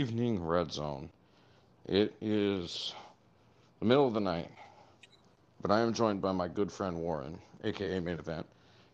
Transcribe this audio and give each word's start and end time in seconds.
evening, 0.00 0.42
Red 0.42 0.72
Zone. 0.72 1.10
It 1.84 2.14
is 2.22 2.94
the 3.80 3.84
middle 3.84 4.08
of 4.08 4.14
the 4.14 4.20
night, 4.20 4.50
but 5.60 5.70
I 5.70 5.80
am 5.80 5.92
joined 5.92 6.22
by 6.22 6.32
my 6.32 6.48
good 6.48 6.72
friend 6.72 6.96
Warren, 6.96 7.38
aka 7.64 8.00
Mayne 8.00 8.18
Event. 8.18 8.46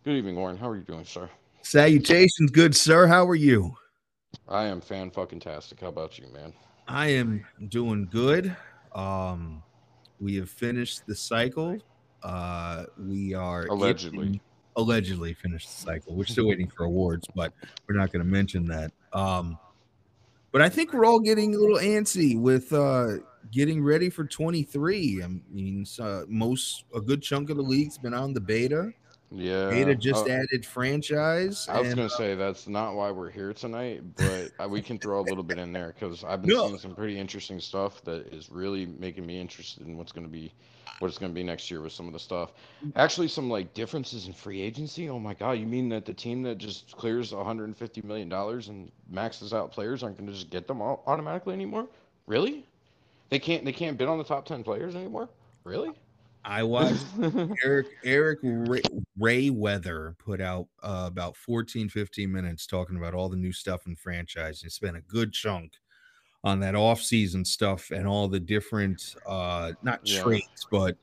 Good 0.04 0.16
evening, 0.16 0.34
Warren. 0.34 0.56
How 0.56 0.68
are 0.68 0.74
you 0.74 0.82
doing, 0.82 1.04
sir? 1.04 1.30
Salutations, 1.62 2.50
good 2.50 2.74
sir. 2.74 3.06
How 3.06 3.24
are 3.24 3.36
you? 3.36 3.76
I 4.48 4.64
am 4.64 4.80
fan 4.80 5.12
fucking 5.12 5.38
tastic. 5.38 5.80
How 5.80 5.88
about 5.88 6.18
you, 6.18 6.26
man? 6.34 6.52
I 6.88 7.06
am 7.06 7.46
doing 7.68 8.08
good. 8.10 8.56
Um, 8.92 9.62
we 10.18 10.34
have 10.36 10.50
finished 10.50 11.06
the 11.06 11.14
cycle. 11.14 11.78
Uh, 12.24 12.86
we 12.98 13.32
are 13.32 13.66
Allegedly. 13.66 14.40
allegedly 14.74 15.34
finished 15.34 15.68
the 15.68 15.82
cycle. 15.84 16.16
We're 16.16 16.24
still 16.24 16.48
waiting 16.48 16.68
for 16.68 16.82
awards, 16.82 17.28
but 17.36 17.52
we're 17.86 17.94
not 17.94 18.10
going 18.10 18.24
to 18.24 18.30
mention 18.30 18.66
that. 18.66 18.90
Um, 19.12 19.56
but 20.56 20.62
I 20.62 20.70
think 20.70 20.94
we're 20.94 21.04
all 21.04 21.20
getting 21.20 21.54
a 21.54 21.58
little 21.58 21.76
antsy 21.76 22.40
with 22.40 22.72
uh, 22.72 23.16
getting 23.52 23.84
ready 23.84 24.08
for 24.08 24.24
23. 24.24 25.22
I 25.22 25.26
mean, 25.50 25.84
uh, 26.00 26.22
most 26.28 26.84
a 26.94 27.00
good 27.02 27.20
chunk 27.20 27.50
of 27.50 27.58
the 27.58 27.62
league's 27.62 27.98
been 27.98 28.14
on 28.14 28.32
the 28.32 28.40
beta. 28.40 28.90
Yeah. 29.30 29.70
Beta 29.70 29.94
just 29.94 30.28
uh, 30.28 30.32
added 30.32 30.64
franchise. 30.64 31.68
I 31.68 31.80
was 31.80 31.88
and, 31.88 31.96
gonna 31.96 32.10
say 32.10 32.34
that's 32.34 32.68
not 32.68 32.94
why 32.94 33.10
we're 33.10 33.30
here 33.30 33.52
tonight, 33.52 34.02
but 34.16 34.52
uh, 34.60 34.68
we 34.68 34.80
can 34.80 34.98
throw 34.98 35.20
a 35.20 35.22
little 35.22 35.42
bit 35.42 35.58
in 35.58 35.72
there 35.72 35.94
because 35.98 36.22
I've 36.22 36.42
been 36.42 36.54
No. 36.54 36.66
seeing 36.68 36.78
some 36.78 36.94
pretty 36.94 37.18
interesting 37.18 37.58
stuff 37.60 38.02
that 38.04 38.32
is 38.32 38.50
really 38.50 38.86
making 38.86 39.26
me 39.26 39.40
interested 39.40 39.86
in 39.86 39.96
what's 39.98 40.12
gonna 40.12 40.28
be, 40.28 40.52
what 41.00 41.08
it's 41.08 41.18
gonna 41.18 41.32
be 41.32 41.42
next 41.42 41.70
year 41.70 41.80
with 41.80 41.92
some 41.92 42.06
of 42.06 42.12
the 42.12 42.18
stuff. 42.20 42.52
Actually, 42.94 43.28
some 43.28 43.50
like 43.50 43.74
differences 43.74 44.28
in 44.28 44.32
free 44.32 44.60
agency. 44.60 45.08
Oh 45.10 45.18
my 45.18 45.34
god, 45.34 45.52
you 45.52 45.66
mean 45.66 45.88
that 45.88 46.04
the 46.04 46.14
team 46.14 46.42
that 46.44 46.58
just 46.58 46.96
clears 46.96 47.34
150 47.34 48.02
million 48.02 48.28
dollars 48.28 48.68
and 48.68 48.92
maxes 49.10 49.52
out 49.52 49.72
players 49.72 50.04
aren't 50.04 50.18
gonna 50.18 50.32
just 50.32 50.50
get 50.50 50.68
them 50.68 50.80
all 50.80 51.02
automatically 51.06 51.52
anymore? 51.52 51.88
Really? 52.26 52.64
They 53.28 53.40
can't. 53.40 53.64
They 53.64 53.72
can't 53.72 53.98
bid 53.98 54.06
on 54.06 54.18
the 54.18 54.24
top 54.24 54.46
10 54.46 54.62
players 54.62 54.94
anymore? 54.94 55.28
Really? 55.64 55.90
I 56.46 56.62
watched 56.62 57.04
Eric 57.64 57.88
Eric 58.04 58.38
Ray, 58.42 58.80
Ray 59.18 59.50
Weather 59.50 60.14
put 60.18 60.40
out 60.40 60.68
uh, 60.82 61.04
about 61.08 61.36
14 61.36 61.88
15 61.88 62.30
minutes 62.30 62.66
talking 62.66 62.96
about 62.96 63.14
all 63.14 63.28
the 63.28 63.36
new 63.36 63.52
stuff 63.52 63.86
in 63.86 63.96
franchise 63.96 64.62
and 64.62 64.70
spent 64.70 64.96
a 64.96 65.00
good 65.02 65.32
chunk 65.32 65.72
on 66.44 66.60
that 66.60 66.76
off-season 66.76 67.44
stuff 67.44 67.90
and 67.90 68.06
all 68.06 68.28
the 68.28 68.38
different 68.38 69.16
uh 69.26 69.72
not 69.82 70.00
Yeah. 70.04 70.22
traits 70.22 70.66
but 70.70 70.96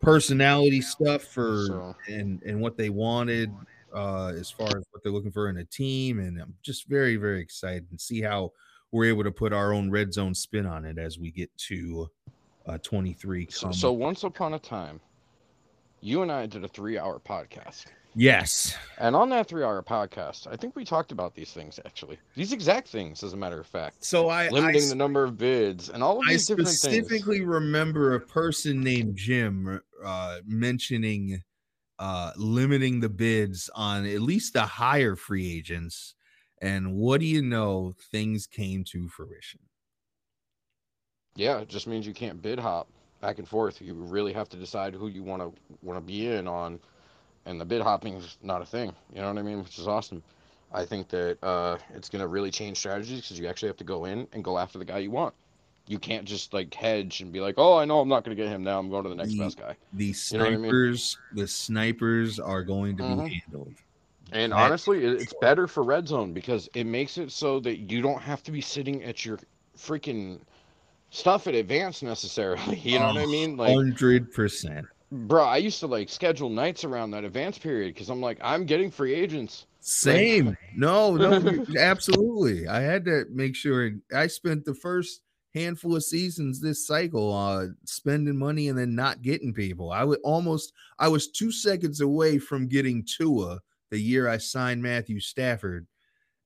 personality 0.00 0.80
stuff 0.80 1.22
for 1.24 1.66
So- 1.66 1.96
and 2.08 2.40
and 2.44 2.60
what 2.60 2.76
they 2.76 2.90
wanted 2.90 3.52
uh 3.92 4.32
as 4.36 4.50
far 4.50 4.68
as 4.68 4.84
what 4.92 5.02
they're 5.02 5.10
looking 5.12 5.32
for 5.32 5.48
in 5.48 5.56
a 5.56 5.64
team 5.64 6.20
and 6.20 6.40
I'm 6.40 6.54
just 6.62 6.86
very 6.86 7.16
very 7.16 7.40
excited 7.40 7.86
and 7.90 8.00
see 8.00 8.20
how 8.20 8.52
we're 8.92 9.06
able 9.06 9.24
to 9.24 9.32
put 9.32 9.52
our 9.52 9.72
own 9.72 9.90
red 9.90 10.12
zone 10.14 10.34
spin 10.34 10.66
on 10.66 10.84
it 10.84 10.98
as 10.98 11.18
we 11.18 11.32
get 11.32 11.50
to 11.58 12.08
uh 12.66 12.78
23 12.78 13.46
So, 13.50 13.70
so 13.72 13.92
once 13.92 14.24
upon 14.24 14.54
a 14.54 14.58
time, 14.58 15.00
you 16.00 16.22
and 16.22 16.30
I 16.30 16.46
did 16.46 16.64
a 16.64 16.68
three-hour 16.68 17.20
podcast. 17.20 17.86
yes 18.14 18.76
And 18.98 19.14
on 19.14 19.28
that 19.30 19.48
three 19.48 19.62
hour 19.62 19.82
podcast, 19.82 20.46
I 20.50 20.56
think 20.56 20.74
we 20.76 20.84
talked 20.84 21.12
about 21.12 21.34
these 21.34 21.52
things 21.52 21.78
actually. 21.84 22.18
These 22.34 22.52
exact 22.52 22.88
things, 22.88 23.22
as 23.22 23.32
a 23.32 23.36
matter 23.36 23.60
of 23.60 23.66
fact. 23.66 24.04
So 24.04 24.28
I, 24.28 24.46
I, 24.46 24.48
Limiting 24.50 24.88
the 24.88 24.94
number 24.94 25.24
of 25.24 25.36
bids 25.36 25.90
and 25.90 26.02
all 26.02 26.18
of 26.18 26.24
I 26.28 26.32
these 26.32 26.46
different 26.46 26.68
things. 26.68 26.84
I 26.84 27.00
specifically 27.00 27.42
remember 27.42 28.14
a 28.14 28.20
person 28.20 28.80
named 28.80 29.16
Jim 29.16 29.80
uh, 30.04 30.38
mentioning 30.46 31.42
uh, 31.98 32.32
limiting 32.36 33.00
the 33.00 33.08
bids 33.08 33.70
on 33.74 34.06
at 34.06 34.20
least 34.20 34.52
the 34.52 34.62
higher 34.62 35.16
free 35.16 35.50
agents. 35.56 36.14
And 36.60 36.94
what 36.94 37.20
do 37.20 37.26
you 37.26 37.42
know? 37.42 37.94
Things 38.10 38.46
came 38.46 38.84
to 38.84 39.08
fruition. 39.08 39.60
Yeah, 41.36 41.58
it 41.60 41.68
just 41.68 41.86
means 41.86 42.06
you 42.06 42.14
can't 42.14 42.40
bid 42.42 42.58
hop 42.58 42.88
back 43.20 43.38
and 43.38 43.48
forth. 43.48 43.80
You 43.80 43.94
really 43.94 44.32
have 44.32 44.48
to 44.50 44.56
decide 44.56 44.94
who 44.94 45.08
you 45.08 45.22
want 45.22 45.42
to 45.42 45.52
want 45.82 45.98
to 45.98 46.00
be 46.00 46.26
in 46.28 46.48
on, 46.48 46.80
and 47.46 47.60
the 47.60 47.64
bid 47.64 47.82
hopping 47.82 48.14
is 48.14 48.38
not 48.42 48.62
a 48.62 48.66
thing. 48.66 48.94
You 49.14 49.20
know 49.20 49.28
what 49.28 49.38
I 49.38 49.42
mean? 49.42 49.62
Which 49.62 49.78
is 49.78 49.86
awesome. 49.88 50.22
I 50.72 50.84
think 50.84 51.08
that 51.10 51.38
uh, 51.42 51.78
it's 51.94 52.08
going 52.08 52.22
to 52.22 52.28
really 52.28 52.50
change 52.50 52.78
strategies 52.78 53.20
because 53.22 53.38
you 53.38 53.46
actually 53.46 53.68
have 53.68 53.76
to 53.78 53.84
go 53.84 54.04
in 54.06 54.26
and 54.32 54.42
go 54.42 54.58
after 54.58 54.78
the 54.78 54.84
guy 54.84 54.98
you 54.98 55.10
want. 55.10 55.34
You 55.86 55.98
can't 55.98 56.24
just 56.24 56.52
like 56.52 56.74
hedge 56.74 57.20
and 57.20 57.32
be 57.32 57.40
like, 57.40 57.54
"Oh, 57.58 57.76
I 57.78 57.84
know 57.84 58.00
I'm 58.00 58.08
not 58.08 58.24
going 58.24 58.36
to 58.36 58.42
get 58.42 58.50
him 58.50 58.64
now. 58.64 58.78
I'm 58.78 58.90
going 58.90 59.04
to 59.04 59.08
the 59.10 59.14
next 59.14 59.34
Ye- 59.34 59.38
best 59.38 59.58
guy." 59.58 59.76
The 59.92 60.12
You 60.30 60.38
know 60.38 60.46
I 60.46 60.56
mean? 60.58 60.72
snipers, 60.72 61.18
the 61.32 61.46
snipers 61.46 62.38
are 62.38 62.62
going 62.62 62.96
to 62.96 63.02
be 63.04 63.20
Mhm. 63.22 63.30
handled. 63.44 63.74
And 64.32 64.52
honestly, 64.54 65.04
it- 65.04 65.20
it's 65.20 65.32
better 65.32 65.66
for 65.66 65.82
red 65.82 66.08
zone 66.08 66.32
because 66.32 66.68
it 66.74 66.84
makes 66.84 67.18
it 67.18 67.32
so 67.32 67.60
that 67.60 67.78
you 67.78 68.02
don't 68.02 68.22
have 68.22 68.42
to 68.44 68.52
be 68.52 68.60
sitting 68.60 69.02
at 69.04 69.24
your 69.24 69.38
freaking 69.76 70.40
stuff 71.16 71.46
at 71.46 71.54
advance 71.54 72.02
necessarily. 72.02 72.76
You 72.84 72.98
know 72.98 73.06
what 73.06 73.16
I 73.18 73.26
mean? 73.26 73.56
Like, 73.56 73.74
Hundred 73.74 74.32
percent. 74.32 74.86
bro, 75.10 75.44
I 75.44 75.56
used 75.56 75.80
to 75.80 75.86
like 75.86 76.08
schedule 76.08 76.50
nights 76.50 76.84
around 76.84 77.10
that 77.12 77.24
advance 77.24 77.58
period 77.58 77.94
because 77.94 78.10
I'm 78.10 78.20
like, 78.20 78.38
I'm 78.42 78.64
getting 78.66 78.90
free 78.90 79.14
agents. 79.14 79.66
Same. 79.80 80.56
No, 80.76 81.16
no, 81.16 81.64
absolutely. 81.78 82.68
I 82.68 82.80
had 82.80 83.04
to 83.06 83.24
make 83.30 83.56
sure 83.56 83.92
I 84.14 84.26
spent 84.26 84.66
the 84.66 84.74
first 84.74 85.22
handful 85.54 85.96
of 85.96 86.04
seasons 86.04 86.60
this 86.60 86.86
cycle 86.86 87.32
uh 87.32 87.68
spending 87.86 88.36
money 88.36 88.68
and 88.68 88.78
then 88.78 88.94
not 88.94 89.22
getting 89.22 89.54
people. 89.54 89.90
I 89.90 90.04
would 90.04 90.20
almost 90.22 90.74
I 90.98 91.08
was 91.08 91.28
two 91.28 91.50
seconds 91.50 92.02
away 92.02 92.38
from 92.38 92.68
getting 92.68 93.04
Tua 93.04 93.60
the 93.90 93.98
year 93.98 94.28
I 94.28 94.36
signed 94.36 94.82
Matthew 94.82 95.18
Stafford 95.18 95.86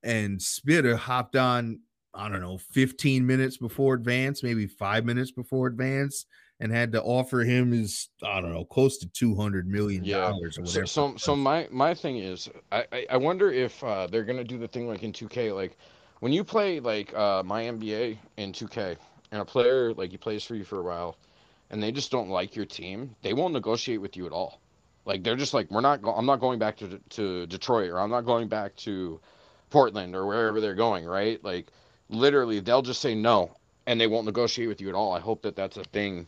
and 0.03 0.41
Spitter 0.41 0.95
hopped 0.95 1.35
on, 1.35 1.79
I 2.13 2.29
don't 2.29 2.41
know, 2.41 2.57
15 2.57 3.25
minutes 3.25 3.57
before 3.57 3.93
advance, 3.95 4.43
maybe 4.43 4.67
five 4.67 5.05
minutes 5.05 5.31
before 5.31 5.67
advance, 5.67 6.25
and 6.59 6.71
had 6.71 6.91
to 6.93 7.01
offer 7.03 7.41
him 7.41 7.71
his, 7.71 8.09
I 8.23 8.41
don't 8.41 8.53
know, 8.53 8.65
close 8.65 8.97
to 8.99 9.09
200 9.09 9.67
million 9.67 10.07
Yeah. 10.07 10.09
dollars 10.09 10.57
or 10.57 10.63
So, 10.63 10.81
whatever. 10.83 10.85
so, 10.85 11.15
so 11.17 11.35
my 11.35 11.67
my 11.71 11.93
thing 11.93 12.17
is, 12.17 12.49
I 12.71 12.85
I, 12.91 13.05
I 13.11 13.17
wonder 13.17 13.51
if 13.51 13.83
uh, 13.83 14.07
they're 14.07 14.23
gonna 14.23 14.43
do 14.43 14.57
the 14.57 14.67
thing 14.67 14.87
like 14.87 15.03
in 15.03 15.11
2K, 15.13 15.51
like 15.51 15.77
when 16.19 16.31
you 16.33 16.43
play 16.43 16.79
like 16.79 17.13
uh, 17.15 17.43
my 17.43 17.65
NBA 17.65 18.19
in 18.37 18.53
2K, 18.53 18.97
and 19.31 19.41
a 19.41 19.45
player 19.45 19.93
like 19.93 20.11
he 20.11 20.17
plays 20.17 20.43
for 20.43 20.55
you 20.55 20.63
for 20.63 20.79
a 20.79 20.83
while, 20.83 21.17
and 21.71 21.81
they 21.81 21.91
just 21.91 22.11
don't 22.11 22.29
like 22.29 22.55
your 22.55 22.65
team, 22.65 23.15
they 23.23 23.33
won't 23.33 23.53
negotiate 23.53 24.01
with 24.01 24.15
you 24.17 24.25
at 24.25 24.31
all. 24.31 24.59
Like 25.05 25.23
they're 25.23 25.35
just 25.35 25.53
like, 25.53 25.69
we're 25.71 25.81
not. 25.81 26.01
Go- 26.01 26.13
I'm 26.15 26.25
not 26.27 26.39
going 26.39 26.59
back 26.59 26.77
to 26.77 26.99
to 27.11 27.47
Detroit, 27.47 27.89
or 27.91 27.99
I'm 27.99 28.11
not 28.11 28.21
going 28.25 28.47
back 28.47 28.75
to 28.77 29.19
Portland, 29.71 30.15
or 30.15 30.25
wherever 30.27 30.61
they're 30.61 30.75
going. 30.75 31.05
Right? 31.05 31.43
Like 31.43 31.67
literally, 32.11 32.59
they'll 32.59 32.81
just 32.81 33.01
say 33.01 33.15
no, 33.15 33.55
and 33.87 33.99
they 33.99 34.07
won't 34.07 34.25
negotiate 34.25 34.67
with 34.67 34.81
you 34.81 34.89
at 34.89 34.95
all. 34.95 35.13
I 35.13 35.19
hope 35.19 35.41
that 35.43 35.55
that's 35.55 35.77
a 35.77 35.83
thing 35.83 36.27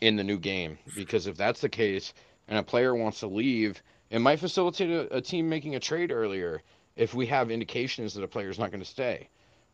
in 0.00 0.16
the 0.16 0.24
new 0.24 0.38
game 0.38 0.78
because 0.94 1.26
if 1.26 1.36
that's 1.36 1.60
the 1.60 1.68
case, 1.68 2.12
and 2.48 2.58
a 2.58 2.62
player 2.62 2.94
wants 2.94 3.20
to 3.20 3.26
leave, 3.26 3.82
it 4.10 4.18
might 4.18 4.40
facilitate 4.40 4.90
a, 4.90 5.16
a 5.16 5.20
team 5.20 5.48
making 5.48 5.76
a 5.76 5.80
trade 5.80 6.10
earlier 6.10 6.62
if 6.96 7.14
we 7.14 7.26
have 7.26 7.50
indications 7.50 8.12
that 8.14 8.24
a 8.24 8.28
player's 8.28 8.58
not 8.58 8.70
going 8.70 8.82
to 8.82 8.88
stay. 8.88 9.28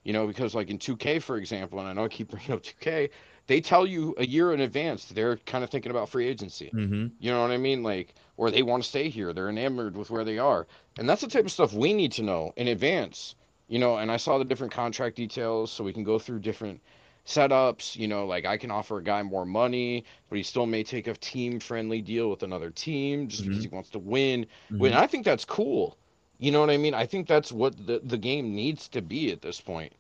You 0.05 0.13
know, 0.13 0.27
because 0.27 0.55
like 0.55 0.71
in 0.71 0.79
2K, 0.79 1.21
for 1.23 1.37
example, 1.37 1.81
and 1.81 1.89
I 1.89 1.93
know 1.93 2.05
I 2.05 2.09
keep 2.09 2.29
bringing 2.31 2.53
up 2.53 2.63
2K, 2.63 3.11
they 3.49 3.61
tell 3.61 3.87
you 3.87 4.15
a 4.19 4.27
year 4.27 4.53
in 4.53 4.61
advance 4.61 5.07
they're 5.07 5.37
kind 5.39 5.65
of 5.65 5.71
thinking 5.71 5.91
about 5.91 6.09
free 6.09 6.29
agency. 6.29 6.71
Mhm. 6.73 7.13
You 7.19 7.31
know 7.33 7.43
what 7.43 7.51
I 7.51 7.57
mean? 7.57 7.83
Like, 7.83 8.15
or 8.37 8.51
they 8.51 8.63
want 8.63 8.83
to 8.83 8.89
stay 8.89 9.09
here. 9.09 9.33
They're 9.33 9.49
enamored 9.49 9.97
with 9.97 10.11
where 10.11 10.25
they 10.25 10.39
are. 10.39 10.67
And 10.99 11.09
that's 11.09 11.23
the 11.23 11.29
type 11.29 11.45
of 11.45 11.53
stuff 11.53 11.73
we 11.73 11.95
need 11.95 12.13
to 12.13 12.23
know 12.23 12.53
in 12.57 12.69
advance. 12.69 13.35
You 13.69 13.79
know, 13.79 13.97
and 13.99 14.11
I 14.11 14.17
saw 14.17 14.39
the 14.39 14.45
different 14.45 14.73
contract 14.73 15.17
details 15.17 15.73
so 15.73 15.85
we 15.85 15.93
can 15.93 16.05
go 16.05 16.19
through 16.19 16.41
different 16.41 16.81
setups. 17.27 17.97
You 17.97 18.09
know, 18.09 18.27
like 18.27 18.45
I 18.45 18.57
can 18.57 18.71
offer 18.71 18.99
a 18.99 19.03
guy 19.03 19.23
more 19.23 19.45
money, 19.47 20.05
but 20.29 20.37
he 20.37 20.43
still 20.43 20.67
may 20.67 20.83
take 20.85 21.07
a 21.09 21.15
team 21.15 21.61
friendly 21.61 22.01
deal 22.03 22.31
with 22.31 22.43
another 22.43 22.71
team 22.71 23.29
just 23.29 23.45
because 23.45 23.63
he 23.63 23.69
wants 23.69 23.91
to 23.91 23.99
win. 23.99 24.47
When 24.77 24.93
Mhm. 24.93 24.97
I 24.97 25.07
think 25.07 25.25
that's 25.25 25.45
cool. 25.45 25.97
You 26.39 26.53
know 26.53 26.61
what 26.61 26.71
I 26.71 26.77
mean? 26.77 26.95
I 26.95 27.07
think 27.07 27.27
that's 27.27 27.53
what 27.53 27.87
the, 27.87 28.01
the 28.05 28.19
game 28.19 28.55
needs 28.55 28.89
to 28.89 29.03
be 29.03 29.31
at 29.33 29.43
this 29.43 29.61
point. 29.61 29.93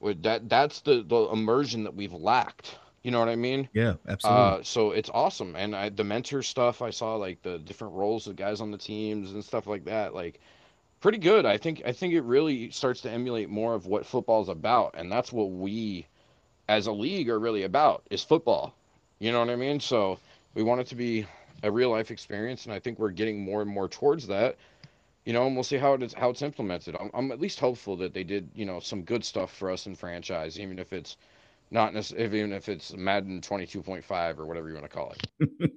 With 0.00 0.22
that 0.22 0.48
that's 0.48 0.80
the, 0.80 1.02
the 1.02 1.28
immersion 1.32 1.84
that 1.84 1.94
we've 1.94 2.12
lacked. 2.14 2.78
You 3.02 3.10
know 3.10 3.18
what 3.18 3.28
I 3.28 3.36
mean? 3.36 3.68
Yeah, 3.72 3.94
absolutely. 4.08 4.42
Uh, 4.42 4.62
so 4.62 4.90
it's 4.92 5.10
awesome, 5.10 5.56
and 5.56 5.74
I, 5.74 5.88
the 5.88 6.04
mentor 6.04 6.42
stuff 6.42 6.82
I 6.82 6.90
saw, 6.90 7.16
like 7.16 7.42
the 7.42 7.58
different 7.58 7.94
roles 7.94 8.26
of 8.26 8.36
guys 8.36 8.60
on 8.60 8.70
the 8.70 8.78
teams 8.78 9.32
and 9.32 9.44
stuff 9.44 9.66
like 9.66 9.84
that, 9.84 10.14
like 10.14 10.40
pretty 11.00 11.18
good. 11.18 11.46
I 11.46 11.56
think 11.56 11.82
I 11.84 11.92
think 11.92 12.14
it 12.14 12.22
really 12.22 12.70
starts 12.70 13.00
to 13.02 13.10
emulate 13.10 13.48
more 13.48 13.74
of 13.74 13.86
what 13.86 14.06
football's 14.06 14.48
about, 14.48 14.94
and 14.96 15.10
that's 15.10 15.32
what 15.32 15.50
we, 15.50 16.06
as 16.68 16.86
a 16.86 16.92
league, 16.92 17.28
are 17.28 17.38
really 17.38 17.64
about 17.64 18.04
is 18.10 18.22
football. 18.22 18.74
You 19.18 19.32
know 19.32 19.40
what 19.40 19.50
I 19.50 19.56
mean? 19.56 19.80
So 19.80 20.18
we 20.54 20.62
want 20.62 20.80
it 20.80 20.86
to 20.88 20.94
be 20.94 21.26
a 21.62 21.70
real 21.70 21.90
life 21.90 22.10
experience, 22.10 22.64
and 22.64 22.72
I 22.72 22.78
think 22.78 22.98
we're 22.98 23.10
getting 23.10 23.42
more 23.42 23.62
and 23.62 23.70
more 23.70 23.88
towards 23.88 24.26
that. 24.28 24.56
You 25.24 25.34
know, 25.34 25.46
and 25.46 25.54
we'll 25.54 25.64
see 25.64 25.76
how 25.76 25.94
it 25.94 26.02
is 26.02 26.14
how 26.14 26.30
it's 26.30 26.42
implemented. 26.42 26.96
I'm, 26.98 27.10
I'm 27.12 27.32
at 27.32 27.40
least 27.40 27.60
hopeful 27.60 27.96
that 27.96 28.14
they 28.14 28.24
did 28.24 28.50
you 28.54 28.64
know 28.64 28.80
some 28.80 29.02
good 29.02 29.24
stuff 29.24 29.54
for 29.54 29.70
us 29.70 29.86
in 29.86 29.94
franchise, 29.94 30.58
even 30.58 30.78
if 30.78 30.92
it's 30.92 31.16
not 31.70 31.94
necessarily 31.94 32.38
even 32.38 32.52
if 32.52 32.68
it's 32.68 32.94
Madden 32.94 33.40
22.5 33.40 34.38
or 34.38 34.46
whatever 34.46 34.68
you 34.68 34.74
want 34.74 34.90
to 34.90 34.96
call 34.96 35.14
it. 35.38 35.72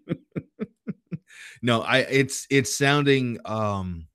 no, 1.62 1.81
I 1.81 2.00
it's 2.00 2.48
it's 2.50 2.76
sounding 2.76 3.38
um 3.46 4.08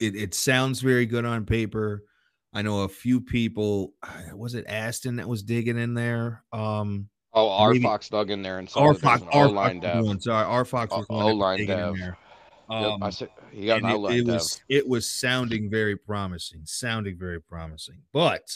it, 0.00 0.14
it 0.16 0.34
sounds 0.34 0.80
very 0.80 1.06
good 1.06 1.24
on 1.24 1.44
paper. 1.46 2.04
I 2.52 2.62
know 2.62 2.82
a 2.84 2.88
few 2.88 3.20
people. 3.20 3.92
Was 4.34 4.54
it 4.54 4.64
Aston 4.66 5.16
that 5.16 5.28
was 5.28 5.42
digging 5.42 5.78
in 5.78 5.94
there? 5.94 6.42
Um, 6.52 7.08
Oh, 7.38 7.50
R 7.50 7.72
Maybe- 7.72 7.82
Fox 7.82 8.08
dug 8.08 8.30
in 8.30 8.40
there 8.40 8.58
and 8.60 8.70
saw 8.70 8.80
R 8.80 8.94
Fox, 8.94 9.22
R 9.30 9.44
O-line 9.46 9.82
Fox, 9.82 10.06
dev. 10.08 10.22
sorry, 10.22 10.44
R 10.46 10.64
Fox 10.64 10.90
was 10.90 11.04
O- 11.10 11.16
one 11.16 11.32
O-line 11.34 11.58
digging 11.58 11.78
in 11.78 11.84
dev. 11.84 11.94
there. 11.98 12.18
Yep, 12.70 12.80
Um, 12.92 13.02
I 13.02 13.10
said 13.10 13.28
he 13.52 13.66
got 13.66 13.82
an 13.82 13.90
it, 13.90 14.10
it 14.20 14.24
dev. 14.24 14.34
was 14.34 14.60
it 14.70 14.88
was 14.88 15.06
sounding 15.06 15.68
very 15.70 15.96
promising, 15.98 16.62
sounding 16.64 17.18
very 17.18 17.42
promising. 17.42 18.00
But 18.12 18.48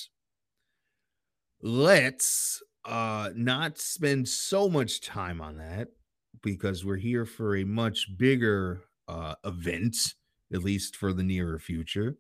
let's 1.61 2.63
uh 2.87 3.31
not 3.35 3.79
spend 3.79 4.29
so 4.29 4.69
much 4.69 5.01
time 5.03 5.41
on 5.41 5.59
that 5.59 5.89
because 6.43 6.85
we're 6.85 6.97
here 6.97 7.27
for 7.27 7.57
a 7.57 7.65
much 7.65 8.07
bigger 8.17 8.85
uh 9.09 9.35
event, 9.45 9.97
at 10.53 10.63
least 10.63 10.97
for 10.97 11.13
the 11.13 11.23
nearer 11.23 11.59
future. 11.59 12.17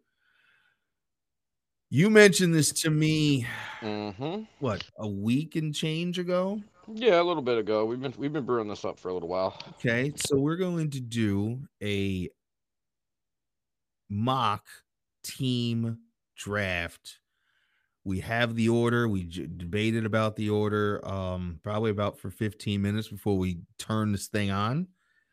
You 1.90 2.08
mentioned 2.08 2.54
this 2.54 2.70
to 2.82 2.90
me 2.90 3.46
hmm 3.80 4.42
what 4.60 4.84
a 4.98 5.08
week 5.08 5.56
and 5.56 5.74
change 5.74 6.18
ago. 6.18 6.60
Yeah, 6.92 7.20
a 7.20 7.24
little 7.24 7.42
bit 7.42 7.58
ago. 7.58 7.84
We've 7.84 8.00
been 8.00 8.14
we've 8.16 8.32
been 8.32 8.44
brewing 8.44 8.68
this 8.68 8.84
up 8.84 8.98
for 8.98 9.08
a 9.08 9.14
little 9.14 9.28
while. 9.28 9.58
Okay, 9.70 10.12
so 10.16 10.36
we're 10.38 10.56
going 10.56 10.90
to 10.90 11.00
do 11.00 11.60
a 11.82 12.28
mock 14.08 14.66
team 15.22 15.98
draft. 16.36 17.18
We 18.04 18.20
have 18.20 18.54
the 18.54 18.68
order. 18.68 19.08
We 19.08 19.24
j- 19.24 19.46
debated 19.46 20.06
about 20.06 20.36
the 20.36 20.50
order, 20.50 21.06
um, 21.06 21.60
probably 21.62 21.90
about 21.90 22.18
for 22.18 22.30
15 22.30 22.80
minutes 22.80 23.08
before 23.08 23.36
we 23.36 23.60
turn 23.78 24.12
this 24.12 24.28
thing 24.28 24.50
on. 24.50 24.88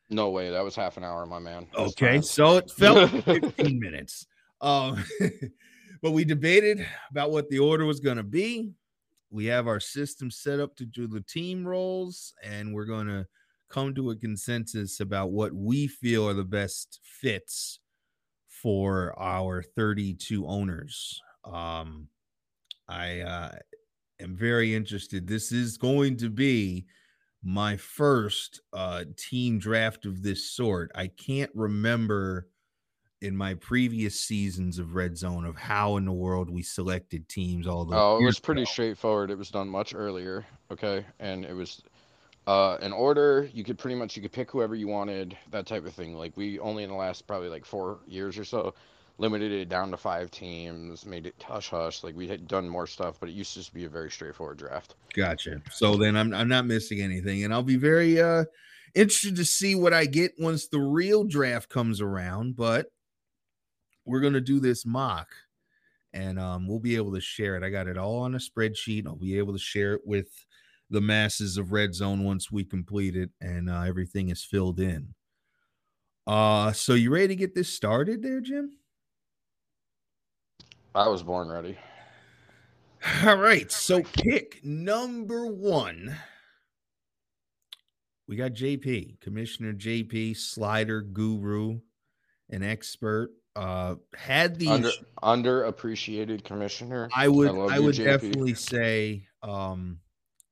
No 0.09 0.29
way, 0.29 0.49
that 0.49 0.63
was 0.63 0.75
half 0.75 0.97
an 0.97 1.03
hour, 1.03 1.25
my 1.25 1.39
man. 1.39 1.67
Okay, 1.75 2.21
so 2.21 2.57
it 2.57 2.71
felt 2.71 3.09
15 3.25 3.79
minutes. 3.79 4.25
Um, 4.61 5.03
but 6.01 6.11
we 6.11 6.23
debated 6.23 6.85
about 7.11 7.31
what 7.31 7.49
the 7.49 7.59
order 7.59 7.85
was 7.85 7.99
going 7.99 8.17
to 8.17 8.23
be. 8.23 8.71
We 9.29 9.45
have 9.45 9.67
our 9.67 9.81
system 9.81 10.31
set 10.31 10.59
up 10.59 10.75
to 10.77 10.85
do 10.85 11.07
the 11.07 11.21
team 11.21 11.67
roles, 11.67 12.33
and 12.41 12.73
we're 12.73 12.85
going 12.85 13.07
to 13.07 13.27
come 13.69 13.93
to 13.95 14.11
a 14.11 14.15
consensus 14.15 15.01
about 15.01 15.31
what 15.31 15.53
we 15.53 15.87
feel 15.87 16.27
are 16.29 16.33
the 16.33 16.45
best 16.45 17.01
fits 17.03 17.79
for 18.47 19.13
our 19.19 19.61
32 19.61 20.47
owners. 20.47 21.21
Um, 21.43 22.07
I 22.87 23.19
uh, 23.19 23.51
am 24.21 24.35
very 24.35 24.73
interested. 24.73 25.27
This 25.27 25.51
is 25.51 25.77
going 25.77 26.17
to 26.17 26.29
be 26.29 26.85
my 27.43 27.77
first 27.77 28.61
uh, 28.73 29.05
team 29.17 29.59
draft 29.59 30.05
of 30.05 30.23
this 30.23 30.49
sort. 30.51 30.91
I 30.95 31.07
can't 31.07 31.51
remember 31.53 32.49
in 33.21 33.35
my 33.35 33.55
previous 33.55 34.19
seasons 34.21 34.79
of 34.79 34.95
Red 34.95 35.17
Zone 35.17 35.45
of 35.45 35.55
how 35.55 35.97
in 35.97 36.05
the 36.05 36.11
world 36.13 36.49
we 36.49 36.61
selected 36.63 37.27
teams. 37.29 37.67
All 37.67 37.87
Oh, 37.91 38.17
it 38.17 38.23
was 38.23 38.39
pretty 38.39 38.61
ago. 38.61 38.71
straightforward. 38.71 39.31
It 39.31 39.37
was 39.37 39.49
done 39.49 39.69
much 39.69 39.95
earlier. 39.95 40.45
Okay, 40.71 41.05
and 41.19 41.45
it 41.45 41.53
was 41.53 41.81
uh 42.47 42.77
an 42.81 42.93
order. 42.93 43.49
You 43.53 43.63
could 43.63 43.77
pretty 43.77 43.95
much 43.95 44.15
you 44.15 44.21
could 44.21 44.31
pick 44.31 44.51
whoever 44.51 44.75
you 44.75 44.87
wanted, 44.87 45.37
that 45.51 45.65
type 45.67 45.85
of 45.85 45.93
thing. 45.93 46.15
Like 46.15 46.37
we 46.37 46.59
only 46.59 46.83
in 46.83 46.89
the 46.89 46.95
last 46.95 47.27
probably 47.27 47.49
like 47.49 47.65
four 47.65 47.99
years 48.07 48.37
or 48.37 48.45
so 48.45 48.73
limited 49.17 49.51
it 49.51 49.69
down 49.69 49.91
to 49.91 49.97
five 49.97 50.29
teams, 50.31 51.05
made 51.05 51.25
it 51.25 51.35
hush 51.43 51.69
hush. 51.69 52.03
Like 52.03 52.15
we 52.15 52.27
had 52.27 52.47
done 52.47 52.69
more 52.69 52.87
stuff, 52.87 53.19
but 53.19 53.29
it 53.29 53.33
used 53.33 53.53
to 53.53 53.59
just 53.59 53.73
be 53.73 53.85
a 53.85 53.89
very 53.89 54.11
straightforward 54.11 54.57
draft. 54.57 54.95
Gotcha. 55.13 55.61
So 55.71 55.95
then 55.95 56.15
I'm 56.15 56.33
I'm 56.33 56.47
not 56.47 56.65
missing 56.65 57.01
anything, 57.01 57.43
and 57.43 57.53
I'll 57.53 57.63
be 57.63 57.77
very 57.77 58.21
uh 58.21 58.45
interested 58.95 59.35
to 59.35 59.45
see 59.45 59.75
what 59.75 59.93
I 59.93 60.05
get 60.05 60.33
once 60.39 60.67
the 60.67 60.79
real 60.79 61.23
draft 61.23 61.69
comes 61.69 62.01
around. 62.01 62.55
But 62.55 62.87
we're 64.05 64.21
gonna 64.21 64.41
do 64.41 64.59
this 64.59 64.85
mock, 64.85 65.29
and 66.13 66.39
um 66.39 66.67
we'll 66.67 66.79
be 66.79 66.95
able 66.95 67.13
to 67.13 67.21
share 67.21 67.55
it. 67.55 67.63
I 67.63 67.69
got 67.69 67.87
it 67.87 67.97
all 67.97 68.19
on 68.19 68.35
a 68.35 68.39
spreadsheet. 68.39 69.07
I'll 69.07 69.15
be 69.15 69.37
able 69.37 69.53
to 69.53 69.59
share 69.59 69.93
it 69.93 70.01
with 70.05 70.29
the 70.89 71.01
masses 71.01 71.57
of 71.57 71.71
Red 71.71 71.93
Zone 71.93 72.23
once 72.23 72.51
we 72.51 72.63
complete 72.63 73.15
it 73.15 73.29
and 73.41 73.69
uh, 73.69 73.81
everything 73.81 74.29
is 74.29 74.43
filled 74.43 74.79
in. 74.79 75.13
Uh, 76.25 76.71
so 76.71 76.93
you 76.93 77.11
ready 77.11 77.27
to 77.27 77.35
get 77.35 77.55
this 77.55 77.69
started, 77.69 78.21
there, 78.21 78.41
Jim? 78.41 78.71
I 80.95 81.07
was 81.07 81.23
born 81.23 81.49
ready. 81.49 81.77
All 83.23 83.37
right. 83.37 83.71
So 83.71 84.01
pick 84.01 84.63
number 84.63 85.45
one. 85.45 86.15
We 88.27 88.35
got 88.35 88.51
JP, 88.51 89.21
Commissioner 89.21 89.73
JP, 89.73 90.35
slider 90.37 91.01
guru, 91.01 91.79
an 92.49 92.63
expert. 92.63 93.31
Uh 93.55 93.95
had 94.15 94.59
the 94.59 94.67
Under 94.69 94.91
underappreciated 95.23 96.43
commissioner. 96.43 97.09
I 97.15 97.27
would 97.27 97.51
love 97.51 97.71
I, 97.71 97.77
you, 97.77 97.83
would 97.83 97.95
JP. 97.95 98.03
definitely 98.05 98.53
say 98.53 99.27
um 99.41 99.99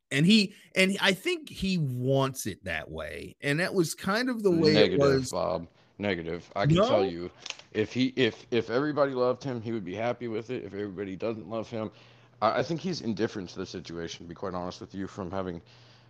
and 0.10 0.26
he 0.26 0.54
and 0.76 0.98
I 1.02 1.12
think 1.14 1.50
he 1.50 1.78
wants 1.78 2.48
it 2.48 2.64
that 2.66 2.90
way. 2.90 3.36
And 3.42 3.60
that 3.60 3.74
was 3.74 3.94
kind 3.94 4.30
of 4.30 4.42
the 4.42 4.50
way 4.52 4.74
Negative, 4.74 5.00
it 5.00 5.04
was. 5.04 5.32
Bob. 5.32 5.68
Negative. 5.98 6.50
I 6.56 6.66
can 6.66 6.76
No? 6.76 6.88
tell 6.88 7.06
you, 7.06 7.32
if 7.72 7.94
he 7.94 8.08
if 8.16 8.46
if 8.52 8.70
everybody 8.70 9.14
loved 9.14 9.44
him, 9.44 9.62
he 9.62 9.72
would 9.72 9.86
be 9.86 9.96
happy 9.96 10.28
with 10.28 10.50
it. 10.50 10.64
If 10.64 10.74
everybody 10.74 11.16
doesn't 11.16 11.50
love 11.50 11.70
him, 11.70 11.92
I, 12.42 12.60
I 12.60 12.64
think 12.64 12.82
he's 12.82 13.02
indifferent 13.02 13.50
to 13.50 13.58
the 13.60 13.66
situation. 13.66 14.26
To 14.26 14.30
be 14.30 14.36
quite 14.36 14.54
honest 14.54 14.82
with 14.82 14.94
you, 14.94 15.08
from 15.08 15.32
having 15.32 15.62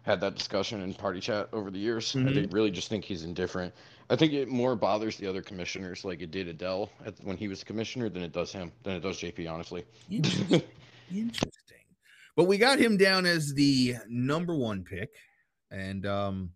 had 0.04 0.20
that 0.22 0.36
discussion 0.36 0.82
in 0.82 0.94
party 0.94 1.20
chat 1.20 1.50
over 1.54 1.72
the 1.72 1.80
years, 1.80 2.16
I 2.16 2.20
Mhm. 2.20 2.34
think, 2.36 2.54
really 2.54 2.72
just 2.72 2.90
think 2.90 3.06
he's 3.06 3.24
indifferent. 3.24 3.74
I 4.10 4.16
think 4.16 4.34
it 4.34 4.48
more 4.48 4.76
bothers 4.76 5.18
the 5.18 5.26
other 5.28 5.42
commissioners, 5.42 6.06
like 6.06 6.22
it 6.22 6.30
did 6.30 6.48
Adele 6.48 6.92
at, 7.06 7.16
when 7.24 7.38
he 7.38 7.48
was 7.48 7.64
commissioner, 7.64 8.08
than 8.10 8.22
it 8.22 8.32
does 8.32 8.52
him, 8.52 8.72
than 8.84 8.96
it 8.96 9.00
does 9.02 9.20
JP. 9.20 9.52
Honestly. 9.52 9.84
Interesting. 10.12 10.62
Interesting. 11.12 11.52
But 12.36 12.44
we 12.46 12.58
got 12.60 12.78
him 12.80 12.98
down 12.98 13.26
as 13.26 13.54
the 13.54 13.96
number 14.08 14.56
one 14.56 14.84
pick. 14.84 15.10
And 15.72 16.06
um 16.06 16.52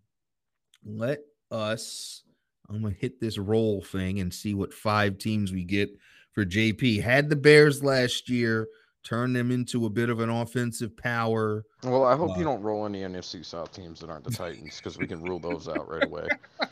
let 0.84 1.20
us 1.50 2.22
I'm 2.70 2.82
gonna 2.82 2.94
hit 2.94 3.20
this 3.20 3.36
roll 3.36 3.82
thing 3.82 4.20
and 4.20 4.32
see 4.32 4.54
what 4.54 4.72
five 4.72 5.18
teams 5.18 5.52
we 5.52 5.64
get 5.64 5.90
for 6.32 6.44
JP. 6.44 7.02
Had 7.02 7.28
the 7.28 7.36
Bears 7.36 7.82
last 7.82 8.28
year, 8.28 8.68
turned 9.02 9.34
them 9.34 9.50
into 9.50 9.86
a 9.86 9.90
bit 9.90 10.08
of 10.10 10.20
an 10.20 10.30
offensive 10.30 10.96
power. 10.96 11.64
well, 11.82 12.04
I 12.04 12.14
hope 12.16 12.30
Wow. 12.30 12.36
you 12.36 12.42
uh, 12.42 12.52
don't 12.52 12.62
roll 12.62 12.86
any 12.86 13.00
NFC 13.00 13.44
South 13.44 13.72
teams 13.72 14.00
that 14.00 14.10
aren't 14.10 14.24
the 14.24 14.30
Titans, 14.30 14.76
because 14.76 14.98
we 14.98 15.06
can 15.06 15.22
rule 15.22 15.38
those 15.40 15.68
out 15.68 15.88
right 15.88 16.04
away. 16.04 16.28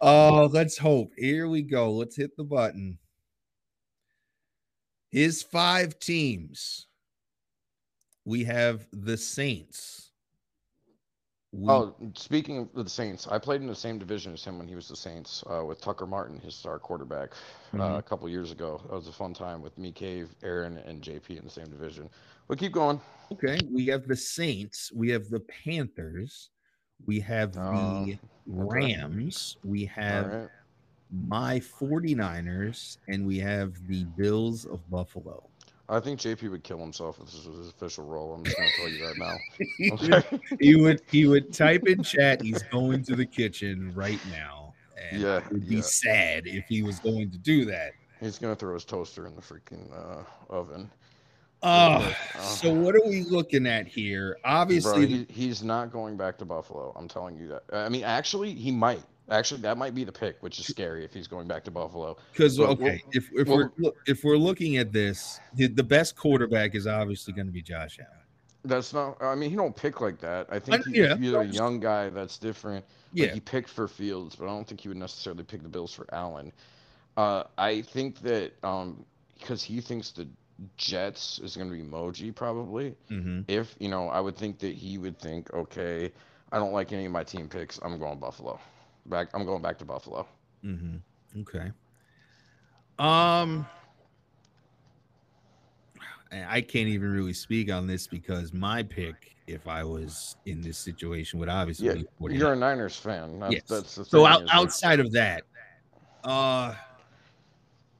Oh, 0.00 0.48
let's 0.52 0.78
hope. 0.78 1.10
Here 1.16 1.48
we 1.48 1.60
go. 1.62 1.90
Let's 1.90 2.14
hit 2.14 2.36
the 2.36 2.44
button. 2.44 2.98
His 5.10 5.42
five 5.42 5.98
teams. 5.98 6.86
We 8.24 8.44
have 8.44 8.86
the 8.92 9.16
Saints. 9.16 10.11
We- 11.52 11.68
Oh, 11.68 11.94
speaking 12.14 12.58
of 12.58 12.72
the 12.72 12.88
Saints, 12.88 13.28
I 13.28 13.38
played 13.38 13.60
in 13.60 13.66
the 13.66 13.74
same 13.74 13.98
division 13.98 14.32
as 14.32 14.42
him 14.42 14.58
when 14.58 14.66
he 14.66 14.74
was 14.74 14.88
the 14.88 14.96
Saints 14.96 15.44
uh, 15.50 15.62
with 15.64 15.82
Tucker 15.82 16.06
Martin, 16.06 16.40
his 16.40 16.54
star 16.54 16.78
quarterback, 16.78 17.32
uh, 17.74 17.76
Mhm. 17.76 17.98
a 17.98 18.02
couple 18.02 18.26
years 18.28 18.50
ago. 18.52 18.78
That 18.84 18.94
was 18.94 19.06
a 19.08 19.12
fun 19.12 19.34
time 19.34 19.60
with 19.60 19.76
me, 19.76 19.92
Cave, 19.92 20.34
Aaron, 20.42 20.78
and 20.78 21.02
JP 21.02 21.36
in 21.36 21.44
the 21.44 21.50
same 21.50 21.68
division. 21.68 22.08
But 22.48 22.58
keep 22.58 22.72
going. 22.72 23.00
Okay, 23.32 23.58
we 23.70 23.84
have 23.86 24.08
the 24.08 24.16
Saints, 24.16 24.90
we 24.92 25.10
have 25.10 25.28
the 25.28 25.40
Panthers, 25.40 26.48
we 27.04 27.20
have 27.20 27.54
Uh, 27.54 27.70
the 27.70 28.18
Rams, 28.46 29.58
we 29.62 29.84
have 29.84 30.26
right. 30.26 30.50
my 31.10 31.60
49ers, 31.60 32.96
and 33.08 33.26
we 33.26 33.38
have 33.40 33.74
the 33.88 34.04
Bills 34.16 34.64
of 34.64 34.88
Buffalo. 34.88 35.50
I 35.92 36.00
think 36.00 36.18
JP 36.20 36.50
would 36.50 36.64
kill 36.64 36.78
himself 36.78 37.18
if 37.20 37.26
this 37.26 37.44
was 37.46 37.58
his 37.58 37.68
official 37.68 38.04
role. 38.04 38.34
I'm 38.34 38.44
just 38.44 38.56
going 38.56 38.68
to 38.70 38.76
tell 38.76 38.88
you 38.88 39.06
that 39.06 39.18
now. 39.18 39.36
he, 39.78 39.90
would, 39.92 40.14
Okay. 40.14 40.40
he 40.60 40.76
would 40.76 41.02
he 41.10 41.26
would 41.26 41.52
type 41.52 41.86
in 41.86 42.02
chat 42.02 42.40
he's 42.40 42.62
going 42.64 43.02
to 43.04 43.14
the 43.16 43.26
kitchen 43.26 43.92
right 43.94 44.20
now. 44.30 44.74
And 45.10 45.20
Yeah, 45.20 45.38
it 45.38 45.52
would 45.52 45.68
be 45.68 45.76
yeah. 45.76 45.82
sad 45.82 46.46
if 46.46 46.64
he 46.68 46.82
was 46.82 46.98
going 47.00 47.30
to 47.30 47.38
do 47.38 47.64
that. 47.66 47.92
He's 48.20 48.38
going 48.38 48.54
to 48.54 48.58
throw 48.58 48.74
his 48.74 48.84
toaster 48.84 49.26
in 49.26 49.34
the 49.36 49.42
freaking 49.42 49.92
uh, 49.92 50.22
oven. 50.48 50.90
Oh. 51.64 52.16
Oh. 52.36 52.40
so 52.40 52.72
what 52.72 52.94
are 52.96 53.04
we 53.06 53.22
looking 53.24 53.66
at 53.66 53.86
here? 53.86 54.36
Obviously, 54.44 55.06
Bro, 55.06 55.06
he, 55.06 55.26
he's 55.28 55.62
not 55.62 55.92
going 55.92 56.16
back 56.16 56.38
to 56.38 56.44
Buffalo. 56.44 56.92
I'm 56.96 57.06
telling 57.06 57.36
you 57.36 57.48
that. 57.48 57.62
I 57.72 57.88
mean, 57.88 58.02
actually, 58.04 58.54
he 58.54 58.70
might. 58.72 59.02
Actually, 59.30 59.60
that 59.62 59.78
might 59.78 59.94
be 59.94 60.04
the 60.04 60.12
pick, 60.12 60.42
which 60.42 60.58
is 60.58 60.66
scary 60.66 61.04
if 61.04 61.14
he's 61.14 61.26
going 61.28 61.46
back 61.46 61.64
to 61.64 61.70
Buffalo. 61.70 62.16
Because 62.32 62.58
okay, 62.58 63.02
if 63.12 63.28
if 63.32 63.48
well- 63.48 63.70
we're 63.78 63.92
if 64.06 64.24
we're 64.24 64.36
looking 64.36 64.76
at 64.76 64.92
this, 64.92 65.40
the, 65.54 65.68
the 65.68 65.82
best 65.82 66.16
quarterback 66.16 66.74
is 66.74 66.86
obviously 66.86 67.32
going 67.32 67.46
to 67.46 67.52
be 67.52 67.62
Josh 67.62 67.98
Allen. 67.98 68.18
That's 68.64 68.92
not. 68.92 69.20
I 69.22 69.34
mean, 69.34 69.50
he 69.50 69.56
don't 69.56 69.74
pick 69.74 70.00
like 70.00 70.18
that. 70.20 70.46
I 70.50 70.56
I- 70.56 70.58
think 70.58 70.86
he, 70.86 71.00
yeah, 71.00 71.14
a 71.14 71.44
young 71.44 71.80
guy, 71.80 72.10
that's 72.10 72.38
different. 72.38 72.84
Like, 73.14 73.28
Yeah, 73.28 73.34
he 73.34 73.40
picked 73.40 73.68
for 73.68 73.88
Fields, 73.88 74.36
but 74.36 74.44
I 74.44 74.48
don't 74.48 74.66
think 74.66 74.80
he 74.80 74.88
would 74.88 74.96
necessarily 74.96 75.44
pick 75.44 75.62
the 75.62 75.68
Bills 75.68 75.92
for 75.92 76.06
Allen. 76.12 76.52
Uh, 77.16 77.44
I 77.58 77.82
think 77.82 78.20
that 78.20 78.52
um, 78.64 79.04
because 79.38 79.62
he 79.62 79.80
thinks 79.80 80.10
the 80.10 80.28
Jets 80.76 81.40
is 81.42 81.56
going 81.56 81.68
to 81.70 81.76
be 81.76 81.82
Moji 81.82 82.34
probably. 82.34 82.94
hmm 83.08 83.40
If 83.48 83.74
you 83.78 83.88
know, 83.88 84.08
I 84.08 84.20
would 84.20 84.36
think 84.36 84.58
that 84.60 84.74
he 84.74 84.98
would 84.98 85.18
think, 85.18 85.52
okay, 85.52 86.12
I 86.52 86.58
don't 86.58 86.72
like 86.72 86.92
any 86.92 87.06
of 87.06 87.12
my 87.12 87.24
team 87.24 87.48
picks. 87.48 87.78
I'm 87.82 87.98
going 87.98 88.18
Buffalo. 88.18 88.60
Back. 89.06 89.28
I'm 89.34 89.44
going 89.44 89.62
back 89.62 89.78
to 89.78 89.84
Buffalo. 89.84 90.26
Mm-hmm. 90.64 91.40
Okay. 91.40 91.70
Um. 92.98 93.66
I 96.48 96.62
can't 96.62 96.88
even 96.88 97.12
really 97.12 97.34
speak 97.34 97.70
on 97.70 97.86
this 97.86 98.06
because 98.06 98.54
my 98.54 98.82
pick, 98.82 99.36
if 99.46 99.68
I 99.68 99.84
was 99.84 100.36
in 100.46 100.62
this 100.62 100.78
situation, 100.78 101.38
would 101.40 101.50
obviously 101.50 101.88
Yeah, 101.88 101.94
be 101.94 102.06
49ers. 102.20 102.38
You're 102.38 102.52
a 102.54 102.56
Niners 102.56 102.96
fan. 102.96 103.38
That's, 103.38 103.52
Yes. 103.52 103.62
that's 103.68 103.94
the 103.96 104.04
So 104.06 104.24
out, 104.24 104.42
outside 104.50 104.98
of 104.98 105.12
that, 105.12 105.42
uh, 106.24 106.74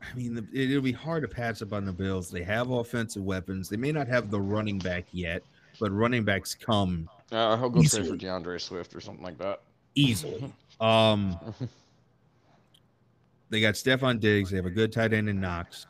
I 0.00 0.14
mean, 0.16 0.35
the, 0.35 0.47
it'll 0.54 0.80
be 0.80 0.92
hard 0.92 1.23
to 1.25 1.28
pass 1.28 1.61
up 1.61 1.75
on 1.75 1.85
the 1.85 1.92
Bills. 1.92 2.30
They 2.30 2.42
have 2.42 2.71
offensive 2.71 3.23
weapons. 3.23 3.68
They 3.68 3.76
may 3.76 3.92
not 3.92 4.09
have 4.09 4.30
the 4.30 4.40
running 4.40 4.78
back 4.78 5.04
yet, 5.12 5.42
but 5.78 5.92
running 5.92 6.25
backs 6.25 6.54
come 6.54 7.11
uh, 7.32 7.56
he'll 7.59 7.68
go 7.68 7.80
easily. 7.80 8.09
for 8.09 8.16
D'Andre 8.16 8.56
Swift 8.59 8.94
or 8.94 9.00
something 9.00 9.25
like 9.25 9.37
that. 9.38 9.61
easily. 9.94 10.52
Um, 10.82 11.38
they 13.50 13.60
got 13.60 13.74
Stefon 13.74 14.20
Diggs. 14.20 14.50
They 14.50 14.56
have 14.56 14.66
a 14.66 14.70
good 14.70 14.92
tight 14.92 15.12
end 15.12 15.28
in 15.28 15.40
Knox. 15.40 15.86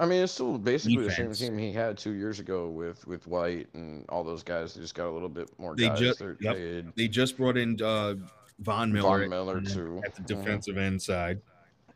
I 0.00 0.06
mean, 0.06 0.22
it's 0.22 0.32
still 0.32 0.58
basically 0.58 1.04
Defense. 1.04 1.38
the 1.38 1.44
same 1.46 1.50
team 1.52 1.58
he 1.58 1.72
had 1.72 1.98
two 1.98 2.12
years 2.12 2.40
ago 2.40 2.68
with 2.68 3.06
with 3.06 3.26
White 3.26 3.68
and 3.74 4.04
all 4.08 4.24
those 4.24 4.42
guys. 4.42 4.74
They 4.74 4.80
just 4.80 4.94
got 4.94 5.06
a 5.08 5.10
little 5.12 5.28
bit 5.28 5.50
more 5.58 5.76
They 5.76 5.88
guys. 5.88 5.98
ju- 5.98 6.14
They're- 6.18 6.36
yep. 6.40 6.56
they- 6.56 6.84
They 6.96 7.08
just 7.08 7.36
brought 7.36 7.56
in 7.56 7.80
uh, 7.82 8.14
Von 8.60 8.92
Miller, 8.92 9.20
Von 9.20 9.28
Miller 9.28 9.58
at- 9.58 9.66
too. 9.66 10.00
at 10.04 10.14
the 10.14 10.22
Mhm. 10.22 10.26
defensive 10.26 10.76
end 10.78 11.00
side. 11.00 11.40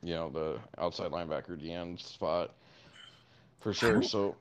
you 0.02 0.14
know, 0.14 0.28
the 0.30 0.60
outside 0.78 1.10
linebacker 1.10 1.58
DN 1.60 1.98
spot 1.98 2.54
for 3.60 3.72
sure. 3.72 3.94
don't 3.94 4.04
So 4.04 4.36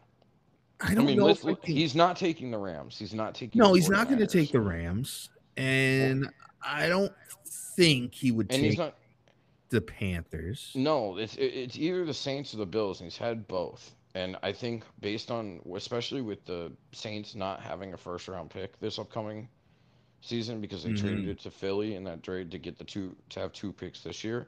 I 0.82 0.92
I, 0.92 0.94
don't 0.96 1.06
mean, 1.06 1.18
know 1.18 1.30
if 1.30 1.44
I 1.46 1.56
he's 1.64 1.96
not 1.96 2.18
taking 2.18 2.52
the 2.52 2.58
Rams. 2.58 3.00
He's 3.00 3.14
not 3.14 3.34
taking. 3.34 3.58
No, 3.60 3.70
the 3.70 3.76
he's 3.80 3.90
not 3.90 4.08
going 4.08 4.20
to 4.20 4.28
take 4.28 4.52
the 4.52 4.60
Rams, 4.60 5.30
and 5.58 6.30
I 6.66 6.88
don't 6.88 7.14
think 7.46 8.14
he 8.14 8.32
would 8.32 8.52
And 8.52 8.62
take 8.62 8.78
not. 8.78 8.96
the 9.70 9.82
Panthers. 9.82 10.72
No, 10.76 11.18
it's 11.18 11.36
it's 11.38 11.78
either 11.78 12.06
the 12.06 12.14
Saints 12.14 12.54
or 12.54 12.58
the 12.58 12.66
Bills, 12.66 13.00
and 13.02 13.10
he's 13.10 13.18
had 13.18 13.48
both. 13.48 13.94
And 14.16 14.38
I 14.44 14.54
think 14.54 14.84
based 15.02 15.30
on, 15.30 15.60
especially 15.76 16.22
with 16.22 16.46
the 16.46 16.72
Saints 16.94 17.36
not 17.36 17.60
having 17.62 17.94
a 17.94 17.98
first 17.98 18.28
round 18.28 18.50
pick 18.50 18.80
this 18.80 18.98
upcoming 18.98 19.50
season 20.22 20.62
because 20.62 20.84
they 20.84 20.94
traded 20.94 21.26
Mhm. 21.26 21.30
it 21.32 21.40
to 21.42 21.52
Philly 21.52 21.96
in 21.96 22.04
that 22.06 22.24
trade 22.24 22.50
to 22.52 22.58
get 22.58 22.78
the 22.78 22.84
two 22.86 23.16
to 23.30 23.40
have 23.42 23.52
two 23.54 23.72
picks 23.74 24.02
this 24.02 24.24
year, 24.24 24.48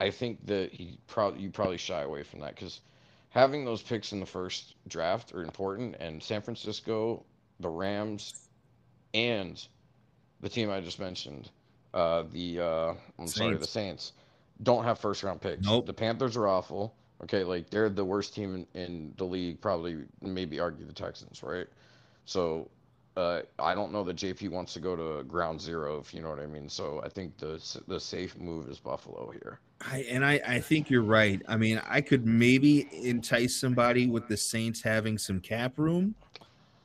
I 0.00 0.10
think 0.10 0.44
that 0.46 0.72
he 0.72 0.98
probably 1.06 1.40
you 1.40 1.50
probably 1.50 1.78
shy 1.78 2.02
away 2.02 2.22
from 2.24 2.40
that 2.40 2.54
because 2.54 2.80
having 3.30 3.64
those 3.64 3.80
picks 3.82 4.12
in 4.12 4.20
the 4.20 4.26
first 4.26 4.74
draft 4.88 5.32
are 5.32 5.42
important. 5.42 5.94
And 6.00 6.22
San 6.22 6.42
Francisco, 6.42 7.24
the 7.60 7.68
Rams, 7.68 8.34
and 9.14 9.64
the 10.40 10.48
team 10.48 10.70
I 10.70 10.80
just 10.80 10.98
mentioned, 10.98 11.50
uh, 11.94 12.24
the 12.32 12.60
uh, 12.60 12.94
I'm 13.18 13.26
sorry, 13.26 13.56
the 13.56 13.66
Saints. 13.66 13.72
Saints, 13.72 14.12
don't 14.62 14.84
have 14.84 14.98
first 14.98 15.22
round 15.22 15.40
picks. 15.40 15.66
Nope. 15.66 15.86
The 15.86 15.94
Panthers 15.94 16.36
are 16.36 16.48
awful. 16.48 16.94
Okay, 17.22 17.44
like 17.44 17.70
they're 17.70 17.88
the 17.88 18.04
worst 18.04 18.34
team 18.34 18.66
in, 18.74 18.80
in 18.80 19.14
the 19.16 19.24
league, 19.24 19.60
probably 19.60 19.98
maybe 20.20 20.60
argue 20.60 20.84
the 20.84 20.92
Texans, 20.92 21.42
right? 21.42 21.66
So 22.26 22.68
uh, 23.16 23.40
I 23.58 23.74
don't 23.74 23.92
know 23.92 24.04
that 24.04 24.16
JP 24.16 24.50
wants 24.50 24.74
to 24.74 24.80
go 24.80 24.94
to 24.94 25.24
ground 25.24 25.60
zero, 25.60 25.98
if 25.98 26.12
you 26.12 26.20
know 26.20 26.28
what 26.28 26.38
I 26.38 26.46
mean. 26.46 26.68
So 26.68 27.00
I 27.04 27.08
think 27.08 27.38
the 27.38 27.60
the 27.88 27.98
safe 27.98 28.36
move 28.38 28.68
is 28.68 28.78
Buffalo 28.78 29.30
here. 29.30 29.60
I, 29.80 30.06
and 30.10 30.24
I, 30.24 30.40
I 30.46 30.60
think 30.60 30.88
you're 30.90 31.02
right. 31.02 31.40
I 31.48 31.56
mean, 31.56 31.80
I 31.86 32.00
could 32.00 32.26
maybe 32.26 32.88
entice 32.92 33.60
somebody 33.60 34.06
with 34.06 34.26
the 34.28 34.36
Saints 34.36 34.82
having 34.82 35.18
some 35.18 35.40
cap 35.40 35.78
room, 35.78 36.14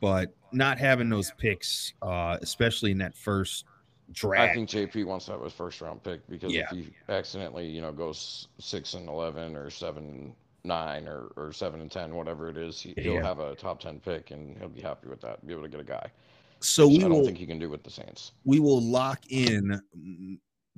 but 0.01 0.33
not 0.51 0.77
having 0.77 1.07
those 1.09 1.31
picks, 1.37 1.93
uh, 2.01 2.37
especially 2.41 2.91
in 2.91 2.97
that 2.97 3.15
first 3.15 3.63
draft. 4.11 4.51
I 4.51 4.53
think 4.53 4.67
JP 4.69 5.05
wants 5.05 5.25
to 5.27 5.31
have 5.33 5.41
his 5.41 5.53
first 5.53 5.79
round 5.79 6.03
pick 6.03 6.27
because 6.27 6.51
Yeah. 6.51 6.63
if 6.63 6.77
he 6.77 6.91
accidentally, 7.07 7.67
you 7.67 7.79
know, 7.79 7.93
goes 7.93 8.49
six 8.59 8.93
and 8.95 9.07
eleven 9.07 9.55
or 9.55 9.69
seven 9.69 10.03
and 10.05 10.33
nine 10.63 11.07
or, 11.07 11.31
or 11.37 11.53
seven 11.53 11.79
and 11.81 11.89
ten, 11.89 12.13
whatever 12.13 12.49
it 12.49 12.57
is, 12.57 12.81
he, 12.81 12.93
he'll 12.97 13.13
Yeah. 13.13 13.23
have 13.23 13.39
a 13.39 13.55
top 13.55 13.79
ten 13.79 13.99
pick 14.01 14.31
and 14.31 14.57
he'll 14.57 14.67
be 14.69 14.81
happy 14.81 15.07
with 15.07 15.21
that. 15.21 15.45
Be 15.47 15.53
able 15.53 15.63
to 15.63 15.69
get 15.69 15.79
a 15.79 15.83
guy. 15.85 16.11
so 16.59 16.87
we 16.87 16.97
I 16.97 17.01
don't 17.01 17.11
will 17.11 17.25
think 17.25 17.37
he 17.37 17.45
can 17.47 17.57
do 17.59 17.69
with 17.69 17.83
the 17.83 17.89
Saints. 17.89 18.33
we 18.43 18.59
will 18.59 18.81
lock 18.81 19.19
in 19.29 19.81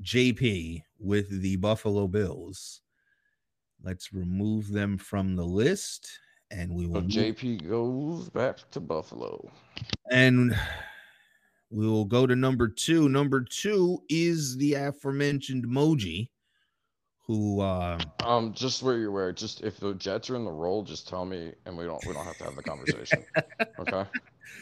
JP 0.01 0.83
with 0.99 1.41
the 1.41 1.55
Buffalo 1.57 2.07
Bills. 2.07 2.81
Let's 3.83 4.13
remove 4.13 4.69
them 4.71 4.97
from 4.97 5.35
the 5.35 5.43
list, 5.45 6.19
and 6.53 6.71
we 6.71 6.85
will 6.85 7.01
So 7.01 7.19
JP 7.19 7.67
goes 7.67 8.29
back 8.29 8.57
to 8.71 8.79
Buffalo. 8.79 9.49
and 10.11 10.55
we 11.69 11.87
will 11.87 12.05
go 12.05 12.27
to 12.27 12.35
number 12.35 12.67
two. 12.67 13.09
Number 13.09 13.41
two 13.41 13.99
is 14.07 14.55
the 14.57 14.75
aforementioned 14.75 15.65
Moji, 15.65 16.29
who 17.25 17.61
uh, 17.61 17.99
Um, 18.23 18.53
just 18.53 18.83
where 18.83 18.97
you're 18.97 19.09
aware, 19.09 19.31
just 19.33 19.61
if 19.61 19.79
the 19.79 19.95
Jets 19.95 20.29
are 20.29 20.35
in 20.35 20.45
the 20.45 20.51
role, 20.51 20.83
just 20.83 21.07
tell 21.07 21.25
me, 21.25 21.51
and 21.65 21.75
we 21.75 21.85
don't 21.85 22.05
we 22.05 22.13
don't 22.13 22.25
have 22.25 22.37
to 22.37 22.43
have 22.43 22.55
the 22.55 22.63
conversation. 22.63 23.25
okay. 23.79 24.05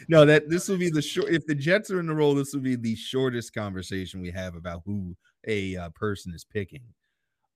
no 0.08 0.24
that 0.24 0.48
this 0.48 0.68
will 0.68 0.78
be 0.78 0.90
the 0.90 1.02
short. 1.02 1.28
If 1.28 1.46
the 1.46 1.54
Jets 1.54 1.90
are 1.90 2.00
in 2.00 2.06
the 2.06 2.14
role, 2.14 2.34
this 2.34 2.54
will 2.54 2.62
be 2.62 2.76
the 2.76 2.96
shortest 2.96 3.52
conversation 3.52 4.22
we 4.22 4.30
have 4.30 4.54
about 4.54 4.82
who 4.86 5.14
a 5.46 5.76
uh, 5.76 5.90
person 5.90 6.32
is 6.34 6.44
picking. 6.44 6.82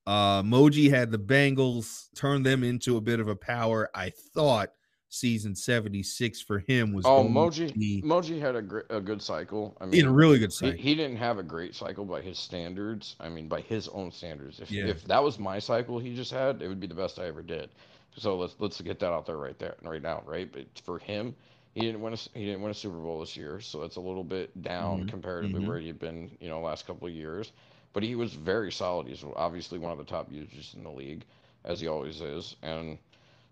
Uh, 0.07 0.43
Moji 0.43 0.89
had 0.89 1.11
the 1.11 1.19
Bengals 1.19 2.09
turn 2.15 2.43
them 2.43 2.63
into 2.63 2.97
a 2.97 3.01
bit 3.01 3.19
of 3.19 3.27
a 3.29 3.35
power. 3.35 3.91
I 3.95 4.11
thought 4.11 4.73
season 5.09 5.55
76 5.55 6.41
for 6.43 6.59
him 6.61 6.93
was 6.93 7.05
Oh, 7.07 7.25
Moji, 7.25 7.77
be 7.77 8.03
Moji 8.03 8.39
had 8.41 8.55
a 8.55 8.63
gr- 8.63 8.81
a 8.91 9.01
good 9.01 9.21
cycle. 9.21 9.77
I 9.81 9.87
mean, 9.87 10.01
in 10.01 10.07
a 10.07 10.13
really 10.13 10.39
good 10.39 10.51
He, 10.53 10.57
cycle. 10.57 10.77
he 10.83 10.95
didn't 10.95 11.17
have 11.17 11.39
a 11.39 11.43
great 11.43 11.75
cycle 11.75 12.05
by 12.05 12.21
his 12.21 12.39
standards. 12.39 13.17
I 13.19 13.29
mean, 13.29 13.49
by 13.49 13.61
his 13.63 13.89
own 13.89 14.13
standards. 14.13 14.61
If 14.61 14.71
Yeah. 14.71 14.87
if 14.87 15.05
that 15.05 15.23
was 15.23 15.39
my 15.39 15.59
cycle 15.59 15.99
he 15.99 16.15
just 16.15 16.31
had, 16.31 16.63
it 16.63 16.69
would 16.69 16.81
be 16.81 16.87
the 16.87 16.95
best 16.95 17.19
I 17.19 17.27
ever 17.27 17.43
did. 17.43 17.71
So 18.17 18.37
let's 18.37 18.55
let's 18.61 18.81
get 18.81 19.01
that 19.01 19.13
out 19.13 19.27
there 19.27 19.39
right 19.39 19.59
there 19.59 19.75
right 19.83 20.03
now, 20.03 20.23
right? 20.25 20.51
But 20.53 20.67
for 20.85 20.99
him, 21.01 21.35
he 21.75 21.81
didn't 21.81 22.01
win 22.01 22.13
a 22.15 22.17
he 22.17 22.45
didn't 22.45 22.63
win 22.63 22.71
a 22.71 22.75
Super 22.75 22.99
Bowl 22.99 23.21
this 23.21 23.37
year, 23.37 23.61
so 23.61 23.83
it's 23.83 23.97
a 23.97 24.01
little 24.01 24.25
bit 24.25 24.63
down 24.63 25.05
Mhm, 25.05 25.09
comparatively 25.09 25.61
mhm. 25.61 25.67
where 25.67 25.79
he'd 25.81 25.99
been, 25.99 26.37
you 26.41 26.49
know, 26.49 26.61
last 26.61 26.87
couple 26.87 27.09
of 27.09 27.15
years. 27.15 27.53
But 27.97 28.03
he 28.03 28.15
was 28.15 28.35
very 28.35 28.71
solid. 28.71 29.07
He's 29.07 29.25
obviously 29.37 29.79
one 29.79 29.91
of 29.91 29.97
the 29.97 30.05
top 30.05 30.31
users 30.31 30.75
in 30.77 30.85
the 30.85 30.91
league, 30.91 31.25
as 31.65 31.81
he 31.81 31.89
always 31.89 32.21
is. 32.21 32.55
And 32.61 32.99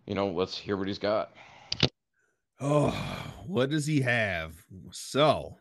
you 0.05 0.15
know, 0.15 0.29
let's 0.31 0.59
hear 0.59 0.77
what 0.77 0.87
he's 0.87 0.99
got. 0.99 1.33
Oh, 2.61 2.91
what 3.47 3.71
does 3.71 3.87
he 3.87 4.03
have? 4.03 4.53
So, 4.91 5.57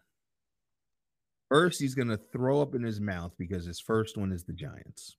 first, 1.48 1.80
he's 1.80 1.96
going 1.96 2.10
to 2.10 2.20
throw 2.34 2.62
up 2.62 2.76
in 2.76 2.84
his 2.84 3.00
mouth 3.00 3.32
because 3.40 3.66
his 3.66 3.80
first 3.80 4.18
one 4.18 4.34
is 4.34 4.44
the 4.44 4.52
Giants. 4.52 5.16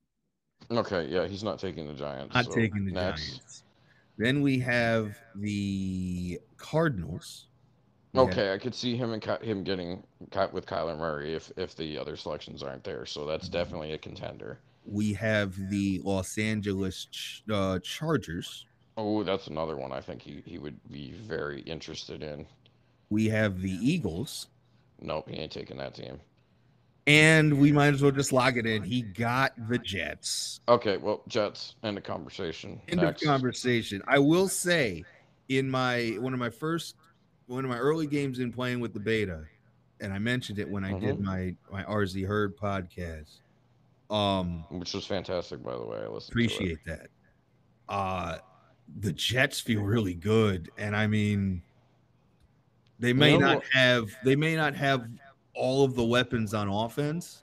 Okay, 0.70 1.08
yeah, 1.08 1.26
he's 1.26 1.42
not 1.42 1.58
taking 1.58 1.86
the 1.86 1.94
Giants. 1.94 2.34
Not 2.34 2.44
so 2.44 2.52
taking 2.52 2.84
the 2.84 2.92
next. 2.92 3.26
Giants. 3.26 3.62
Then 4.18 4.42
we 4.42 4.58
have 4.58 5.16
the 5.36 6.38
Cardinals. 6.58 7.46
Okay, 8.16 8.52
I 8.52 8.58
could 8.58 8.74
see 8.74 8.96
him 8.96 9.12
and 9.12 9.24
him 9.42 9.64
getting 9.64 10.02
Ky- 10.30 10.46
with 10.52 10.66
Kyler 10.66 10.96
Murray 10.96 11.34
if 11.34 11.50
if 11.56 11.74
the 11.74 11.98
other 11.98 12.16
selections 12.16 12.62
aren't 12.62 12.84
there. 12.84 13.06
So 13.06 13.26
that's 13.26 13.48
definitely 13.48 13.92
a 13.92 13.98
contender. 13.98 14.58
we 14.86 15.12
have 15.14 15.56
the 15.70 16.00
Los 16.04 16.36
Angeles 16.38 17.06
Ch- 17.10 17.42
uh, 17.52 17.78
Chargers. 17.80 18.66
Oh, 18.96 19.24
that's 19.24 19.48
another 19.48 19.76
one 19.76 19.90
I 19.92 20.00
think 20.00 20.22
he, 20.22 20.42
he 20.46 20.58
would 20.58 20.78
be 20.92 21.12
very 21.12 21.62
interested 21.62 22.22
in. 22.22 22.46
We 23.10 23.28
have 23.30 23.60
the 23.60 23.72
Eagles. 23.72 24.46
Nope, 25.00 25.28
he 25.28 25.36
ain't 25.36 25.50
taking 25.50 25.78
that 25.78 25.94
team. 25.94 26.20
And 27.06 27.58
we 27.58 27.70
might 27.72 27.92
as 27.92 28.02
well 28.02 28.12
just 28.12 28.32
log 28.32 28.56
it 28.56 28.64
in. 28.66 28.82
He 28.82 29.02
got 29.02 29.52
the 29.68 29.78
Jets. 29.78 30.60
Okay, 30.68 30.96
well, 30.96 31.22
Jets, 31.28 31.74
end 31.82 31.98
of 31.98 32.04
conversation. 32.04 32.80
End 32.88 33.00
Next. 33.00 33.22
of 33.22 33.28
conversation. 33.28 34.00
I 34.06 34.18
will 34.20 34.48
say, 34.48 35.04
in 35.50 35.70
my 35.70 36.16
one 36.20 36.32
of 36.32 36.38
my 36.38 36.48
first, 36.48 36.94
one 37.46 37.64
of 37.64 37.70
my 37.70 37.78
early 37.78 38.06
games 38.06 38.38
in 38.38 38.52
playing 38.52 38.80
with 38.80 38.92
the 38.94 39.00
beta, 39.00 39.44
and 40.00 40.12
I 40.12 40.18
mentioned 40.18 40.58
it 40.58 40.68
when 40.68 40.84
I 40.84 40.98
did 40.98 41.18
Mhm. 41.18 41.22
my 41.22 41.56
my 41.70 41.84
RZ 41.84 42.24
Herd 42.26 42.56
podcast. 42.56 43.40
Um, 44.10 44.64
Which 44.70 44.92
was 44.94 45.06
fantastic, 45.06 45.62
by 45.62 45.72
the 45.72 45.84
way. 45.84 45.98
I 45.98 46.06
listened 46.08 46.32
appreciate 46.32 46.78
that. 46.86 47.08
Uh 47.88 48.38
the 49.00 49.12
Jets 49.12 49.60
feel 49.60 49.80
really 49.82 50.14
good, 50.14 50.70
and 50.76 50.94
I 50.94 51.06
mean, 51.06 51.62
they 52.98 53.12
may 53.14 53.32
know 53.38 53.54
not 53.54 53.64
have 53.72 54.10
they 54.24 54.36
may 54.36 54.56
not 54.56 54.74
have 54.74 55.06
all 55.54 55.84
of 55.84 55.94
the 55.94 56.04
weapons 56.04 56.52
on 56.54 56.68
offense. 56.68 57.42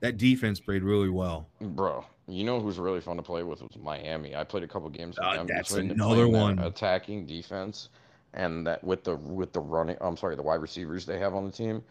That 0.00 0.16
defense 0.18 0.60
played 0.60 0.82
really 0.82 1.08
well. 1.10 1.46
Bro, 1.60 2.04
you 2.28 2.44
know 2.44 2.60
who's 2.60 2.78
really 2.78 3.00
fun 3.00 3.16
to 3.16 3.22
play 3.22 3.42
with 3.42 3.60
was 3.62 3.76
Miami. 3.76 4.34
I 4.34 4.44
played 4.44 4.62
a 4.62 4.68
couple 4.68 4.88
games 4.90 5.16
with 5.18 5.26
Uh, 5.26 5.34
them. 5.36 5.46
that's 5.46 5.72
another 5.74 6.22
that 6.24 6.28
one. 6.28 6.58
Attacking 6.58 7.26
defense 7.26 7.88
and 8.34 8.66
that 8.66 8.82
with 8.84 9.04
the 9.04 9.16
with 9.16 9.52
the 9.52 9.60
running 9.60 9.96
I'm 10.00 10.16
sorry, 10.16 10.36
the 10.36 10.42
wide 10.42 10.60
receivers 10.60 11.06
they 11.06 11.18
have 11.18 11.34
on 11.34 11.44
the 11.44 11.50
team. 11.52 11.82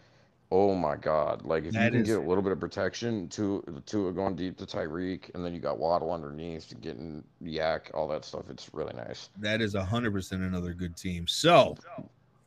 Oh 0.51 0.75
my 0.75 0.95
God! 0.95 1.43
Like 1.43 1.65
if 1.65 1.73
That 1.73 1.85
you 1.85 1.91
can 1.91 2.01
is- 2.01 2.07
get 2.07 2.17
a 2.17 2.21
little 2.21 2.43
bit 2.43 2.51
of 2.51 2.59
protection 2.59 3.27
to 3.29 3.63
to 3.87 4.11
going 4.13 4.35
deep 4.35 4.57
to 4.57 4.65
Tyreek, 4.65 5.33
and 5.33 5.43
then 5.43 5.53
you 5.55 5.59
got 5.59 5.79
Waddle 5.79 6.11
underneath 6.13 6.71
getting 6.81 7.23
YAC, 7.43 7.91
all 7.95 8.07
that 8.09 8.23
stuff. 8.23 8.43
It's 8.49 8.69
really 8.71 8.93
nice. 8.93 9.29
That 9.39 9.59
is 9.61 9.73
hundred 9.75 10.11
percent 10.13 10.43
another 10.43 10.73
good 10.73 10.95
team. 10.95 11.27
So 11.27 11.75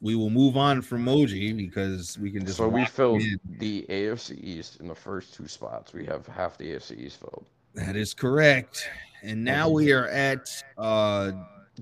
we 0.00 0.14
will 0.14 0.30
move 0.30 0.56
on 0.56 0.80
from 0.80 1.04
Moji 1.04 1.56
because 1.56 2.16
we 2.20 2.30
can 2.30 2.46
just 2.46 2.58
So 2.58 2.68
we 2.68 2.84
filled 2.84 3.20
in. 3.20 3.40
the 3.58 3.84
AFC 3.88 4.38
East 4.44 4.78
in 4.78 4.86
the 4.86 4.94
first 4.94 5.34
two 5.34 5.48
spots. 5.48 5.92
We 5.92 6.06
have 6.06 6.24
half 6.28 6.56
the 6.56 6.74
AFC 6.74 6.96
East 6.96 7.18
filled. 7.18 7.46
That 7.74 7.96
is 7.96 8.14
correct. 8.14 8.88
And 9.24 9.42
now 9.44 9.68
we 9.68 9.90
are 9.92 10.06
at 10.06 10.48
uh 10.78 11.32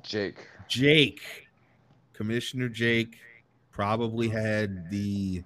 Jake. 0.03 0.39
Jake, 0.67 1.46
Commissioner 2.17 2.69
Jake, 2.69 3.19
probably 3.71 4.29
had 4.29 4.91
the 4.91 5.43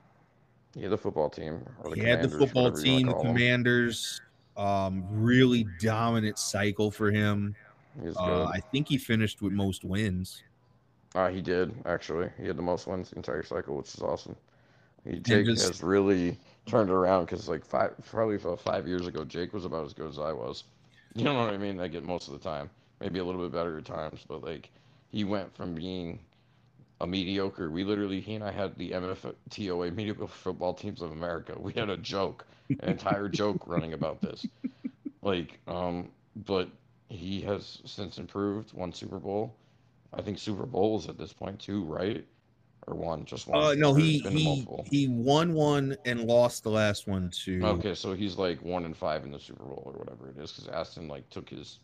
Yeah, 0.74 0.88
the 0.88 0.98
football 0.98 1.28
team. 1.28 1.66
Or 1.82 1.94
he 1.94 2.00
had 2.00 2.22
the 2.22 2.28
Commanders, 2.28 2.38
football 2.38 2.62
whatever 2.64 2.86
you 2.86 2.92
wanna 2.92 2.98
team, 2.98 3.06
the. 3.08 3.22
Commanders. 3.28 4.20
Um, 4.56 5.04
really 5.10 5.66
dominant 5.80 6.38
cycle 6.38 6.90
for 6.90 7.10
him. 7.10 7.56
He 8.00 8.08
Uh, 8.08 8.12
good. 8.12 8.48
I 8.54 8.60
think 8.60 8.88
he 8.88 8.98
finished 8.98 9.42
with 9.42 9.52
most 9.52 9.84
wins. 9.84 10.42
Uh, 11.14 11.28
he 11.28 11.42
did 11.42 11.74
actually. 11.86 12.30
He 12.38 12.46
had 12.46 12.56
the 12.56 12.62
most 12.62 12.86
wins 12.86 13.10
the 13.10 13.16
entire 13.16 13.42
cycle, 13.42 13.76
which 13.76 13.94
is 13.94 14.00
awesome. 14.00 14.36
He, 15.04 15.18
Jake 15.18 15.46
just- 15.46 15.66
has 15.66 15.82
really 15.82 16.38
turned 16.66 16.90
around 16.90 17.24
because 17.24 17.48
like 17.48 17.64
five, 17.64 17.94
probably 18.10 18.36
about 18.36 18.60
five 18.60 18.86
years 18.86 19.06
ago, 19.06 19.24
Jake 19.24 19.52
was 19.52 19.64
about 19.64 19.86
as 19.86 19.92
good 19.92 20.08
as 20.08 20.18
I 20.18 20.32
was. 20.32 20.64
You 21.16 21.24
know 21.24 21.34
what 21.34 21.52
I 21.52 21.58
mean? 21.58 21.76
Like 21.76 21.90
get 21.90 22.04
most 22.04 22.28
of 22.28 22.34
the 22.34 22.38
time, 22.38 22.70
maybe 23.00 23.18
a 23.18 23.24
little 23.24 23.42
bit 23.42 23.50
better 23.50 23.78
at 23.78 23.84
times, 23.84 24.24
but 24.28 24.44
like 24.44 24.70
he 25.10 25.24
went 25.24 25.52
from 25.56 25.74
being 25.74 26.20
a 27.00 27.06
mediocre. 27.06 27.70
We 27.70 27.84
literally, 27.84 28.20
he 28.20 28.34
and 28.34 28.44
I 28.44 28.50
had 28.50 28.76
the 28.76 28.90
MFTOA 28.90 29.94
mediocre 29.94 30.26
football 30.26 30.74
teams 30.74 31.02
of 31.02 31.12
America. 31.12 31.54
We 31.58 31.72
had 31.72 31.90
a 31.90 31.96
joke, 31.96 32.46
an 32.68 32.88
entire 32.88 33.28
joke 33.40 33.66
running 33.66 33.94
about 33.94 34.20
this. 34.20 34.46
Like, 35.22 35.58
um, 35.66 36.10
but 36.36 36.68
he 37.08 37.40
has 37.42 37.80
since 37.84 38.18
improved, 38.18 38.72
won 38.72 38.92
Super 38.92 39.18
Bowl. 39.18 39.54
I 40.12 40.22
think 40.22 40.38
Super 40.38 40.66
Bowls 40.66 41.08
at 41.08 41.18
this 41.18 41.32
point 41.32 41.58
too, 41.60 41.84
right? 41.84 42.24
Or 42.86 42.94
one, 42.94 43.24
just 43.24 43.46
one. 43.46 43.62
Uh, 43.62 43.74
no, 43.74 43.94
he 43.94 44.16
it's 44.16 44.22
been 44.22 44.32
to 44.32 44.38
he 44.38 44.66
he 44.84 45.08
won 45.08 45.52
one 45.52 45.96
and 46.06 46.24
lost 46.24 46.62
the 46.64 46.70
last 46.70 47.06
one 47.06 47.30
to. 47.44 47.60
Okay, 47.62 47.94
so 47.94 48.14
he's 48.14 48.36
like 48.36 48.62
one 48.62 48.84
and 48.84 48.96
five 48.96 49.24
in 49.24 49.32
the 49.32 49.38
Super 49.38 49.64
Bowl 49.64 49.82
or 49.86 49.92
whatever 49.92 50.30
it 50.30 50.42
is, 50.42 50.52
because 50.52 50.68
Aston 50.68 51.06
like 51.06 51.28
took 51.30 51.48
his. 51.48 51.78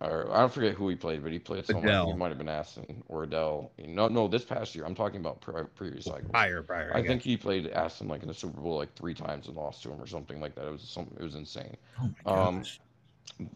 Or 0.00 0.30
I 0.30 0.40
don't 0.40 0.52
forget 0.52 0.74
who 0.74 0.88
he 0.90 0.94
played, 0.94 1.22
but 1.22 1.32
he 1.32 1.38
played 1.38 1.64
someone. 1.64 1.86
Adele. 1.86 2.12
He 2.12 2.12
might 2.12 2.28
have 2.28 2.36
been 2.36 2.50
Aston 2.50 3.02
or 3.08 3.22
Adele. 3.22 3.72
No, 3.78 4.08
no, 4.08 4.28
this 4.28 4.44
past 4.44 4.74
year. 4.74 4.84
I'm 4.84 4.94
talking 4.94 5.20
about 5.20 5.40
pre- 5.40 5.64
previous 5.74 6.04
cycles. 6.04 6.30
Prior, 6.30 6.62
prior. 6.62 6.94
I 6.94 7.02
think 7.02 7.22
he 7.22 7.36
played 7.36 7.68
Aston 7.68 8.06
like 8.06 8.20
in 8.20 8.28
the 8.28 8.34
Super 8.34 8.60
Bowl 8.60 8.76
like 8.76 8.94
three 8.94 9.14
times 9.14 9.46
and 9.46 9.56
lost 9.56 9.82
to 9.84 9.90
him 9.90 10.00
or 10.00 10.06
something 10.06 10.38
like 10.38 10.54
that. 10.56 10.66
It 10.66 10.72
was 10.72 10.82
some. 10.82 11.10
It 11.18 11.22
was 11.22 11.34
insane. 11.34 11.76
Oh 11.98 12.10
my 12.26 12.32
um, 12.32 12.58
gosh. 12.58 12.80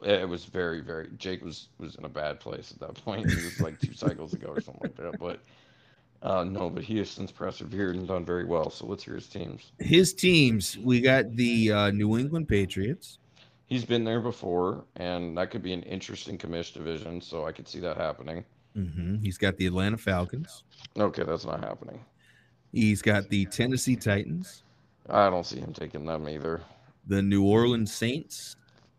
It 0.02 0.28
was 0.28 0.46
very, 0.46 0.80
very. 0.80 1.08
Jake 1.18 1.44
was 1.44 1.68
was 1.78 1.96
in 1.96 2.06
a 2.06 2.08
bad 2.08 2.40
place 2.40 2.72
at 2.72 2.80
that 2.80 2.94
point. 3.04 3.30
It 3.30 3.44
was 3.44 3.60
like 3.60 3.78
two 3.78 3.92
cycles 3.92 4.32
ago 4.32 4.48
or 4.48 4.62
something 4.62 4.82
like 4.82 4.96
that. 4.96 5.18
But 5.18 5.40
uh, 6.22 6.44
no, 6.44 6.70
but 6.70 6.84
he 6.84 6.96
has 6.98 7.10
since 7.10 7.30
persevered 7.30 7.96
and 7.96 8.08
done 8.08 8.24
very 8.24 8.46
well. 8.46 8.70
So 8.70 8.86
let's 8.86 9.04
hear 9.04 9.14
his 9.14 9.28
teams. 9.28 9.72
His 9.78 10.14
teams, 10.14 10.78
we 10.78 11.02
got 11.02 11.36
the 11.36 11.72
uh, 11.72 11.90
New 11.90 12.18
England 12.18 12.48
Patriots. 12.48 13.18
He's 13.70 13.84
been 13.84 14.02
there 14.04 14.20
before, 14.20 14.84
and 14.96 15.38
that 15.38 15.50
could 15.50 15.62
be 15.62 15.72
an 15.72 15.84
interesting 15.84 16.36
commission 16.36 16.82
division. 16.84 17.20
So 17.20 17.46
I 17.46 17.52
could 17.52 17.66
see 17.68 17.78
that 17.80 17.96
happening. 17.96 18.44
hmm 18.74 19.16
He's 19.22 19.38
got 19.38 19.56
the 19.56 19.66
Atlanta 19.66 19.96
Falcons. 19.96 20.64
Okay, 20.98 21.22
that's 21.22 21.46
not 21.46 21.60
happening. 21.64 22.04
He's 22.72 23.00
got 23.00 23.28
the 23.30 23.46
Tennessee 23.46 23.96
Titans, 23.96 24.64
I 25.08 25.28
don't 25.30 25.46
see 25.46 25.58
him 25.58 25.72
taking 25.72 26.04
them 26.04 26.28
either. 26.28 26.60
the 27.06 27.20
New 27.22 27.44
Orleans 27.44 27.92
Saints, 27.92 28.54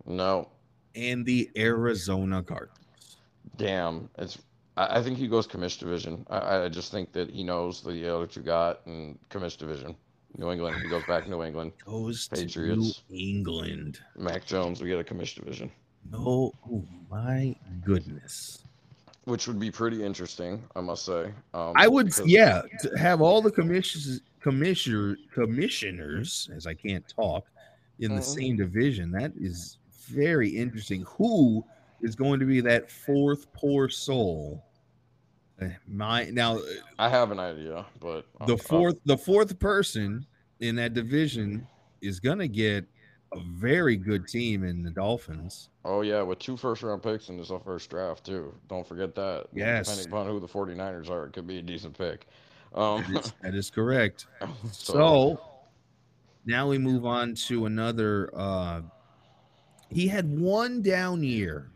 No, 0.05 0.49
and 0.95 1.25
the 1.25 1.49
Arizona 1.57 2.41
Cardinals. 2.43 3.17
damn. 3.57 4.09
It's. 4.17 4.37
I, 4.77 4.97
I 4.99 5.03
think 5.03 5.17
he 5.17 5.27
goes 5.27 5.47
commish 5.47 5.79
division. 5.79 6.25
I, 6.29 6.63
I 6.63 6.69
just 6.69 6.91
think 6.91 7.11
that 7.13 7.29
he 7.29 7.43
knows 7.43 7.81
the 7.81 8.13
other 8.13 8.25
two 8.27 8.41
got 8.41 8.85
and 8.85 9.17
commish 9.29 9.57
division. 9.57 9.95
New 10.37 10.51
England. 10.51 10.81
He 10.81 10.89
goes 10.89 11.03
back 11.05 11.23
to 11.25 11.29
New 11.29 11.43
England. 11.43 11.71
Goes 11.85 12.27
Patriots. 12.27 13.01
to 13.07 13.13
New 13.13 13.19
England. 13.19 13.99
Mac 14.17 14.45
Jones. 14.45 14.81
We 14.81 14.89
get 14.89 14.99
a 14.99 15.03
commission 15.03 15.43
division. 15.43 15.71
Oh, 16.13 16.51
oh 16.71 16.83
my 17.09 17.55
goodness. 17.83 18.63
which 19.25 19.47
would 19.47 19.59
be 19.59 19.69
pretty 19.69 20.03
interesting, 20.03 20.63
I 20.75 20.81
must 20.81 21.05
say. 21.05 21.31
Um, 21.53 21.73
I 21.75 21.87
would, 21.87 22.11
yeah, 22.25 22.63
to 22.79 22.89
have 22.97 23.21
all 23.21 23.39
the 23.39 23.51
commissioners, 23.51 24.21
commissioner, 24.39 25.15
commissioners, 25.31 26.49
as 26.55 26.65
I 26.65 26.73
can't 26.73 27.07
talk, 27.07 27.45
in 27.99 28.15
the 28.15 28.21
Mhm. 28.21 28.35
same 28.35 28.57
division. 28.57 29.11
That 29.11 29.31
is 29.39 29.77
very 30.07 30.49
interesting. 30.49 31.03
Who 31.03 31.63
is 32.01 32.15
going 32.15 32.39
to 32.39 32.47
be 32.47 32.61
that 32.61 32.89
fourth 32.89 33.45
poor 33.53 33.87
soul? 33.89 34.65
My 35.87 36.25
now, 36.31 36.59
I 36.99 37.09
have 37.09 37.31
an 37.31 37.39
idea, 37.39 37.85
but 37.99 38.25
the 38.47 38.53
uh, 38.55 38.57
fourth, 38.57 38.95
the 39.05 39.17
fourth 39.17 39.59
person 39.59 40.25
in 40.59 40.75
that 40.77 40.93
division 40.93 41.67
is 42.01 42.19
going 42.19 42.39
to 42.39 42.47
get 42.47 42.85
a 43.33 43.39
very 43.55 43.95
good 43.95 44.27
team 44.27 44.63
in 44.63 44.83
the 44.83 44.89
Dolphins. 44.91 45.69
oh 45.85 46.01
yeah, 46.01 46.21
with 46.21 46.39
two 46.39 46.57
first 46.57 46.83
round 46.83 47.01
picks 47.03 47.29
in 47.29 47.37
this 47.37 47.51
first 47.63 47.89
draft 47.89 48.25
too. 48.25 48.53
Don't 48.67 48.85
forget 48.87 49.15
that. 49.15 49.45
Yes. 49.53 49.87
Depending 49.87 50.11
upon 50.11 50.27
who 50.27 50.39
the 50.39 50.47
49ers 50.47 51.09
are, 51.09 51.27
it 51.27 51.33
could 51.33 51.47
be 51.47 51.59
a 51.59 51.61
decent 51.61 51.97
pick. 51.97 52.27
Um, 52.73 53.03
That 53.13 53.25
is- 53.25 53.33
that 53.41 53.55
is 53.55 53.69
correct. 53.77 54.27
so, 54.71 54.93
So 54.93 55.41
now 56.45 56.67
we 56.67 56.77
move 56.77 57.05
on 57.05 57.35
to 57.47 57.65
another. 57.67 58.29
Uh, 58.33 58.81
he 59.89 60.07
had 60.07 60.39
one 60.39 60.81
down 60.81 61.21
year, 61.23 61.69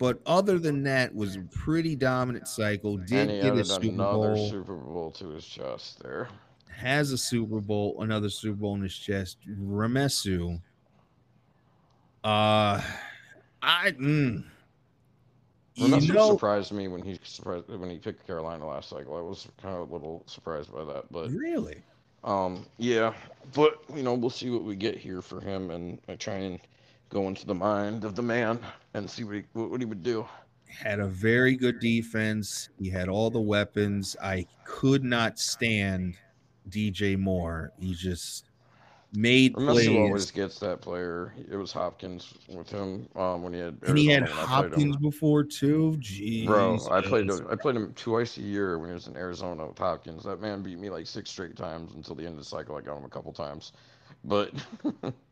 but 0.00 0.18
other 0.24 0.58
than 0.58 0.82
that, 0.84 1.14
was 1.14 1.36
a 1.36 1.40
pretty 1.40 1.94
dominant 1.94 2.48
cycle. 2.48 2.96
Did 2.96 3.42
get 3.42 3.54
a 3.54 3.64
Super 3.66 3.88
another 3.88 4.34
Bowl, 4.34 4.50
Super 4.50 4.74
Bowl 4.74 5.10
to 5.10 5.28
his 5.28 5.44
chest 5.44 6.02
there. 6.02 6.30
has 6.74 7.12
a 7.12 7.18
Super 7.18 7.60
Bowl, 7.60 7.96
another 8.00 8.30
Super 8.30 8.56
Bowl 8.56 8.74
in 8.76 8.80
his 8.80 8.96
chest. 8.96 9.36
Ramesu. 9.46 10.58
Uh, 12.24 12.80
I. 13.62 13.90
Mm, 13.90 14.44
you 15.74 15.88
know, 15.88 16.30
surprised 16.30 16.72
me 16.72 16.88
when 16.88 17.02
he 17.02 17.18
surprised 17.22 17.68
when 17.68 17.90
he 17.90 17.98
picked 17.98 18.26
Carolina 18.26 18.66
last 18.66 18.88
cycle. 18.88 19.18
I 19.18 19.20
was 19.20 19.48
kind 19.60 19.76
of 19.76 19.90
a 19.90 19.92
little 19.92 20.22
surprised 20.26 20.72
by 20.72 20.82
that, 20.84 21.12
but 21.12 21.30
really. 21.30 21.82
Um, 22.24 22.64
yeah, 22.78 23.12
but 23.52 23.82
you 23.94 24.02
know, 24.02 24.14
we'll 24.14 24.30
see 24.30 24.48
what 24.48 24.64
we 24.64 24.76
get 24.76 24.96
here 24.96 25.20
for 25.20 25.42
him, 25.42 25.70
and 25.70 25.98
I 26.08 26.16
try 26.16 26.36
and 26.36 26.58
go 27.10 27.28
into 27.28 27.44
the 27.44 27.54
mind 27.54 28.04
of 28.04 28.14
the 28.14 28.22
man 28.22 28.58
and 28.94 29.08
see 29.10 29.24
what 29.24 29.34
he 29.34 29.44
what, 29.52 29.80
he 29.80 29.84
would 29.84 30.02
do. 30.02 30.26
had 30.66 31.00
a 31.00 31.06
very 31.06 31.56
good 31.56 31.80
defense. 31.80 32.70
He 32.78 32.88
had 32.88 33.08
all 33.08 33.30
the 33.30 33.40
weapons. 33.40 34.16
I 34.22 34.46
could 34.64 35.04
not 35.04 35.38
stand 35.38 36.16
DJ 36.70 37.18
Moore. 37.18 37.72
He 37.78 37.94
just 37.94 38.46
made 39.12 39.54
Ramesu 39.54 39.72
plays. 39.72 39.88
always 39.88 40.30
gets 40.30 40.58
that 40.60 40.80
player. 40.80 41.34
It 41.50 41.56
was 41.56 41.72
Hopkins 41.72 42.34
with 42.48 42.70
him 42.70 43.08
um, 43.16 43.42
when 43.42 43.52
he 43.52 43.58
had 43.58 43.76
and 43.86 43.98
he 43.98 44.06
had 44.06 44.22
Arizona 44.22 44.40
when 44.40 44.44
I 44.44 44.46
played 44.46 44.64
him. 44.64 44.70
Hopkins 44.70 44.96
before 44.98 45.44
too. 45.44 45.96
Jeez. 45.98 46.46
Bro, 46.46 46.78
I 46.90 47.00
played 47.00 47.30
I 47.50 47.56
played 47.56 47.76
him 47.76 47.92
twice 47.94 48.38
a 48.38 48.42
year 48.42 48.78
when 48.78 48.90
he 48.90 48.94
was 48.94 49.08
in 49.08 49.16
Arizona 49.16 49.66
with 49.66 49.78
Hopkins. 49.78 50.24
That 50.24 50.40
man 50.40 50.62
beat 50.62 50.78
me 50.78 50.90
like 50.90 51.06
six 51.06 51.30
straight 51.30 51.56
times 51.56 51.94
until 51.94 52.14
the 52.14 52.22
end 52.22 52.34
of 52.34 52.38
the 52.38 52.44
cycle. 52.44 52.76
I 52.76 52.80
got 52.80 52.96
him 52.96 53.04
a 53.04 53.08
couple 53.08 53.32
times, 53.32 53.72
but 54.24 54.52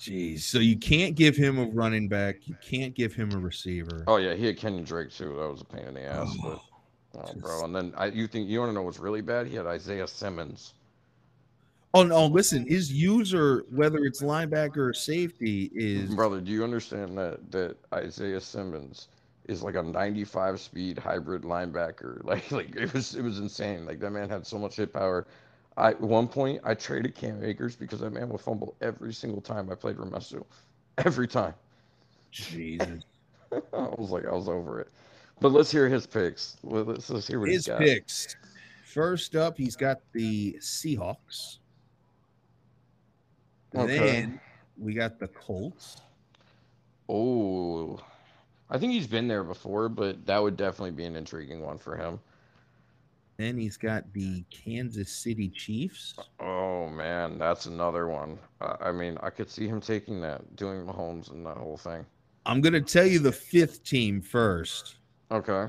Jeez. 0.00 0.40
So 0.40 0.58
you 0.58 0.76
can't 0.76 1.14
give 1.14 1.36
him 1.36 1.58
a 1.58 1.66
running 1.66 2.08
back. 2.08 2.46
You 2.46 2.56
can't 2.62 2.94
give 2.94 3.14
him 3.14 3.32
a 3.32 3.38
receiver. 3.38 4.04
oh 4.06 4.16
yeah, 4.16 4.34
he 4.34 4.46
had 4.46 4.58
Kenyan 4.58 4.84
Drake 4.84 5.10
too. 5.10 5.36
That 5.38 5.50
was 5.50 5.60
a 5.60 5.64
pain 5.64 5.84
in 5.84 5.94
the 5.94 6.02
ass. 6.02 6.34
Oh, 6.44 6.60
but 7.12 7.30
oh, 7.30 7.34
bro, 7.40 7.64
and 7.64 7.74
then 7.74 7.94
I 7.96 8.06
you 8.06 8.26
think 8.26 8.48
you 8.48 8.58
want 8.58 8.70
to 8.70 8.74
know 8.74 8.82
what's 8.82 8.98
really 8.98 9.22
bad? 9.22 9.46
He 9.46 9.54
had 9.56 9.66
Isaiah 9.66 10.08
Simmons. 10.08 10.74
Oh 11.94 12.02
no! 12.02 12.26
Listen, 12.26 12.66
his 12.66 12.92
user, 12.92 13.64
whether 13.70 13.98
it's 13.98 14.20
linebacker 14.20 14.78
or 14.78 14.92
safety, 14.92 15.70
is 15.74 16.12
Brother, 16.12 16.40
do 16.40 16.50
you 16.50 16.64
understand 16.64 17.16
that 17.18 17.50
that 17.52 17.76
Isaiah 17.94 18.40
Simmons 18.40 19.08
is 19.46 19.62
like 19.62 19.76
a 19.76 19.82
95 19.82 20.58
speed 20.58 20.98
hybrid 20.98 21.42
linebacker? 21.42 22.22
Like 22.24 22.50
like 22.50 22.74
it 22.74 22.92
was 22.92 23.14
it 23.14 23.22
was 23.22 23.38
insane. 23.38 23.86
Like 23.86 24.00
that 24.00 24.10
man 24.10 24.28
had 24.28 24.44
so 24.44 24.58
much 24.58 24.74
hit 24.76 24.92
power. 24.92 25.26
I 25.76 25.90
at 25.90 26.00
one 26.00 26.28
point 26.28 26.60
I 26.64 26.74
traded 26.74 27.14
Cam 27.14 27.42
Akers 27.42 27.74
because 27.76 28.00
that 28.00 28.10
man 28.10 28.28
would 28.28 28.40
fumble 28.40 28.74
every 28.80 29.12
single 29.12 29.40
time 29.40 29.70
I 29.70 29.74
played 29.74 29.96
Ramesu. 29.96 30.44
Every 30.98 31.26
time. 31.26 31.54
Jesus. 32.30 33.02
I 33.52 33.88
was 33.98 34.10
like 34.10 34.24
I 34.26 34.32
was 34.32 34.48
over 34.48 34.80
it. 34.80 34.88
But 35.40 35.52
let's 35.52 35.70
hear 35.70 35.88
his 35.88 36.06
picks. 36.06 36.56
Let- 36.62 36.86
Let's, 36.86 37.10
let's 37.10 37.26
hear 37.26 37.40
what 37.40 37.48
His 37.48 37.66
he's 37.66 37.72
got. 37.72 37.80
picks. 37.80 38.36
First 38.84 39.34
up, 39.34 39.58
he's 39.58 39.74
got 39.74 39.98
the 40.12 40.56
Seahawks. 40.60 41.58
Okay. 43.74 43.98
Then 43.98 44.40
we 44.78 44.94
got 44.94 45.18
the 45.18 45.26
Colts. 45.28 45.96
Oh, 47.08 48.00
I 48.70 48.78
think 48.78 48.92
he's 48.92 49.08
been 49.08 49.26
there 49.28 49.42
before, 49.44 49.88
but 49.88 50.24
that 50.26 50.40
would 50.40 50.56
definitely 50.56 50.92
be 50.92 51.04
an 51.04 51.16
intriguing 51.16 51.60
one 51.60 51.76
for 51.78 51.96
him. 51.96 52.20
Then 53.36 53.58
he's 53.58 53.76
got 53.76 54.12
the 54.12 54.44
Kansas 54.50 55.10
City 55.10 55.48
Chiefs. 55.48 56.14
Oh 56.38 56.88
man, 56.88 57.38
that's 57.38 57.66
another 57.66 58.06
one. 58.08 58.38
I 58.60 58.76
I 58.88 58.92
mean, 58.92 59.18
I 59.22 59.30
could 59.30 59.50
see 59.50 59.66
him 59.66 59.80
taking 59.80 60.20
that, 60.20 60.54
doing 60.56 60.84
Mahomes 60.86 61.30
and 61.32 61.44
that 61.46 61.56
whole 61.56 61.76
thing. 61.76 62.06
I'm 62.46 62.60
going 62.60 62.74
to 62.74 62.80
tell 62.80 63.06
you 63.06 63.18
the 63.18 63.32
fifth 63.32 63.84
team 63.84 64.20
first. 64.20 64.96
Okay, 65.32 65.66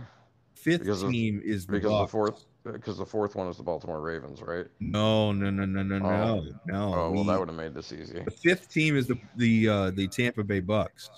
Fifth 0.56 0.82
Because 0.82 1.04
of- 1.04 1.12
team 1.12 1.41
is 1.43 1.65
the 1.65 1.73
because 1.73 2.01
the 2.01 2.08
fourth, 2.08 2.45
because 2.65 2.97
the 2.97 3.06
fourth 3.06 3.36
one 3.36 3.47
is 3.47 3.58
the 3.58 3.63
Baltimore 3.63 4.01
Ravens, 4.01 4.41
right? 4.41 4.65
No, 4.80 5.32
no, 5.32 5.49
no, 5.49 5.65
no, 5.65 5.82
no, 5.84 5.97
no, 5.99 6.43
no. 6.65 6.93
Oh 6.93 7.12
well, 7.12 7.23
We- 7.23 7.28
that 7.28 7.39
would 7.39 7.47
have 7.49 7.58
made 7.58 7.73
this 7.73 7.91
easy. 7.93 8.21
the 8.23 8.32
fifth 8.32 8.69
team 8.69 8.95
is 8.95 9.08
the 9.08 9.17
the 9.38 9.67
uh, 9.69 9.91
the 9.91 10.08
Tampa 10.08 10.43
Bay 10.43 10.60
Bucks. 10.60 11.10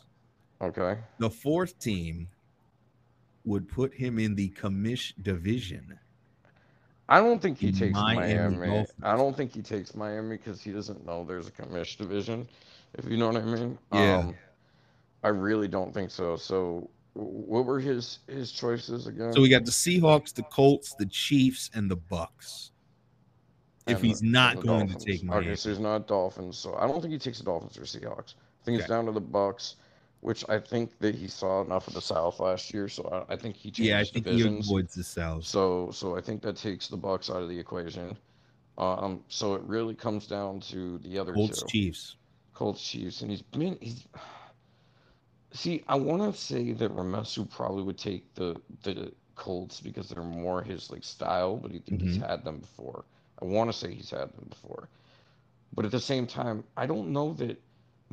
Okay, 0.62 0.98
The 1.20 1.30
fourth 1.30 1.78
team 1.80 2.28
would 3.46 3.68
put 3.68 3.94
him 3.94 4.18
in 4.20 4.34
the 4.36 4.50
commish 4.52 5.14
division. 5.22 5.98
I 7.10 7.20
don't 7.20 7.42
think 7.42 7.58
he 7.58 7.72
takes 7.72 7.94
Miami 7.94 8.58
Miami. 8.58 8.86
I 9.02 9.16
don't 9.16 9.36
think 9.36 9.54
he 9.54 9.62
takes 9.62 9.96
Miami 9.96 10.38
because 10.38 10.62
he 10.62 10.72
doesn't 10.72 11.06
know 11.06 11.24
there's 11.24 11.48
a 11.48 11.52
commish 11.52 11.98
division, 11.98 12.48
if 12.96 13.06
you 13.06 13.18
know 13.18 13.28
what 13.28 13.38
I 13.38 13.46
mean. 13.46 13.78
Yeah. 13.94 14.18
Um, 14.18 14.36
I 15.24 15.30
really 15.30 15.68
don't 15.68 15.94
think 15.94 16.12
so. 16.12 16.36
So, 16.36 16.90
what 17.14 17.66
were 17.66 17.80
his 17.80 18.20
his 18.28 18.52
choices 18.52 19.08
again? 19.08 19.34
So 19.34 19.42
we 19.42 19.50
got 19.50 19.66
the 19.66 19.72
Seahawks, 19.72 20.34
the 20.34 20.44
Colts, 20.44 20.96
the 21.00 21.06
Chiefs, 21.06 21.70
and 21.74 21.90
the 21.90 21.96
Bucks. 21.96 22.72
If 23.88 23.98
And 23.98 24.06
he's 24.06 24.20
the- 24.20 24.28
not 24.28 24.60
going 24.60 24.90
to 24.90 24.96
take 24.96 25.24
Miami, 25.24 25.48
Okay, 25.48 25.56
so 25.56 25.70
he's 25.70 25.80
not 25.80 26.08
Dolphins. 26.08 26.58
So 26.58 26.76
I 26.76 26.88
don't 26.88 27.02
think 27.02 27.14
he 27.14 27.20
takes 27.20 27.38
the 27.40 27.46
Dolphins 27.46 27.78
or 27.78 27.84
Seahawks. 27.84 28.34
I 28.62 28.66
think 28.66 28.80
it's 28.80 28.90
down 28.90 29.06
to 29.06 29.14
the 29.14 29.22
Bucks, 29.22 29.78
which 30.28 30.44
I 30.50 30.60
think 30.60 31.00
that 31.00 31.16
he 31.16 31.30
saw 31.30 31.62
enough 31.62 31.88
of 31.88 31.94
the 31.94 32.02
South 32.02 32.42
last 32.42 32.74
year. 32.74 32.90
So 32.90 33.26
I, 33.30 33.34
I 33.34 33.36
think 33.38 33.56
he 33.56 33.72
changed 33.72 33.90
yeah, 33.90 34.00
I 34.00 34.04
think 34.04 34.28
he 34.28 34.42
avoids 34.46 34.94
the 34.94 35.04
South. 35.04 35.46
So 35.46 35.90
so 35.94 36.18
I 36.18 36.22
think 36.22 36.42
that 36.42 36.58
takes 36.58 36.90
the 36.90 36.98
Bucks 36.98 37.30
out 37.30 37.42
of 37.42 37.48
the 37.48 37.58
equation. 37.58 38.18
Um, 38.78 39.24
so 39.30 39.56
it 39.56 39.62
really 39.62 39.96
comes 39.96 40.28
down 40.28 40.60
to 40.72 40.98
the 40.98 41.18
other 41.18 41.34
Colts, 41.34 41.62
two, 41.62 41.68
Chiefs. 41.68 42.18
Colts, 42.54 42.84
Chiefs, 42.84 43.22
and 43.22 43.32
he's 43.32 43.42
been 43.42 43.78
he's. 43.80 44.06
See, 45.52 45.86
I 45.88 45.96
want 45.96 46.22
to 46.22 46.38
say 46.38 46.74
that 46.74 46.94
Ramesu 46.94 47.50
probably 47.50 47.84
would 47.84 47.98
take 47.98 48.34
the 48.36 48.60
the 48.84 49.14
Colts 49.36 49.80
because 49.80 50.10
they're 50.10 50.24
more 50.24 50.62
his 50.62 50.92
like 50.92 51.06
style, 51.06 51.56
but 51.56 51.72
he 51.72 51.80
think 51.80 52.02
he's 52.02 52.18
had 52.18 52.44
them 52.44 52.58
before. 52.58 53.06
I 53.42 53.46
want 53.46 53.72
to 53.72 53.78
say 53.78 53.94
he's 53.94 54.10
had 54.10 54.34
them 54.34 54.48
before, 54.50 54.90
but 55.74 55.86
at 55.86 55.92
the 55.92 56.02
same 56.02 56.28
time, 56.28 56.66
I 56.76 56.86
don't 56.86 57.14
know 57.14 57.32
that 57.36 57.62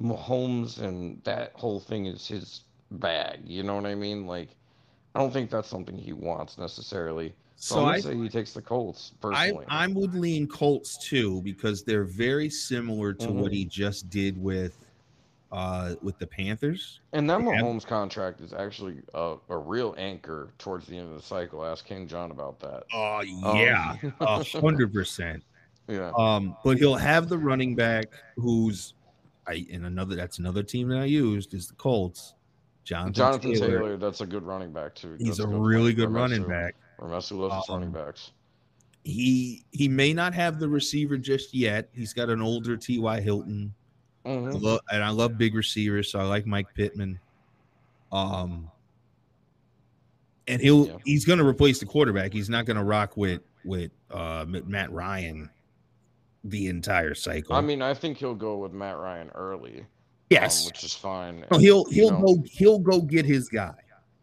Mahomes 0.01 0.81
and 0.81 1.23
that 1.25 1.53
whole 1.55 1.81
thing 1.81 2.07
is 2.07 2.27
his 2.27 2.63
bag. 2.91 3.41
You 3.45 3.63
know 3.63 3.77
what 3.77 3.87
I 3.87 3.95
mean? 3.95 4.27
Like, 4.27 4.49
I 5.15 5.21
don't 5.21 5.33
think 5.33 5.51
that's 5.51 5.69
something 5.69 5.97
he 5.97 6.13
wants 6.13 6.59
necessarily. 6.59 7.35
So, 7.57 7.77
So 7.77 7.85
I, 7.87 8.01
say 8.01 8.17
he 8.17 8.29
takes 8.29 8.53
the 8.53 8.61
Colts 8.63 9.13
personally. 9.21 9.65
I 9.69 9.87
would 9.87 10.15
lean 10.15 10.49
Colts 10.49 10.99
too 10.99 11.41
because 11.43 11.85
they're 11.85 12.05
very 12.05 12.51
similar 12.51 13.13
to 13.15 13.31
what 13.33 13.53
Mhm. 13.53 13.55
he 13.55 13.65
just 13.65 14.11
did 14.11 14.37
with, 14.43 14.77
uh, 15.53 15.95
with 16.03 16.19
the 16.19 16.27
Panthers. 16.27 16.99
and 17.13 17.31
that. 17.31 17.39
Mahomes 17.39 17.87
contract 17.87 18.41
is 18.41 18.53
actually 18.53 19.01
a, 19.15 19.37
a 19.49 19.57
real 19.57 19.95
anchor 19.97 20.51
towards 20.59 20.87
the 20.89 20.99
end 20.99 21.09
of 21.11 21.17
the 21.17 21.23
cycle. 21.23 21.65
Ask 21.65 21.87
King 21.87 22.09
John 22.09 22.33
about 22.33 22.59
that. 22.59 22.83
Oh 22.93 23.19
Um, 23.21 23.57
yeah, 23.57 23.95
a 24.21 24.43
hundred 24.43 24.93
percent. 24.93 25.45
yeah. 25.87 26.11
Um, 26.19 26.57
but 26.65 26.79
he'll 26.79 26.97
have 26.97 27.29
the 27.29 27.39
running 27.39 27.77
back 27.77 28.07
who's, 28.37 28.95
I 29.47 29.67
in 29.69 29.85
another 29.85 30.15
that's 30.17 30.39
another 30.39 30.63
team 30.63 30.89
that 30.89 30.99
I 30.99 31.05
used 31.05 31.55
is 31.55 31.69
the 31.69 31.75
Colts. 31.75 32.35
Jonathan, 32.85 33.15
Jonathan 33.15 33.53
Taylor. 33.55 33.67
Taylor, 33.79 33.97
that's 33.97 34.21
a 34.21 34.27
good 34.27 34.43
running 34.43 34.73
back 34.73 34.95
too. 34.95 35.15
He's 35.19 35.29
That's 35.29 35.39
a 35.41 35.47
good 35.47 35.59
really 35.63 35.95
good 35.95 36.11
running 36.11 36.45
Ramesu. 36.45 36.49
back. 36.49 36.75
Ramesu 37.01 37.39
loves 37.39 37.55
his 37.55 37.69
running 37.71 37.89
Um, 37.89 37.95
backs. 37.95 38.33
He 39.05 39.65
he 39.71 39.89
may 39.89 40.13
not 40.13 40.35
have 40.35 40.59
the 40.59 40.69
receiver 40.69 41.17
just 41.19 41.55
yet. 41.55 41.89
He's 41.93 42.13
got 42.13 42.29
an 42.31 42.41
older 42.43 42.77
T.Y. 42.77 43.21
Hilton. 43.21 43.73
I 44.25 44.29
Mhm. 44.29 44.63
love, 44.63 44.81
and 44.91 45.03
I 45.05 45.11
love 45.11 45.37
big 45.37 45.55
receivers, 45.55 46.11
so 46.11 46.19
I 46.19 46.25
like 46.25 46.47
Mike 46.47 46.67
Pittman. 46.75 47.19
Um, 48.13 48.71
and 50.49 50.61
he'll 50.63 50.87
Yeah. 50.87 50.97
he's 51.05 51.25
going 51.25 51.39
to 51.39 51.47
replace 51.47 51.81
the 51.81 51.87
quarterback. 51.87 52.33
He's 52.33 52.49
not 52.49 52.65
going 52.67 52.77
to 52.77 52.85
rock 52.85 53.17
with 53.17 53.43
with 53.65 53.91
uh 54.11 54.45
Matt 54.47 54.93
Ryan 54.93 55.49
the 56.45 56.69
entire 56.69 57.15
cycle. 57.15 57.57
I 57.57 57.61
mean, 57.61 57.83
I 57.83 57.95
think 57.95 58.19
he'll 58.19 58.35
go 58.35 58.59
with 58.59 58.73
Matt 58.73 58.97
Ryan 58.99 59.31
early. 59.35 59.81
um, 59.81 59.87
yes, 60.31 60.67
which 60.67 60.85
is 60.85 60.95
fine. 60.95 61.45
No, 61.51 61.59
he'll 61.59 61.85
he'll 61.87 62.11
know, 62.11 62.35
go 62.37 62.45
he'll 62.51 62.79
go 62.79 63.01
get 63.01 63.25
his 63.25 63.49
guy. 63.49 63.75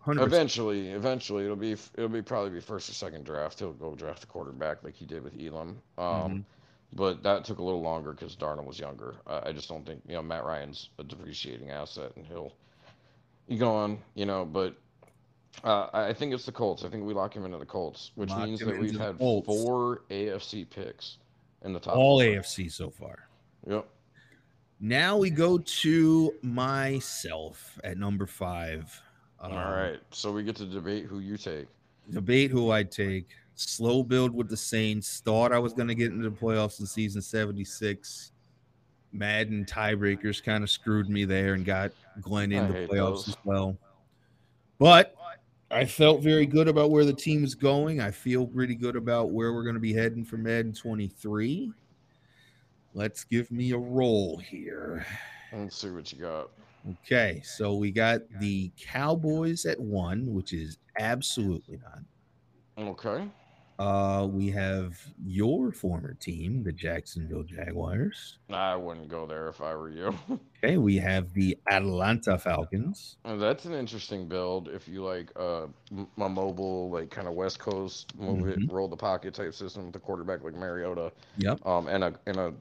100%. 0.05 0.23
Eventually, 0.23 0.89
eventually, 0.89 1.43
it'll 1.43 1.55
be 1.55 1.73
it'll 1.95 2.09
be 2.09 2.21
probably 2.21 2.49
be 2.51 2.59
first 2.61 2.89
or 2.89 2.93
second 2.93 3.23
draft. 3.25 3.59
He'll 3.59 3.73
go 3.73 3.93
draft 3.95 4.23
a 4.23 4.27
quarterback 4.27 4.83
like 4.83 4.95
he 4.95 5.05
did 5.05 5.23
with 5.23 5.33
Elam. 5.39 5.79
Um, 5.97 6.05
Mhm. 6.05 6.43
but 6.93 7.21
that 7.23 7.45
took 7.45 7.59
a 7.59 7.63
little 7.63 7.81
longer 7.81 8.11
because 8.11 8.35
Darnold 8.35 8.65
was 8.65 8.79
younger. 8.79 9.15
I, 9.27 9.49
I 9.49 9.51
just 9.51 9.69
don't 9.69 9.85
think 9.85 10.01
you 10.07 10.13
know 10.13 10.23
Matt 10.23 10.43
Ryan's 10.43 10.89
a 10.99 11.03
depreciating 11.03 11.69
asset, 11.69 12.11
and 12.15 12.25
he'll 12.25 12.53
you 13.47 13.57
go 13.59 13.71
on, 13.75 13.99
you 14.15 14.25
know. 14.25 14.43
But 14.43 14.75
uh, 15.63 15.87
I 15.93 16.07
I 16.09 16.13
think 16.13 16.33
it's 16.33 16.45
the 16.45 16.51
Colts. 16.51 16.83
I 16.83 16.89
think 16.89 17.05
we 17.05 17.13
lock 17.13 17.35
him 17.35 17.45
into 17.45 17.59
the 17.59 17.65
Colts, 17.65 18.11
which 18.15 18.29
Lock 18.31 18.45
means 18.47 18.59
that 18.61 18.79
we've 18.79 18.97
had 18.99 19.19
Colts. 19.19 19.45
four 19.45 20.01
AFC 20.09 20.67
picks 20.67 21.17
in 21.63 21.73
the 21.73 21.79
top. 21.79 21.95
All. 21.95 22.19
AFC 22.19 22.71
so 22.71 22.89
far. 22.89 23.27
Yep. 23.67 23.87
Now 24.79 25.17
we 25.17 25.29
go 25.29 25.57
to 25.59 26.33
myself 26.41 27.79
at 27.83 27.97
number 27.97 28.25
five. 28.25 28.99
All 29.39 29.51
Um, 29.51 29.57
right. 29.57 29.99
So 30.11 30.31
we 30.31 30.43
get 30.43 30.55
to 30.57 30.65
debate 30.65 31.05
who 31.05 31.19
you 31.19 31.37
take. 31.37 31.67
debate 32.11 32.51
who 32.51 32.71
I'd 32.71 32.91
take. 32.91 33.27
Slow 33.55 34.01
build 34.03 34.33
with 34.33 34.49
the 34.49 34.57
Saints. 34.57 35.21
Thought 35.23 35.51
I 35.51 35.59
was 35.59 35.73
going 35.73 35.87
to 35.87 35.95
get 35.95 36.11
into 36.11 36.29
the 36.29 36.35
playoffs 36.35 36.79
in 36.79 36.85
season 36.87 37.21
76. 37.21 38.31
Madden 39.13 39.65
tiebreakers 39.65 40.41
kind 40.43 40.63
of 40.63 40.69
screwed 40.69 41.09
me 41.09 41.25
there 41.25 41.53
and 41.53 41.63
got 41.65 41.91
Glenn 42.21 42.51
I 42.53 42.57
into 42.57 42.73
hate 42.73 42.89
playoffs 42.89 43.25
those. 43.25 43.29
as 43.29 43.37
well. 43.43 43.77
But 44.79 45.15
I 45.71 45.85
felt 45.85 46.21
very 46.21 46.45
good 46.45 46.67
about 46.67 46.91
where 46.91 47.05
the 47.05 47.13
team's 47.13 47.55
going. 47.55 48.01
I 48.01 48.11
feel 48.11 48.45
pretty 48.45 48.75
good 48.75 48.95
about 48.97 49.31
where 49.31 49.53
we're 49.53 49.63
going 49.63 49.75
to 49.75 49.79
be 49.81 49.93
heading 49.93 50.25
for 50.25 50.37
Madden 50.37 50.73
23. 50.73 51.71
Let's 52.93 53.23
give 53.23 53.49
me 53.51 53.71
a 53.71 53.77
roll 53.77 54.37
here. 54.37 55.05
Let's 55.53 55.77
see 55.77 55.89
what 55.89 56.11
you 56.11 56.19
got. 56.19 56.49
Okay, 57.05 57.41
so 57.45 57.75
we 57.75 57.91
got 57.91 58.21
the 58.39 58.71
Cowboys 58.77 59.65
at 59.65 59.79
one, 59.79 60.33
which 60.33 60.51
is 60.51 60.77
absolutely 60.99 61.79
not. 61.83 62.87
Okay. 62.89 63.29
Uh, 63.81 64.27
we 64.27 64.47
have 64.51 64.99
your 65.25 65.71
former 65.71 66.13
team, 66.13 66.61
the 66.61 66.71
Jacksonville 66.71 67.41
Jaguars. 67.41 68.37
I 68.51 68.75
wouldn't 68.75 69.07
go 69.07 69.25
there 69.25 69.47
if 69.47 69.59
I 69.59 69.73
were 69.75 69.89
you. 69.89 70.13
Okay, 70.63 70.77
we 70.77 70.95
have 70.97 71.33
the 71.33 71.57
Atlanta 71.71 72.37
Falcons. 72.37 73.17
And 73.25 73.41
that's 73.41 73.65
an 73.65 73.73
interesting 73.73 74.27
build 74.27 74.67
if 74.69 74.87
you 74.87 75.03
like 75.03 75.31
uh, 75.35 75.65
a 76.19 76.29
mobile, 76.29 76.91
like 76.91 77.09
kind 77.09 77.27
of 77.27 77.33
West 77.33 77.57
Coast, 77.57 78.15
move 78.15 78.47
it, 78.47 78.71
roll 78.71 78.87
the 78.87 78.95
pocket 78.95 79.33
type 79.33 79.55
system 79.55 79.87
with 79.87 79.95
a 79.95 79.99
quarterback 79.99 80.43
like 80.43 80.53
Mariota, 80.53 81.11
Yep. 81.37 81.65
um, 81.65 81.87
and 81.87 82.03
a 82.03 82.13
and 82.27 82.37
a, 82.37 82.53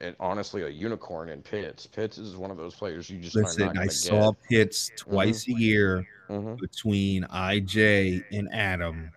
and 0.00 0.14
honestly 0.20 0.64
a 0.64 0.68
unicorn 0.68 1.30
in 1.30 1.40
Pitts. 1.40 1.86
Pitts 1.86 2.18
is 2.18 2.36
one 2.36 2.50
of 2.50 2.58
those 2.58 2.74
players 2.74 3.08
you 3.08 3.18
just 3.18 3.34
Listen, 3.34 3.78
I 3.78 3.86
saw 3.86 4.32
Pitts 4.50 4.90
twice 4.98 5.48
a 5.48 5.52
year 5.52 6.04
get. 6.28 6.36
hmm 6.38 6.54
between 6.56 7.22
IJ 7.24 8.24
and 8.30 8.46
Adam. 8.52 9.10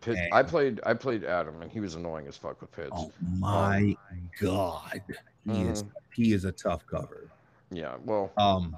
Pitts, 0.00 0.20
I 0.32 0.42
played 0.42 0.80
I 0.86 0.94
played 0.94 1.24
Adam, 1.24 1.60
and 1.62 1.70
he 1.70 1.80
was 1.80 1.96
annoying 1.96 2.28
as 2.28 2.36
fuck 2.36 2.60
with 2.60 2.70
Pitts. 2.70 2.90
Oh 2.94 3.12
my 3.38 3.96
God, 4.40 5.02
he 5.44 5.62
is 5.62 5.82
Mhm. 5.82 5.90
he 6.12 6.32
is 6.32 6.44
a 6.44 6.52
tough 6.52 6.86
cover. 6.86 7.30
Yeah. 7.70 7.96
Well. 8.04 8.30
Um, 8.36 8.76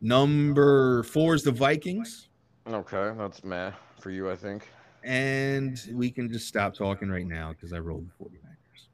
number 0.00 1.02
four 1.04 1.34
is 1.34 1.42
the 1.42 1.52
Vikings. 1.52 2.28
Okay, 2.68 3.12
that's 3.16 3.42
meh 3.42 3.72
for 3.98 4.10
you, 4.10 4.30
I 4.30 4.36
think. 4.36 4.68
And 5.02 5.80
we 5.92 6.10
can 6.10 6.30
just 6.30 6.46
stop 6.46 6.74
talking 6.74 7.08
right 7.08 7.26
now 7.26 7.52
because 7.52 7.72
I 7.72 7.78
rolled 7.78 8.06
the 8.08 8.24
49ers. 8.24 8.86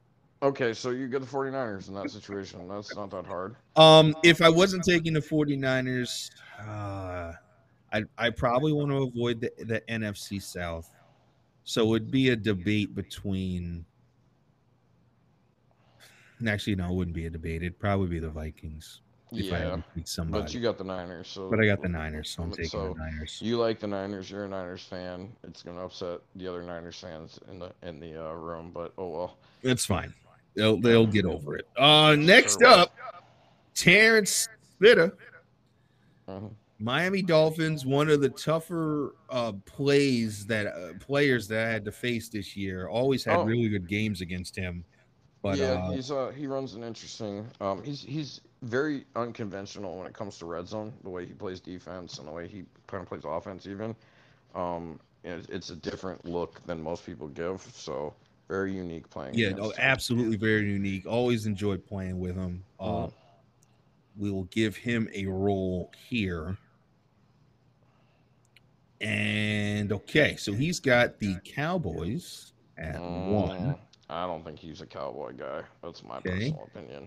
Okay, 0.42 0.72
so 0.72 0.90
you 0.90 1.08
get 1.08 1.20
the 1.20 1.26
49ers 1.26 1.88
in 1.88 1.94
that 1.94 2.10
situation. 2.10 2.68
That's 2.68 2.94
not 2.94 3.10
that 3.10 3.26
hard. 3.26 3.56
Um, 3.74 4.14
if 4.22 4.40
I 4.40 4.48
wasn't 4.48 4.84
taking 4.84 5.12
the 5.12 5.20
49ers, 5.20 6.30
uh, 6.60 7.32
I 7.92 8.04
I 8.18 8.30
probably 8.30 8.72
want 8.72 8.90
to 8.90 9.02
avoid 9.04 9.40
the, 9.40 9.50
the 9.64 9.80
NFC 9.88 10.42
South. 10.42 10.90
So 11.64 11.94
it'd 11.94 12.10
be 12.10 12.30
a 12.30 12.36
debate 12.36 12.94
between. 12.94 13.84
Actually, 16.46 16.76
no, 16.76 16.86
it 16.90 16.94
wouldn't 16.94 17.16
be 17.16 17.26
a 17.26 17.30
debate. 17.30 17.62
It'd 17.62 17.78
probably 17.78 18.08
be 18.08 18.18
the 18.18 18.28
Vikings 18.28 19.00
if 19.32 19.52
I 19.52 19.56
had 19.58 19.64
Yeah, 19.68 19.76
to 19.76 19.84
pick 19.94 20.06
somebody. 20.06 20.44
but 20.44 20.54
you 20.54 20.60
got 20.60 20.76
the 20.78 20.84
Niners, 20.84 21.28
so 21.28 21.48
But 21.50 21.60
I 21.60 21.66
got 21.66 21.80
the 21.82 21.88
Niners, 21.88 22.30
so 22.30 22.42
I'm 22.42 22.50
So, 22.52 22.56
taking 22.56 22.80
the 22.80 22.94
Niners. 22.94 23.40
You 23.42 23.56
like 23.56 23.80
the 23.80 23.86
Niners. 23.86 24.30
You're 24.30 24.44
a 24.44 24.48
Niners 24.48 24.82
fan. 24.84 25.34
It's 25.44 25.62
gonna 25.62 25.84
upset 25.84 26.20
the 26.36 26.46
other 26.46 26.62
Niners 26.62 27.00
fans 27.00 27.40
in 27.50 27.58
the 27.58 27.72
in 27.82 28.00
the 28.00 28.22
uh, 28.22 28.32
room, 28.34 28.70
but 28.72 28.92
oh 28.98 29.08
well. 29.08 29.36
It's 29.62 29.86
fine. 29.86 30.12
They'll 30.54 30.76
they'll 30.78 31.06
get 31.06 31.24
over 31.24 31.56
it. 31.56 31.66
Uh, 31.76 32.14
next 32.16 32.60
Sure 32.60 32.68
up, 32.68 32.94
Terrence 33.74 34.48
Spitta. 34.80 35.12
Mhm. 36.28 36.50
Miami 36.78 37.22
Dolphins, 37.22 37.86
one 37.86 38.10
of 38.10 38.20
the 38.20 38.28
tougher 38.28 39.14
uh, 39.30 39.52
plays 39.64 40.44
that 40.46 40.66
uh, 40.66 40.92
players 41.00 41.48
that 41.48 41.66
I 41.66 41.70
had 41.70 41.84
to 41.86 41.92
face 41.92 42.28
this 42.28 42.54
year. 42.56 42.88
Always 42.88 43.24
had 43.24 43.38
Oh. 43.38 43.44
really 43.44 43.68
good 43.68 43.88
games 43.88 44.20
against 44.20 44.54
him, 44.54 44.84
but 45.42 45.56
yeah, 45.58 45.72
uh, 45.72 45.90
he's 45.92 46.10
uh 46.10 46.32
he 46.36 46.46
runs 46.46 46.74
an 46.74 46.84
interesting. 46.84 47.46
Um, 47.60 47.82
he's 47.82 48.02
he's 48.02 48.42
very 48.62 49.06
unconventional 49.16 49.96
when 49.96 50.06
it 50.06 50.12
comes 50.12 50.38
to 50.38 50.46
red 50.46 50.68
zone. 50.68 50.92
The 51.02 51.08
way 51.10 51.24
he 51.24 51.32
plays 51.32 51.60
defense 51.60 52.18
and 52.18 52.28
the 52.28 52.32
way 52.32 52.46
he 52.46 52.64
kind 52.86 53.02
of 53.02 53.08
plays 53.08 53.22
offense, 53.24 53.66
even. 53.66 53.96
Um, 54.54 55.00
it's, 55.24 55.48
it's 55.48 55.70
a 55.70 55.76
different 55.76 56.24
look 56.24 56.64
than 56.66 56.82
most 56.82 57.04
people 57.06 57.28
give. 57.28 57.62
So 57.74 58.14
very 58.48 58.72
unique 58.74 59.08
playing. 59.10 59.34
yeah, 59.34 59.48
against 59.48 59.62
no, 59.62 59.72
absolutely 59.78 60.36
very 60.36 60.70
unique. 60.70 61.06
Always 61.06 61.46
enjoyed 61.46 61.84
playing 61.86 62.18
with 62.20 62.36
him. 62.36 62.62
Uh, 62.78 62.84
Mhm. 63.06 63.12
we 64.18 64.30
will 64.30 64.44
give 64.44 64.76
him 64.76 65.08
a 65.14 65.26
role 65.26 65.90
here. 66.08 66.56
And 69.00 69.92
okay, 69.92 70.36
so 70.36 70.52
he's 70.52 70.80
got 70.80 71.18
the 71.18 71.36
Cowboys 71.44 72.52
at 72.78 73.00
one. 73.00 73.58
Mm, 73.60 73.78
I 74.08 74.26
don't 74.26 74.44
think 74.44 74.58
he's 74.58 74.80
a 74.80 74.86
cowboy 74.86 75.32
guy. 75.32 75.62
That's 75.82 76.02
my 76.04 76.16
Okay. 76.18 76.30
personal 76.30 76.68
opinion. 76.74 77.06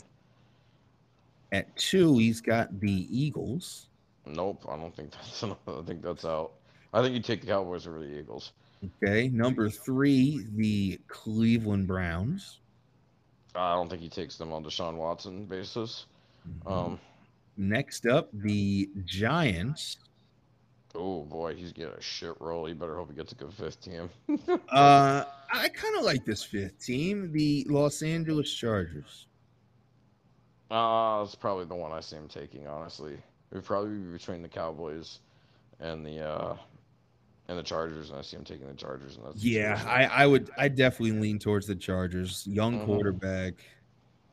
At 1.52 1.76
two, 1.78 2.18
he's 2.18 2.42
got 2.42 2.80
the 2.80 3.08
Eagles. 3.10 3.88
Nope, 4.26 4.66
I 4.70 4.76
don't 4.76 4.96
think 4.96 5.12
that's. 5.14 5.44
I 5.44 5.56
think 5.86 6.02
that's 6.04 6.26
out. 6.26 6.52
I 6.94 7.02
think 7.02 7.16
you 7.16 7.22
take 7.22 7.42
the 7.42 7.48
Cowboys 7.48 7.88
over 7.88 8.00
the 8.00 8.20
Eagles. 8.20 8.52
Okay, 9.04 9.28
number 9.30 9.70
three, 9.70 10.46
the 10.56 11.00
Cleveland 11.08 11.88
Browns. 11.88 12.60
I 13.56 13.74
don't 13.74 13.90
think 13.90 14.02
he 14.02 14.10
takes 14.10 14.38
them 14.38 14.54
on 14.54 14.64
Deshaun 14.64 14.96
Watson 14.96 15.46
basis. 15.46 16.06
Um, 16.66 17.00
Next 17.58 18.06
up, 18.06 18.30
the 18.32 18.90
Giants. 19.06 19.98
Oh 21.00 21.24
boy, 21.24 21.56
he's 21.56 21.72
getting 21.74 21.94
a 21.94 22.02
shit 22.02 22.34
roll. 22.40 22.66
He 22.66 22.74
better 22.74 22.96
hope 22.96 23.10
he 23.10 23.16
gets 23.16 23.32
a 23.32 23.36
good 23.36 23.54
fifth 23.54 23.82
team. 23.82 24.10
Uh, 24.70 25.24
I 25.52 25.68
kind 25.70 25.98
of 25.98 26.04
like 26.04 26.26
this 26.26 26.44
fifth 26.44 26.84
team, 26.86 27.32
the 27.32 27.66
Los 27.70 28.04
Angeles 28.04 28.54
Chargers. 28.54 29.26
Uh, 30.70 31.22
it's 31.26 31.34
probably 31.36 31.66
the 31.66 31.76
one 31.76 31.92
I 31.92 32.00
see 32.00 32.16
him 32.16 32.28
taking. 32.28 32.68
Honestly, 32.68 33.14
it 33.14 33.56
would 33.56 33.66
probably 33.66 33.98
be 33.98 34.12
between 34.12 34.42
the 34.44 34.48
Cowboys 34.48 35.20
and 35.80 36.06
the 36.06 36.20
uh 36.24 36.56
and 37.48 37.58
the 37.58 37.64
Chargers, 37.64 38.12
and 38.12 38.20
I 38.20 38.22
see 38.22 38.38
him 38.38 38.44
taking 38.44 38.68
the 38.68 38.76
Chargers. 38.76 39.16
And 39.18 39.26
that's 39.26 39.44
Yeah, 39.44 39.82
I, 39.88 40.04
I 40.06 40.28
would, 40.28 40.52
I 40.56 40.68
definitely 40.68 41.20
lean 41.20 41.40
towards 41.40 41.66
the 41.66 41.76
Chargers. 41.76 42.46
Young 42.46 42.82
Mhm. 42.82 42.86
quarterback, 42.86 43.56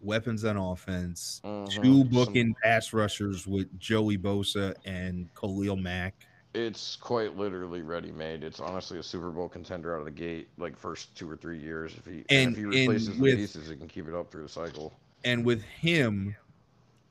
weapons 0.02 0.44
on 0.44 0.58
offense, 0.58 1.40
Mhm. 1.42 1.70
two 1.70 1.98
Some- 2.00 2.08
booking 2.08 2.54
pass 2.62 2.92
rushers 2.92 3.46
with 3.46 3.78
Joey 3.78 4.18
Bosa 4.18 4.74
and 4.84 5.30
Khalil 5.34 5.76
Mack. 5.76 6.26
It's 6.56 6.96
quite 6.96 7.36
literally 7.36 7.82
ready 7.82 8.10
made. 8.10 8.42
It's 8.42 8.60
honestly 8.60 8.98
a 8.98 9.02
Super 9.02 9.30
Bowl 9.30 9.46
contender 9.48 9.94
out 9.94 9.98
of 9.98 10.04
the 10.06 10.10
gate, 10.10 10.48
like 10.56 10.74
first 10.76 11.14
two 11.14 11.30
or 11.30 11.36
three 11.36 11.58
years. 11.58 11.92
If 11.98 12.06
he 12.06 12.24
And- 12.30 12.52
if 12.52 12.56
he 12.58 12.64
replaces 12.64 13.18
with- 13.18 13.32
the 13.34 13.42
pieces, 13.42 13.68
he 13.68 13.76
can 13.76 13.88
keep 13.88 14.08
it 14.08 14.14
up 14.14 14.30
through 14.30 14.44
the 14.44 14.48
cycle. 14.48 14.98
and 15.24 15.44
with 15.44 15.62
him 15.62 16.36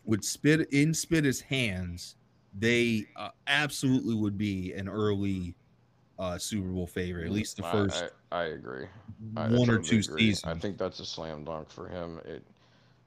would 0.05 0.23
spit 0.23 0.69
in 0.71 0.93
Spitter's 0.93 1.41
hands, 1.41 2.15
they 2.57 3.05
uh, 3.17 3.29
absolutely 3.47 4.15
would 4.15 4.37
be 4.37 4.73
an 4.73 4.87
early 4.87 5.53
uh, 6.17 6.37
Super 6.37 6.69
Bowl 6.69 6.87
favorite, 6.87 7.25
at 7.25 7.31
least 7.31 7.57
the 7.57 7.63
Mm, 7.63 7.65
I- 7.65 7.71
first 7.71 8.03
I, 8.31 8.37
I 8.37 8.43
agree. 8.45 8.87
I 9.35 9.49
one 9.49 9.69
or 9.69 9.79
two 9.79 9.97
agree. 9.97 10.31
seasons. 10.31 10.43
I 10.45 10.57
think 10.57 10.77
that's 10.77 10.99
a 11.01 11.05
slam 11.05 11.43
dunk 11.43 11.69
for 11.69 11.89
him. 11.89 12.19
It 12.23 12.41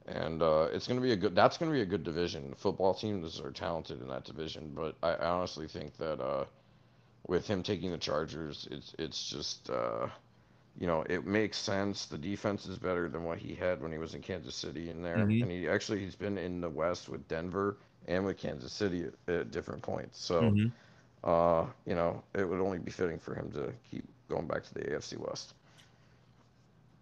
and 0.09 0.41
uh, 0.41 0.67
it's 0.73 0.87
gonna 0.87 1.01
be 1.01 1.11
a 1.13 1.15
good. 1.15 1.35
That's 1.35 1.57
gonna 1.57 1.71
be 1.71 1.81
a 1.81 1.85
good 1.85 2.03
division. 2.03 2.53
Football 2.57 2.93
teams 2.93 3.39
are 3.39 3.51
talented 3.51 4.01
in 4.01 4.07
that 4.09 4.25
division, 4.25 4.71
but 4.75 4.95
I, 5.03 5.13
I 5.13 5.29
honestly 5.29 5.67
think 5.67 5.97
that 5.97 6.19
uh, 6.21 6.45
with 7.27 7.47
him 7.47 7.63
taking 7.63 7.91
the 7.91 7.97
Chargers, 7.97 8.67
it's 8.71 8.95
it's 8.99 9.29
just 9.29 9.69
uh, 9.69 10.07
you 10.79 10.87
know 10.87 11.03
it 11.09 11.25
makes 11.25 11.57
sense. 11.57 12.05
The 12.05 12.17
defense 12.17 12.65
is 12.67 12.77
better 12.77 13.09
than 13.09 13.23
what 13.23 13.39
he 13.39 13.55
had 13.55 13.81
when 13.81 13.91
he 13.91 13.97
was 13.97 14.15
in 14.15 14.21
Kansas 14.21 14.55
City 14.55 14.89
in 14.89 15.01
there, 15.01 15.31
Mhm. 15.31 15.41
and 15.41 15.51
he 15.51 15.67
actually 15.69 15.99
he's 15.99 16.15
been 16.15 16.37
in 16.37 16.61
the 16.61 16.69
West 16.69 17.09
with 17.09 17.27
Denver 17.27 17.77
and 18.07 18.25
with 18.25 18.37
Kansas 18.37 18.73
City 18.73 19.05
at, 19.27 19.33
at 19.33 19.51
different 19.51 19.81
points. 19.81 20.23
So 20.23 20.55
Mhm. 20.55 20.71
uh, 21.23 21.65
you 21.85 21.95
know, 21.95 22.21
it 22.33 22.47
would 22.47 22.59
only 22.59 22.79
be 22.79 22.91
fitting 22.91 23.19
for 23.19 23.35
him 23.35 23.51
to 23.51 23.73
keep 23.89 24.05
going 24.29 24.47
back 24.47 24.63
to 24.63 24.73
the 24.73 24.81
AFC 24.91 25.17
West. 25.17 25.53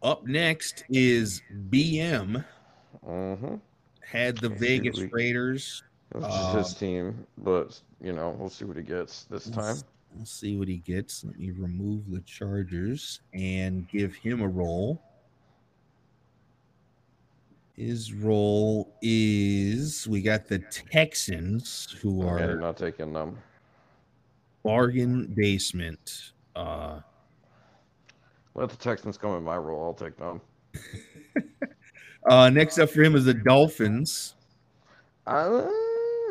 Up 0.01 0.25
next 0.25 0.83
is 0.89 1.41
BM. 1.69 2.45
Mm-hmm. 3.07 3.55
Had 4.01 4.37
the 4.37 4.49
Vegas 4.49 4.97
we- 4.97 5.07
Raiders. 5.07 5.83
Which 6.13 6.23
Uh, 6.23 6.53
is 6.57 6.67
his 6.69 6.77
team, 6.79 7.27
but 7.39 7.77
you 8.01 8.13
know, 8.13 8.29
we'll 8.39 8.49
see 8.49 8.63
what 8.63 8.77
he 8.77 8.83
gets 8.83 9.25
this 9.25 9.49
time. 9.49 9.65
Let's, 9.75 9.83
we'll 10.15 10.25
see 10.25 10.55
what 10.55 10.69
he 10.69 10.77
gets. 10.77 11.25
Let 11.25 11.37
me 11.37 11.51
remove 11.51 12.09
the 12.09 12.21
Chargers 12.21 13.19
and 13.33 13.85
give 13.89 14.15
him 14.15 14.41
a 14.41 14.47
roll. 14.47 15.01
His 17.75 18.13
role 18.13 18.95
is 19.01 20.07
we 20.07 20.21
got 20.21 20.47
the 20.47 20.59
Texans 20.59 21.95
who 22.01 22.25
are 22.25 22.55
not 22.55 22.77
taking 22.77 23.11
them. 23.11 23.37
bargain 24.63 25.27
basement. 25.35 26.31
Uh, 26.55 27.01
Let 28.55 28.69
the 28.69 28.77
Texans 28.77 29.17
come 29.17 29.35
in 29.35 29.43
my 29.43 29.57
role. 29.57 29.83
I'll 29.83 29.93
take 29.93 30.15
them. 30.17 30.39
uh, 32.27 32.49
next 32.49 32.79
up 32.79 32.89
for 32.89 33.01
him 33.01 33.15
is 33.15 33.25
the 33.25 33.33
Dolphins. 33.33 34.35
Uh, 35.25 35.67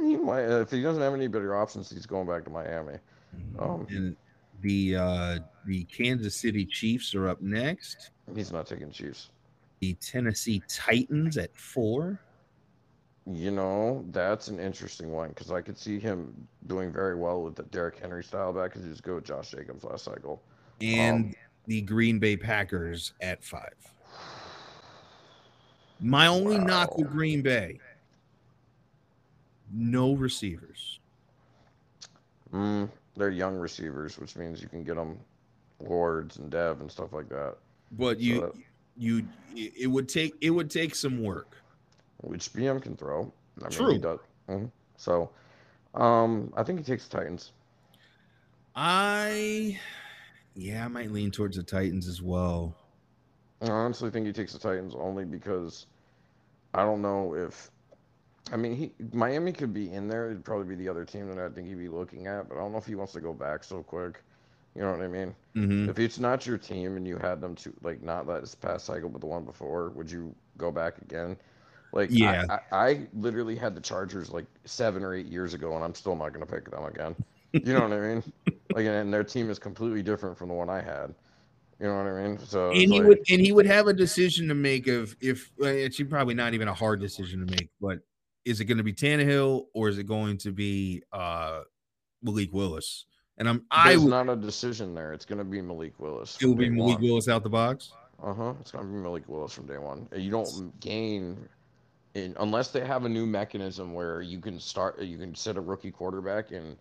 he 0.02 0.16
might 0.16 0.42
if 0.42 0.70
he 0.70 0.82
doesn't 0.82 1.02
have 1.02 1.14
any 1.14 1.28
better 1.28 1.54
options. 1.56 1.90
He's 1.90 2.06
going 2.06 2.26
back 2.26 2.44
to 2.44 2.50
Miami. 2.50 2.94
Um, 3.58 3.86
and 3.90 4.16
the 4.62 4.96
uh, 4.96 5.38
the 5.66 5.84
Kansas 5.84 6.40
City 6.40 6.64
Chiefs 6.64 7.14
are 7.14 7.28
up 7.28 7.40
next. 7.42 8.10
He's 8.34 8.52
not 8.52 8.66
taking 8.66 8.90
Chiefs. 8.90 9.30
The 9.80 9.94
Tennessee 9.94 10.62
Titans 10.68 11.36
at 11.36 11.54
four. 11.56 12.20
You 13.26 13.50
know, 13.50 14.04
that's 14.12 14.48
an 14.48 14.60
interesting 14.60 15.10
one 15.10 15.30
because 15.30 15.50
I 15.50 15.60
could 15.60 15.76
see 15.76 15.98
him 15.98 16.32
doing 16.68 16.92
very 16.92 17.16
well 17.16 17.42
with 17.42 17.56
the 17.56 17.64
Derrick 17.64 17.98
Henry 17.98 18.22
style 18.22 18.52
back 18.52 18.70
because 18.70 18.84
he 18.84 18.88
was 18.88 19.00
good 19.00 19.16
with 19.16 19.24
Josh 19.24 19.50
Jacobs 19.50 19.82
last 19.82 20.04
cycle. 20.04 20.40
and 20.80 21.26
Um, 21.26 21.34
the 21.66 21.82
Green 21.82 22.20
Bay 22.20 22.36
Packers 22.36 23.12
at 23.20 23.42
five. 23.42 23.74
My 26.00 26.26
only 26.26 26.58
knock 26.58 26.96
with 26.98 27.10
Green 27.10 27.42
Bay 27.42 27.80
no 29.72 30.14
receivers. 30.14 31.00
Mm, 32.52 32.88
they're 33.16 33.30
young 33.30 33.56
receivers, 33.56 34.16
which 34.18 34.36
means 34.36 34.62
you 34.62 34.68
can 34.68 34.84
get 34.84 34.94
them 34.94 35.18
Lords 35.80 36.36
and 36.36 36.50
Dev 36.50 36.80
and 36.80 36.90
stuff 36.90 37.12
like 37.12 37.28
that. 37.30 37.56
But 37.92 38.18
So 38.18 38.22
you 38.22 38.40
that- 38.42 38.52
you 38.96 39.28
it 39.54 39.88
would 39.88 40.08
take 40.08 40.34
it 40.40 40.50
would 40.50 40.70
take 40.70 40.94
some 40.94 41.22
work. 41.22 41.56
which 42.22 42.50
BM 42.52 42.80
can 42.80 42.96
throw. 42.96 43.30
I 43.60 43.62
mean, 43.64 43.70
True. 43.70 43.92
he 43.92 43.98
does. 43.98 44.18
Mhm. 44.48 44.70
So, 44.96 45.30
um, 45.94 46.52
I 46.56 46.62
think 46.62 46.78
he 46.78 46.84
takes 46.84 47.06
the 47.08 47.18
Titans. 47.18 47.52
I 48.74 49.78
yeah, 50.54 50.84
I 50.84 50.88
might 50.88 51.10
lean 51.12 51.30
towards 51.30 51.56
the 51.56 51.62
Titans 51.62 52.08
as 52.08 52.22
well. 52.22 52.74
I 53.62 53.68
honestly 53.70 54.10
think 54.10 54.26
he 54.26 54.32
takes 54.32 54.52
the 54.52 54.58
Titans 54.58 54.94
only 54.94 55.24
because 55.24 55.86
I 56.74 56.82
don't 56.84 57.02
know 57.02 57.34
if. 57.34 57.70
I 58.52 58.56
mean, 58.56 58.76
he 58.76 58.92
Miami 59.12 59.52
could 59.52 59.74
be 59.74 59.92
in 59.92 60.06
there. 60.06 60.30
It'd 60.30 60.44
probably 60.44 60.66
be 60.66 60.76
the 60.76 60.88
other 60.88 61.04
team 61.04 61.28
that 61.34 61.38
I 61.44 61.48
think 61.48 61.66
he'd 61.66 61.78
be 61.78 61.88
looking 61.88 62.26
at, 62.28 62.48
but 62.48 62.56
I 62.56 62.58
don't 62.58 62.72
know 62.72 62.78
if 62.78 62.86
he 62.86 62.94
wants 62.94 63.12
to 63.14 63.20
go 63.20 63.32
back 63.32 63.64
so 63.64 63.82
quick. 63.82 64.22
You 64.76 64.82
know 64.82 64.92
what 64.92 65.00
I 65.00 65.08
mean? 65.08 65.34
Mhm. 65.56 65.88
If 65.88 65.98
it's 65.98 66.18
not 66.18 66.46
your 66.46 66.58
team 66.58 66.96
and 66.96 67.08
you 67.08 67.16
had 67.16 67.40
them 67.40 67.54
to 67.56 67.72
like 67.82 68.02
not 68.02 68.26
that 68.26 68.54
past 68.60 68.84
cycle, 68.84 69.08
but 69.08 69.20
the 69.20 69.26
one 69.26 69.44
before, 69.44 69.88
would 69.90 70.10
you 70.10 70.34
go 70.58 70.70
back 70.70 70.98
again? 70.98 71.36
Like, 71.92 72.10
I- 72.10 72.14
Yeah. 72.14 72.44
I, 72.50 72.60
I, 72.90 73.08
literally 73.14 73.56
had 73.56 73.74
the 73.74 73.80
Chargers 73.80 74.30
like 74.30 74.44
seven 74.66 75.02
or 75.02 75.14
eight 75.14 75.26
years 75.26 75.54
ago, 75.54 75.74
and 75.74 75.82
I'm 75.82 75.94
still 75.94 76.14
not 76.14 76.32
gonna 76.32 76.46
pick 76.46 76.70
them 76.70 76.84
again. 76.84 77.16
You 77.52 77.72
know 77.72 77.82
what 77.88 77.92
I 77.92 78.00
mean? 78.00 78.22
Like, 78.74 78.84
and 78.84 79.14
their 79.14 79.24
team 79.24 79.48
is 79.48 79.58
completely 79.58 80.02
different 80.02 80.36
from 80.36 80.48
the 80.48 80.54
one 80.54 80.68
I 80.68 80.82
had. 80.82 81.14
You 81.80 81.86
know 81.88 81.96
what 81.96 82.06
I 82.06 82.22
mean? 82.22 82.38
So 82.38 82.70
And 82.70 82.76
he 82.76 83.00
like, 83.00 83.08
would 83.08 83.18
and 83.30 83.40
he 83.40 83.52
would 83.52 83.66
have 83.66 83.86
a 83.86 83.92
decision 83.92 84.48
to 84.48 84.54
make 84.54 84.86
of 84.86 85.14
if 85.20 85.50
it's 85.58 86.00
probably 86.04 86.34
not 86.34 86.54
even 86.54 86.68
a 86.68 86.74
hard 86.74 87.00
decision 87.00 87.46
to 87.46 87.52
make, 87.54 87.68
but 87.80 87.98
is 88.44 88.60
it 88.60 88.64
going 88.64 88.78
to 88.78 88.84
be 88.84 88.94
Tannehill 88.94 89.66
or 89.74 89.88
is 89.88 89.98
it 89.98 90.04
going 90.04 90.38
to 90.38 90.52
be 90.52 91.02
uh 91.12 91.60
Malik 92.22 92.52
Willis? 92.52 93.04
And 93.38 93.48
I'm 93.48 93.64
I 93.70 93.90
there's 93.90 94.02
would 94.02 94.10
not 94.10 94.30
a 94.30 94.36
decision 94.36 94.94
there. 94.94 95.12
It's 95.12 95.26
gonna 95.26 95.44
be 95.44 95.60
Malik 95.60 95.98
Willis. 95.98 96.38
it 96.40 96.46
will 96.46 96.54
be 96.54 96.70
Malik 96.70 97.00
Willis 97.00 97.28
out 97.28 97.42
the 97.42 97.50
box. 97.50 97.92
Uh 98.22 98.32
huh. 98.32 98.54
It's 98.60 98.70
gonna 98.70 98.86
be 98.86 98.94
Malik 98.94 99.28
Willis 99.28 99.52
from 99.52 99.66
day 99.66 99.76
one. 99.76 100.08
You 100.16 100.30
don't 100.30 100.80
gain, 100.80 101.46
in, 102.14 102.34
unless 102.40 102.68
they 102.68 102.86
have 102.86 103.04
a 103.04 103.08
new 103.10 103.26
mechanism 103.26 103.92
where 103.92 104.22
you 104.22 104.40
can 104.40 104.58
start, 104.58 104.98
you 105.02 105.18
can 105.18 105.34
set 105.34 105.58
a 105.58 105.60
rookie 105.60 105.90
quarterback 105.90 106.50
and 106.50 106.78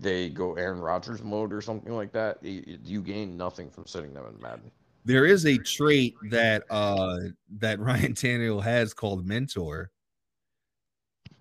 they 0.00 0.28
go 0.28 0.54
Aaron 0.54 0.80
Rodgers 0.80 1.22
mode 1.22 1.52
or 1.52 1.60
something 1.60 1.94
like 1.94 2.12
that. 2.12 2.38
You, 2.42 3.02
gain 3.02 3.36
nothing 3.36 3.70
from 3.70 3.86
sitting 3.86 4.14
them 4.14 4.24
in 4.26 4.40
Madden. 4.40 4.70
There 5.04 5.26
is 5.26 5.46
a 5.46 5.58
trait 5.58 6.14
that 6.30 6.64
uh 6.70 7.18
that 7.58 7.80
Ryan 7.80 8.14
Tannehill 8.14 8.62
has 8.62 8.94
called 8.94 9.26
mentor. 9.26 9.90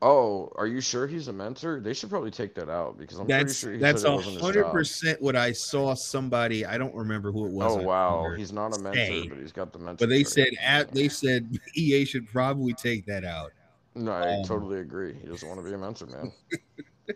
Oh, 0.03 0.51
are 0.55 0.65
you 0.65 0.81
sure 0.81 1.05
he's 1.05 1.27
a 1.27 1.33
mentor? 1.33 1.79
They 1.79 1.93
should 1.93 2.09
probably 2.09 2.31
take 2.31 2.55
that 2.55 2.69
out 2.69 2.97
because 2.97 3.19
I'm 3.19 3.27
That's 3.27 3.61
pretty 3.61 3.77
sure 3.77 3.89
he 3.89 3.93
that's 3.93 4.03
a 4.03 4.17
hundred 4.17 4.65
percent 4.71 5.21
what 5.21 5.35
I 5.35 5.51
saw 5.51 5.93
somebody. 5.93 6.65
I 6.65 6.79
don't 6.79 6.95
remember 6.95 7.31
who 7.31 7.45
it 7.45 7.51
was. 7.51 7.77
Oh 7.77 7.83
wow, 7.83 8.33
he's 8.35 8.51
not 8.51 8.75
a 8.75 8.81
mentor, 8.81 8.95
say, 8.95 9.27
but 9.27 9.37
he's 9.37 9.51
got 9.51 9.71
the 9.71 9.77
mentor. 9.77 10.07
But 10.07 10.09
they 10.09 10.23
said 10.23 10.49
at 10.59 10.91
they 10.91 11.07
said 11.07 11.59
EA 11.75 12.05
should 12.05 12.27
probably 12.27 12.73
take 12.73 13.05
that 13.05 13.23
out. 13.23 13.51
no, 13.93 14.11
I 14.11 14.37
um, 14.37 14.43
totally 14.43 14.79
agree. 14.79 15.13
He 15.21 15.27
doesn't 15.27 15.47
want 15.47 15.59
to 15.61 15.67
be 15.67 15.73
a 15.73 15.77
mentor, 15.77 16.07
man. 16.07 16.31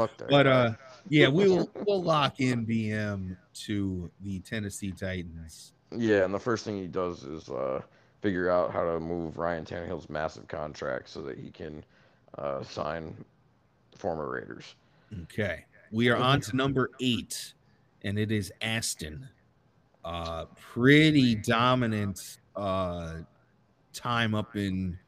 Fuck 0.00 0.16
that. 0.16 0.28
But 0.30 0.46
uh 0.46 0.72
yeah, 1.08 1.28
we'll 1.28 1.70
we'll 1.86 2.02
lock 2.02 2.40
in 2.40 2.66
BM 2.66 3.36
to 3.66 4.10
the 4.22 4.40
Tennessee 4.40 4.92
Titans. 4.92 5.74
Yeah, 5.94 6.24
and 6.24 6.32
the 6.32 6.38
first 6.38 6.64
thing 6.64 6.78
he 6.78 6.86
does 6.86 7.24
is 7.24 7.50
uh, 7.50 7.80
figure 8.22 8.48
out 8.48 8.72
how 8.72 8.84
to 8.84 9.00
move 9.00 9.36
Ryan 9.36 9.64
Tannehill's 9.64 10.08
massive 10.08 10.46
contract 10.46 11.08
so 11.08 11.20
that 11.22 11.38
he 11.38 11.50
can 11.50 11.84
uh, 12.38 12.62
sign 12.62 13.14
former 13.96 14.30
Raiders. 14.30 14.76
Okay. 15.22 15.64
we 15.90 16.08
are 16.08 16.16
on 16.16 16.40
to 16.42 16.56
number 16.56 16.90
eight, 17.00 17.54
and 18.02 18.18
it 18.18 18.30
is 18.30 18.52
Aston. 18.62 19.28
Uh, 20.04 20.46
pretty 20.56 21.34
dominant 21.34 22.38
uh 22.56 23.16
time 23.92 24.34
up 24.34 24.56
in 24.56 24.98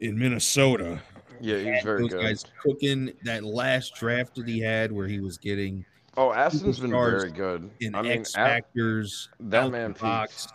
in 0.00 0.18
Minnesota. 0.18 1.00
Yeah, 1.40 1.58
he 1.58 1.70
was 1.70 1.82
very 1.82 2.00
Those 2.02 2.12
good. 2.12 2.22
guys 2.22 2.44
cooking 2.62 3.12
that 3.24 3.44
last 3.44 3.94
draft 3.94 4.34
that 4.36 4.48
he 4.48 4.60
had, 4.60 4.90
where 4.90 5.06
he 5.06 5.20
was 5.20 5.36
getting 5.38 5.84
Oh, 6.18 6.32
Aston's 6.32 6.80
been 6.80 6.90
very 6.90 7.30
good. 7.30 7.70
in 7.80 7.94
I 7.94 8.00
mean, 8.00 8.20
X 8.20 8.32
Factors. 8.32 9.28
that 9.40 9.70
man 9.70 9.92
peaked. 9.92 10.48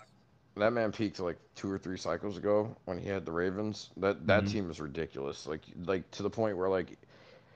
That 0.57 0.73
man 0.73 0.91
peaked 0.91 1.19
like 1.19 1.37
two 1.55 1.71
or 1.71 1.77
three 1.77 1.97
cycles 1.97 2.35
ago 2.37 2.75
when 2.85 2.97
he 2.97 3.07
had 3.07 3.25
the 3.25 3.31
Ravens. 3.31 3.91
That 3.97 4.25
that 4.27 4.45
Mhm. 4.45 4.51
team 4.51 4.71
is 4.71 4.81
ridiculous. 4.81 5.45
Like 5.47 5.61
like 5.85 6.09
to 6.11 6.23
the 6.23 6.29
point 6.29 6.57
where 6.57 6.67
like 6.67 6.97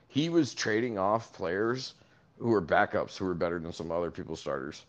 he 0.08 0.30
was 0.30 0.54
trading 0.54 0.98
off 0.98 1.34
players 1.34 1.96
who 2.38 2.50
were 2.50 2.62
backups 2.62 3.18
who 3.18 3.26
were 3.26 3.34
better 3.34 3.60
than 3.60 3.74
some 3.74 3.92
other 3.92 4.12
people's 4.12 4.40
starters. 4.40 4.86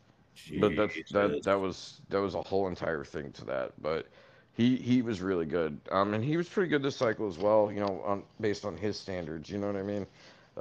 But 0.61 0.76
that's 0.76 0.94
that 1.12 1.42
that 1.44 1.59
was 1.59 2.00
that 2.11 2.20
was 2.20 2.35
a 2.35 2.42
whole 2.42 2.68
entire 2.68 3.02
thing 3.04 3.32
to 3.32 3.44
that. 3.46 3.72
But 3.80 4.09
he 4.57 4.77
he 4.77 5.03
was 5.03 5.23
really 5.23 5.47
good. 5.47 5.81
Um, 5.92 6.14
and 6.14 6.25
he 6.25 6.37
was 6.37 6.49
pretty 6.49 6.71
good 6.71 6.83
this 6.83 6.97
cycle 6.97 7.29
as 7.29 7.38
well. 7.38 7.71
You 7.73 7.81
know, 7.81 8.03
on 8.05 8.25
based 8.40 8.64
on 8.66 8.77
his 8.77 8.99
standards. 8.99 9.51
You 9.51 9.59
know 9.59 9.69
what 9.69 9.77
I 9.77 9.83
mean? 9.83 10.07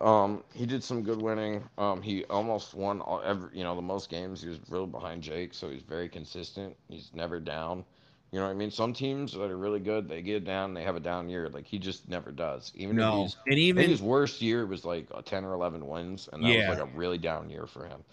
Um, 0.02 0.44
he 0.54 0.66
did 0.68 0.84
some 0.84 1.04
good 1.04 1.20
winning. 1.20 1.64
Um, 1.78 2.02
he 2.02 2.26
almost 2.26 2.76
won 2.76 3.02
all 3.02 3.22
every 3.24 3.50
you 3.58 3.64
know 3.64 3.76
the 3.76 3.82
most 3.82 4.10
games. 4.10 4.42
He 4.42 4.50
was 4.50 4.60
really 4.70 4.88
behind 4.88 5.24
Jake, 5.24 5.54
so 5.54 5.70
he's 5.70 5.84
very 5.84 6.10
consistent. 6.10 6.76
He's 6.90 7.12
never 7.14 7.40
down. 7.40 7.86
You 8.32 8.40
know 8.40 8.46
what 8.48 8.52
I 8.52 8.56
mean? 8.56 8.72
Some 8.72 8.94
teams 8.94 9.34
that 9.34 9.52
are 9.52 9.58
really 9.58 9.80
good, 9.80 10.10
they 10.10 10.22
get 10.22 10.44
down, 10.46 10.74
they 10.74 10.84
have 10.84 10.96
a 10.96 11.00
down 11.02 11.30
year. 11.30 11.50
Like 11.50 11.66
he 11.66 11.80
just 11.80 12.10
never 12.10 12.32
does. 12.32 12.72
Even 12.76 13.00
if 13.00 13.10
no, 13.10 13.12
he's 13.12 13.38
and 13.48 13.60
even 13.60 13.96
his 13.96 14.02
worst 14.02 14.42
year 14.42 14.66
was 14.66 14.86
like 14.86 15.08
a 15.16 15.22
10 15.24 15.46
or 15.46 15.54
11 15.54 15.88
wins, 15.88 16.30
and 16.32 16.44
that 16.44 16.56
Yeah. 16.56 16.66
was 16.68 16.68
like 16.68 16.80
a 16.80 16.86
really 16.86 17.18
down 17.18 17.50
year 17.50 17.68
for 17.68 17.86
him. 17.88 18.04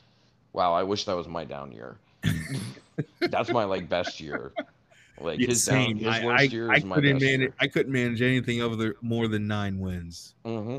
Wow, 0.53 0.73
I 0.75 0.85
wish 0.85 1.05
that 1.07 1.17
was 1.17 1.29
my 1.29 1.45
down 1.45 1.73
year. 1.73 1.99
That's 3.31 3.51
my 3.53 3.65
like 3.65 3.89
best 3.89 4.21
year. 4.21 4.53
Like 5.21 5.39
Yeah, 5.41 5.47
his 5.47 5.65
down, 5.65 5.97
his 5.97 6.07
I, 6.07 6.25
worst 6.25 6.53
I, 6.53 6.53
year 6.53 6.71
I 6.71 6.77
is 6.77 6.85
my 6.85 7.01
best 7.01 7.13
manage. 7.23 7.41
year. 7.41 7.55
I 7.61 7.69
couldn't 7.69 7.93
manage 7.93 8.23
anything 8.23 8.63
other 8.63 8.97
more 9.03 9.29
than 9.29 9.47
nine 9.47 9.79
wins. 9.79 10.35
hmm 10.45 10.79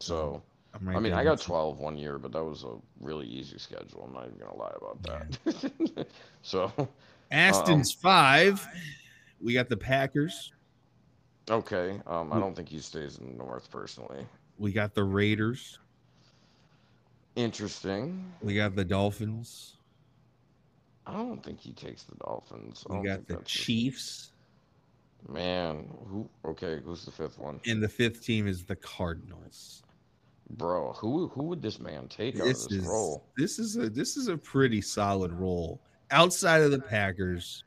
So 0.00 0.42
I'm 0.74 0.88
right 0.88 0.96
I 0.96 1.00
mean, 1.00 1.12
I 1.12 1.24
got 1.24 1.32
with 1.32 1.46
you. 1.46 1.46
12 1.46 1.78
one 1.80 1.96
year, 1.96 2.18
but 2.18 2.32
that 2.32 2.44
was 2.44 2.64
a 2.64 2.76
really 3.00 3.26
easy 3.26 3.58
schedule. 3.58 4.04
I'm 4.06 4.12
not 4.14 4.26
even 4.26 4.38
gonna 4.38 4.56
lie 4.56 4.72
about 4.76 5.02
that. 5.02 6.06
so 6.42 6.72
Aston's 7.30 7.92
Um, 7.92 7.98
five. 8.02 8.66
We 9.40 9.52
got 9.52 9.68
the 9.68 9.76
Packers. 9.76 10.52
okay, 11.50 12.00
um, 12.06 12.32
I 12.32 12.38
don't 12.38 12.54
think 12.54 12.68
he 12.68 12.78
stays 12.78 13.18
in 13.18 13.26
the 13.28 13.34
North 13.34 13.70
personally. 13.70 14.26
We 14.58 14.72
got 14.72 14.94
the 14.94 15.04
Raiders. 15.04 15.78
Interesting. 17.36 18.32
We 18.40 18.54
got 18.54 18.74
the 18.74 18.84
Dolphins. 18.84 19.75
I 21.06 21.12
don't 21.12 21.42
think 21.42 21.60
he 21.60 21.72
takes 21.72 22.02
the 22.04 22.16
Dolphins. 22.16 22.84
I 22.90 22.98
We 22.98 23.06
got 23.06 23.26
the 23.28 23.36
Chiefs. 23.44 24.32
Man, 25.28 25.88
who? 26.08 26.28
Okay, 26.44 26.80
who's 26.84 27.04
the 27.04 27.10
fifth 27.10 27.38
one? 27.38 27.60
And 27.66 27.82
the 27.82 27.88
fifth 27.88 28.24
team 28.24 28.46
is 28.46 28.64
the 28.64 28.76
Cardinals. 28.76 29.82
Bro, 30.50 30.92
who 30.92 31.28
who 31.28 31.44
would 31.44 31.60
this 31.62 31.80
man 31.80 32.06
take 32.08 32.38
out 32.38 32.44
This 32.44 32.64
of 32.64 32.70
this 32.70 32.78
is 32.82 32.86
role? 32.86 33.24
this 33.36 33.58
is 33.58 33.76
a 33.76 33.88
this 33.88 34.16
is 34.16 34.28
a 34.28 34.36
pretty 34.36 34.80
solid 34.80 35.32
role 35.32 35.80
outside 36.12 36.62
of 36.62 36.70
the 36.70 36.78
Packers. 36.78 37.64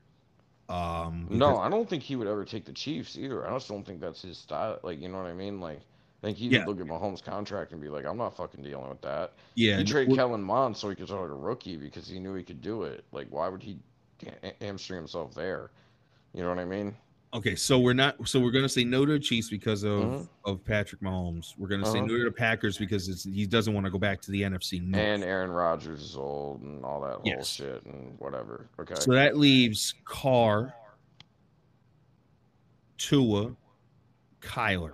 Um, 0.69 1.27
No, 1.29 1.57
I 1.57 1.67
don't 1.67 1.89
think 1.89 2.03
he 2.03 2.15
would 2.15 2.27
ever 2.27 2.45
take 2.45 2.63
the 2.63 2.71
Chiefs 2.71 3.17
either. 3.17 3.45
I 3.45 3.51
just 3.53 3.67
don't 3.67 3.83
think 3.83 3.99
that's 3.99 4.21
his 4.21 4.37
style. 4.37 4.79
Like, 4.83 5.01
you 5.01 5.09
know 5.09 5.17
what 5.17 5.25
I 5.25 5.33
mean? 5.33 5.59
Like, 5.59 5.81
I 6.21 6.27
think 6.27 6.37
he 6.37 6.47
Yeah. 6.49 6.65
would 6.65 6.77
look 6.77 6.85
at 6.85 6.91
Mahomes' 6.91 7.23
contract 7.23 7.71
and 7.71 7.81
be 7.81 7.87
like, 7.87 8.05
"I'm 8.05 8.17
not 8.17 8.35
fucking 8.35 8.61
dealing 8.63 8.89
with 8.89 9.01
that." 9.01 9.33
yeah, 9.55 9.77
he 9.77 9.83
traded 9.85 10.15
Kellen 10.15 10.43
Mond 10.43 10.75
so 10.75 10.89
he 10.89 10.95
could 10.95 11.07
start 11.07 11.31
a 11.31 11.33
rookie 11.33 11.77
because 11.77 12.07
he 12.07 12.19
knew 12.19 12.33
he 12.33 12.43
could 12.43 12.61
do 12.61 12.83
it. 12.83 13.05
Like, 13.13 13.27
why 13.29 13.47
would 13.47 13.63
he 13.63 13.79
hamstring 14.59 14.97
himself 14.99 15.33
there? 15.33 15.71
You 16.33 16.43
know 16.43 16.49
what 16.49 16.59
I 16.59 16.65
mean? 16.65 16.93
Okay, 17.33 17.55
so 17.55 17.79
we're 17.79 17.93
not. 17.93 18.27
So 18.27 18.39
we're 18.39 18.51
gonna 18.51 18.67
say 18.67 18.83
no 18.83 19.05
to 19.05 19.13
the 19.13 19.19
Chiefs 19.19 19.49
because 19.49 19.83
of 19.83 19.99
Mhm. 20.01 20.27
of 20.45 20.65
Patrick 20.65 20.99
Mahomes. 21.01 21.53
We're 21.57 21.67
gonna 21.69 21.85
say 21.85 21.99
Uh-huh. 21.99 22.07
no 22.07 22.17
to 22.17 22.23
the 22.25 22.31
Packers 22.31 22.77
because 22.77 23.07
it's, 23.07 23.23
he 23.23 23.45
doesn't 23.45 23.73
want 23.73 23.85
to 23.85 23.89
go 23.91 23.99
back 23.99 24.19
to 24.23 24.31
the 24.31 24.41
NFC 24.43 24.79
North. 24.79 25.01
And 25.01 25.23
Aaron 25.23 25.51
Rodgers 25.51 26.01
is 26.01 26.17
old 26.17 26.61
and 26.63 26.83
all 26.83 26.99
that 27.01 27.19
whole 27.33 27.43
shit 27.43 27.85
and 27.85 28.19
whatever. 28.19 28.67
Okay. 28.79 28.95
so 28.95 29.13
that 29.13 29.37
leaves 29.37 29.93
Carr, 30.05 30.73
Tua, 32.97 33.55
Kyler. 34.41 34.93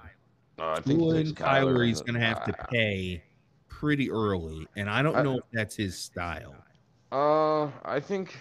Uh, 0.58 0.72
I 0.72 0.76
think 0.82 1.00
he 1.00 1.06
Tua 1.06 1.15
and 1.15 1.36
Kyler 1.36 1.86
he's 1.88 2.00
the- 2.00 2.06
gonna 2.06 2.26
have 2.26 2.46
to 2.46 2.54
pay 2.70 3.24
pretty 3.68 4.10
early, 4.10 4.68
and 4.76 4.89
I 4.89 5.02
don't 5.02 5.15
I- 5.15 5.22
know 5.22 5.38
if 5.38 5.44
that's 5.52 5.76
his 5.76 5.98
style. 5.98 6.56
Uh, 7.12 7.70
I 7.84 8.00
think 8.00 8.36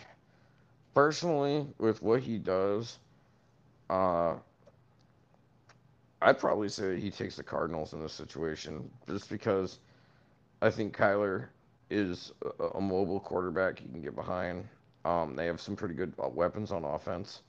personally, 0.94 1.66
with 1.78 2.02
what 2.02 2.20
he 2.20 2.38
does, 2.38 2.98
uh, 3.90 4.36
I'd 6.22 6.38
probably 6.38 6.68
say 6.68 6.98
he 6.98 7.10
takes 7.10 7.36
the 7.36 7.42
Cardinals 7.42 7.92
in 7.92 8.00
this 8.00 8.12
situation 8.12 8.90
just 9.06 9.28
because 9.28 9.80
I 10.62 10.70
think 10.70 10.96
Kyler 10.96 11.48
is 11.90 12.32
a, 12.60 12.64
a 12.68 12.80
mobile 12.80 13.20
quarterback 13.20 13.78
he 13.78 13.88
can 13.88 14.00
get 14.00 14.14
behind. 14.16 14.66
Um, 15.04 15.36
they 15.36 15.46
have 15.46 15.60
some 15.60 15.76
pretty 15.76 15.94
good 15.94 16.14
uh, 16.22 16.28
weapons 16.28 16.72
on 16.72 16.82
offense, 16.84 17.42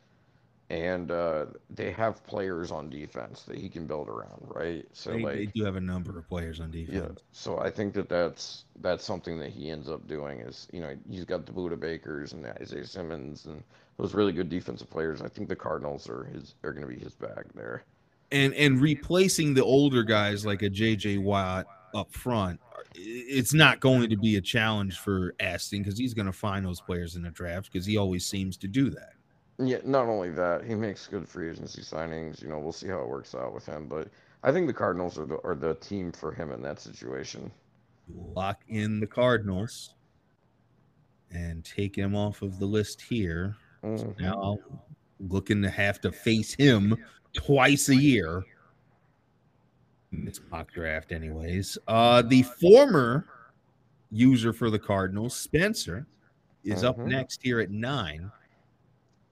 and 0.69 1.11
uh, 1.11 1.45
they 1.69 1.91
have 1.91 2.23
players 2.25 2.71
on 2.71 2.89
defense 2.89 3.43
that 3.43 3.57
he 3.57 3.69
can 3.69 3.85
build 3.85 4.09
around, 4.09 4.41
right? 4.47 4.85
So 4.93 5.11
They, 5.11 5.23
like, 5.23 5.35
they 5.35 5.45
do 5.47 5.63
have 5.63 5.75
a 5.75 5.81
number 5.81 6.17
of 6.17 6.27
players 6.27 6.59
on 6.59 6.71
defense. 6.71 6.97
yeah, 6.97 7.21
so 7.31 7.59
I 7.59 7.69
think 7.69 7.93
that 7.93 8.09
that's 8.09 8.65
that's 8.81 9.03
something 9.03 9.39
that 9.39 9.51
he 9.51 9.69
ends 9.69 9.89
up 9.89 10.07
doing 10.07 10.39
is 10.39 10.67
you 10.73 10.81
know 10.81 10.95
he's 11.09 11.25
got 11.25 11.45
the 11.45 11.51
Budda 11.51 11.79
Bakers 11.79 12.33
and 12.33 12.45
Isaiah 12.45 12.85
Simmons 12.85 13.45
and 13.45 13.63
those 13.97 14.13
really 14.13 14.33
good 14.33 14.49
defensive 14.49 14.89
players. 14.89 15.21
I 15.21 15.27
think 15.27 15.49
the 15.49 15.55
Cardinals 15.55 16.09
are 16.09 16.25
his 16.25 16.55
are 16.63 16.73
going 16.73 16.87
to 16.87 16.93
be 16.93 16.99
his 16.99 17.13
bag 17.13 17.45
there. 17.53 17.83
and 18.31 18.53
and 18.55 18.81
replacing 18.81 19.53
the 19.53 19.63
older 19.63 20.03
guys 20.03 20.45
like 20.45 20.63
a 20.63 20.69
JJ 20.69 21.21
Watt 21.21 21.67
up 21.93 22.11
front, 22.11 22.59
it's 22.95 23.53
not 23.53 23.79
going 23.79 24.09
to 24.09 24.17
be 24.17 24.35
a 24.37 24.41
challenge 24.41 24.97
for 24.99 25.35
Aston 25.39 25.83
because 25.83 25.97
he's 25.97 26.13
going 26.13 26.25
to 26.25 26.33
find 26.33 26.65
those 26.65 26.81
players 26.81 27.15
in 27.15 27.21
the 27.21 27.29
draft 27.29 27.71
because 27.71 27.85
he 27.85 27.97
always 27.97 28.25
seems 28.25 28.57
to 28.57 28.67
do 28.67 28.89
that. 28.89 29.13
Yeah, 29.57 29.79
not 29.85 30.07
only 30.07 30.31
that, 30.31 30.65
he 30.65 30.75
makes 30.75 31.07
good 31.07 31.27
free 31.27 31.49
agency 31.49 31.81
signings. 31.81 32.41
You 32.41 32.49
know, 32.49 32.59
we'll 32.59 32.73
see 32.73 32.87
how 32.89 32.99
it 33.01 33.07
works 33.07 33.33
out 33.33 33.53
with 33.53 33.65
him, 33.65 33.87
but 33.87 34.09
I 34.43 34.51
think 34.51 34.67
the 34.67 34.73
Cardinals 34.73 35.17
are 35.17 35.25
the 35.25 35.41
are 35.43 35.55
the 35.55 35.75
team 35.75 36.11
for 36.11 36.31
him 36.33 36.51
in 36.51 36.61
that 36.63 36.79
situation. 36.79 37.51
Lock 38.13 38.63
in 38.67 38.99
the 38.99 39.07
Cardinals 39.07 39.95
and 41.31 41.63
take 41.63 41.95
him 41.97 42.15
off 42.15 42.41
of 42.41 42.59
the 42.59 42.65
list 42.65 43.01
here. 43.01 43.55
Mhm. 43.83 44.19
Now 44.19 44.59
looking 45.19 45.61
to 45.61 45.69
have 45.69 46.01
to 46.01 46.11
face 46.11 46.53
him 46.53 46.95
twice 47.33 47.89
a 47.89 47.95
year. 47.95 48.43
in 50.11 50.25
This 50.25 50.39
mock 50.51 50.71
draft, 50.71 51.11
anyways. 51.11 51.77
Uh, 51.87 52.21
the 52.21 52.43
former 52.43 53.25
user 54.11 54.53
for 54.53 54.69
the 54.69 54.79
Cardinals, 54.79 55.35
Spencer, 55.35 56.05
is 56.63 56.83
up 56.83 56.97
Mhm. 56.97 57.07
next 57.07 57.41
here 57.41 57.59
at 57.59 57.71
nine. 57.71 58.31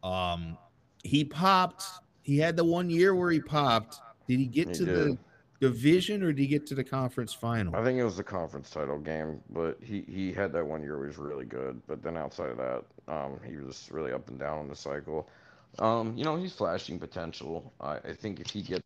Um, 0.04 0.58
he 1.04 1.24
popped. 1.24 1.84
He 2.22 2.38
had 2.38 2.56
the 2.56 2.64
one 2.64 2.90
year 2.90 3.16
where 3.16 3.32
he 3.32 3.40
popped. 3.40 4.00
Did 4.28 4.40
he 4.40 4.46
get 4.46 4.70
He 4.70 4.74
to 4.76 4.86
did. 4.86 4.96
the 4.96 5.18
division 5.60 6.24
or 6.24 6.28
did 6.34 6.40
he 6.40 6.48
get 6.48 6.66
to 6.68 6.76
the 6.76 6.84
conference 6.84 7.34
final? 7.34 7.76
I 7.76 7.84
think 7.84 7.98
it 8.00 8.04
was 8.04 8.18
the 8.18 8.24
conference 8.24 8.70
title 8.70 9.00
game, 9.00 9.42
but 9.50 9.78
he, 9.82 10.02
he 10.02 10.34
had 10.34 10.52
that 10.54 10.66
one 10.66 10.84
year 10.84 10.98
where 10.98 11.06
he 11.06 11.10
was 11.10 11.18
really 11.18 11.46
good. 11.46 11.82
But 11.88 12.02
then 12.04 12.18
outside 12.18 12.50
of 12.50 12.58
that, 12.58 12.84
um, 13.08 13.40
he 13.46 13.58
was 13.58 13.90
really 13.92 14.12
up 14.12 14.28
and 14.30 14.40
down 14.40 14.60
on 14.60 14.68
the 14.68 14.76
cycle. 14.76 15.30
Um, 15.80 16.16
you 16.18 16.24
know, 16.24 16.36
he's 16.36 16.54
flashing 16.54 17.00
potential. 17.00 17.74
I, 17.80 17.96
I 17.98 18.14
think 18.14 18.40
if 18.40 18.50
he 18.50 18.62
gets 18.62 18.84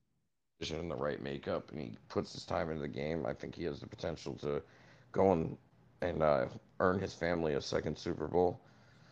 in 0.70 0.88
the 0.90 0.96
right 0.96 1.22
makeup 1.22 1.72
and 1.72 1.82
he 1.82 1.98
puts 2.10 2.34
his 2.34 2.46
time 2.46 2.70
into 2.70 2.82
the 2.82 2.88
game, 2.88 3.26
I 3.26 3.34
think 3.34 3.56
he 3.56 3.64
has 3.66 3.80
the 3.80 3.88
potential 3.88 4.34
to 4.36 4.62
go 5.12 5.32
and 5.32 5.58
and 6.02 6.22
uh, 6.22 6.46
earn 6.80 7.00
his 7.00 7.14
family 7.14 7.54
a 7.56 7.62
second 7.62 7.98
Super 7.98 8.28
Bowl. 8.28 8.62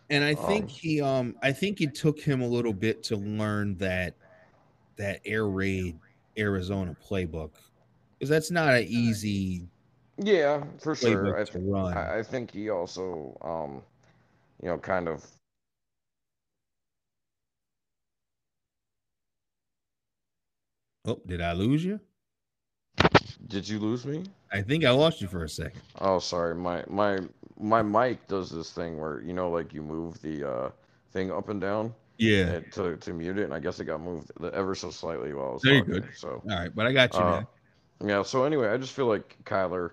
And 0.09 0.23
I 0.23 0.35
think 0.35 0.65
Um, 0.65 0.69
he 0.69 1.01
um 1.01 1.35
I 1.41 1.51
think 1.51 1.81
it 1.81 1.95
took 1.95 2.19
him 2.19 2.41
a 2.41 2.47
little 2.47 2.73
bit 2.73 3.03
to 3.03 3.15
learn 3.17 3.75
that 3.77 4.15
that 4.97 5.21
air 5.25 5.47
raid 5.47 5.99
Arizona 6.37 6.95
playbook. 7.07 7.51
Because 8.13 8.29
that's 8.29 8.51
not 8.51 8.73
an 8.73 8.85
easy 8.87 9.67
Yeah, 10.17 10.63
for 10.79 10.95
sure. 10.95 11.37
I, 11.37 11.43
to 11.43 11.59
run. 11.59 11.97
I, 11.97 12.19
I 12.19 12.23
think 12.23 12.51
he 12.51 12.69
also, 12.69 13.37
um, 13.41 13.81
you 14.61 14.69
know, 14.69 14.77
kind 14.77 15.07
of 15.07 15.25
oh, 21.05 21.19
did 21.25 21.41
I 21.41 21.53
lose 21.53 21.83
you? 21.83 21.99
Did 23.47 23.67
you 23.67 23.79
lose 23.79 24.05
me? 24.05 24.23
I 24.51 24.61
think 24.61 24.85
I 24.85 24.91
lost 24.91 25.21
you 25.21 25.27
for 25.27 25.43
a 25.43 25.49
second. 25.49 25.81
Oh, 25.99 26.19
sorry. 26.19 26.55
My 26.55 26.83
my 26.87 27.19
my 27.59 27.81
mic 27.81 28.27
does 28.27 28.49
this 28.49 28.71
thing 28.71 28.99
where 28.99 29.21
you 29.21 29.33
know, 29.33 29.49
like 29.49 29.73
you 29.73 29.81
move 29.81 30.21
the 30.21 30.47
uh 30.49 30.69
thing 31.11 31.31
up 31.31 31.49
and 31.49 31.61
down 31.61 31.93
Yeah. 32.17 32.47
and 32.55 32.71
to 32.73 32.97
to 32.97 33.13
mute 33.13 33.37
it, 33.37 33.43
and 33.43 33.53
I 33.53 33.59
guess 33.59 33.79
it 33.79 33.85
got 33.85 34.01
moved 34.01 34.31
ever 34.53 34.75
so 34.75 34.89
slightly 34.89 35.33
while 35.33 35.49
I 35.49 35.53
was 35.53 35.61
There 35.61 35.83
good. 35.83 36.09
So 36.15 36.41
All 36.49 36.57
right, 36.57 36.73
but 36.73 36.85
I 36.85 36.93
got 36.93 37.13
you, 37.13 37.19
Uh, 37.19 37.31
man. 37.31 37.47
yeah. 38.09 38.23
So 38.23 38.43
anyway, 38.43 38.67
I 38.69 38.77
just 38.77 38.93
feel 38.93 39.07
like 39.07 39.37
Kyler 39.45 39.91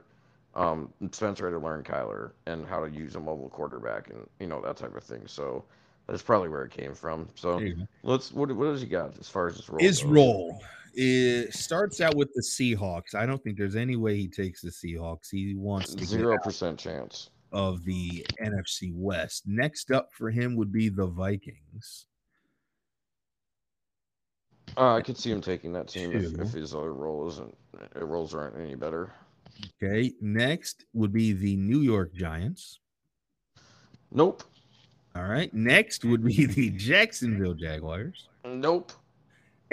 Um, 0.54 0.92
Spencer 1.12 1.46
had 1.46 1.52
to 1.58 1.64
learn 1.64 1.82
Kyler 1.82 2.32
and 2.46 2.66
how 2.66 2.84
to 2.84 2.90
use 2.90 3.14
a 3.16 3.20
mobile 3.20 3.48
quarterback 3.48 4.10
and 4.10 4.28
you 4.40 4.46
know 4.46 4.60
that 4.60 4.76
type 4.76 4.94
of 4.96 5.02
thing. 5.04 5.26
So 5.26 5.64
that's 6.06 6.22
probably 6.22 6.48
where 6.50 6.64
it 6.64 6.72
came 6.72 6.94
from. 6.94 7.28
So 7.36 7.58
let's 8.02 8.32
what 8.32 8.50
what 8.52 8.64
does 8.66 8.80
he 8.82 8.86
got 8.88 9.18
as 9.18 9.28
far 9.28 9.46
as 9.48 9.56
his 9.56 9.68
role? 9.70 9.78
His 9.80 10.02
goes? 10.02 10.12
role 10.12 10.60
it 10.94 11.54
starts 11.54 12.02
out 12.02 12.14
with 12.16 12.28
the 12.34 12.42
Seahawks. 12.42 13.14
I 13.14 13.24
don't 13.24 13.42
think 13.42 13.56
there's 13.56 13.76
any 13.76 13.96
way 13.96 14.16
he 14.18 14.28
takes 14.28 14.60
the 14.60 14.68
Seahawks. 14.68 15.28
He 15.30 15.54
wants 15.54 15.94
to 15.94 16.04
zero 16.04 16.36
percent 16.38 16.78
chance 16.78 17.30
of 17.52 17.84
the 17.84 18.26
NFC 18.42 18.92
West. 18.94 19.44
Next 19.46 19.90
up 19.90 20.10
for 20.12 20.30
him 20.30 20.56
would 20.56 20.72
be 20.72 20.88
the 20.88 21.06
Vikings. 21.06 22.06
Uh, 24.76 24.94
I 24.94 25.02
could 25.02 25.18
see 25.18 25.30
him 25.30 25.40
taking 25.40 25.72
that 25.74 25.88
team 25.88 26.12
if, 26.12 26.38
if, 26.38 26.52
his 26.52 26.74
other 26.74 26.94
role 26.94 27.28
isn't 27.28 27.54
roles 27.94 28.34
aren't 28.34 28.56
any 28.56 28.74
better. 28.74 29.12
Okay. 29.82 30.12
Next 30.20 30.86
would 30.94 31.12
be 31.12 31.32
the 31.32 31.56
New 31.56 31.80
York 31.80 32.14
Giants. 32.14 32.80
Nope. 34.10 34.44
All 35.14 35.24
right. 35.24 35.52
Next 35.52 36.04
would 36.04 36.24
be 36.24 36.46
the 36.46 36.70
Jacksonville 36.70 37.54
Jaguars. 37.54 38.28
Nope. 38.46 38.92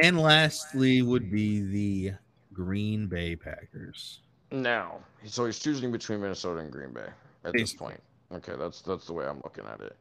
And 0.04 0.20
lastly 0.20 1.02
would 1.02 1.32
be 1.32 1.62
the 1.62 2.14
Green 2.54 3.08
Bay 3.08 3.36
Packers. 3.36 4.20
Now, 4.52 5.00
so 5.26 5.46
he's 5.46 5.60
choosing 5.60 5.92
between 5.92 6.22
Minnesota 6.22 6.60
and 6.60 6.72
Green 6.72 6.92
Bay 6.92 7.08
at 7.44 7.54
this 7.54 7.74
point. 7.74 8.02
Okay, 8.32 8.54
that's 8.58 8.82
that's 8.82 9.06
the 9.08 9.14
way 9.14 9.26
I'm 9.26 9.42
looking 9.44 9.66
at 9.66 9.82
it. 9.82 9.96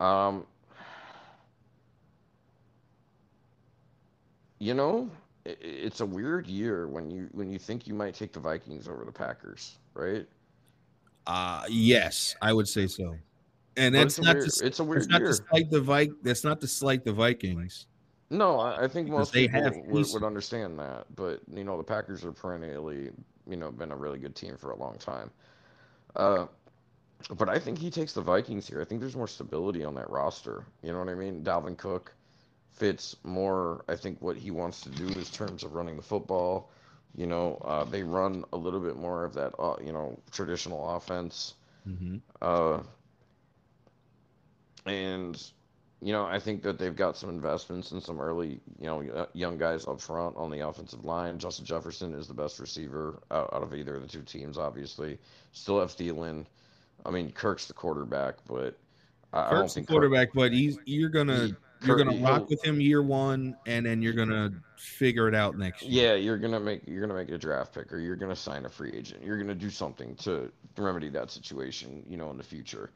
Um, 0.00 0.46
you 4.58 4.74
know, 4.74 5.10
it, 5.44 5.58
it's 5.60 6.00
a 6.00 6.06
weird 6.06 6.46
year 6.46 6.86
when 6.86 7.10
you 7.10 7.28
when 7.32 7.50
you 7.50 7.58
think 7.58 7.86
you 7.86 7.94
might 7.94 8.14
take 8.14 8.32
the 8.32 8.40
Vikings 8.40 8.88
over 8.88 9.04
the 9.04 9.12
Packers, 9.12 9.78
right? 9.94 10.26
Uh 11.26 11.64
yes, 11.68 12.34
I 12.42 12.52
would 12.52 12.68
say 12.68 12.86
so. 12.86 13.16
And 13.76 13.94
that's 13.94 14.20
not 14.20 14.36
weird, 14.36 14.50
to, 14.50 14.66
it's 14.66 14.80
a 14.80 14.84
weird 14.84 15.02
that's 15.02 15.10
not 15.10 15.18
to 15.20 15.34
slight 15.34 15.70
the 15.70 15.80
Vi- 15.80 16.10
that's 16.22 16.44
not 16.44 16.60
to 16.60 16.68
slight 16.68 17.04
the 17.04 17.12
Vikings. 17.12 17.86
No, 18.28 18.58
I, 18.60 18.84
I 18.84 18.88
think 18.88 19.08
most 19.08 19.32
they 19.32 19.46
people 19.46 19.82
would, 19.88 20.06
would, 20.12 20.22
understand 20.22 20.78
that, 20.78 21.06
but 21.16 21.40
you 21.52 21.64
know 21.64 21.76
the 21.76 21.84
Packers 21.84 22.24
are 22.24 22.32
perennially, 22.32 23.10
you 23.46 23.56
know, 23.56 23.70
been 23.70 23.92
a 23.92 23.96
really 23.96 24.18
good 24.18 24.34
team 24.34 24.56
for 24.56 24.70
a 24.70 24.76
long 24.76 24.96
time. 24.96 25.30
Uh, 26.16 26.46
but 27.36 27.48
I 27.48 27.58
think 27.58 27.78
he 27.78 27.90
takes 27.90 28.12
the 28.12 28.20
Vikings 28.20 28.66
here. 28.66 28.80
I 28.80 28.84
think 28.84 29.00
there's 29.00 29.16
more 29.16 29.28
stability 29.28 29.84
on 29.84 29.94
that 29.94 30.10
roster. 30.10 30.64
You 30.82 30.92
know 30.92 30.98
what 30.98 31.08
I 31.08 31.14
mean? 31.14 31.42
Dalvin 31.42 31.76
Cook 31.76 32.14
fits 32.72 33.16
more. 33.22 33.84
I 33.88 33.96
think 33.96 34.20
what 34.20 34.36
he 34.36 34.50
wants 34.50 34.80
to 34.82 34.90
do 34.90 35.06
in 35.06 35.24
terms 35.24 35.62
of 35.62 35.74
running 35.74 35.96
the 35.96 36.02
football. 36.02 36.70
You 37.14 37.26
know, 37.26 37.60
uh, 37.64 37.84
they 37.84 38.02
run 38.02 38.44
a 38.52 38.56
little 38.56 38.80
bit 38.80 38.96
more 38.96 39.24
of 39.24 39.34
that, 39.34 39.52
uh, 39.58 39.76
you 39.84 39.92
know, 39.92 40.18
traditional 40.30 40.96
offense. 40.96 41.54
Mm-hmm. 41.86 42.16
Uh, 42.40 42.82
and 44.86 45.42
you 46.02 46.12
know, 46.12 46.24
I 46.24 46.40
think 46.40 46.62
that 46.64 46.78
they've 46.78 46.96
got 46.96 47.16
some 47.16 47.30
investments 47.30 47.92
in 47.92 48.00
some 48.00 48.20
early, 48.20 48.60
you 48.80 48.86
know, 48.86 49.26
young 49.34 49.56
guys 49.56 49.86
up 49.86 50.00
front 50.00 50.36
on 50.36 50.50
the 50.50 50.66
offensive 50.66 51.04
line. 51.04 51.38
Justin 51.38 51.64
Jefferson 51.64 52.12
is 52.12 52.26
the 52.26 52.34
best 52.34 52.58
receiver 52.58 53.22
out, 53.30 53.50
out 53.52 53.62
of 53.62 53.72
either 53.72 53.94
of 53.94 54.02
the 54.02 54.08
two 54.08 54.22
teams, 54.22 54.58
obviously. 54.58 55.16
Still 55.52 55.78
have 55.78 55.92
Thielen. 55.92 56.44
I 57.04 57.10
mean, 57.10 57.30
Kirk's 57.32 57.66
the 57.66 57.74
quarterback, 57.74 58.36
but 58.46 58.78
I, 59.32 59.42
Kirk's 59.42 59.52
I 59.52 59.54
don't 59.54 59.70
think 59.70 59.86
the 59.86 59.92
quarterback, 59.92 60.28
Kirk, 60.28 60.34
but 60.34 60.52
he's 60.52 60.78
you're 60.84 61.10
gonna 61.10 61.46
he, 61.46 61.54
you're 61.86 61.96
gonna 61.96 62.18
rock 62.18 62.48
with 62.48 62.64
him 62.64 62.80
year 62.80 63.02
one, 63.02 63.56
and 63.66 63.86
then 63.86 64.02
you're 64.02 64.12
gonna 64.12 64.52
figure 64.76 65.28
it 65.28 65.34
out 65.34 65.58
next 65.58 65.82
year. 65.82 66.10
Yeah, 66.10 66.14
you're 66.14 66.38
gonna 66.38 66.60
make 66.60 66.82
you're 66.86 67.00
gonna 67.00 67.18
make 67.18 67.30
a 67.30 67.38
draft 67.38 67.74
pick, 67.74 67.92
or 67.92 67.98
you're 67.98 68.16
gonna 68.16 68.36
sign 68.36 68.64
a 68.64 68.68
free 68.68 68.92
agent. 68.92 69.22
You're 69.24 69.38
gonna 69.38 69.54
do 69.54 69.70
something 69.70 70.14
to 70.16 70.50
remedy 70.76 71.08
that 71.10 71.30
situation, 71.30 72.04
you 72.08 72.16
know, 72.16 72.30
in 72.30 72.36
the 72.36 72.44
future. 72.44 72.90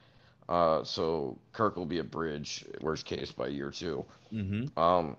Uh, 0.48 0.84
so 0.84 1.36
Kirk 1.52 1.76
will 1.76 1.86
be 1.86 1.98
a 1.98 2.04
bridge, 2.04 2.64
worst 2.80 3.04
case, 3.04 3.32
by 3.32 3.48
year 3.48 3.70
2 3.70 4.04
mm-hmm. 4.32 4.78
Um, 4.78 5.16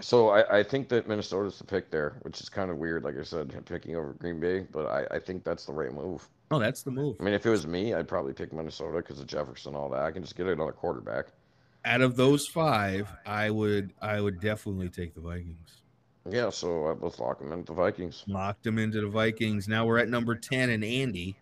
so 0.00 0.30
I, 0.30 0.58
I 0.58 0.62
think 0.62 0.88
that 0.88 1.08
Minnesota's 1.08 1.58
the 1.58 1.64
pick 1.64 1.90
there, 1.90 2.16
which 2.22 2.40
is 2.40 2.48
kind 2.48 2.70
of 2.70 2.76
weird. 2.76 3.04
Like 3.04 3.18
I 3.18 3.22
said, 3.22 3.54
picking 3.64 3.96
over 3.96 4.12
Green 4.14 4.40
Bay, 4.40 4.66
but 4.70 4.86
I, 4.86 5.16
I 5.16 5.18
think 5.18 5.44
that's 5.44 5.64
the 5.64 5.72
right 5.72 5.92
move. 5.92 6.28
Oh, 6.50 6.58
that's 6.58 6.82
the 6.82 6.90
move. 6.90 7.16
I 7.20 7.24
mean, 7.24 7.34
if 7.34 7.44
it 7.44 7.50
was 7.50 7.66
me, 7.66 7.94
I'd 7.94 8.08
probably 8.08 8.32
pick 8.32 8.52
Minnesota 8.52 8.98
because 8.98 9.20
of 9.20 9.26
Jefferson 9.26 9.74
and 9.74 9.76
all 9.76 9.88
that. 9.90 10.02
I 10.02 10.10
can 10.10 10.22
just 10.22 10.36
get 10.36 10.46
another 10.46 10.72
quarterback. 10.72 11.26
Out 11.84 12.00
of 12.00 12.16
those 12.16 12.46
five, 12.46 13.08
I 13.26 13.50
would 13.50 13.92
I 14.00 14.20
would 14.20 14.40
definitely 14.40 14.88
take 14.88 15.14
the 15.14 15.20
Vikings. 15.20 15.82
Yeah, 16.28 16.50
so 16.50 16.86
I, 16.86 16.92
let's 16.92 17.18
lock 17.18 17.38
them 17.38 17.52
into 17.52 17.72
the 17.72 17.76
Vikings. 17.76 18.24
Locked 18.26 18.64
them 18.64 18.78
into 18.78 19.00
the 19.00 19.08
Vikings. 19.08 19.68
Now 19.68 19.86
we're 19.86 19.98
at 19.98 20.08
number 20.08 20.34
ten, 20.34 20.70
and 20.70 20.84
Andy 20.84 21.36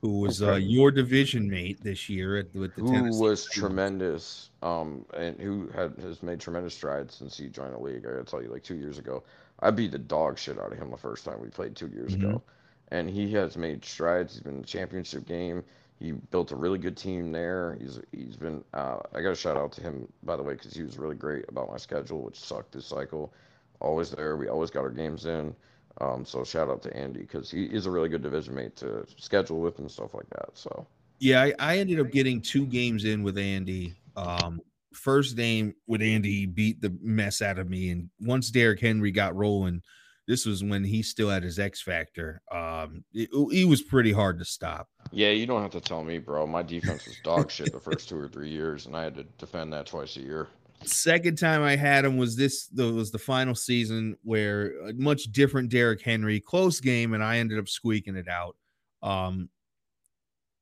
who 0.00 0.20
was 0.20 0.42
uh, 0.42 0.54
your 0.54 0.90
division 0.90 1.48
mate 1.48 1.82
this 1.82 2.08
year 2.08 2.36
at 2.36 2.54
with 2.54 2.74
the 2.74 2.82
who 2.82 2.92
Tennessee 2.92 3.20
was 3.20 3.46
tremendous, 3.46 4.50
um, 4.62 5.04
and 5.16 5.38
who 5.40 5.68
had 5.74 5.94
has 6.00 6.22
made 6.22 6.40
tremendous 6.40 6.74
strides 6.74 7.14
since 7.14 7.36
he 7.36 7.48
joined 7.48 7.74
the 7.74 7.78
league. 7.78 8.06
I 8.06 8.10
gotta 8.10 8.24
tell 8.24 8.42
you, 8.42 8.50
like 8.50 8.62
two 8.62 8.76
years 8.76 8.98
ago, 8.98 9.24
I 9.60 9.70
beat 9.70 9.90
the 9.90 9.98
dog 9.98 10.38
shit 10.38 10.58
out 10.58 10.72
of 10.72 10.78
him 10.78 10.90
the 10.90 10.96
first 10.96 11.24
time 11.24 11.40
we 11.40 11.48
played 11.48 11.74
two 11.74 11.88
years 11.88 12.14
mm-hmm. 12.14 12.28
ago, 12.28 12.42
and 12.90 13.08
he 13.08 13.32
has 13.32 13.56
made 13.56 13.84
strides. 13.84 14.34
He's 14.34 14.42
been 14.42 14.56
in 14.56 14.60
the 14.62 14.66
championship 14.66 15.26
game. 15.26 15.62
He 15.98 16.12
built 16.12 16.52
a 16.52 16.56
really 16.56 16.78
good 16.78 16.96
team 16.96 17.32
there. 17.32 17.76
He's 17.80 18.00
he's 18.12 18.36
been. 18.36 18.62
Uh, 18.72 18.98
I 19.14 19.20
got 19.20 19.32
a 19.32 19.36
shout 19.36 19.56
out 19.56 19.72
to 19.72 19.80
him 19.80 20.06
by 20.22 20.36
the 20.36 20.42
way 20.42 20.54
because 20.54 20.74
he 20.74 20.82
was 20.82 20.98
really 20.98 21.16
great 21.16 21.44
about 21.48 21.70
my 21.70 21.76
schedule, 21.76 22.22
which 22.22 22.38
sucked 22.38 22.72
this 22.72 22.86
cycle. 22.86 23.32
Always 23.80 24.10
there. 24.10 24.36
We 24.36 24.48
always 24.48 24.70
got 24.70 24.80
our 24.80 24.90
games 24.90 25.26
in. 25.26 25.54
Um, 26.00 26.24
so 26.24 26.44
shout 26.44 26.68
out 26.68 26.82
to 26.82 26.96
Andy 26.96 27.20
because 27.20 27.50
he 27.50 27.64
is 27.64 27.86
a 27.86 27.90
really 27.90 28.08
good 28.08 28.22
division 28.22 28.54
mate 28.54 28.76
to 28.76 29.04
schedule 29.16 29.60
with 29.60 29.80
and 29.80 29.90
stuff 29.90 30.14
like 30.14 30.28
that. 30.30 30.50
So 30.54 30.86
yeah, 31.18 31.42
I, 31.42 31.54
I 31.58 31.78
ended 31.78 31.98
up 31.98 32.12
getting 32.12 32.40
two 32.40 32.66
games 32.66 33.04
in 33.04 33.24
with 33.24 33.36
Andy. 33.36 33.96
Um, 34.16 34.60
first 34.92 35.36
game 35.36 35.74
with 35.88 36.00
Andy, 36.00 36.46
beat 36.46 36.80
the 36.80 36.96
mess 37.02 37.42
out 37.42 37.58
of 37.58 37.68
me, 37.68 37.90
and 37.90 38.08
once 38.20 38.50
Derrick 38.50 38.80
Henry 38.80 39.10
got 39.10 39.34
rolling, 39.34 39.82
this 40.28 40.44
was 40.44 40.62
when 40.62 40.84
he 40.84 41.02
still 41.02 41.30
had 41.30 41.42
his 41.42 41.58
X 41.58 41.80
factor. 41.80 42.42
Um, 42.52 43.02
he 43.12 43.64
was 43.64 43.80
pretty 43.80 44.12
hard 44.12 44.38
to 44.38 44.44
stop. 44.44 44.86
Yeah, 45.10 45.30
you 45.30 45.46
don't 45.46 45.62
have 45.62 45.70
to 45.70 45.80
tell 45.80 46.04
me, 46.04 46.18
bro. 46.18 46.46
My 46.46 46.62
defense 46.62 47.06
was 47.06 47.16
dog 47.24 47.50
shit 47.50 47.72
the 47.72 47.80
first 47.90 48.10
two 48.10 48.18
or 48.18 48.28
three 48.28 48.50
years, 48.50 48.84
and 48.84 48.94
I 48.94 49.04
had 49.04 49.14
to 49.16 49.24
defend 49.38 49.72
that 49.72 49.86
twice 49.86 50.16
a 50.16 50.20
year. 50.20 50.48
Second 50.84 51.38
time 51.38 51.62
I 51.62 51.76
had 51.76 52.04
him 52.04 52.18
was 52.18 52.36
this 52.36 52.66
the, 52.66 52.92
was 52.92 53.10
the 53.10 53.18
final 53.18 53.54
season 53.54 54.16
where 54.22 54.78
a 54.86 54.92
much 54.92 55.24
different 55.32 55.70
Derrick 55.70 56.02
Henry, 56.02 56.40
close 56.40 56.78
game, 56.78 57.14
and 57.14 57.24
I 57.24 57.38
ended 57.38 57.58
up 57.58 57.66
squeaking 57.66 58.14
it 58.14 58.28
out. 58.28 58.54
Um, 59.02 59.48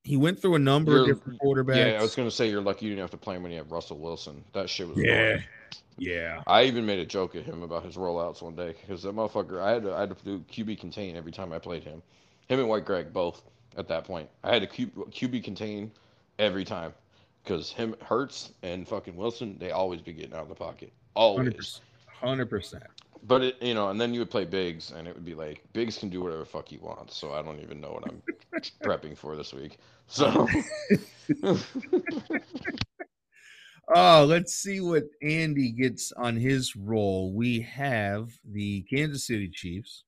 he 0.07 0.17
went 0.17 0.41
through 0.41 0.55
a 0.55 0.59
number 0.61 0.93
you're, 0.93 1.01
of 1.01 1.07
different 1.09 1.41
quarterbacks. 1.41 1.77
Yeah, 1.77 1.99
I 1.99 2.03
was 2.03 2.15
gonna 2.15 2.31
say 2.31 2.49
you're 2.49 2.63
lucky 2.63 2.87
you 2.87 2.93
didn't 2.93 3.01
have 3.01 3.11
to 3.11 3.17
play 3.17 3.35
him 3.35 3.43
when 3.43 3.51
you 3.51 3.59
have 3.59 3.73
Russell 3.73 3.99
Wilson. 3.99 4.45
That 4.53 4.71
shit 4.71 4.87
was 4.87 4.97
yeah, 4.99 5.13
annoying. 5.13 5.43
yeah. 5.99 6.43
I 6.47 6.63
even 6.63 6.87
made 6.87 7.01
a 7.01 7.05
joke 7.05 7.35
at 7.35 7.43
him 7.43 7.65
about 7.65 7.85
his 7.85 7.97
rollouts 7.97 8.41
one 8.41 8.55
day 8.55 8.77
because 8.81 9.03
that 9.03 9.17
motherfucker. 9.17 9.61
I 9.61 9.73
had 9.73 9.83
to 9.83 9.93
I 9.93 10.01
had 10.01 10.17
to 10.17 10.25
do 10.25 10.45
QB 10.49 10.79
contain 10.79 11.17
every 11.17 11.33
time 11.33 11.53
I 11.53 11.59
played 11.59 11.83
him. 11.83 12.03
Him 12.47 12.61
and 12.61 12.69
White 12.69 12.85
Greg 12.85 13.13
both 13.13 13.43
at 13.77 13.89
that 13.89 14.05
point. 14.05 14.29
I 14.45 14.53
had 14.55 14.63
to 14.63 14.69
QB 14.87 15.43
contain 15.43 15.91
every 16.39 16.65
time 16.65 16.95
because 17.43 17.73
him 17.73 17.97
Hurts 18.01 18.53
and 18.63 18.87
fucking 18.87 19.17
Wilson, 19.17 19.57
they 19.59 19.73
always 19.73 20.01
be 20.03 20.13
getting 20.13 20.35
out 20.35 20.43
of 20.43 20.49
the 20.49 20.55
pocket, 20.55 20.93
always, 21.15 21.81
hundred 22.07 22.49
percent. 22.49 22.85
But 23.23 23.43
it, 23.43 23.63
you 23.63 23.75
know, 23.75 23.89
and 23.89 24.01
then 24.01 24.15
you 24.15 24.21
would 24.21 24.31
play 24.31 24.45
Biggs, 24.45 24.93
and 24.93 25.09
it 25.09 25.15
would 25.15 25.25
be 25.25 25.35
like 25.35 25.63
Biggs 25.73 25.99
can 25.99 26.09
do 26.09 26.23
whatever 26.23 26.45
fuck 26.45 26.69
he 26.69 26.79
wants. 26.79 27.17
So 27.17 27.33
I 27.33 27.43
don't 27.43 27.61
even 27.61 27.81
know 27.81 27.93
what 27.93 28.05
I'm 28.09 28.23
prepping 28.83 29.17
for 29.17 29.37
this 29.37 29.53
week. 29.53 29.79
So. 30.07 30.47
oh, 33.95 34.25
let's 34.29 34.55
see 34.55 34.81
what 34.81 35.05
Andy 35.23 35.73
gets 35.73 36.13
on 36.13 36.37
his 36.37 36.77
roll. 36.77 37.33
We 37.33 37.61
have 37.61 38.31
the 38.45 38.83
Kansas 38.83 39.27
City 39.27 39.49
Chiefs. 39.49 40.05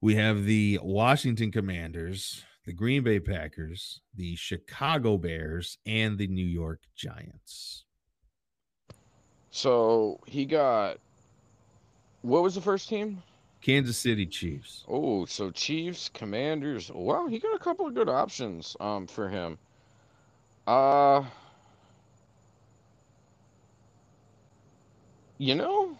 We 0.00 0.14
have 0.14 0.44
the 0.44 0.78
Washington 0.82 1.50
Commanders 1.50 2.44
the 2.68 2.74
Green 2.74 3.02
Bay 3.02 3.18
Packers, 3.18 4.02
the 4.14 4.36
Chicago 4.36 5.16
Bears, 5.16 5.78
and 5.86 6.18
the 6.18 6.26
New 6.26 6.44
York 6.44 6.82
Giants. 6.94 7.86
So 9.58 10.20
he 10.24 10.44
got 10.44 10.98
what 12.22 12.44
was 12.44 12.54
the 12.54 12.60
first 12.60 12.88
team? 12.88 13.24
Kansas 13.60 13.98
City 13.98 14.24
Chiefs. 14.24 14.84
Oh, 14.86 15.24
so 15.24 15.50
Chiefs, 15.50 16.08
Commanders. 16.14 16.92
Well, 16.94 17.26
he 17.26 17.40
got 17.40 17.56
a 17.56 17.58
couple 17.58 17.84
of 17.84 17.92
good 17.92 18.08
options 18.08 18.76
um 18.78 19.08
for 19.08 19.28
him. 19.28 19.58
Uh 20.64 21.24
You 25.38 25.56
know, 25.56 25.98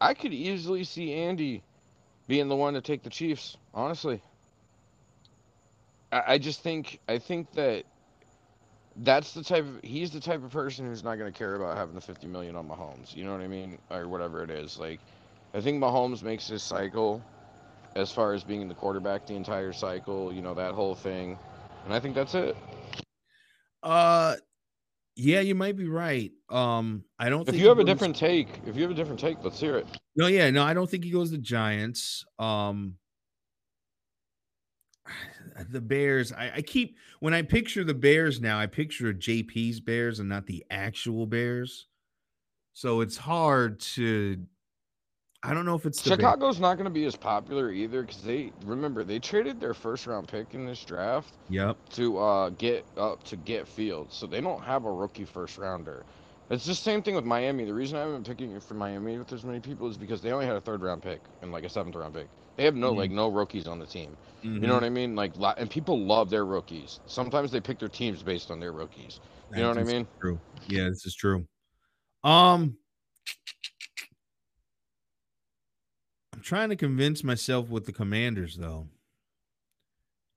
I 0.00 0.14
could 0.14 0.32
easily 0.32 0.82
see 0.82 1.14
Andy 1.14 1.62
being 2.26 2.48
the 2.48 2.56
one 2.56 2.74
to 2.74 2.80
take 2.80 3.04
the 3.04 3.10
Chiefs, 3.10 3.56
honestly. 3.74 4.20
I, 6.12 6.38
just 6.38 6.62
think 6.62 6.98
I 7.08 7.18
think 7.18 7.52
that 7.52 7.84
that's 8.96 9.32
the 9.32 9.42
type 9.42 9.64
of 9.64 9.80
he's 9.82 10.10
the 10.10 10.20
type 10.20 10.44
of 10.44 10.50
person 10.50 10.86
who's 10.86 11.02
not 11.02 11.16
going 11.16 11.32
to 11.32 11.36
care 11.36 11.54
about 11.54 11.76
having 11.76 11.94
the 11.94 12.00
50 12.00 12.26
million 12.26 12.56
on 12.56 12.68
Mahomes. 12.68 13.14
You 13.16 13.24
know 13.24 13.32
what 13.32 13.40
I 13.40 13.48
mean, 13.48 13.78
or 13.90 14.08
whatever 14.08 14.42
it 14.42 14.50
is. 14.50 14.78
Like, 14.78 15.00
I 15.54 15.60
think 15.60 15.82
Mahomes 15.82 16.22
makes 16.22 16.48
this 16.48 16.62
cycle 16.62 17.22
as 17.96 18.10
far 18.10 18.32
as 18.32 18.42
being 18.44 18.68
the 18.68 18.74
quarterback 18.74 19.26
the 19.26 19.34
entire 19.34 19.72
cycle, 19.72 20.32
you 20.32 20.42
know, 20.42 20.54
that 20.54 20.74
whole 20.74 20.94
thing. 20.94 21.38
And 21.84 21.94
I 21.94 22.00
think 22.00 22.14
that's 22.14 22.34
it. 22.34 22.56
Uh 23.82 24.36
yeah, 25.14 25.40
you 25.40 25.54
might 25.54 25.76
be 25.76 25.86
right. 25.86 26.30
Um, 26.48 27.04
I 27.18 27.28
don't. 27.28 27.46
If 27.48 27.54
you 27.54 27.68
have 27.68 27.76
goes... 27.76 27.84
a 27.84 27.86
different 27.86 28.16
take, 28.16 28.48
if 28.66 28.76
you 28.76 28.82
have 28.82 28.90
a 28.90 28.94
different 28.94 29.20
take, 29.20 29.36
let's 29.42 29.60
hear 29.60 29.76
it. 29.76 29.86
No, 30.16 30.26
yeah, 30.26 30.50
no, 30.50 30.62
I 30.62 30.72
don't 30.72 30.88
think 30.88 31.04
he 31.04 31.10
goes 31.10 31.30
to 31.32 31.38
Giants. 31.38 32.24
Um, 32.38 32.96
the 35.70 35.80
Bears. 35.80 36.32
I, 36.32 36.52
I 36.56 36.62
keep 36.62 36.96
when 37.20 37.34
I 37.34 37.42
picture 37.42 37.84
the 37.84 37.94
Bears 37.94 38.40
now, 38.40 38.58
I 38.58 38.66
picture 38.66 39.12
JP's 39.12 39.80
Bears 39.80 40.18
and 40.18 40.28
not 40.28 40.46
the 40.46 40.64
actual 40.70 41.26
Bears. 41.26 41.86
So 42.74 43.00
it's 43.00 43.16
hard 43.16 43.80
to 43.80 44.38
I 45.44 45.54
don't 45.54 45.64
know 45.64 45.74
if 45.74 45.86
it's 45.86 46.00
Chicago's 46.02 46.60
not 46.60 46.74
going 46.74 46.84
to 46.84 46.90
be 46.90 47.04
as 47.04 47.16
popular 47.16 47.72
either 47.72 48.02
because 48.02 48.22
they 48.22 48.52
remember 48.64 49.02
they 49.02 49.18
traded 49.18 49.60
their 49.60 49.74
first 49.74 50.06
round 50.06 50.28
pick 50.28 50.54
in 50.54 50.64
this 50.64 50.84
draft. 50.84 51.34
Yep. 51.50 51.76
To 51.94 52.18
uh, 52.18 52.50
get 52.50 52.86
up 52.96 53.24
to 53.24 53.36
get 53.36 53.66
Fields, 53.66 54.14
so 54.14 54.26
they 54.26 54.40
don't 54.40 54.62
have 54.62 54.84
a 54.84 54.92
rookie 54.92 55.24
first 55.24 55.58
rounder. 55.58 56.04
It's 56.50 56.66
the 56.66 56.74
same 56.74 57.02
thing 57.02 57.14
with 57.14 57.24
Miami. 57.24 57.64
The 57.64 57.72
reason 57.72 57.96
I 57.96 58.00
haven't 58.00 58.22
been 58.22 58.36
picking 58.36 58.60
for 58.60 58.74
Miami 58.74 59.16
with 59.16 59.32
as 59.32 59.44
many 59.44 59.60
people 59.60 59.88
is 59.88 59.96
because 59.96 60.20
they 60.20 60.32
only 60.32 60.46
had 60.46 60.56
a 60.56 60.60
third 60.60 60.82
round 60.82 61.02
pick 61.02 61.20
and 61.40 61.50
like 61.52 61.64
a 61.64 61.68
seventh 61.68 61.96
round 61.96 62.14
pick. 62.14 62.28
They 62.56 62.64
have 62.64 62.74
no 62.74 62.90
mm-hmm. 62.90 62.98
like 62.98 63.10
no 63.10 63.28
rookies 63.28 63.66
on 63.66 63.78
the 63.78 63.86
team. 63.86 64.16
Mm-hmm. 64.38 64.54
You 64.54 64.60
know 64.60 64.66
mm-hmm. 64.66 64.74
what 64.74 64.84
I 64.84 64.90
mean? 64.90 65.16
Like 65.16 65.32
and 65.56 65.70
people 65.70 65.98
love 65.98 66.28
their 66.28 66.44
rookies. 66.44 67.00
Sometimes 67.06 67.50
they 67.50 67.60
pick 67.60 67.78
their 67.78 67.88
teams 67.88 68.22
based 68.22 68.50
on 68.50 68.60
their 68.60 68.72
rookies. 68.72 69.20
You 69.50 69.56
that 69.56 69.62
know 69.62 69.68
what 69.68 69.78
I 69.78 69.84
mean? 69.84 70.06
True. 70.20 70.38
Yeah, 70.68 70.88
this 70.88 71.06
is 71.06 71.14
true. 71.14 71.46
Um 72.24 72.76
I'm 76.34 76.42
trying 76.42 76.68
to 76.70 76.76
convince 76.76 77.24
myself 77.24 77.68
with 77.68 77.86
the 77.86 77.92
Commanders 77.92 78.56
though. 78.56 78.88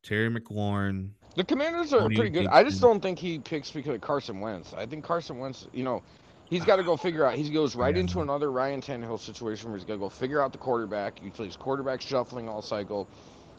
Terry 0.04 0.30
McLaurin. 0.30 1.10
The 1.36 1.44
Commanders 1.44 1.94
are 1.94 2.08
pretty 2.10 2.30
good. 2.30 2.48
I 2.48 2.64
just 2.64 2.82
don't 2.82 3.02
think 3.02 3.20
he 3.20 3.40
picks 3.40 3.72
because 3.72 3.96
of 3.96 4.02
Carson 4.02 4.40
Wentz. 4.40 4.74
I 4.74 4.86
think 4.86 5.04
Carson 5.04 5.38
Wentz, 5.38 5.68
you 5.74 5.84
know, 5.84 6.02
he's 6.46 6.64
got 6.64 6.78
to 6.78 6.84
go 6.84 6.96
figure 6.96 7.26
out. 7.26 7.36
He 7.36 7.50
goes 7.50 7.76
right 7.76 7.94
yeah. 7.94 8.02
into 8.02 8.22
another 8.22 8.52
Ryan 8.52 8.82
Tannehill 8.82 9.20
situation 9.20 9.70
where 9.70 9.78
he's 9.78 9.86
got 9.86 9.94
to 9.94 10.00
go 10.00 10.10
figure 10.10 10.42
out 10.42 10.52
the 10.52 10.58
quarterback. 10.58 11.20
He 11.20 11.30
plays 11.30 11.56
quarterback 11.56 12.02
shuffling 12.02 12.48
all 12.48 12.62
cycle. 12.62 13.08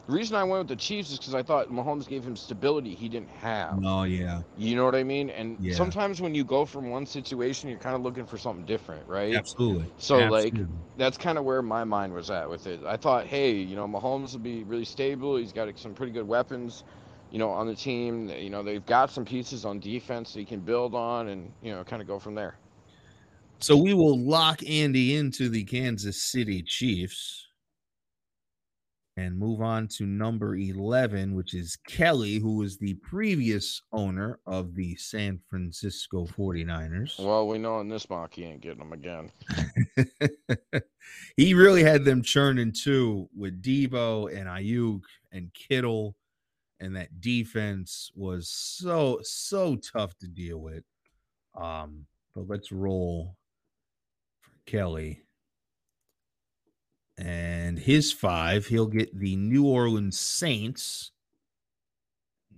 The 0.07 0.13
reason 0.13 0.37
I 0.37 0.43
went 0.45 0.59
with 0.59 0.69
the 0.69 0.75
Chiefs 0.77 1.11
is 1.11 1.17
because 1.17 1.35
I 1.35 1.43
thought 1.43 1.67
Mahomes 1.67 2.07
gave 2.07 2.23
him 2.23 2.37
stability 2.37 2.95
he 2.95 3.09
didn't 3.09 3.29
have. 3.41 3.77
Oh 3.83 4.03
yeah. 4.03 4.41
You 4.57 4.77
know 4.77 4.85
what 4.85 4.95
I 4.95 5.03
mean? 5.03 5.29
And 5.29 5.57
yeah. 5.59 5.75
sometimes 5.75 6.21
when 6.21 6.33
you 6.33 6.45
go 6.45 6.63
from 6.63 6.89
one 6.89 7.05
situation, 7.05 7.69
you're 7.69 7.77
kind 7.77 7.93
of 7.93 8.03
looking 8.03 8.25
for 8.25 8.37
something 8.37 8.65
different, 8.65 9.05
right? 9.05 9.35
Absolutely. 9.35 9.85
So 9.97 10.21
Absolutely. 10.21 10.61
like 10.61 10.69
that's 10.95 11.17
kind 11.17 11.37
of 11.37 11.43
where 11.43 11.61
my 11.61 11.83
mind 11.83 12.13
was 12.13 12.31
at 12.31 12.49
with 12.49 12.67
it. 12.67 12.79
I 12.85 12.95
thought, 12.95 13.25
hey, 13.25 13.51
you 13.51 13.75
know, 13.75 13.85
Mahomes 13.85 14.31
will 14.31 14.39
be 14.39 14.63
really 14.63 14.85
stable. 14.85 15.35
He's 15.35 15.51
got 15.51 15.77
some 15.77 15.93
pretty 15.93 16.13
good 16.13 16.25
weapons, 16.25 16.85
you 17.31 17.39
know, 17.39 17.49
on 17.49 17.67
the 17.67 17.75
team. 17.75 18.29
You 18.29 18.49
know, 18.49 18.63
they've 18.63 18.85
got 18.85 19.11
some 19.11 19.25
pieces 19.25 19.65
on 19.65 19.79
defense 19.79 20.33
that 20.33 20.39
he 20.39 20.45
can 20.45 20.59
build 20.59 20.95
on, 20.95 21.29
and 21.29 21.51
you 21.61 21.71
know, 21.73 21.83
kind 21.83 22.01
of 22.01 22.07
go 22.07 22.19
from 22.19 22.35
there. 22.35 22.57
So 23.59 23.75
we 23.75 23.93
will 23.93 24.19
lock 24.19 24.61
Andy 24.67 25.15
into 25.15 25.49
the 25.49 25.63
Kansas 25.63 26.23
City 26.23 26.61
Chiefs 26.61 27.47
and 29.17 29.37
move 29.37 29.61
on 29.61 29.87
to 29.87 30.05
number 30.05 30.55
11, 30.55 31.33
which 31.33 31.55
is 31.55 31.75
Kelly, 31.87 32.37
who 32.37 32.57
was 32.57 32.77
the 32.77 32.93
previous 32.95 33.81
owner 33.91 34.39
of 34.45 34.75
the 34.75 34.95
San 34.95 35.39
Francisco 35.49 36.27
49ers. 36.27 37.19
Well, 37.19 37.47
we 37.47 37.57
know 37.57 37.79
in 37.79 37.89
this 37.89 38.09
mock 38.09 38.35
he 38.35 38.43
ain't 38.43 38.61
getting 38.61 38.77
them 38.77 38.93
again. 38.93 39.31
he 41.35 41.55
really 41.55 41.83
had 41.83 42.05
them 42.05 42.21
churning 42.21 42.71
too 42.71 43.27
with 43.35 43.61
Deebo 43.61 44.31
and 44.31 44.47
Aiyuk 44.47 45.01
and 45.31 45.51
Kittle, 45.55 46.15
and 46.79 46.95
that 46.95 47.21
defense 47.21 48.11
was 48.15 48.49
so, 48.49 49.19
so 49.23 49.75
tough 49.77 50.17
to 50.19 50.27
deal 50.27 50.59
with. 50.59 50.83
Um, 51.55 52.05
but 52.35 52.47
let's 52.47 52.71
roll 52.71 53.35
for 54.41 54.51
Kelly 54.65 55.23
and 57.17 57.79
his 57.79 58.11
five, 58.11 58.67
he'll 58.67 58.87
get 58.87 59.17
the 59.17 59.35
New 59.35 59.65
Orleans 59.65 60.19
Saints. 60.19 61.11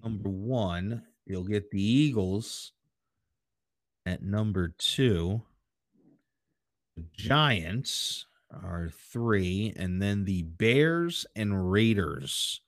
Number 0.03 0.29
one, 0.29 1.03
he'll 1.25 1.45
get 1.45 1.71
the 1.71 1.81
Eagles 1.81 2.73
at 4.05 4.21
number 4.21 4.73
two. 4.77 5.41
The 6.97 7.05
Giants 7.13 8.25
are 8.51 8.89
three, 9.11 9.73
and 9.77 10.01
then 10.01 10.25
the 10.25 10.43
Bears 10.43 11.25
and 11.35 11.71
Raiders 11.71 12.61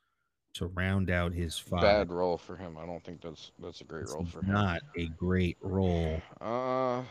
to 0.54 0.68
round 0.68 1.10
out 1.10 1.34
his 1.34 1.58
five. 1.58 1.82
Bad 1.82 2.12
role 2.12 2.38
for 2.38 2.56
him. 2.56 2.78
I 2.78 2.86
don't 2.86 3.04
think 3.04 3.22
that's 3.22 3.52
that's 3.60 3.82
a 3.82 3.84
great 3.84 4.04
it's 4.04 4.14
role 4.14 4.26
for 4.26 4.42
him. 4.42 4.54
Not 4.54 4.82
a 4.98 5.08
great 5.08 5.58
role. 5.62 6.22
Uh, 6.40 7.04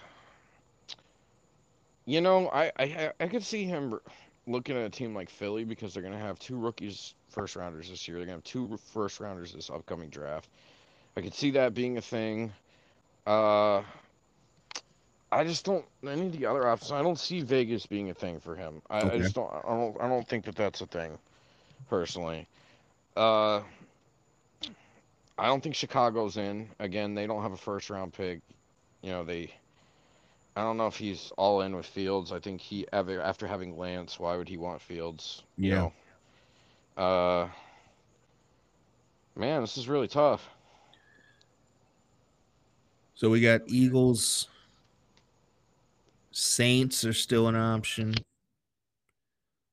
you 2.04 2.20
know, 2.20 2.48
I 2.50 2.72
I 2.78 3.12
I 3.20 3.26
could 3.26 3.42
see 3.44 3.64
him 3.64 3.98
looking 4.46 4.76
at 4.76 4.82
a 4.82 4.90
team 4.90 5.14
like 5.14 5.30
Philly 5.30 5.64
because 5.64 5.94
they're 5.94 6.02
going 6.02 6.14
to 6.14 6.20
have 6.20 6.38
two 6.38 6.58
rookies 6.58 7.14
first 7.28 7.56
rounders 7.56 7.88
this 7.88 8.06
year. 8.08 8.18
They're 8.18 8.26
going 8.26 8.40
to 8.40 8.50
have 8.58 8.68
two 8.68 8.78
first 8.92 9.20
rounders 9.20 9.52
this 9.52 9.70
upcoming 9.70 10.10
draft. 10.10 10.48
I 11.16 11.20
could 11.20 11.34
see 11.34 11.50
that 11.52 11.74
being 11.74 11.98
a 11.98 12.00
thing. 12.00 12.52
Uh, 13.26 13.82
I 15.32 15.44
just 15.44 15.64
don't. 15.64 15.84
Any 16.06 16.26
of 16.26 16.32
the 16.32 16.46
other 16.46 16.66
options, 16.68 16.92
I 16.92 17.02
don't 17.02 17.18
see 17.18 17.40
Vegas 17.40 17.86
being 17.86 18.10
a 18.10 18.14
thing 18.14 18.40
for 18.40 18.56
him. 18.56 18.82
I, 18.90 19.00
okay. 19.00 19.16
I 19.16 19.18
just 19.18 19.34
don't. 19.34 19.50
I 19.52 19.68
don't. 19.68 19.96
I 20.00 20.08
don't 20.08 20.26
think 20.26 20.44
that 20.46 20.56
that's 20.56 20.80
a 20.80 20.86
thing, 20.86 21.18
personally. 21.88 22.46
Uh, 23.20 23.62
I 25.36 25.46
don't 25.46 25.62
think 25.62 25.74
Chicago's 25.74 26.38
in. 26.38 26.70
Again, 26.78 27.14
they 27.14 27.26
don't 27.26 27.42
have 27.42 27.52
a 27.52 27.56
first 27.56 27.90
round 27.90 28.14
pick. 28.14 28.40
You 29.02 29.10
know, 29.10 29.24
they 29.24 29.52
I 30.56 30.62
don't 30.62 30.78
know 30.78 30.86
if 30.86 30.96
he's 30.96 31.30
all 31.36 31.60
in 31.60 31.76
with 31.76 31.84
Fields. 31.84 32.32
I 32.32 32.40
think 32.40 32.62
he 32.62 32.86
ever 32.94 33.20
after 33.20 33.46
having 33.46 33.76
Lance, 33.76 34.18
why 34.18 34.38
would 34.38 34.48
he 34.48 34.56
want 34.56 34.80
Fields? 34.80 35.42
You 35.58 35.70
yeah. 35.70 35.90
Know? 36.96 37.02
Uh, 37.02 37.48
man, 39.36 39.60
this 39.60 39.76
is 39.76 39.86
really 39.86 40.08
tough. 40.08 40.48
So 43.14 43.28
we 43.28 43.42
got 43.42 43.60
Eagles. 43.66 44.48
Saints 46.32 47.04
are 47.04 47.12
still 47.12 47.48
an 47.48 47.56
option. 47.56 48.14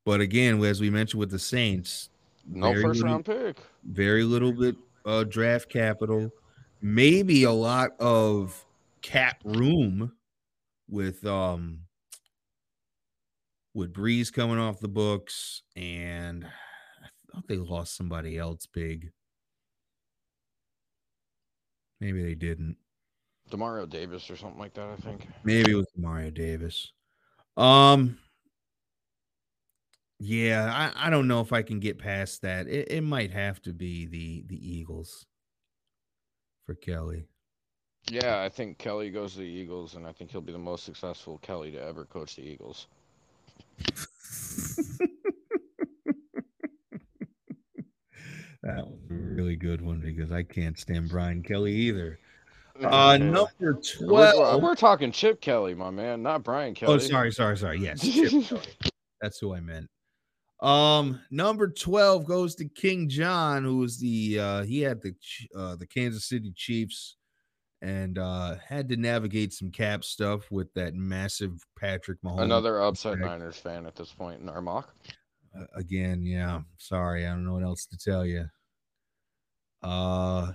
But 0.04 0.20
again, 0.20 0.62
as 0.66 0.82
we 0.82 0.90
mentioned 0.90 1.22
with 1.22 1.32
the 1.32 1.40
Saints, 1.40 2.10
no 2.48 2.74
first 2.74 2.86
little, 2.86 3.04
round 3.04 3.26
pick. 3.26 3.58
Very 3.84 4.24
little 4.24 4.52
bit 4.52 4.76
uh, 5.06 5.24
draft 5.24 5.70
capital. 5.70 6.32
Maybe 6.82 7.44
a 7.44 7.52
lot 7.52 7.92
of 8.00 8.66
cap 9.02 9.42
room 9.44 10.12
with 10.90 11.26
um 11.26 11.80
with 13.74 13.94
Brees 13.94 14.34
coming 14.34 14.58
off 14.58 14.80
the 14.80 14.88
books, 14.88 15.62
and 15.76 16.46
I 16.46 17.08
thought 17.32 17.48
they 17.48 17.58
lost 17.58 17.96
somebody 17.96 18.38
else 18.38 18.66
big. 18.66 19.12
Maybe 22.00 22.24
they 22.24 22.36
didn't. 22.36 22.78
Demario 23.52 23.90
Davis 23.90 24.30
or 24.30 24.36
something 24.36 24.60
like 24.60 24.74
that, 24.74 24.90
I 24.90 24.96
think. 24.98 25.28
Maybe 25.44 25.72
it 25.72 25.76
was 25.76 25.88
Demario 25.98 26.34
Davis. 26.34 26.92
Um 27.56 28.18
yeah, 30.20 30.92
I, 30.96 31.08
I 31.08 31.10
don't 31.10 31.28
know 31.28 31.42
if 31.42 31.54
I 31.54 31.62
can 31.62 31.80
get 31.80 32.00
past 32.00 32.42
that. 32.42 32.68
It, 32.68 32.92
it 32.92 33.02
might 33.02 33.32
have 33.32 33.62
to 33.64 33.74
be 33.74 34.06
the 34.06 34.44
the 34.48 34.78
Eagles 34.78 35.26
for 36.66 36.76
Kelly. 36.76 37.28
Yeah, 38.10 38.42
I 38.42 38.50
think 38.50 38.78
Kelly 38.78 39.10
goes 39.10 39.34
to 39.34 39.40
the 39.40 39.46
Eagles, 39.46 39.96
and 39.96 40.08
I 40.08 40.12
think 40.14 40.32
he'll 40.32 40.42
be 40.42 40.54
the 40.54 40.58
most 40.58 40.86
successful 40.86 41.40
Kelly 41.40 41.72
to 41.72 41.84
ever 41.84 42.06
coach 42.06 42.36
the 42.38 42.44
Eagles. 42.44 42.88
that 48.64 48.88
was 48.88 49.00
a 49.10 49.14
really 49.14 49.56
good 49.58 49.82
one 49.82 50.00
because 50.00 50.32
I 50.32 50.44
can't 50.44 50.80
stand 50.80 51.10
Brian 51.10 51.44
Kelly 51.44 51.74
either. 51.74 52.18
Uh, 52.82 53.18
number 53.18 53.74
12. 53.74 53.82
We're, 54.02 54.58
we're, 54.60 54.76
talking 54.76 55.12
Chip 55.12 55.42
Kelly, 55.42 55.74
my 55.74 55.90
man, 55.90 56.22
not 56.22 56.44
Brian 56.44 56.72
oh, 56.72 56.80
Kelly. 56.80 56.94
Oh, 56.94 56.98
sorry, 57.00 57.32
sorry, 57.32 57.58
sorry. 57.58 57.80
Yes, 57.80 58.02
That's 59.22 59.40
who 59.40 59.54
I 59.54 59.60
meant. 59.60 59.90
Um, 60.60 61.22
number 61.30 61.68
12 61.68 62.26
goes 62.26 62.56
to 62.56 62.66
King 62.66 63.10
John, 63.10 63.64
who 63.64 63.78
was 63.78 64.00
the 64.00 64.40
uh 64.40 64.64
he 64.64 64.82
had 64.82 65.02
the 65.02 65.14
uh 65.56 65.76
the 65.76 65.86
Kansas 65.86 66.26
City 66.26 66.52
Chiefs 66.56 67.18
and 67.82 68.18
uh, 68.18 68.56
had 68.68 68.90
to 68.90 68.98
navigate 68.98 69.54
some 69.54 69.70
cap 69.72 70.04
stuff 70.04 70.50
with 70.52 70.74
that 70.74 70.96
massive 70.96 71.64
Patrick 71.80 72.22
Mahomes. 72.24 72.42
Another 72.42 72.82
upset 72.82 73.20
Niners 73.20 73.58
fan 73.58 73.86
at 73.86 73.96
this 73.96 74.12
point 74.12 74.42
in 74.42 74.50
our 74.50 74.62
mock. 74.62 74.96
Uh, 75.56 75.66
again, 75.76 76.24
yeah. 76.24 76.62
Sorry, 76.78 77.26
I 77.26 77.30
don't 77.30 77.46
know 77.46 77.54
what 77.54 77.64
else 77.64 77.86
to 77.86 77.98
tell 77.98 78.26
you. 78.26 78.46
Uh, 79.84 80.54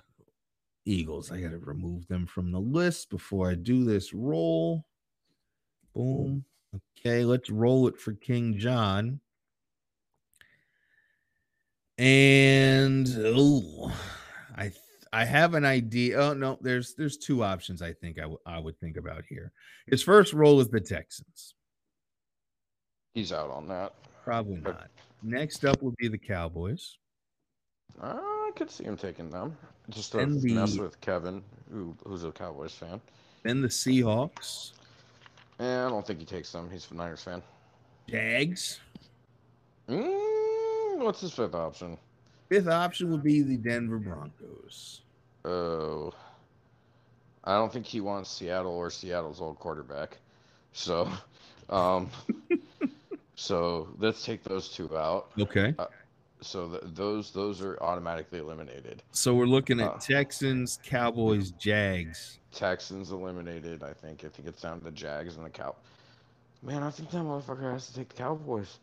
Eagles. 0.85 1.31
I 1.31 1.41
got 1.41 1.53
to 1.53 1.59
remove 1.59 2.09
them 2.09 2.27
from 2.27 2.51
the 2.51 2.61
list 2.61 3.09
before 3.09 3.51
I 3.51 3.55
do 3.55 3.85
this 3.85 4.13
roll. 4.13 4.85
Boom. 5.95 6.45
Okay, 6.99 7.25
let's 7.25 7.51
roll 7.51 7.87
it 7.87 7.99
for 7.99 8.15
King 8.15 8.59
John. 8.59 9.21
And 12.03 13.07
oh, 13.17 13.93
I 14.57 14.63
th- 14.63 14.75
I 15.13 15.25
have 15.25 15.55
an 15.55 15.65
idea. 15.65 16.19
Oh 16.21 16.33
no, 16.35 16.59
there's 16.61 16.95
there's 16.95 17.17
two 17.17 17.45
options 17.45 17.81
I 17.81 17.93
think 17.93 18.19
I, 18.19 18.23
w- 18.23 18.41
I 18.45 18.59
would 18.59 18.77
think 18.81 18.97
about 18.97 19.23
here. 19.29 19.53
His 19.87 20.03
first 20.03 20.33
role 20.33 20.59
is 20.61 20.69
the 20.69 20.81
Texans. 20.81 21.55
He's 23.15 23.33
out 23.33 23.51
on 23.51 23.69
that. 23.69 23.93
Probably 24.25 24.57
not. 24.57 24.89
Next 25.23 25.65
up 25.65 25.81
would 25.81 25.95
be 25.95 26.09
the 26.09 26.19
Cowboys. 26.19 26.99
Uh, 28.03 28.17
I 28.17 28.51
could 28.57 28.69
see 28.69 28.83
him 28.83 28.97
taking 28.97 29.31
them 29.31 29.57
just 29.89 30.11
to 30.11 30.27
the- 30.27 30.55
mess 30.55 30.77
with 30.77 31.01
Kevin, 31.01 31.41
who 31.71 31.95
who's 32.05 32.25
a 32.25 32.33
Cowboys 32.33 32.73
fan. 32.75 33.01
Then 33.45 33.63
the 33.63 33.69
Seahawks, 33.69 34.73
And 35.61 35.87
I 35.87 35.89
don't 35.89 36.05
think 36.05 36.19
he 36.19 36.25
takes 36.25 36.51
them. 36.51 36.69
He's 36.69 36.91
a 36.91 36.95
Niners 36.95 37.23
fan. 37.23 37.43
Jags. 38.09 38.81
Mm, 39.89 40.22
what's 41.05 41.21
his 41.21 41.33
fifth 41.33 41.55
option? 41.55 41.99
Fifth 42.49 42.69
option 42.69 43.11
would 43.11 43.23
be 43.23 43.43
the 43.43 43.57
Denver 43.57 43.99
Broncos. 43.99 45.01
Oh, 45.45 46.13
I 47.45 47.55
don't 47.55 47.73
think 47.73 47.87
he 47.87 48.01
wants 48.01 48.31
Seattle 48.31 48.73
or 48.73 48.91
Seattle's 48.91 49.41
old 49.41 49.59
quarterback. 49.59 50.19
So, 50.73 51.11
um, 51.71 52.11
so 53.35 53.89
let's 53.99 54.25
take 54.25 54.45
those 54.45 54.69
two 54.69 54.97
out. 54.97 55.31
Okay. 55.39 55.75
So 56.41 56.69
th- 56.69 56.83
those 56.95 57.31
those 57.31 57.63
are 57.63 57.79
automatically 57.81 58.41
eliminated. 58.41 59.03
So 59.13 59.35
we're 59.35 59.47
looking 59.47 59.81
at 59.81 59.93
Uh. 59.93 59.99
Texans, 59.99 60.79
Cowboys, 60.85 61.53
Jags. 61.53 62.39
Texans 62.53 63.13
eliminated. 63.13 63.83
I 63.83 63.93
think. 63.93 64.25
I 64.25 64.29
think 64.29 64.49
it's 64.49 64.61
down 64.63 64.79
to 64.79 64.85
the 64.85 64.91
Jags 64.91 65.37
and 65.37 65.47
the 65.47 65.51
Cow. 65.51 65.75
Man, 66.63 66.83
I 66.83 66.91
think 66.91 67.11
that 67.11 67.19
motherfucker 67.19 67.73
has 67.73 67.87
to 67.89 67.95
take 67.95 68.09
the 68.11 68.15
Cowboys. 68.17 68.79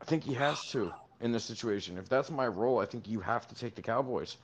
I 0.00 0.04
think 0.04 0.22
he 0.24 0.34
has 0.34 0.64
to 0.70 0.92
in 1.20 1.32
this 1.32 1.44
situation. 1.44 1.98
If 1.98 2.08
that's 2.08 2.30
my 2.30 2.46
role, 2.46 2.80
I 2.80 2.86
think 2.86 3.08
you 3.08 3.20
have 3.20 3.46
to 3.48 3.54
take 3.54 3.74
the 3.74 3.82
Cowboys. 3.82 4.36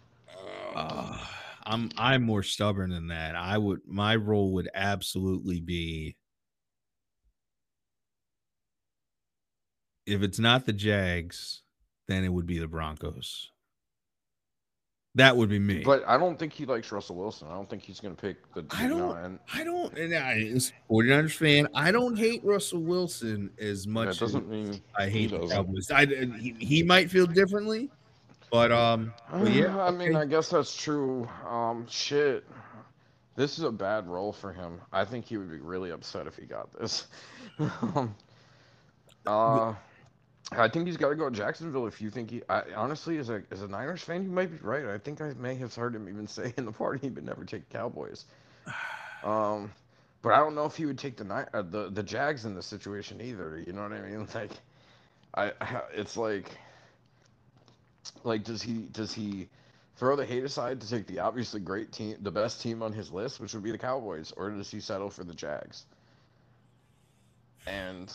Uh, 0.75 1.19
I'm 1.65 1.91
I'm 1.97 2.23
more 2.23 2.43
stubborn 2.43 2.91
than 2.91 3.09
that. 3.09 3.35
I 3.35 3.59
would 3.59 3.81
my 3.87 4.17
role 4.17 4.53
would 4.55 4.69
absolutely 4.75 5.61
be 5.61 6.17
if 10.07 10.23
it's 10.23 10.39
not 10.39 10.67
the 10.67 10.73
Jags, 10.73 11.63
then 12.07 12.25
it 12.25 12.33
would 12.33 12.47
be 12.47 12.59
the 12.59 12.69
Broncos. 12.69 13.51
That 15.17 15.35
would 15.35 15.49
be 15.49 15.59
me. 15.59 15.83
But 15.83 16.05
I 16.07 16.19
don't 16.19 16.39
think 16.39 16.53
he 16.53 16.67
likes 16.67 16.93
Russell 16.93 17.17
Wilson. 17.17 17.49
I 17.51 17.55
don't 17.55 17.69
think 17.69 17.83
he's 17.83 18.01
going 18.01 18.15
to 18.15 18.21
pick 18.21 18.37
the. 18.53 18.67
I 18.71 18.87
don't- 18.87 19.17
and 19.17 19.39
I 19.53 19.65
don't 19.65 19.97
and 19.99 20.15
I 20.15 20.41
as 20.55 20.73
a 20.89 20.93
49ers 20.93 21.33
fan, 21.33 21.69
I 21.75 21.91
don't 21.91 22.17
hate 22.17 22.45
Russell 22.45 22.81
Wilson 22.83 23.51
as 23.59 23.87
much 23.87 24.09
that 24.09 24.19
doesn't 24.19 24.47
mean 24.47 24.83
I 24.95 25.09
hate 25.09 25.31
the. 25.31 25.47
Cowboys. 25.49 25.91
I, 25.91 26.05
he, 26.05 26.55
he 26.59 26.83
might 26.83 27.11
feel 27.11 27.27
differently, 27.27 27.91
but 28.53 28.71
um 28.71 29.15
but 29.33 29.51
yeah, 29.53 29.83
I 29.83 29.91
mean, 29.91 30.11
okay. 30.11 30.19
I 30.19 30.27
guess 30.27 30.51
that's 30.51 30.77
true. 30.77 31.27
Um, 31.49 31.87
shit. 31.89 32.45
This 33.37 33.59
is 33.59 33.65
a 33.65 33.73
bad 33.73 34.07
role 34.07 34.33
for 34.35 34.53
him. 34.53 34.81
I 34.93 35.05
think 35.07 35.25
he 35.27 35.39
would 35.39 35.51
be 35.51 35.59
really 35.59 35.93
upset 35.93 36.27
if 36.27 36.37
he 36.37 36.45
got 36.45 36.73
this. 36.79 37.07
um, 37.59 38.15
uh, 39.27 39.75
I 40.53 40.69
think 40.69 40.87
he's 40.87 40.97
got 40.97 41.09
to 41.11 41.17
go 41.17 41.29
to 41.29 41.37
Jacksonville. 41.37 41.87
If 41.87 42.01
you 42.01 42.11
think 42.11 42.31
he, 42.31 42.43
I, 42.49 42.63
honestly, 42.77 43.19
as 43.19 43.31
a 43.31 43.43
as 43.51 43.63
a 43.63 43.69
Niners 43.69 44.03
fan, 44.03 44.23
you 44.23 44.31
might 44.31 44.51
be 44.51 44.59
right. 44.59 44.87
I 44.87 44.99
think 44.99 45.21
I 45.21 45.33
may 45.35 45.57
have 45.57 45.75
heard 45.75 45.95
him 45.95 46.09
even 46.09 46.27
say 46.29 46.55
in 46.57 46.65
the 46.65 46.73
party 46.73 47.01
he 47.03 47.11
would 47.11 47.25
never 47.25 47.45
take 47.45 47.69
Cowboys. 47.71 48.25
Um, 49.25 49.73
but 50.23 50.33
I 50.33 50.39
don't 50.39 50.55
know 50.55 50.65
if 50.65 50.77
he 50.77 50.87
would 50.87 50.99
take 50.99 51.17
the 51.17 51.25
uh, 51.53 51.63
the 51.63 51.91
the 51.91 52.03
Jags 52.03 52.45
in 52.45 52.55
this 52.55 52.67
situation 52.67 53.21
either. 53.21 53.63
You 53.67 53.73
know 53.73 53.83
what 53.83 53.93
I 53.93 54.01
mean? 54.01 54.29
Like, 54.35 54.53
I 55.35 55.53
it's 55.95 56.17
like 56.17 56.57
like 58.25 58.45
does 58.45 58.63
he 58.63 58.89
does 58.93 59.13
he 59.13 59.49
throw 59.97 60.17
the 60.17 60.25
hate 60.25 60.45
aside 60.45 60.81
to 60.81 60.89
take 60.89 61.07
the 61.07 61.19
obviously 61.21 61.61
great 61.61 61.93
team 61.93 62.17
the 62.23 62.31
best 62.31 62.61
team 62.63 62.83
on 62.83 62.93
his 62.93 63.11
list 63.11 63.41
which 63.41 63.53
would 63.55 63.63
be 63.63 63.71
the 63.73 63.79
cowboys 63.79 64.33
or 64.37 64.51
does 64.51 64.71
he 64.71 64.81
settle 64.81 65.11
for 65.11 65.25
the 65.25 65.35
jags 65.35 65.85
and 67.67 68.13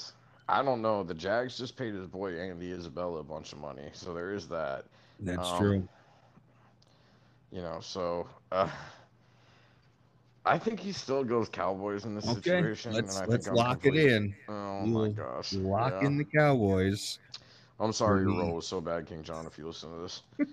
i 0.51 0.63
don't 0.63 0.83
know 0.83 1.03
the 1.03 1.15
jags 1.15 1.57
just 1.57 1.77
paid 1.77 1.95
his 1.95 2.07
boy 2.07 2.39
andy 2.39 2.71
isabella 2.71 3.19
a 3.19 3.23
bunch 3.23 3.53
of 3.53 3.59
money 3.59 3.89
so 3.93 4.13
there 4.13 4.33
is 4.33 4.49
that 4.49 4.85
that's 5.19 5.51
um, 5.51 5.63
true. 5.63 5.89
you 7.51 7.61
know 7.61 7.79
so 7.81 8.27
uh 8.51 8.69
I 10.45 10.59
think 10.59 10.79
he 10.79 10.93
still 10.93 11.23
goes 11.23 11.49
Cowboys 11.49 12.05
in 12.05 12.15
this 12.15 12.27
Okay, 12.27 12.51
situation. 12.51 12.91
let's 12.91 13.09
and 13.09 13.17
I 13.19 13.27
let's 13.27 13.47
think 13.47 13.47
lock 13.51 13.85
it 13.85 13.95
in. 13.95 14.35
Oh 14.49 14.87
We 14.87 14.91
my 14.91 15.09
gosh! 15.09 15.59
Lock 15.59 15.93
yeah. 15.93 16.01
in 16.01 16.17
the 16.17 16.25
Cowboys. 16.25 17.19
I'm 17.79 17.93
sorry 17.93 18.23
your 18.23 18.33
role 18.33 18.55
was 18.55 18.67
so 18.67 18.81
bad, 18.81 19.07
King 19.07 19.23
John. 19.23 19.45
If 19.47 19.57
you 19.57 19.67
listen 19.67 19.91
to 19.91 20.01
this, 20.01 20.23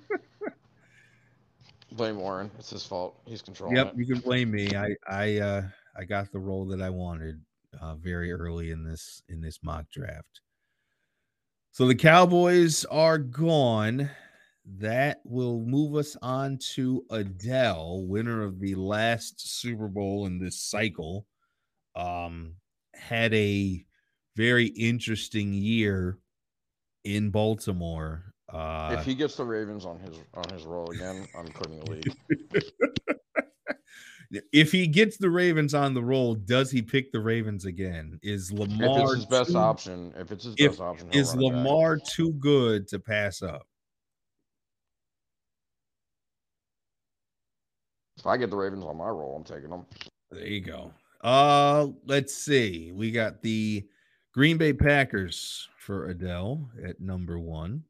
blame 1.92 2.18
Warren. 2.18 2.50
It's 2.58 2.70
his 2.70 2.86
fault. 2.86 3.20
He's 3.26 3.42
controlling 3.42 3.84
Yep, 3.84 3.86
it. 3.86 3.96
you 3.96 4.06
can 4.06 4.20
blame 4.20 4.50
me. 4.50 4.74
I 4.76 4.94
I 5.08 5.38
uh 5.38 5.68
I 5.96 6.04
got 6.04 6.32
the 6.32 6.38
role 6.40 6.66
that 6.66 6.82
I 6.82 6.90
wanted 6.90 7.40
uh 7.80 7.94
very 7.96 8.32
early 8.32 8.70
in 8.70 8.82
this 8.84 9.22
in 9.28 9.40
this 9.40 9.58
mock 9.62 9.88
draft. 9.90 10.40
So 11.72 11.86
the 11.86 11.94
Cowboys 11.94 12.84
are 12.86 13.18
gone. 13.18 14.10
That 14.64 15.20
will 15.24 15.60
move 15.60 15.96
us 15.96 16.16
on 16.20 16.58
to 16.74 17.04
Adele, 17.10 18.04
winner 18.06 18.42
of 18.42 18.60
the 18.60 18.74
last 18.74 19.60
Super 19.60 19.88
Bowl 19.88 20.26
in 20.26 20.38
this 20.38 20.60
cycle. 20.60 21.26
Um 21.96 22.54
had 22.94 23.32
a 23.34 23.84
very 24.36 24.66
interesting 24.66 25.52
year 25.52 26.18
in 27.04 27.30
Baltimore. 27.30 28.34
Uh 28.52 28.96
if 28.98 29.04
he 29.04 29.14
gets 29.14 29.36
the 29.36 29.44
Ravens 29.44 29.84
on 29.84 29.98
his 30.00 30.18
on 30.34 30.48
his 30.52 30.64
roll 30.64 30.90
again, 30.90 31.26
I'm 31.38 31.48
quitting 31.48 31.80
the 31.80 31.90
league. 31.90 32.16
if 34.52 34.70
he 34.72 34.86
gets 34.86 35.16
the 35.16 35.30
Ravens 35.30 35.74
on 35.74 35.94
the 35.94 36.02
roll, 36.02 36.34
does 36.34 36.70
he 36.70 36.82
pick 36.82 37.12
the 37.12 37.20
Ravens 37.20 37.64
again? 37.64 38.18
Is 38.22 38.50
If 38.50 38.58
Lamar 38.58 39.02
it's 39.04 39.14
his 39.14 39.26
best 39.26 39.50
too, 39.52 39.56
option, 39.58 40.12
if 40.18 40.30
it's 40.32 40.44
his 40.44 40.54
if- 40.58 40.72
best 40.72 40.80
option, 40.80 41.10
is 41.12 41.32
it 41.32 41.36
back. 41.36 41.42
Lamar 41.44 41.98
too 41.98 42.32
good 42.34 42.86
to 42.88 42.98
pass 42.98 43.42
up? 43.42 43.66
If 48.18 48.26
I 48.26 48.36
get 48.36 48.50
the 48.50 48.56
Ravens 48.56 48.84
on 48.84 48.96
my 48.96 49.08
roll, 49.08 49.36
I'm 49.36 49.44
taking 49.44 49.70
them. 49.70 49.86
There 50.30 50.46
you 50.46 50.60
go. 50.60 50.92
Uh 51.22 51.88
let's 52.06 52.34
see. 52.34 52.92
We 52.92 53.10
got 53.10 53.42
the 53.42 53.86
Green 54.34 54.56
Bay 54.56 54.72
Packers 54.72 55.68
for 55.78 56.08
Adele 56.10 56.68
at 56.84 57.00
number 57.00 57.38
one. 57.38 57.82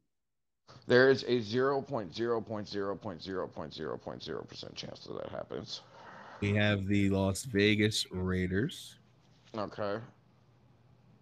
There 0.87 1.09
is 1.09 1.23
a 1.27 1.39
zero 1.41 1.81
point 1.81 2.15
zero 2.15 2.41
point 2.41 2.67
zero 2.67 2.95
point 2.95 3.21
zero 3.21 3.47
point 3.47 3.73
zero 3.73 3.97
point 3.97 4.23
zero 4.23 4.43
percent 4.43 4.73
chance 4.75 5.01
that 5.01 5.13
that 5.21 5.29
happens. 5.29 5.81
We 6.41 6.53
have 6.53 6.87
the 6.87 7.09
Las 7.09 7.43
Vegas 7.43 8.05
Raiders. 8.11 8.97
Okay. 9.57 9.97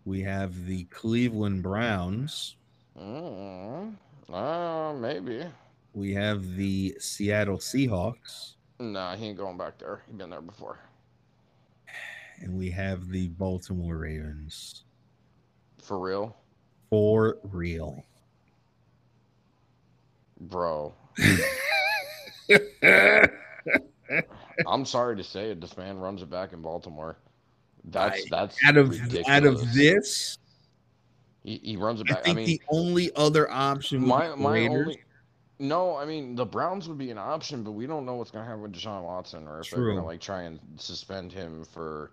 We 0.05 0.22
have 0.22 0.65
the 0.65 0.84
Cleveland 0.86 1.63
Browns. 1.63 2.55
Mm, 2.99 3.95
uh, 4.32 4.93
maybe. 4.93 5.45
We 5.93 6.13
have 6.13 6.55
the 6.55 6.95
Seattle 6.99 7.57
Seahawks. 7.57 8.53
Nah, 8.80 9.15
he 9.15 9.26
ain't 9.28 9.38
going 9.38 9.57
back 9.57 9.80
there. 9.80 10.03
He 10.07 10.13
been 10.13 10.30
there 10.30 10.41
before. 10.41 10.78
And 12.39 12.55
we 12.55 12.70
have 12.70 13.09
the 13.09 13.30
Baltimore 13.30 13.97
Ravens. 13.97 14.84
For 15.82 15.97
real, 15.99 16.36
For 16.91 17.38
real. 17.43 18.03
bro. 20.41 20.93
I'm 24.65 24.85
sorry 24.85 25.15
to 25.17 25.23
say 25.23 25.51
it. 25.51 25.61
This 25.61 25.77
man 25.77 25.99
runs 25.99 26.21
it 26.21 26.29
back 26.29 26.53
in 26.53 26.61
Baltimore. 26.61 27.17
That's 27.85 28.21
I- 28.21 28.27
that's 28.29 28.57
out 28.65 28.77
of 28.77 28.89
ridiculous. 28.89 29.27
out 29.29 29.45
of 29.45 29.73
this, 29.73 30.37
he, 31.43 31.59
he 31.63 31.77
runs 31.77 32.01
it 32.01 32.07
back. 32.07 32.19
I, 32.19 32.21
think 32.23 32.37
mean, 32.37 32.45
the 32.47 32.61
only 32.69 33.11
other 33.15 33.49
option 33.51 34.05
my 34.05 34.33
my 34.35 34.53
Raiders. 34.53 34.71
only. 34.87 34.99
No, 35.59 35.95
I 35.95 36.05
mean 36.05 36.35
the 36.35 36.45
Browns 36.45 36.87
would 36.87 36.97
be 36.97 37.09
an 37.11 37.17
option, 37.17 37.63
but 37.63 37.71
we 37.71 37.87
don't 37.87 38.05
know 38.05 38.15
what's 38.15 38.29
gonna 38.31 38.45
happen 38.45 38.61
with 38.61 38.73
Deshaun 38.73 39.03
Watson, 39.03 39.47
or 39.47 39.61
if 39.61 39.69
they're 39.69 39.87
gonna 39.87 40.05
like 40.05 40.19
try 40.21 40.43
and 40.43 40.59
suspend 40.77 41.31
him 41.31 41.63
for 41.63 42.11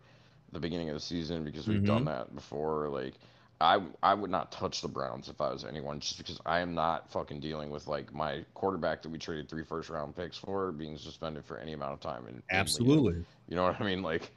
the 0.52 0.60
beginning 0.60 0.88
of 0.88 0.94
the 0.94 1.00
season 1.00 1.44
because 1.44 1.66
we've 1.66 1.78
Mm-hmm. 1.78 1.86
done 1.86 2.04
that 2.06 2.34
before. 2.34 2.88
Like, 2.88 3.14
I 3.60 3.80
I 4.02 4.14
would 4.14 4.30
not 4.30 4.52
touch 4.52 4.80
the 4.80 4.88
Browns 4.88 5.28
if 5.28 5.40
I 5.40 5.52
was 5.52 5.64
anyone, 5.64 6.00
just 6.00 6.18
because 6.18 6.40
I 6.44 6.60
am 6.60 6.74
not 6.74 7.10
fucking 7.10 7.40
dealing 7.40 7.70
with 7.70 7.86
like 7.86 8.12
my 8.12 8.44
quarterback 8.54 9.02
that 9.02 9.10
we 9.10 9.18
traded 9.18 9.48
three 9.48 9.64
first 9.64 9.90
round 9.90 10.16
picks 10.16 10.36
for 10.36 10.72
being 10.72 10.98
suspended 10.98 11.44
for 11.44 11.58
any 11.58 11.72
amount 11.72 11.92
of 11.92 12.00
time. 12.00 12.26
In, 12.26 12.34
in. 12.34 12.42
Absolutely. 12.50 13.24
You 13.48 13.56
know 13.56 13.64
what 13.64 13.80
I 13.80 13.84
mean? 13.84 14.02
Like, 14.02 14.30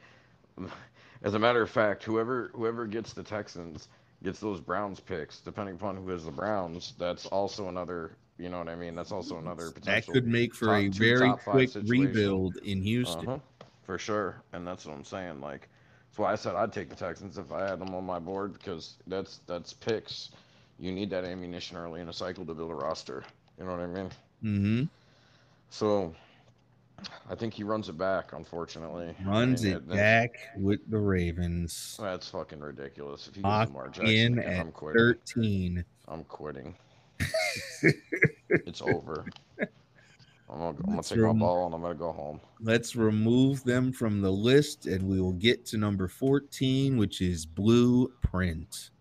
as 1.24 1.34
a 1.34 1.40
matter 1.40 1.62
of 1.62 1.70
fact, 1.70 2.04
whoever 2.04 2.52
whoever 2.54 2.86
gets 2.86 3.14
the 3.14 3.24
Texans 3.24 3.88
gets 4.24 4.40
those 4.40 4.60
Browns 4.60 5.00
picks, 5.00 5.40
depending 5.40 5.76
upon 5.76 5.98
who 5.98 6.10
has 6.10 6.26
the 6.26 6.32
Browns. 6.32 6.94
That's 6.98 7.26
also 7.26 7.70
another. 7.70 8.12
You 8.38 8.50
know 8.50 8.60
what 8.60 8.70
I 8.70 8.76
mean? 8.76 8.94
That's 8.94 9.12
also 9.12 9.40
another 9.40 9.72
potential. 9.72 10.14
That 10.14 10.20
could 10.20 10.28
make 10.28 10.54
for 10.54 10.76
a 10.76 10.90
top 10.90 10.98
two, 10.98 11.00
very 11.00 11.34
quick 11.34 11.72
rebuild 11.88 12.58
in 12.58 12.84
Houston. 12.84 13.28
Uh-huh, 13.28 13.40
for 13.82 13.98
sure, 13.98 14.44
and 14.54 14.68
that's 14.68 14.86
what 14.86 14.96
I'm 14.96 15.04
saying. 15.04 15.42
Like, 15.42 15.70
that's 16.18 16.26
why 16.26 16.32
I 16.32 16.36
said 16.36 16.56
I'd 16.56 16.74
take 16.74 16.90
the 16.90 16.96
Texans 16.96 17.38
if 17.38 17.52
I 17.52 17.68
had 17.68 17.80
them 17.80 17.94
on 17.94 18.04
my 18.04 18.18
board 18.18 18.54
because 18.54 18.96
that's 19.06 19.42
that's 19.46 19.74
picks. 19.74 20.32
You 20.80 20.92
need 20.92 21.12
that 21.12 21.24
ammunition 21.26 21.78
early 21.78 22.02
in 22.02 22.10
a 22.10 22.14
cycle 22.14 22.46
to 22.46 22.54
build 22.56 22.72
a 22.72 22.76
roster. 22.76 23.24
You 23.60 23.66
know 23.66 23.72
what 23.72 23.82
I 23.82 23.88
mean? 23.88 24.10
Mm-hmm. 24.44 24.84
So 25.70 26.16
I 27.30 27.36
think 27.36 27.54
he 27.54 27.64
runs 27.64 27.90
it 27.90 27.98
back, 28.00 28.34
unfortunately. 28.34 29.14
I 29.26 29.30
Runs 29.30 29.64
mean, 29.64 29.76
it 29.76 29.88
back 29.90 30.32
with 30.56 30.80
the 30.90 30.98
Ravens. 30.98 31.98
That's 32.02 32.30
fucking 32.30 32.60
ridiculous. 32.60 33.28
If 33.28 33.36
he 33.36 33.42
Lock 33.42 33.68
Lamar 33.68 33.88
Jackson, 33.90 34.08
in 34.08 34.40
again, 34.40 34.54
at 34.54 34.60
I'm 34.60 34.72
quitting. 34.72 35.00
13. 35.00 35.86
I'm 36.08 36.24
quitting. 36.24 36.76
it's 38.50 38.82
over. 38.82 39.26
I'm 40.50 40.60
gonna, 40.60 40.70
I'm 40.70 40.90
gonna 40.92 41.04
take 41.04 41.18
my 41.18 41.26
rem- 41.26 41.40
ball 41.40 41.66
and 41.66 41.76
I'm 41.76 41.82
gonna 41.82 41.96
go 41.96 42.12
home. 42.12 42.40
Let's 42.62 42.96
remove 42.96 43.64
them 43.64 43.92
from 43.92 44.22
the 44.22 44.32
list 44.32 44.86
and 44.86 45.08
we 45.08 45.20
will 45.20 45.34
get 45.34 45.66
to 45.68 45.78
number 45.78 46.08
14, 46.08 46.98
which 46.98 47.22
is 47.22 47.46
Blueprint. 47.46 48.92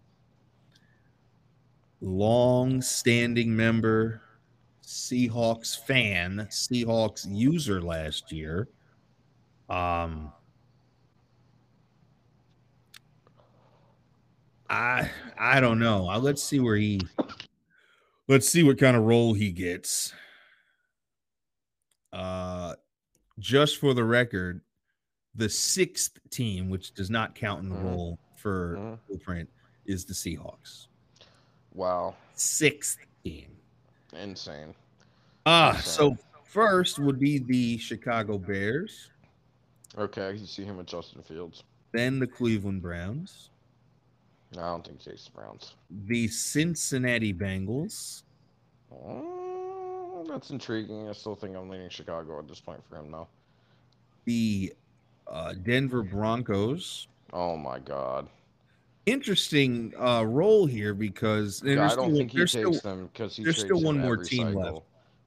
Long 2.01 2.83
standing 2.83 3.55
member, 3.55 4.23
Seahawks 4.85 5.79
fan, 5.87 6.47
Seahawks 6.51 7.27
user 7.29 7.81
last 7.81 8.33
year. 8.33 8.69
Um, 9.69 10.33
I 14.69 15.11
I 15.39 15.61
don't 15.61 15.79
know. 15.79 16.09
Uh, 16.11 16.19
let's 16.19 16.43
see 16.43 16.61
where 16.61 16.77
he 16.77 17.01
let's 18.29 18.49
see 18.49 18.63
what 18.63 18.79
kind 18.79 18.97
of 18.97 19.05
role 19.05 19.33
he 19.33 19.51
gets. 19.53 20.13
Uh 22.17 22.75
just 23.39 23.77
for 23.77 23.93
the 23.93 24.03
record, 24.05 24.63
the 25.35 25.49
sixth 25.49 26.19
team, 26.31 26.71
which 26.71 26.95
does 26.95 27.11
not 27.11 27.35
count 27.35 27.63
in 27.63 27.69
the 27.69 27.77
Mhm. 27.77 27.85
role 27.85 28.19
for 28.37 28.77
Mhm. 28.79 28.99
Blueprint, 29.09 29.51
is 29.85 30.07
the 30.07 30.15
Seahawks. 30.15 30.87
Wow, 31.75 32.17
Sixth 32.35 32.99
team. 33.23 33.55
insane. 34.15 34.75
Ah, 35.45 35.77
Insane. 35.77 35.83
so 35.93 36.17
first 36.45 36.99
would 36.99 37.19
be 37.21 37.39
the 37.39 37.77
Chicago 37.77 38.39
Bears, 38.39 39.11
Okay, 39.99 40.35
you 40.35 40.47
see 40.47 40.65
him 40.65 40.79
with 40.79 40.87
Justin 40.87 41.23
Fields. 41.23 41.63
then 41.93 42.19
the 42.19 42.27
Cleveland 42.27 42.81
Browns, 42.81 43.51
No, 44.55 44.63
I 44.63 44.67
don't 44.69 44.87
think 44.87 45.03
the 45.03 45.31
Browns. 45.35 45.75
the 45.91 46.29
Cincinnati 46.29 47.35
Bengals, 47.35 48.23
Oh, 48.91 49.46
that's 50.29 50.51
intriguing. 50.51 51.09
I 51.09 51.13
still 51.13 51.35
think 51.35 51.57
I'm 51.57 51.69
leaning 51.69 51.89
Chicago 51.89 52.39
at 52.39 52.49
this 52.49 52.61
point 52.61 52.83
for 52.89 52.97
him 52.97 53.11
now. 53.11 53.29
the 54.25 54.73
uh, 55.29 55.55
Denver 55.65 56.03
Broncos. 56.03 57.09
Oh 57.33 57.57
my 57.57 57.79
god. 57.81 58.29
Interesting 59.07 59.93
uh, 59.99 60.25
role 60.25 60.67
here 60.67 60.95
because 60.95 61.63
Yeah, 61.65 61.77
there's 61.77 61.93
I 61.93 61.97
don't 61.97 62.05
still- 62.07 62.17
think 62.17 62.31
he 62.33 62.39
takes 62.39 62.51
still- 62.53 62.73
them 62.73 63.11
because 63.13 63.37
he 63.37 63.45
there's 63.45 63.59
still 63.59 63.81
one 63.81 63.99
more 63.99 64.17
team 64.17 64.49
cycle. 64.49 64.63
left. 64.63 64.81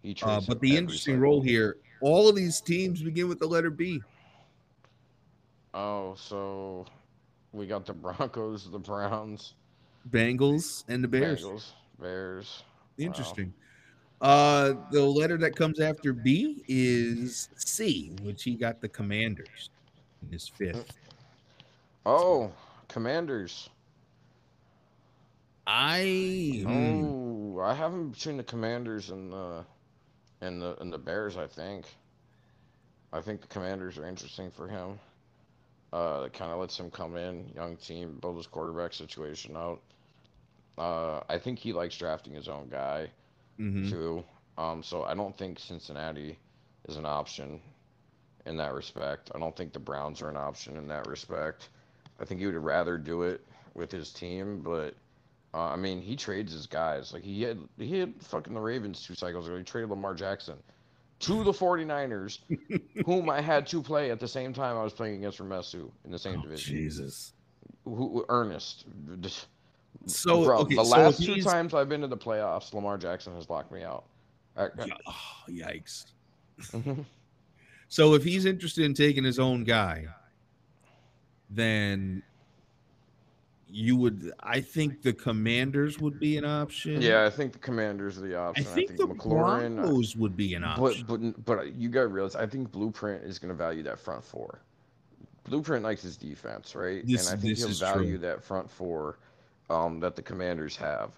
He 0.03 0.15
Uh, 0.21 0.41
but 0.47 0.59
the 0.61 0.75
interesting 0.77 1.15
cycle. 1.15 1.23
role 1.23 1.41
here, 1.41 1.77
all 2.01 2.29
of 2.29 2.35
these 2.35 2.61
teams 2.61 3.01
begin 3.01 3.27
with 3.27 3.39
the 3.39 3.47
letter 3.47 3.69
B. 3.69 4.01
Oh, 5.73 6.15
so 6.17 6.85
we 7.53 7.67
got 7.67 7.85
the 7.85 7.93
Broncos, 7.93 8.69
the 8.71 8.79
Browns, 8.79 9.53
Bengals 10.09 10.83
and 10.87 11.03
the 11.03 11.07
Bears. 11.07 11.43
Bengals, 11.43 11.71
Bears. 11.99 12.63
Interesting. 12.97 13.53
Uh, 14.21 14.73
the 14.91 15.01
letter 15.01 15.37
that 15.37 15.55
comes 15.55 15.79
after 15.79 16.11
B 16.11 16.63
is 16.67 17.49
C, 17.55 18.11
which 18.21 18.43
he 18.43 18.55
got 18.55 18.81
the 18.81 18.89
Commanders 18.89 19.69
in 20.21 20.31
his 20.31 20.47
fifth. 20.47 20.97
Oh, 22.05 22.51
Commanders. 22.89 23.69
I 25.65 26.63
mm, 26.65 27.55
Oh, 27.55 27.61
I 27.61 27.73
have 27.73 27.93
him 27.93 28.09
between 28.09 28.37
the 28.37 28.43
Commanders 28.43 29.09
and 29.09 29.31
the 29.31 29.63
and 30.41 30.61
the 30.61 30.75
and 30.81 30.91
the 30.91 30.97
Bears. 30.97 31.37
I 31.37 31.47
think. 31.47 31.85
I 33.13 33.21
think 33.21 33.41
the 33.41 33.47
Commanders 33.47 33.97
are 33.97 34.05
interesting 34.05 34.51
for 34.51 34.67
him. 34.67 34.99
Uh, 35.91 36.23
it 36.25 36.33
kind 36.33 36.51
of 36.51 36.59
lets 36.59 36.79
him 36.79 36.91
come 36.91 37.15
in, 37.15 37.49
young 37.55 37.75
team, 37.77 38.19
build 38.21 38.37
his 38.37 38.45
quarterback 38.45 38.93
situation 38.93 39.57
out. 39.57 39.81
Uh, 40.77 41.21
I 41.27 41.39
think 41.39 41.57
he 41.57 41.73
likes 41.73 41.97
drafting 41.97 42.33
his 42.33 42.47
own 42.47 42.69
guy 42.69 43.09
mhm. 43.59 43.89
too. 43.89 44.23
Um, 44.57 44.83
so 44.83 45.03
I 45.03 45.13
don't 45.13 45.37
think 45.37 45.59
Cincinnati 45.59 46.37
is 46.87 46.97
an 46.97 47.05
option 47.05 47.61
in 48.45 48.57
that 48.57 48.73
respect. 48.73 49.31
I 49.35 49.39
don't 49.39 49.55
think 49.55 49.73
the 49.73 49.79
Browns 49.79 50.21
are 50.21 50.29
an 50.29 50.37
option 50.37 50.75
in 50.77 50.87
that 50.87 51.07
respect. 51.07 51.69
I 52.19 52.25
think 52.25 52.39
he 52.39 52.45
would 52.45 52.55
rather 52.55 52.97
do 52.97 53.23
it 53.23 53.45
with 53.75 53.91
his 53.91 54.11
team, 54.11 54.61
but 54.61 54.95
uh, 55.53 55.69
I 55.69 55.75
mean, 55.77 56.01
he 56.01 56.15
trades 56.15 56.51
his 56.51 56.67
guys. 56.67 57.13
Like 57.13 57.23
he 57.23 57.41
had 57.43 57.59
he 57.77 57.99
had 57.99 58.13
fucking 58.21 58.53
the 58.53 58.59
Ravens 58.59 59.03
two 59.05 59.15
cycles 59.15 59.47
ago. 59.47 59.57
He 59.57 59.63
traded 59.63 59.89
Lamar 59.89 60.13
Jackson 60.13 60.55
to 61.21 61.43
the 61.43 61.51
49ers, 61.51 62.39
whom 63.05 63.29
I 63.29 63.41
had 63.41 63.65
to 63.67 63.81
play 63.81 64.11
at 64.11 64.19
the 64.19 64.27
same 64.27 64.53
time 64.53 64.77
I 64.77 64.83
was 64.83 64.93
playing 64.93 65.15
against 65.15 65.39
Ramesu 65.39 65.89
in 66.05 66.11
the 66.11 66.19
same 66.19 66.39
Oh, 66.39 66.43
division. 66.43 66.75
Jesus. 66.75 67.33
Who, 67.85 67.95
who- 67.95 68.25
Ernest. 68.29 68.85
So 70.05 70.43
Bro, 70.45 70.59
okay, 70.59 70.75
the 70.75 70.83
so 70.83 70.89
last 70.97 71.23
two 71.23 71.41
times 71.41 71.73
I've 71.73 71.89
been 71.89 72.01
to 72.01 72.07
the 72.07 72.17
playoffs, 72.17 72.73
Lamar 72.73 72.97
Jackson 72.97 73.33
has 73.35 73.49
locked 73.49 73.71
me 73.71 73.83
out. 73.83 74.05
I- 74.57 74.63
I- 74.65 74.89
oh, 75.07 75.43
yikes. 75.49 76.05
Mhm. 76.59 77.05
So 77.91 78.13
if 78.13 78.23
he's 78.23 78.45
interested 78.45 78.85
in 78.85 78.93
taking 78.93 79.23
his 79.23 79.39
own 79.39 79.63
guy, 79.63 80.05
then 81.49 82.21
you 83.67 83.95
would. 83.95 84.31
I 84.41 84.61
think 84.61 85.01
the 85.01 85.11
Commanders 85.13 85.99
would 85.99 86.19
be 86.19 86.37
an 86.37 86.45
option. 86.45 87.01
Yeah, 87.01 87.25
I 87.25 87.31
think 87.31 87.51
the 87.53 87.57
Commanders 87.59 88.19
are 88.19 88.21
the 88.21 88.35
option. 88.37 88.65
I 88.65 88.69
option. 88.69 88.87
think, 88.87 88.99
the 88.99 89.07
McLaurin, 89.07 89.79
uh, 89.79 89.81
Broncos 89.81 90.15
would 90.15 90.37
be 90.37 90.53
an 90.53 90.63
option. 90.63 91.05
but 91.07 91.19
but 91.19 91.45
but 91.45 91.73
you 91.73 91.89
got 91.89 92.01
to 92.01 92.07
realize, 92.09 92.35
I 92.35 92.45
think 92.45 92.71
Blueprint 92.71 93.23
is 93.23 93.39
going 93.39 93.49
to 93.49 93.55
value 93.55 93.81
that 93.83 93.99
front 93.99 94.23
four. 94.23 94.61
Blueprint 95.45 95.83
likes 95.83 96.03
his 96.03 96.15
defense, 96.15 96.75
right? 96.75 97.03
This- 97.07 97.31
and 97.31 97.39
I 97.39 97.41
think 97.41 97.57
he'll 97.57 97.69
value 97.69 98.09
true. 98.09 98.17
that 98.19 98.43
front 98.43 98.69
four 98.69 99.17
um, 99.69 99.99
that 99.99 100.15
the 100.15 100.21
Commanders 100.21 100.77
have, 100.77 101.11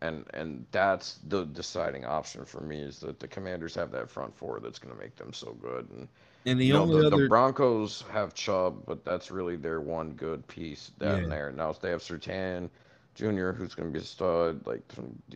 and 0.00 0.24
and 0.34 0.66
that's 0.72 1.18
the 1.28 1.44
deciding 1.44 2.04
option 2.04 2.44
for 2.44 2.60
me 2.60 2.80
is 2.80 3.00
that 3.00 3.20
the 3.20 3.28
Commanders 3.28 3.74
have 3.74 3.90
that 3.92 4.10
front 4.10 4.34
four 4.34 4.60
that's 4.60 4.78
going 4.78 4.94
to 4.94 5.00
make 5.00 5.16
them 5.16 5.32
so 5.32 5.52
good. 5.60 5.88
And 5.90 6.08
and 6.46 6.60
the 6.60 6.70
you 6.70 6.74
know, 6.74 6.86
only 6.86 7.02
the, 7.04 7.04
other 7.04 7.18
the 7.18 7.18
Broncos 7.18 8.02
have 8.12 8.34
Chubb, 8.34 8.84
but 8.86 9.04
that's 9.04 9.30
really 9.30 9.56
their 9.56 9.80
one 9.80 10.12
good 10.12 10.46
piece 10.48 10.90
down 10.98 11.26
Yeah. 11.26 11.28
there. 11.28 11.52
Now 11.52 11.72
they 11.72 11.90
have 11.90 12.02
Surtain 12.02 12.70
Jr., 13.14 13.52
who's 13.52 13.74
going 13.74 13.88
to 13.88 13.92
be 13.92 14.00
a 14.00 14.06
stud, 14.06 14.66
like 14.66 14.82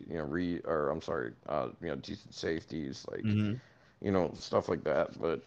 you 0.07 0.17
know, 0.17 0.25
re 0.25 0.59
or 0.65 0.89
I'm 0.89 1.01
sorry, 1.01 1.33
uh, 1.47 1.69
you 1.81 1.89
know, 1.89 1.95
decent 1.95 2.33
safeties, 2.33 3.05
like 3.11 3.35
Mhm. 3.35 3.59
you 4.01 4.11
know, 4.11 4.31
stuff 4.35 4.69
like 4.69 4.83
that. 4.83 5.19
But 5.19 5.41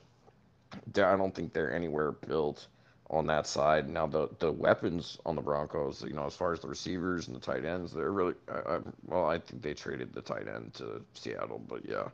I 0.97 1.17
don't 1.17 1.35
think 1.35 1.53
they're 1.53 1.73
anywhere 1.73 2.13
built 2.13 2.67
on 3.15 3.27
that 3.27 3.47
side. 3.47 3.89
Now 3.89 4.07
the 4.07 4.29
the 4.41 4.51
weapons 4.53 5.19
on 5.25 5.37
the 5.37 5.43
Broncos, 5.43 6.03
you 6.07 6.15
know, 6.15 6.27
as 6.27 6.35
far 6.35 6.53
as 6.53 6.61
the 6.61 6.69
receivers 6.69 7.29
and 7.29 7.37
the 7.37 7.41
tight 7.41 7.65
ends, 7.65 7.93
they're 7.93 8.11
really 8.13 8.35
I, 8.49 8.75
I, 8.75 8.79
well. 9.07 9.27
I 9.27 9.39
think 9.39 9.63
they 9.63 9.75
traded 9.75 10.13
the 10.13 10.21
tight 10.21 10.49
end 10.49 10.75
to 10.75 11.03
Seattle, 11.15 11.63
but 11.69 11.89
yeah. 11.89 12.09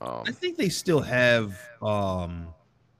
Um, 0.00 0.22
I 0.26 0.30
think 0.32 0.56
they 0.56 0.68
still 0.68 1.00
have 1.00 1.58
um 1.82 2.48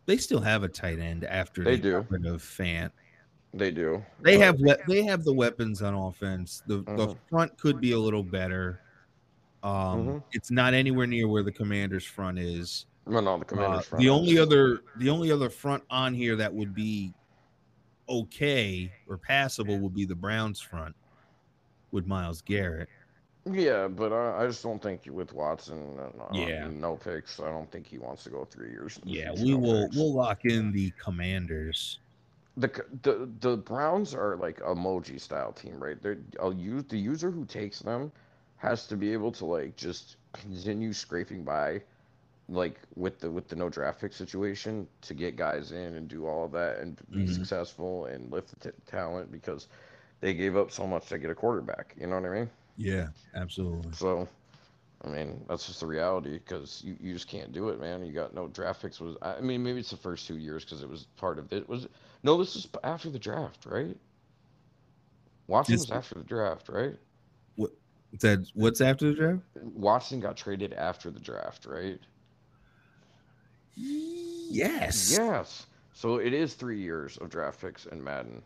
they 0.07 0.17
still 0.17 0.41
have 0.41 0.65
a 0.65 0.69
tight 0.69 0.99
end 0.99 1.25
after 1.25 1.63
They 1.63 1.77
do. 1.77 1.99
of 1.99 2.43
Fant. 2.43 2.91
they 3.55 3.71
do. 3.71 4.05
They 4.21 4.37
but- 4.37 4.45
have 4.45 4.61
we- 4.61 4.75
they 4.95 5.03
have 5.05 5.23
the 5.25 5.33
weapons 5.33 5.81
on 5.83 5.95
offense. 5.95 6.63
The 6.67 6.79
the 6.79 7.09
Mhm. 7.09 7.17
front 7.31 7.57
could 7.59 7.81
be 7.81 7.93
a 7.93 7.99
little 7.99 8.25
better. 8.25 8.81
Um 9.63 10.07
Mhm. 10.07 10.23
it's 10.33 10.51
not 10.51 10.75
anywhere 10.75 11.07
near 11.07 11.29
where 11.29 11.43
the 11.45 11.53
Commanders 11.53 12.05
front 12.05 12.39
is. 12.39 12.87
No, 13.09 13.21
no, 13.21 13.39
the 13.39 13.45
Uh, 13.45 13.49
Commanders. 13.49 13.87
front 13.87 14.03
the 14.03 14.09
only 14.11 14.39
other 14.39 14.81
the 14.97 15.09
only 15.09 15.33
other 15.33 15.49
front 15.49 15.83
on 15.91 16.15
here 16.15 16.37
that 16.37 16.53
would 16.53 16.75
be 16.75 17.13
okay 18.09 18.93
or 19.09 19.17
passable 19.19 19.79
would 19.79 19.95
be 19.95 20.05
the 20.05 20.15
Browns 20.15 20.61
front 20.61 20.95
with 21.91 22.07
Myles 22.07 22.43
Garrett. 22.43 22.89
Yeah, 23.51 23.89
but 23.89 24.13
I, 24.13 24.43
I 24.45 24.47
just 24.47 24.63
don't 24.63 24.83
think 24.83 25.03
with 25.07 25.33
Watson, 25.33 25.99
uh, 25.99 26.11
no- 26.17 26.29
Yeah. 26.39 26.69
no 26.69 26.97
picks. 26.97 27.41
I 27.41 27.49
don't 27.51 27.71
think 27.71 27.87
he 27.87 27.99
wants 27.99 28.25
to 28.25 28.31
go 28.31 28.45
three 28.45 28.69
years. 28.71 29.01
Yeah, 29.05 29.33
we 29.33 29.53
no 29.53 29.59
will 29.59 29.85
picks. 29.85 29.97
we'll 29.97 30.13
lock 30.13 30.45
in 30.45 30.71
the 30.73 30.91
Commanders. 31.03 32.01
The 32.59 32.69
the 33.03 33.31
the 33.41 33.57
Browns 33.57 34.15
are 34.15 34.37
like 34.37 34.59
emoji 34.61 35.21
style 35.21 35.53
team, 35.53 35.83
right? 35.83 36.01
They're 36.03 36.19
I'll 36.41 36.53
use 36.53 36.85
the 36.89 36.99
user 36.99 37.31
who 37.31 37.45
takes 37.47 37.79
them 37.81 38.13
has 38.57 38.89
to 38.89 38.97
be 38.97 39.13
able 39.13 39.31
to 39.31 39.45
like 39.47 39.77
just 39.77 40.17
continue 40.33 40.93
scraping 40.93 41.45
by, 41.45 41.81
like 42.49 42.81
with 42.97 43.19
the 43.21 43.31
with 43.31 43.49
the 43.49 43.57
no 43.57 43.69
draft 43.69 44.01
pick 44.01 44.13
situation 44.13 44.87
to 45.03 45.15
get 45.15 45.37
guys 45.37 45.73
in 45.73 45.95
and 45.95 46.09
do 46.09 46.27
all 46.27 46.45
of 46.45 46.53
that 46.53 46.79
and 46.79 46.99
be 47.11 47.25
Mhm. 47.25 47.35
successful 47.35 48.07
and 48.07 48.31
lift 48.33 48.59
the 48.61 48.71
t- 48.73 48.79
talent 48.87 49.31
because 49.31 49.69
they 50.21 50.33
gave 50.35 50.57
up 50.57 50.71
so 50.71 50.87
much 50.87 51.09
to 51.09 51.19
get 51.19 51.31
a 51.31 51.35
quarterback. 51.35 51.95
You 51.99 52.07
know 52.07 52.21
what 52.21 52.31
I 52.31 52.35
mean? 52.35 52.51
Yeah, 52.77 53.09
absolutely. 53.35 53.93
So, 53.93 54.27
I 55.05 55.09
mean, 55.09 55.45
that's 55.49 55.67
just 55.67 55.81
the 55.81 55.87
reality 55.87 56.33
because 56.39 56.83
you, 56.85 56.97
you 57.01 57.13
just 57.13 57.29
can't 57.29 57.53
do 57.53 57.69
it, 57.69 57.81
man. 57.81 58.05
You 58.05 58.13
got 58.13 58.35
no 58.35 58.49
draft 58.49 58.83
picks. 58.83 59.01
Was 59.01 59.17
I 59.23 59.41
mean, 59.41 59.63
maybe 59.63 59.81
it's 59.81 59.91
the 59.91 59.97
first 59.97 60.27
two 60.27 60.39
years 60.39 60.65
because 60.65 60.83
it 60.83 60.89
was 60.89 61.05
part 61.17 61.39
of 61.39 61.53
it. 61.53 61.69
Was 61.69 61.87
no, 62.23 62.37
this 62.39 62.57
is 62.57 62.67
after 62.83 63.11
the 63.11 63.19
draft, 63.19 63.67
right? 63.67 63.97
Watson 65.47 65.75
This- 65.75 65.81
was 65.83 65.91
after 65.91 66.15
the 66.17 66.25
draft, 66.25 66.69
right? 66.69 66.97
What 67.57 67.71
Said 68.19 68.47
what's 68.55 68.81
after 68.81 69.09
the 69.09 69.15
draft? 69.15 69.43
Watson 69.63 70.21
got 70.21 70.37
traded 70.37 70.73
after 70.73 71.11
the 71.11 71.21
draft, 71.21 71.67
right? 71.67 72.01
Yes. 73.77 75.17
Yes. 75.17 75.67
So 75.93 76.17
it 76.17 76.33
is 76.33 76.55
three 76.55 76.81
years 76.81 77.17
of 77.19 77.29
draft 77.29 77.61
picks 77.61 77.87
in 77.87 78.03
Madden. 78.03 78.43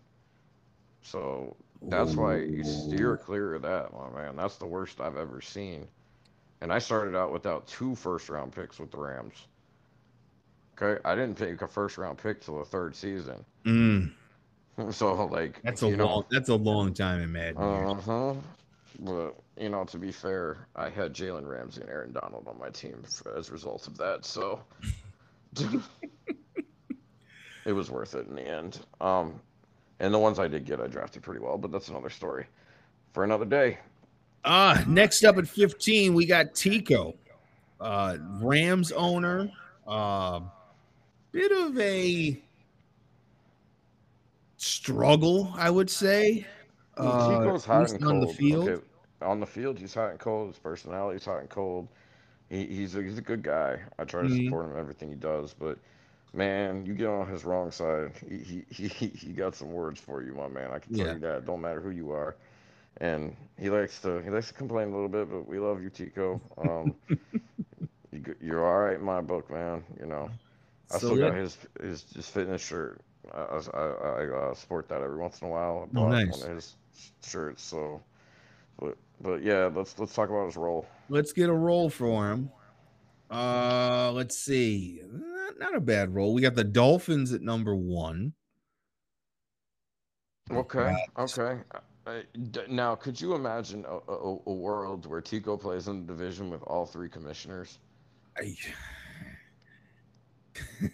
So 1.03 1.57
that's 1.83 2.15
why 2.17 2.37
you 2.39 2.65
steer 2.65 3.17
clear 3.17 3.55
of 3.55 3.63
that, 3.63 3.93
my 3.93 4.09
man. 4.11 4.37
That's 4.37 4.57
the 4.57 4.67
worst 4.67 5.01
I've 5.01 5.17
ever 5.17 5.41
seen. 5.41 5.87
And 6.61 6.73
I 6.73 6.79
started 6.79 7.17
out 7.17 7.33
without 7.33 7.67
two 7.67 7.95
first 7.95 8.29
round 8.29 8.53
picks 8.53 8.79
with 8.79 8.91
the 8.91 8.99
Rams. 8.99 9.47
Okay, 10.81 11.01
I 11.05 11.15
didn't 11.15 11.37
pick 11.37 11.61
a 11.63 11.69
first 11.69 11.99
round 11.99 12.19
pick 12.19 12.41
till 12.41 12.59
the 12.59 12.65
third 12.65 12.95
season. 12.95 13.45
Mm, 13.65 14.13
So 14.91 15.27
like 15.27 15.61
that's 15.63 15.83
a 15.83 15.89
you 15.89 15.97
know, 15.97 16.07
long. 16.07 16.25
That's 16.31 16.49
a 16.49 16.55
long 16.55 16.95
time 16.95 17.21
in 17.21 17.33
Madden. 17.33 17.59
Uh 17.59 17.95
huh. 17.95 18.35
But 19.01 19.37
you 19.59 19.69
know, 19.69 19.85
to 19.85 19.99
be 19.99 20.13
fair, 20.13 20.67
I 20.77 20.89
had 20.89 21.13
Jalen 21.13 21.47
Ramsey 21.47 21.83
and 21.83 21.91
Aaron 21.91 22.13
Donald 22.13 22.47
on 22.49 22.59
my 22.59 22.71
team 22.71 23.03
as 23.37 23.49
a 23.49 23.53
result 23.53 23.87
of 23.87 23.99
that. 23.99 24.25
So 24.25 24.61
it 27.65 27.73
was 27.73 27.91
worth 27.91 28.15
it 28.15 28.27
in 28.29 28.35
the 28.35 28.47
end. 28.47 28.81
Um, 29.01 29.41
and 30.01 30.13
the 30.13 30.19
ones 30.19 30.39
I 30.39 30.49
did 30.49 30.65
get, 30.65 30.81
I 30.81 30.87
drafted 30.87 31.23
pretty 31.23 31.41
well. 31.41 31.59
But 31.59 31.73
that's 31.73 31.89
another 31.89 32.11
story 32.11 32.47
for 33.13 33.25
another 33.25 33.45
day. 33.45 33.79
Ah, 34.45 34.83
next 34.89 35.25
up 35.25 35.39
at 35.39 35.47
15, 35.47 36.15
we 36.15 36.27
got 36.27 36.55
Tico, 36.55 37.15
uh, 37.81 38.17
Rams 38.41 38.91
owner. 38.91 39.51
Uh, 39.87 40.41
bit 41.31 41.53
of 41.53 41.79
a 41.79 42.41
struggle, 44.57 45.53
I 45.57 45.71
would 45.71 45.91
say. 45.91 46.47
Uh, 46.97 47.29
Chico's 47.29 47.65
at 47.65 47.67
hot 47.67 47.91
and 47.93 48.05
on 48.05 48.11
cold. 48.21 48.29
the 48.29 48.35
field. 48.35 48.69
Okay, 48.69 48.83
on 49.23 49.41
the 49.41 49.47
field, 49.47 49.79
he's 49.79 49.95
hot 49.95 50.11
and 50.11 50.19
cold. 50.19 50.49
His 50.49 50.59
personality's 50.59 51.25
hot 51.25 51.41
and 51.41 51.49
cold. 51.49 51.89
He, 52.53 52.67
he's 52.67 52.97
a, 52.97 53.03
he's 53.03 53.19
a 53.19 53.23
good 53.23 53.43
guy. 53.43 53.81
I 53.99 54.05
try 54.05 54.23
to 54.25 54.31
Mhm. 54.31 54.55
support 54.55 54.67
him 54.67 54.73
in 54.73 54.79
everything 54.79 55.11
he 55.11 55.17
does, 55.17 55.55
but 55.55 55.79
man, 56.35 56.87
you 56.87 56.95
get 56.95 57.09
on 57.09 57.29
his 57.29 57.45
wrong 57.45 57.71
side. 57.73 58.13
He 58.29 58.65
he 58.71 58.89
he, 58.89 59.09
he 59.09 59.33
got 59.33 59.57
some 59.57 59.73
words 59.73 60.01
for 60.01 60.23
you, 60.23 60.35
my 60.35 60.49
man. 60.49 60.71
I 60.73 60.81
can 60.81 60.93
tell 60.93 61.09
Yeah. 61.09 61.15
you 61.15 61.21
that. 61.21 61.47
Don't 61.47 61.63
matter 61.63 61.81
who 61.81 61.91
you 61.91 62.13
are. 62.13 62.37
And 62.99 63.37
he 63.59 63.71
likes 63.71 64.01
to 64.03 64.21
he 64.23 64.31
likes 64.31 64.49
to 64.49 64.55
complain 64.55 64.89
a 64.91 64.93
little 64.93 65.09
bit, 65.09 65.31
but 65.31 65.49
we 65.49 65.59
love 65.59 65.83
you, 65.83 65.91
Tico. 65.91 66.41
Um, 66.59 66.97
You 68.13 68.35
you're 68.41 68.67
all 68.67 68.81
right 68.87 68.99
in 68.99 69.05
my 69.05 69.21
book, 69.21 69.51
man. 69.51 69.85
You 70.01 70.07
know, 70.07 70.31
I 70.91 70.99
So 70.99 71.17
still 71.17 71.17
got 71.17 71.35
his 71.35 71.59
his 71.81 72.05
his 72.15 72.29
fitness 72.29 72.63
shirt. 72.63 73.01
I 73.33 73.41
I, 73.41 73.61
I, 73.79 74.23
I 74.23 74.51
uh, 74.51 74.55
sport 74.55 74.89
that 74.89 75.03
every 75.03 75.19
once 75.19 75.41
in 75.43 75.49
a 75.49 75.51
while. 75.51 75.89
I 75.97 75.97
Oh, 75.97 76.07
nice. 76.07 76.39
one 76.39 76.51
of 76.51 76.57
his 76.57 76.77
shirts. 77.25 77.63
So, 77.63 78.03
but 78.79 78.97
but 79.21 79.43
yeah, 79.43 79.71
let's 79.75 79.99
let's 79.99 80.15
talk 80.15 80.29
about 80.31 80.47
his 80.47 80.57
role. 80.57 80.87
Let's 81.09 81.33
get 81.33 81.49
a 81.49 81.55
roll 81.55 81.91
for 81.91 82.31
him. 82.31 82.51
Uh, 83.31 84.13
let's 84.13 84.39
see. 84.39 85.01
Not, 85.11 85.59
not 85.59 85.75
a 85.75 85.81
bad 85.81 86.15
roll. 86.15 86.35
We 86.35 86.43
got 86.43 86.55
the 86.55 86.65
Dolphins 86.65 87.33
at 87.33 87.41
number 87.41 87.75
one. 87.75 88.35
Okay, 90.51 90.95
okay. 91.19 91.61
Uh, 92.07 92.21
now, 92.69 92.95
could 92.95 93.19
you 93.21 93.35
imagine 93.35 93.85
a, 93.87 94.13
a, 94.13 94.39
a 94.47 94.53
world 94.53 95.07
where 95.07 95.21
Tico 95.21 95.57
plays 95.57 95.89
in 95.89 96.05
the 96.05 96.13
division 96.13 96.51
with 96.51 96.63
all 96.65 96.85
three 96.85 97.09
commissioners? 97.09 97.79
I- 98.37 98.57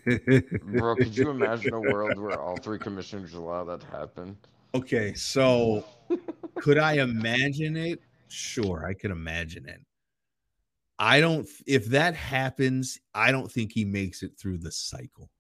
Bro, 0.63 0.97
could 0.97 1.17
you 1.17 1.31
imagine 1.31 1.73
a 1.73 1.81
world 1.81 2.19
where 2.19 2.39
all 2.41 2.57
three 2.59 2.79
commissioners 2.79 3.35
allow 3.35 3.65
that 3.65 3.81
to 3.81 3.87
happen? 3.87 4.37
Okay, 4.75 5.15
so 5.15 5.85
could 6.57 6.79
I 6.79 6.95
imagine 6.95 7.77
it? 7.77 8.01
Sure, 8.29 8.85
I 8.87 8.95
could 8.95 9.11
imagine 9.11 9.69
it. 9.69 9.81
I 10.99 11.21
don't 11.21 11.49
if 11.67 11.87
that 11.87 12.15
happens, 12.15 12.99
I 13.15 13.31
don't 13.31 13.51
think 13.51 13.73
he 13.73 13.85
makes 13.85 14.23
it 14.23 14.33
through 14.39 14.59
the 14.59 14.73
cycle. 14.73 15.31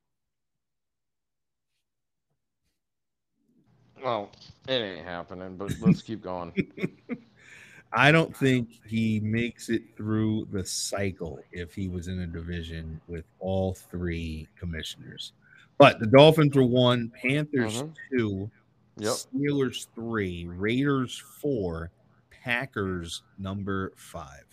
Well, 4.02 4.30
it 4.68 4.72
ain't 4.74 5.04
happening, 5.04 5.56
but 5.56 5.72
let's 5.80 6.02
keep 6.02 6.22
going. 6.22 6.52
I 7.92 8.12
don't 8.12 8.36
think 8.36 8.68
he 8.86 9.18
makes 9.20 9.70
it 9.70 9.96
through 9.96 10.46
the 10.52 10.64
cycle 10.64 11.40
if 11.52 11.74
he 11.74 11.88
was 11.88 12.06
in 12.08 12.20
a 12.20 12.26
division 12.26 13.00
with 13.08 13.24
all 13.40 13.74
three 13.74 14.46
commissioners. 14.58 15.32
But 15.78 15.98
the 15.98 16.06
Dolphins 16.06 16.54
were 16.54 16.64
one, 16.64 17.10
Panthers 17.10 17.82
Mhm. 17.82 17.94
two, 18.10 18.50
Yep. 18.98 19.12
Steelers 19.12 19.86
three, 19.94 20.46
Raiders 20.46 21.16
four, 21.40 21.90
Packers 22.30 23.22
number 23.38 23.92
five. 23.96 24.44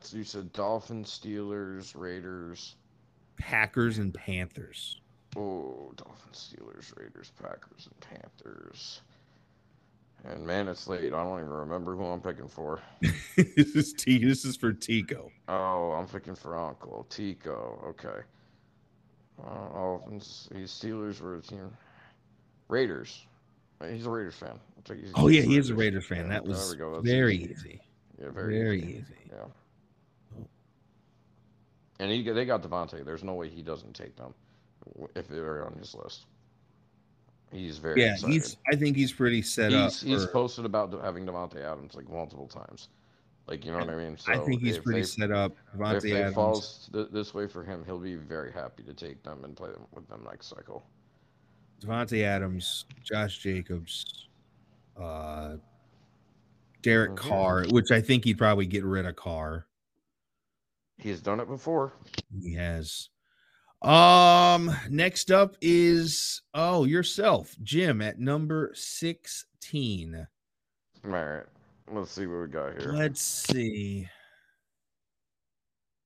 So 0.00 0.16
you 0.16 0.24
said 0.24 0.52
Dolphins, 0.52 1.20
Steelers, 1.22 1.92
Raiders. 1.94 2.76
Packers 3.36 3.98
and 3.98 4.12
Panthers. 4.12 5.00
Oh, 5.36 5.92
Dolphins, 5.96 6.52
Steelers, 6.54 6.98
Raiders, 6.98 7.32
Packers, 7.40 7.88
and 7.90 8.00
Panthers. 8.00 9.02
And 10.24 10.46
man, 10.46 10.68
it's 10.68 10.88
late. 10.88 11.12
I 11.12 11.22
don't 11.22 11.38
even 11.38 11.50
remember 11.50 11.94
who 11.94 12.04
I'm 12.04 12.20
picking 12.20 12.48
for. 12.48 12.80
this 13.36 13.76
is 13.76 13.92
T. 13.92 14.24
This 14.24 14.44
is 14.44 14.56
for 14.56 14.72
Tico. 14.72 15.30
Oh, 15.46 15.92
I'm 15.92 16.06
picking 16.06 16.34
for 16.34 16.56
Uncle 16.56 17.06
Tico. 17.08 17.82
Okay. 17.88 18.20
Uh, 19.44 19.68
Dolphins. 19.72 20.48
He's 20.54 20.70
Steelers 20.70 21.20
were 21.20 21.36
a 21.36 21.40
team. 21.42 21.70
Raiders. 22.68 23.26
He's 23.90 24.06
a 24.06 24.10
Raiders 24.10 24.34
fan. 24.34 24.58
He's- 24.86 25.12
Oh 25.14 25.26
he's 25.28 25.38
yeah, 25.38 25.42
he 25.50 25.56
is 25.56 25.70
a 25.70 25.74
Raiders 25.74 26.06
fan. 26.06 26.26
Yeah, 26.26 26.32
That 26.32 26.44
was. 26.44 26.74
Very 27.02 27.36
easy. 27.36 27.52
easy. 27.52 27.80
Yeah, 28.20 28.30
very, 28.30 28.58
Very 28.58 28.78
easy. 28.82 28.90
easy. 28.98 29.14
Yeah. 29.30 30.44
And 32.00 32.10
he 32.10 32.22
they 32.22 32.44
got 32.44 32.62
Davante. 32.62 33.04
There's 33.04 33.24
no 33.24 33.34
way 33.34 33.48
he 33.48 33.62
doesn't 33.62 33.94
take 33.94 34.16
them 34.16 34.34
if 35.14 35.28
they're 35.28 35.64
on 35.64 35.74
his 35.78 35.94
list. 35.94 36.26
He's 37.52 37.78
very 37.78 38.00
Yeah, 38.02 38.12
excited. 38.14 38.32
he's. 38.34 38.56
I 38.70 38.76
think 38.76 38.96
he's 38.96 39.12
pretty 39.12 39.42
set 39.42 39.72
up. 39.72 39.90
he's, 39.92 40.00
he's 40.02 40.24
for- 40.26 40.30
posted 40.32 40.64
about 40.64 40.92
having 41.02 41.24
Davante 41.26 41.56
Adams 41.64 41.94
like 41.94 42.08
multiple 42.08 42.46
times. 42.46 42.88
Like 43.48 43.64
you 43.64 43.72
know 43.72 43.78
what 43.78 43.88
I 43.88 43.96
mean? 43.96 44.16
So 44.18 44.30
I 44.32 44.38
think 44.44 44.60
he's 44.60 44.78
pretty 44.78 45.00
they- 45.00 45.06
set 45.06 45.30
up. 45.32 45.56
If 45.72 45.80
Davante 45.80 46.04
it 46.04 46.12
Adams. 46.16 46.34
falls 46.34 46.90
th- 46.92 47.08
this 47.10 47.32
way 47.32 47.46
for 47.46 47.64
him, 47.64 47.82
he'll 47.84 47.98
be 47.98 48.16
very 48.16 48.52
happy 48.52 48.82
to 48.82 48.92
take 48.92 49.22
them 49.22 49.42
and 49.44 49.56
play 49.56 49.70
them 49.70 49.86
with 49.94 50.06
them 50.08 50.26
next 50.30 50.48
cycle. 50.48 50.84
Davante 51.80 52.22
Adams, 52.24 52.84
Josh 53.02 53.38
Jacobs, 53.38 54.28
uh, 55.00 55.56
Derek. 56.82 57.16
Carr, 57.16 57.64
which 57.70 57.90
I 57.90 58.00
think 58.02 58.24
he'd 58.24 58.36
probably 58.36 58.66
get 58.66 58.84
rid 58.84 59.06
of 59.06 59.16
Carr. 59.16 59.66
He's 60.98 61.20
done 61.20 61.40
it 61.40 61.48
before. 61.48 61.92
He 62.42 62.54
has. 62.54 63.08
Um, 63.80 64.74
next 64.90 65.30
up 65.30 65.56
is 65.62 66.42
oh 66.52 66.84
yourself, 66.84 67.54
Jim, 67.62 68.02
at 68.02 68.18
number 68.18 68.72
sixteen. 68.74 70.26
All 71.04 71.10
right, 71.12 71.44
let's 71.92 72.12
see 72.12 72.26
what 72.26 72.40
we 72.40 72.48
got 72.48 72.80
here. 72.80 72.92
Let's 72.92 73.20
see. 73.20 74.08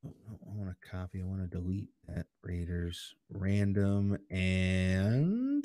Oh, 0.05 0.11
I 0.47 0.55
want 0.55 0.71
to 0.71 0.91
copy. 0.91 1.21
I 1.21 1.25
want 1.25 1.41
to 1.41 1.47
delete 1.47 1.89
that 2.09 2.27
Raiders 2.43 3.15
random 3.31 4.19
and 4.31 5.65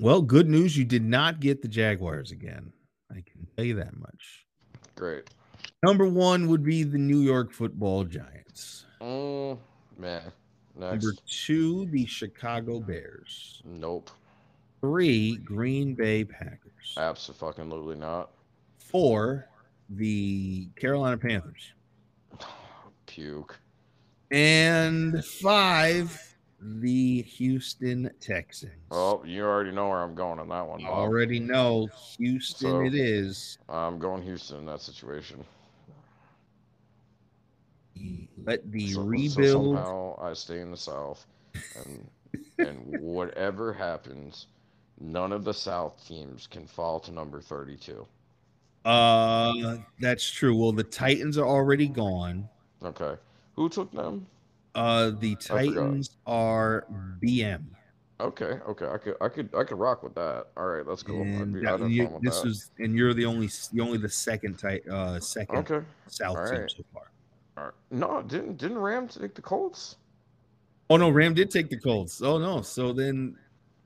well, 0.00 0.22
good 0.22 0.48
news. 0.48 0.76
You 0.76 0.84
did 0.84 1.04
not 1.04 1.40
get 1.40 1.62
the 1.62 1.68
Jaguars 1.68 2.32
again. 2.32 2.72
I 3.10 3.22
can 3.26 3.46
tell 3.56 3.64
you 3.64 3.76
that 3.76 3.96
much. 3.96 4.46
Great. 4.96 5.30
Number 5.84 6.06
one 6.06 6.48
would 6.48 6.64
be 6.64 6.82
the 6.82 6.98
New 6.98 7.20
York 7.20 7.52
Football 7.52 8.04
Giants. 8.04 8.86
Mm, 9.00 9.58
man. 9.98 10.22
Next. 10.76 11.04
Number 11.04 11.12
two, 11.26 11.86
the 11.86 12.06
Chicago 12.06 12.80
Bears. 12.80 13.62
Nope. 13.64 14.10
Three, 14.80 15.36
Green 15.36 15.94
Bay 15.94 16.24
Packers. 16.24 16.63
Absolutely 16.96 17.96
not. 17.96 18.30
Four, 18.78 19.48
the 19.90 20.68
Carolina 20.76 21.16
Panthers. 21.18 21.72
Puke. 23.06 23.58
And 24.30 25.24
five, 25.24 26.20
the 26.60 27.22
Houston 27.22 28.10
Texans. 28.20 28.72
Oh, 28.90 29.22
you 29.24 29.44
already 29.44 29.70
know 29.70 29.88
where 29.88 30.00
I'm 30.00 30.14
going 30.14 30.38
on 30.38 30.48
that 30.48 30.66
one. 30.66 30.80
I 30.84 30.88
Bob. 30.88 30.98
already 30.98 31.38
know 31.38 31.88
Houston 32.18 32.70
So- 32.70 32.80
it 32.84 32.94
is. 32.94 33.58
I'm 33.68 33.98
going 33.98 34.22
Houston 34.22 34.58
in 34.58 34.66
that 34.66 34.80
situation. 34.80 35.44
Let 38.44 38.70
the 38.72 38.88
So- 38.88 38.94
so 39.00 39.02
rebuild. 39.06 39.76
somehow 39.76 40.18
I 40.20 40.32
stay 40.34 40.60
in 40.60 40.70
the 40.70 40.76
South, 40.76 41.26
and 41.76 42.08
and 42.58 42.98
whatever 43.00 43.72
happens, 43.72 44.46
none 45.00 45.32
of 45.32 45.44
the 45.44 45.54
South 45.54 46.06
teams 46.06 46.46
can 46.46 46.66
fall 46.66 47.00
to 47.00 47.12
number 47.12 47.40
32. 47.40 48.06
uh, 48.84 49.76
that's 50.00 50.28
true. 50.30 50.56
Well, 50.56 50.72
the 50.72 50.84
Titans 50.84 51.38
are 51.38 51.46
already 51.46 51.88
gone. 51.88 52.48
Okay. 52.82 53.14
Who 53.56 53.68
took 53.68 53.90
them? 53.92 54.26
Uh, 54.74 55.12
the. 55.20 55.36
Titans 55.36 56.16
are 56.26 56.86
BM. 57.22 57.62
Okay, 58.20 58.58
okay, 58.68 58.86
I 58.86 58.96
could, 58.98 59.16
I 59.20 59.28
could, 59.28 59.48
I 59.56 59.64
could 59.64 59.78
rock 59.78 60.02
with 60.04 60.14
that. 60.14 60.46
All 60.56 60.66
right, 60.66 60.86
let's 60.86 61.02
I'd 61.02 61.10
And 61.10 61.54
that- 61.66 61.90
you- 61.90 62.18
this 62.22 62.40
that. 62.42 62.48
is 62.48 62.70
and 62.78 62.94
you're 62.96 63.12
the 63.12 63.24
only 63.24 63.48
the 63.72 63.80
only 63.80 63.98
the 63.98 64.08
second 64.08 64.56
type 64.56 64.86
uh 64.88 65.18
second 65.18 65.58
okay. 65.70 65.84
South 66.06 66.36
all 66.36 66.46
team 66.46 66.60
right. 66.60 66.70
so 66.70 66.84
far. 66.92 67.10
All 67.56 67.64
right. 67.64 67.72
No, 67.90 68.22
didn't 68.22 68.56
didn't 68.56 68.78
Rams 68.78 69.16
take 69.20 69.34
the 69.34 69.42
Colts? 69.42 69.96
Oh 70.90 70.96
no, 70.96 71.10
Ram 71.10 71.34
did 71.34 71.50
take 71.50 71.70
the 71.70 71.78
Colts. 71.78 72.22
Oh 72.22 72.38
no, 72.38 72.62
so 72.62 72.92
then 72.92 73.36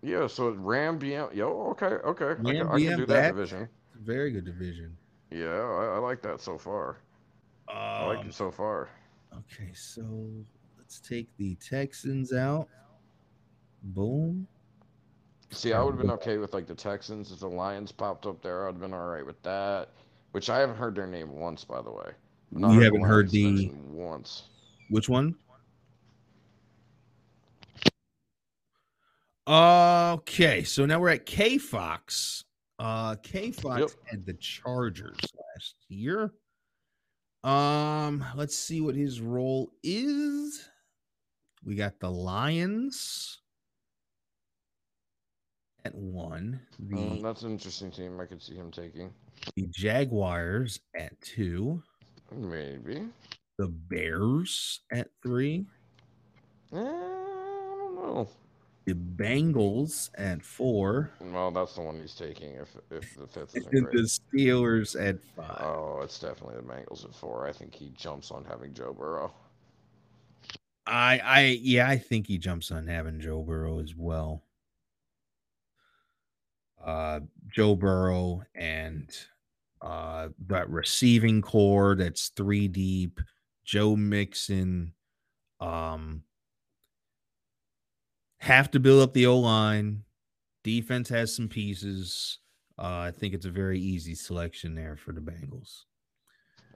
Yeah, 0.03 0.27
so 0.27 0.51
Ram 0.51 0.99
BM. 0.99 1.35
Yo, 1.35 1.49
okay, 1.71 1.87
okay. 1.87 2.25
I, 2.25 2.29
Ram, 2.29 2.45
can, 2.45 2.69
I 2.69 2.79
can 2.81 2.97
do 2.99 3.07
that 3.07 3.09
back. 3.09 3.35
division. 3.35 3.69
very 4.01 4.31
good 4.31 4.45
division. 4.45 4.97
Yeah, 5.31 5.47
I, 5.49 5.97
I 5.97 5.99
like 5.99 6.23
that 6.23 6.41
so 6.41 6.57
far. 6.57 6.99
I 7.69 8.07
like 8.07 8.21
Um, 8.21 8.29
it 8.29 8.35
so 8.35 8.51
far. 8.51 8.89
okay, 9.35 9.71
so 9.75 10.03
let's 10.79 11.01
take 11.01 11.29
the 11.37 11.55
Texans 11.57 12.33
out. 12.33 12.69
Boom. 13.83 14.47
See, 15.51 15.73
I 15.73 15.83
would 15.83 15.93
have 15.93 16.01
been 16.01 16.11
okay 16.13 16.39
with 16.39 16.53
like 16.55 16.67
the 16.67 16.75
Texans 16.75 17.33
if 17.33 17.41
the 17.41 17.49
Lions 17.49 17.91
popped 17.93 18.27
up 18.27 18.43
there. 18.43 18.65
I'd 18.67 18.73
have 18.73 18.81
been 18.81 18.93
all 18.95 19.07
right 19.07 19.25
with 19.25 19.43
that. 19.43 19.89
Which 20.33 20.51
I 20.51 20.59
haven't 20.59 20.77
heard 20.77 20.95
their 20.95 21.07
name 21.07 21.33
once, 21.33 21.65
by 21.65 21.81
the 21.83 21.91
way. 21.91 22.11
Not 22.53 22.73
You 22.73 22.79
the 22.81 22.85
haven't 22.85 23.03
heard 23.03 23.31
the 23.31 23.71
once. 23.91 24.45
which 24.91 25.09
one? 25.09 25.35
Okay, 29.49 30.63
so 30.63 30.85
now 30.85 31.01
we're 31.01 31.09
at 31.09 31.25
K 31.25 31.57
Fox. 31.57 32.45
Uh 32.79 33.17
K 33.23 33.51
Fox 33.51 33.81
Yep. 33.81 33.91
had 34.11 34.27
the 34.27 34.35
Chargers 34.35 35.17
last 35.35 35.77
year. 35.89 36.33
Um, 37.45 38.23
let's 38.37 38.57
see 38.59 38.81
what 38.83 38.95
his 38.95 39.21
role 39.23 39.71
is. 39.83 40.69
We 41.65 41.77
got 41.77 41.99
the 41.99 42.11
Lions 42.11 43.41
at 45.85 45.95
one, 45.95 46.61
the, 46.79 46.97
Mm, 46.97 47.23
that's 47.23 47.43
an 47.43 47.53
interesting 47.53 47.91
team. 47.91 48.21
I 48.21 48.27
could 48.27 48.43
see 48.43 48.55
him 48.55 48.71
taking. 48.71 49.13
the 49.57 49.67
Jaguars 49.69 50.79
at 50.95 51.19
two, 51.23 51.83
Maybe. 52.37 53.09
the 53.57 53.69
Bears 53.69 54.81
at 54.93 55.09
three, 55.23 55.65
Eh, 56.73 56.77
I 56.77 56.81
don't 56.83 57.95
know. 57.95 58.29
The 58.89 58.95
Bengals 58.95 60.09
at 60.15 60.43
four, 60.43 61.11
Well, 61.21 61.51
that's 61.51 61.75
the 61.75 61.83
one 61.83 62.01
he's 62.01 62.15
taking. 62.15 62.55
If 62.55 62.75
if 62.91 63.15
the 63.17 63.27
fifth 63.27 63.53
great. 63.53 63.91
the 63.93 64.09
Steelers 64.09 64.99
at 64.99 65.23
five. 65.23 65.61
Oh, 65.61 66.01
it's 66.03 66.19
definitely 66.19 66.57
the 66.57 66.63
Bengals 66.63 67.05
at 67.05 67.15
four. 67.15 67.47
I 67.47 67.53
think 67.53 67.75
he 67.75 67.91
jumps 67.91 68.31
on 68.31 68.47
having 68.47 68.73
Joe 68.73 68.95
Burrow. 68.95 69.35
I 70.87 71.21
I 71.23 71.41
yeah, 71.61 71.87
I 71.87 71.99
think 71.99 72.29
he 72.29 72.39
jumps 72.39 72.71
on 72.71 72.87
having 72.87 73.21
Joe 73.21 73.43
Burrow 73.43 73.79
as 73.81 73.95
well. 73.95 74.43
Uh 76.83 77.21
Joe 77.55 77.77
Burrow 77.77 78.43
and 78.55 79.11
uh 79.83 80.31
that 80.47 80.71
receiving 80.71 81.43
corps 81.43 81.95
that's 81.95 82.29
three 82.31 82.69
deep, 82.69 83.21
Joe 83.67 83.97
Mixon, 83.97 84.95
um 85.61 86.23
have 88.39 88.71
to 88.73 88.81
build 88.81 89.03
up 89.03 89.13
the 89.13 89.27
O 89.27 89.39
line. 89.39 90.05
Defense 90.65 91.09
has 91.09 91.35
some 91.35 91.49
pieces. 91.49 92.39
Uh, 92.79 92.99
I 92.99 93.11
think 93.11 93.35
it's 93.35 93.47
a 93.47 93.51
very 93.51 93.81
easy 93.81 94.15
selection 94.15 94.75
there 94.75 94.97
for 94.97 95.13
the 95.13 95.21
Bengals. 95.21 95.85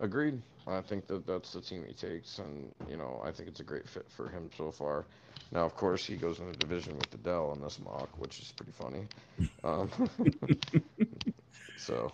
Agreed. 0.01 0.41
I 0.67 0.81
think 0.81 1.07
that 1.09 1.27
that's 1.27 1.53
the 1.53 1.61
team 1.61 1.85
he 1.87 1.93
takes, 1.93 2.39
and 2.39 2.73
you 2.89 2.97
know 2.97 3.21
I 3.25 3.33
think 3.33 3.49
it's 3.49 3.61
a 3.61 3.65
great 3.65 3.89
fit 3.89 4.07
for 4.09 4.29
him 4.29 4.51
so 4.57 4.71
far. 4.71 5.05
Now, 5.51 5.65
of 5.65 5.75
course, 5.75 6.07
he 6.07 6.17
goes 6.17 6.39
in 6.39 6.47
the 6.47 6.57
division 6.57 6.97
with 6.97 7.11
the 7.11 7.19
Dell 7.19 7.53
in 7.53 7.61
this 7.61 7.79
mock, 7.79 8.09
which 8.19 8.41
is 8.41 8.53
pretty 8.53 8.73
funny. 8.73 9.07
Um, 9.65 9.91
so 11.77 12.13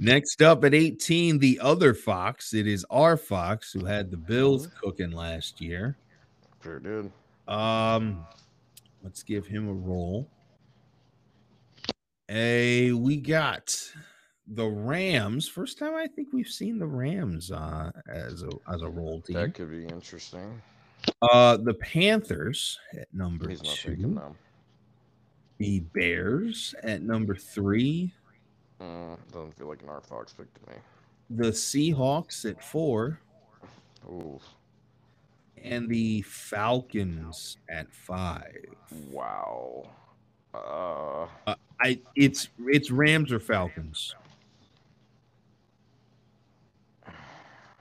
Next 0.00 0.42
up 0.42 0.64
at 0.64 0.74
18, 0.74 1.40
the 1.40 1.58
other 1.60 1.92
Fox. 1.92 2.54
It 2.54 2.68
is 2.68 2.86
our 2.88 3.16
Fox 3.16 3.72
who 3.72 3.84
had 3.84 4.12
the 4.12 4.16
Bills 4.16 4.68
cooking 4.80 5.10
last 5.10 5.60
year. 5.60 5.96
sure 6.62 6.78
did. 6.78 7.10
Um, 7.48 8.24
let's 9.08 9.22
give 9.22 9.46
him 9.46 9.66
a 9.70 9.72
roll. 9.72 10.28
A 12.28 12.92
we 12.92 13.16
got 13.16 13.74
the 14.46 14.66
Rams. 14.66 15.48
First 15.48 15.78
time 15.78 15.94
I 15.94 16.06
think 16.06 16.28
we've 16.34 16.46
seen 16.46 16.78
the 16.78 16.86
Rams 16.86 17.50
uh, 17.50 17.90
as 18.06 18.42
a 18.42 18.50
as 18.70 18.82
a 18.82 18.88
roll 18.88 19.22
team. 19.22 19.36
That 19.36 19.54
could 19.54 19.70
be 19.70 19.86
interesting. 19.86 20.60
Uh, 21.22 21.56
the 21.56 21.72
Panthers 21.72 22.78
at 22.92 23.08
number 23.14 23.48
He's 23.48 23.62
two. 23.62 24.20
The 25.56 25.80
Bears 25.94 26.74
at 26.82 27.00
number 27.00 27.34
three. 27.34 28.12
Mm, 28.78 29.16
doesn't 29.32 29.56
feel 29.56 29.68
like 29.68 29.80
an 29.80 29.88
R 29.88 30.02
Fox 30.02 30.34
pick 30.34 30.52
to 30.52 30.70
me. 30.70 30.76
The 31.30 31.50
Seahawks 31.50 32.44
at 32.44 32.62
four. 32.62 33.20
Ooh, 34.06 34.38
And 35.64 35.88
the 35.88 36.22
Falcons 36.22 37.58
at 37.68 37.92
five. 37.92 38.64
wow. 39.10 39.88
Uh, 40.54 41.26
I 41.80 42.00
it's 42.16 42.48
it's 42.66 42.90
Rams 42.90 43.32
or 43.32 43.38
Falcons. 43.38 44.14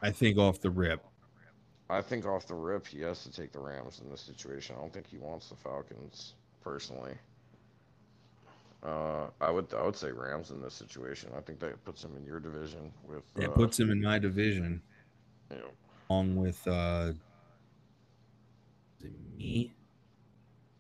I 0.02 0.12
think 0.12 0.38
off 0.38 0.60
the 0.60 0.70
rip. 0.70 1.04
I 1.90 2.02
think 2.02 2.26
off 2.26 2.46
the 2.46 2.54
rip, 2.54 2.86
he 2.86 3.00
has 3.02 3.24
to 3.24 3.32
take 3.32 3.52
the 3.52 3.60
Rams 3.60 4.02
in 4.04 4.12
this 4.12 4.22
situation. 4.22 4.76
I 4.78 4.82
don't 4.82 4.94
think 4.94 5.08
he 5.08 5.18
wants 5.18 5.50
the 5.50 5.56
Falcons 5.56 6.34
personally. 6.62 7.14
Uh, 8.84 9.28
I 9.42 9.50
would 9.50 9.74
I 9.74 9.84
would 9.84 9.96
say 9.96 10.12
Rams 10.12 10.52
in 10.52 10.62
this 10.62 10.74
situation. 10.74 11.32
I 11.36 11.42
think 11.42 11.60
that 11.62 11.84
puts 11.86 12.04
him 12.04 12.16
in 12.18 12.26
your 12.26 12.40
division 12.40 12.92
with. 13.08 13.24
It 13.38 13.50
uh, 13.50 13.54
puts 13.54 13.80
him 13.80 13.90
in 13.90 14.02
my 14.02 14.20
division 14.20 14.82
know, 15.50 15.70
along 16.10 16.36
with 16.36 16.66
uh 16.68 17.14
is 19.00 19.06
it 19.06 19.14
me, 19.38 19.74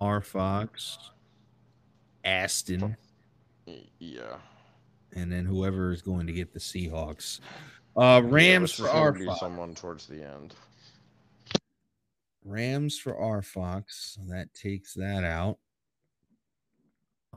R 0.01 0.21
Fox, 0.21 0.97
Aston, 2.23 2.95
yeah. 3.99 4.37
and 5.13 5.31
then 5.31 5.45
whoever 5.45 5.91
is 5.91 6.01
going 6.01 6.27
to 6.27 6.33
get 6.33 6.53
the 6.53 6.59
Seahawks. 6.59 7.39
Uh 7.95 8.21
Rams 8.23 8.71
this 8.77 8.85
for 8.85 8.89
R 8.89 9.15
Fox. 9.15 9.39
someone 9.39 9.73
towards 9.73 10.05
the 10.07 10.23
end. 10.23 10.53
Rams 12.45 12.97
for 12.97 13.17
R 13.17 13.41
Fox. 13.41 14.17
That 14.27 14.53
takes 14.53 14.93
that 14.93 15.23
out. 15.23 15.57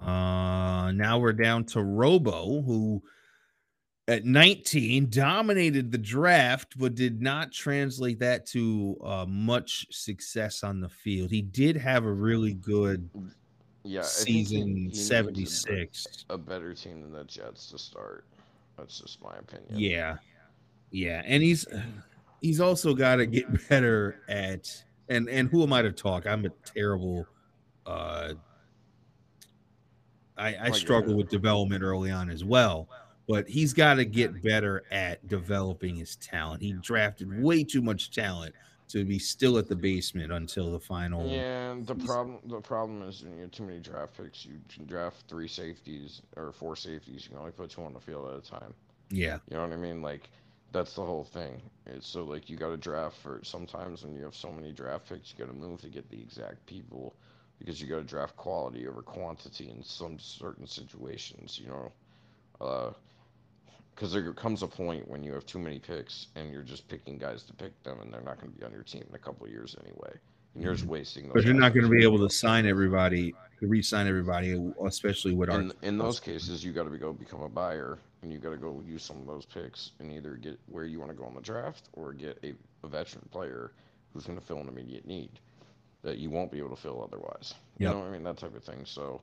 Uh 0.00 0.92
now 0.92 1.18
we're 1.18 1.32
down 1.32 1.64
to 1.64 1.82
Robo, 1.82 2.62
who 2.62 3.02
at 4.08 4.24
19 4.24 5.08
dominated 5.10 5.92
the 5.92 5.98
draft, 5.98 6.76
but 6.78 6.94
did 6.94 7.20
not 7.22 7.52
translate 7.52 8.18
that 8.18 8.46
to 8.46 8.96
uh, 9.04 9.24
much 9.28 9.86
success 9.90 10.64
on 10.64 10.80
the 10.80 10.88
field. 10.88 11.30
He 11.30 11.42
did 11.42 11.76
have 11.76 12.04
a 12.04 12.12
really 12.12 12.54
good 12.54 13.08
Yeah, 13.84 14.02
think 14.02 14.26
he- 14.28 14.32
he 14.38 14.44
season 14.44 14.74
needs 14.74 14.98
a 15.00 15.04
76. 15.04 16.24
a 16.30 16.38
better 16.38 16.74
team 16.74 17.02
than 17.02 17.12
the 17.12 17.24
Jets 17.24 17.70
to 17.70 17.78
start. 17.78 18.24
That's 18.76 18.98
just 19.00 19.22
my 19.22 19.36
opinion. 19.38 19.78
Yeah. 19.78 20.16
Yeah. 20.90 21.22
And 21.24 21.42
he's 21.42 21.66
he's 22.40 22.60
also 22.60 22.94
got 22.94 23.16
to 23.16 23.26
get 23.26 23.46
better 23.68 24.22
at 24.28 24.66
and 25.08 25.28
and 25.28 25.48
who 25.50 25.62
am 25.62 25.72
I 25.72 25.82
to 25.82 25.92
talk? 25.92 26.26
I'm 26.26 26.44
a 26.46 26.50
terrible 26.64 27.26
uh 27.86 28.34
I, 30.36 30.56
I 30.68 30.70
struggle 30.70 31.14
with 31.16 31.28
development 31.28 31.82
early 31.82 32.10
on 32.10 32.30
as 32.30 32.42
well, 32.44 32.88
but 33.30 33.48
he's 33.48 33.72
got 33.72 33.94
to 33.94 34.04
get 34.04 34.42
better 34.42 34.82
at 34.90 35.26
developing 35.28 35.94
his 35.94 36.16
talent. 36.16 36.60
He 36.62 36.72
drafted 36.72 37.40
way 37.40 37.62
too 37.62 37.80
much 37.80 38.10
talent 38.10 38.56
to 38.88 39.04
be 39.04 39.20
still 39.20 39.56
at 39.56 39.68
the 39.68 39.76
basement 39.76 40.32
until 40.32 40.72
the 40.72 40.80
final. 40.80 41.28
Yeah, 41.28 41.76
the 41.80 41.94
problem 41.94 42.40
the 42.46 42.60
problem 42.60 43.02
is 43.08 43.22
when 43.22 43.36
you 43.36 43.42
have 43.42 43.52
too 43.52 43.62
many 43.62 43.78
draft 43.78 44.16
picks, 44.16 44.44
you 44.44 44.58
can 44.68 44.84
draft 44.84 45.22
three 45.28 45.46
safeties 45.46 46.22
or 46.36 46.50
four 46.50 46.74
safeties. 46.74 47.22
You 47.22 47.30
can 47.30 47.38
only 47.38 47.52
put 47.52 47.70
two 47.70 47.84
on 47.84 47.94
the 47.94 48.00
field 48.00 48.28
at 48.32 48.44
a 48.44 48.50
time. 48.50 48.74
Yeah. 49.10 49.38
You 49.48 49.56
know 49.56 49.62
what 49.62 49.72
I 49.72 49.76
mean? 49.76 50.02
Like 50.02 50.28
that's 50.72 50.94
the 50.94 51.04
whole 51.04 51.24
thing. 51.24 51.62
It's 51.86 52.08
so 52.08 52.24
like 52.24 52.50
you 52.50 52.56
got 52.56 52.70
to 52.70 52.76
draft 52.76 53.16
for 53.16 53.40
sometimes 53.44 54.02
when 54.02 54.16
you 54.16 54.24
have 54.24 54.34
so 54.34 54.50
many 54.50 54.72
draft 54.72 55.08
picks, 55.08 55.32
you 55.32 55.44
got 55.44 55.52
to 55.52 55.56
move 55.56 55.80
to 55.82 55.88
get 55.88 56.10
the 56.10 56.20
exact 56.20 56.66
people 56.66 57.14
because 57.60 57.80
you 57.80 57.86
got 57.86 57.98
to 57.98 58.04
draft 58.04 58.36
quality 58.36 58.88
over 58.88 59.02
quantity 59.02 59.70
in 59.70 59.84
some 59.84 60.18
certain 60.18 60.66
situations. 60.66 61.60
You 61.62 61.68
know, 61.68 61.92
uh, 62.60 62.90
because 64.00 64.14
there 64.14 64.32
comes 64.32 64.62
a 64.62 64.66
point 64.66 65.06
when 65.06 65.22
you 65.22 65.30
have 65.34 65.44
too 65.44 65.58
many 65.58 65.78
picks 65.78 66.28
and 66.34 66.50
you're 66.50 66.62
just 66.62 66.88
picking 66.88 67.18
guys 67.18 67.42
to 67.42 67.52
pick 67.52 67.82
them, 67.82 68.00
and 68.00 68.10
they're 68.10 68.22
not 68.22 68.40
going 68.40 68.50
to 68.50 68.58
be 68.58 68.64
on 68.64 68.72
your 68.72 68.82
team 68.82 69.04
in 69.06 69.14
a 69.14 69.18
couple 69.18 69.44
of 69.44 69.52
years 69.52 69.76
anyway. 69.84 70.10
And 70.54 70.64
you're 70.64 70.72
just 70.72 70.84
mm-hmm. 70.84 70.92
wasting. 70.92 71.24
Those 71.24 71.34
But 71.34 71.44
you're 71.44 71.52
not 71.52 71.74
going 71.74 71.84
to 71.84 71.90
be 71.90 72.02
able 72.02 72.16
to 72.26 72.30
sign 72.30 72.64
everybody, 72.64 73.34
to 73.60 73.66
re-sign 73.66 74.06
everybody, 74.08 74.72
especially 74.86 75.34
with 75.34 75.50
our 75.50 75.60
in, 75.60 75.72
in 75.82 75.98
those 75.98 76.18
cases, 76.18 76.64
you 76.64 76.72
got 76.72 76.90
to 76.90 76.96
go 76.96 77.12
become 77.12 77.42
a 77.42 77.48
buyer, 77.50 77.98
and 78.22 78.32
you 78.32 78.38
got 78.38 78.52
to 78.52 78.56
go 78.56 78.82
use 78.86 79.04
some 79.04 79.20
of 79.20 79.26
those 79.26 79.44
picks 79.44 79.90
and 79.98 80.10
either 80.10 80.36
get 80.36 80.58
where 80.64 80.86
you 80.86 80.98
want 80.98 81.10
to 81.10 81.16
go 81.16 81.28
in 81.28 81.34
the 81.34 81.42
draft 81.42 81.90
or 81.92 82.14
get 82.14 82.38
a, 82.42 82.54
a 82.84 82.88
veteran 82.88 83.28
player 83.30 83.72
who's 84.14 84.24
going 84.24 84.38
to 84.38 84.44
fill 84.44 84.60
an 84.60 84.68
immediate 84.68 85.06
need. 85.06 85.40
that 86.02 86.16
you 86.16 86.30
won't 86.30 86.50
be 86.50 86.58
able 86.58 86.70
to 86.70 86.80
fill 86.80 87.02
otherwise. 87.06 87.54
You 87.76 87.88
know, 87.88 87.98
what 87.98 88.08
I 88.08 88.10
mean 88.12 88.22
that 88.22 88.38
type 88.38 88.56
of 88.56 88.64
thing. 88.64 88.82
So, 88.86 89.20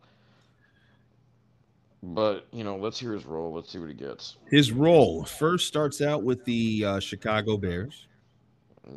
but 2.04 2.48
you 2.52 2.64
know, 2.64 2.78
let's 2.78 3.00
hear 3.00 3.14
his 3.14 3.26
role. 3.26 3.54
Let's 3.54 3.72
see 3.72 3.80
what 3.80 3.90
he 3.90 3.96
gets. 3.96 4.38
His 4.50 4.72
role 4.72 5.24
first 5.26 5.68
starts 5.68 6.02
out 6.02 6.24
with 6.24 6.44
the 6.46 6.84
uh, 6.86 7.00
Chicago 7.00 7.58
Bears, 7.58 8.08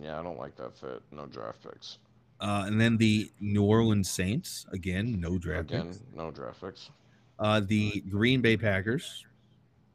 Yeah, 0.02 0.18
I 0.18 0.22
don't 0.22 0.38
like 0.38 0.56
that 0.56 0.76
fit. 0.76 1.02
No 1.12 1.26
draft 1.26 1.62
picks. 1.62 1.98
uh, 2.40 2.64
and 2.66 2.80
then 2.80 2.96
the 2.96 3.30
New 3.40 3.64
Orleans 3.64 4.10
Saints. 4.10 4.66
Again, 4.72 5.20
no 5.20 5.38
draft 5.38 5.70
Again, 5.70 5.86
picks. 5.88 6.02
no 6.14 6.30
draft 6.30 6.60
picks. 6.60 6.90
Uh, 7.38 7.60
the 7.60 8.00
Green 8.10 8.40
Bay 8.42 8.56
Packers, 8.56 9.24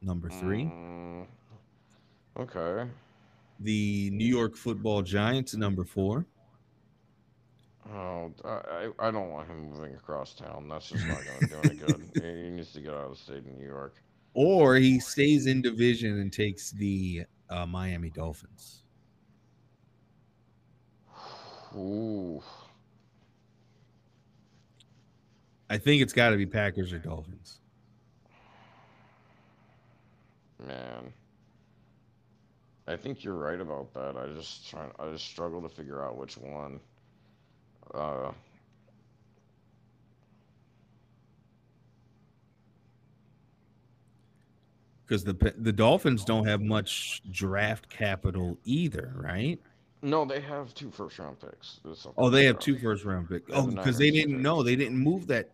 number 0.02 0.28
three. 0.28 0.64
Mm, 0.64 1.26
okay. 2.38 2.88
The 3.60 4.10
New 4.12 4.26
York 4.26 4.56
Football 4.56 5.02
Giants, 5.02 5.54
number 5.54 5.84
four. 5.84 6.26
Oh, 7.94 8.32
I, 8.44 8.88
I 8.98 9.10
don't 9.10 9.30
want 9.30 9.48
him 9.48 9.70
moving 9.70 9.94
across 9.94 10.34
town. 10.34 10.68
That's 10.68 10.88
just 10.88 11.06
not 11.06 11.24
going 11.24 11.40
to 11.40 11.46
do 11.46 11.56
any 11.62 11.74
good. 11.76 12.10
He 12.22 12.50
needs 12.50 12.72
to 12.72 12.80
get 12.80 12.92
out 12.92 13.04
of 13.04 13.10
the 13.10 13.16
state 13.16 13.38
of 13.38 13.46
New 13.46 13.66
York. 13.66 14.02
Or 14.34 14.76
he 14.76 14.98
stays 14.98 15.46
in 15.46 15.62
division 15.62 16.20
and 16.20 16.32
takes 16.32 16.72
the 16.72 17.24
uh, 17.48 17.66
Miami 17.66 18.10
Dolphins. 18.10 18.82
Ooh, 21.76 22.42
I 25.68 25.78
think 25.78 26.02
it's 26.02 26.12
got 26.12 26.30
to 26.30 26.36
be 26.36 26.46
Packers 26.46 26.92
or 26.92 26.98
Dolphins. 26.98 27.60
man. 30.66 31.12
I 32.88 32.96
think 32.96 33.24
you're 33.24 33.34
right 33.34 33.60
about 33.60 33.92
that. 33.94 34.16
I 34.16 34.28
just 34.34 34.68
trying. 34.70 34.90
I 34.98 35.10
just 35.10 35.26
struggle 35.26 35.60
to 35.62 35.68
figure 35.68 36.04
out 36.04 36.16
which 36.16 36.36
one. 36.38 36.80
Uh, 37.94 38.32
Because 45.06 45.22
the 45.22 45.54
the 45.58 45.72
Dolphins 45.72 46.24
don't 46.24 46.46
have 46.46 46.60
much 46.60 47.22
draft 47.30 47.88
capital 47.88 48.58
either, 48.64 49.12
right? 49.14 49.60
no, 50.02 50.24
they 50.24 50.40
have 50.40 50.74
two 50.74 50.90
first 50.90 51.18
round 51.18 51.38
picks. 51.40 51.80
Oh, 52.16 52.28
they 52.28 52.44
have 52.44 52.58
two 52.58 52.76
first 52.78 53.04
round 53.04 53.28
picks. 53.28 53.50
Oh, 53.52 53.66
because 53.66 53.98
they 53.98 54.10
didn't 54.10 54.40
know 54.40 54.62
they 54.62 54.76
didn't 54.76 54.98
move 54.98 55.26
that 55.28 55.50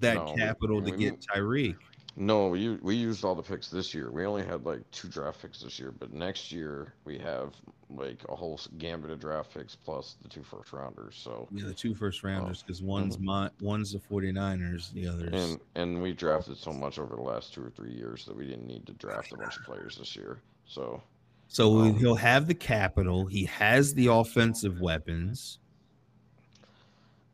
that 0.00 0.14
No, 0.14 0.34
capital 0.36 0.82
to 0.82 0.90
get 0.90 1.20
Tyreek. 1.20 1.76
No, 2.16 2.48
we 2.48 2.76
we 2.76 2.94
used 2.94 3.24
all 3.24 3.34
the 3.34 3.42
picks 3.42 3.68
this 3.68 3.92
year. 3.92 4.10
We 4.12 4.24
only 4.24 4.44
had 4.44 4.64
like 4.64 4.88
two 4.92 5.08
draft 5.08 5.42
picks 5.42 5.60
this 5.60 5.80
year, 5.80 5.90
but 5.98 6.12
next 6.12 6.52
year 6.52 6.94
we 7.04 7.18
have 7.18 7.54
like 7.90 8.20
a 8.28 8.36
whole 8.36 8.60
gambit 8.78 9.10
of 9.10 9.18
draft 9.18 9.52
picks 9.52 9.74
plus 9.74 10.16
the 10.22 10.28
two 10.28 10.44
first 10.44 10.72
rounders. 10.72 11.16
So 11.16 11.48
Yeah, 11.50 11.66
the 11.66 11.74
two 11.74 11.92
first 11.94 12.22
rounders 12.22 12.62
because 12.62 12.82
one's 12.82 13.18
my 13.18 13.50
one's 13.60 13.92
the 13.92 13.98
49ers, 13.98 14.92
the 14.92 15.08
others. 15.08 15.30
Oh, 15.32 15.36
and 15.36 15.60
and 15.74 16.02
we 16.02 16.12
drafted 16.12 16.56
so 16.56 16.72
much 16.72 17.00
over 17.00 17.16
the 17.16 17.22
last 17.22 17.52
two 17.52 17.64
or 17.64 17.70
three 17.70 17.92
years 17.92 18.24
that 18.26 18.36
we 18.36 18.46
didn't 18.46 18.66
need 18.68 18.86
to 18.86 18.92
draft 18.92 19.32
a 19.32 19.36
bunch 19.36 19.56
of 19.56 19.64
players 19.64 19.96
this 19.98 20.14
year. 20.14 20.38
So 20.66 21.02
so 21.48 21.80
um, 21.80 21.94
he'll 21.98 22.14
have 22.14 22.46
the 22.46 22.54
capital. 22.54 23.26
He 23.26 23.44
has 23.46 23.92
the 23.92 24.06
offensive 24.06 24.80
weapons. 24.80 25.58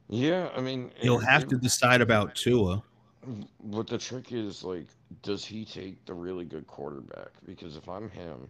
yeah, 0.08 0.48
I 0.56 0.60
mean 0.62 0.90
He'll 0.96 1.20
it- 1.20 1.24
have 1.26 1.42
it- 1.42 1.50
to 1.50 1.58
decide 1.58 2.00
about 2.00 2.34
Tua. 2.34 2.82
But 3.62 3.86
the 3.86 3.98
trick 3.98 4.32
is 4.32 4.64
like, 4.64 4.86
does 5.22 5.44
he 5.44 5.64
take 5.64 6.04
the 6.06 6.14
really 6.14 6.44
good 6.44 6.66
quarterback? 6.66 7.28
Because 7.44 7.76
if 7.76 7.88
I'm 7.88 8.08
him, 8.08 8.48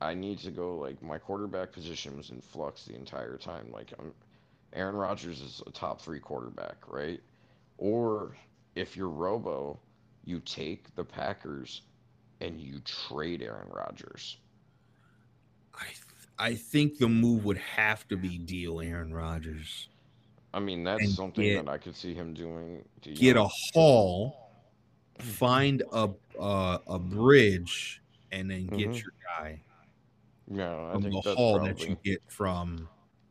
I 0.00 0.14
need 0.14 0.38
to 0.40 0.50
go 0.50 0.76
like 0.76 1.00
my 1.02 1.18
quarterback 1.18 1.72
position 1.72 2.16
was 2.16 2.30
in 2.30 2.40
flux 2.40 2.84
the 2.84 2.94
entire 2.94 3.36
time. 3.38 3.70
Like 3.72 3.92
I'm, 3.98 4.12
Aaron 4.74 4.96
Rodgers 4.96 5.40
is 5.40 5.62
a 5.66 5.70
top 5.70 6.00
three 6.00 6.20
quarterback, 6.20 6.76
right? 6.88 7.20
Or 7.78 8.36
if 8.74 8.96
you're 8.96 9.08
Robo, 9.08 9.78
you 10.24 10.40
take 10.40 10.94
the 10.94 11.04
Packers 11.04 11.82
and 12.40 12.60
you 12.60 12.80
trade 12.80 13.42
Aaron 13.42 13.68
Rodgers. 13.70 14.36
I 15.74 15.86
I 16.38 16.54
think 16.54 16.98
the 16.98 17.08
move 17.08 17.44
would 17.44 17.58
have 17.58 18.06
to 18.08 18.16
be 18.16 18.36
deal 18.36 18.80
Aaron 18.80 19.14
Rodgers. 19.14 19.88
I 20.54 20.60
mean, 20.60 20.84
that's 20.84 21.14
something 21.14 21.44
get- 21.44 21.64
that 21.64 21.70
I 21.70 21.78
could 21.78 21.96
see 21.96 22.14
him 22.14 22.34
doing. 22.34 22.84
To, 23.02 23.12
Get 23.12 23.36
a 23.36 23.48
haul, 23.74 24.50
find 25.18 25.82
a 25.92 26.10
a, 26.38 26.80
a 26.86 26.98
bridge, 26.98 28.02
and 28.32 28.50
then 28.50 28.66
get 28.66 28.88
Mhm. 28.90 29.02
your 29.02 29.12
guy 29.38 29.60
Yeah, 30.50 30.88
I 30.88 30.92
from 30.92 31.02
think 31.02 31.14
the 31.14 31.20
that's 31.24 31.36
haul 31.36 31.56
probably. 31.58 31.72
that 31.74 31.88
you 31.88 31.96
get 32.02 32.22
from. 32.26 32.88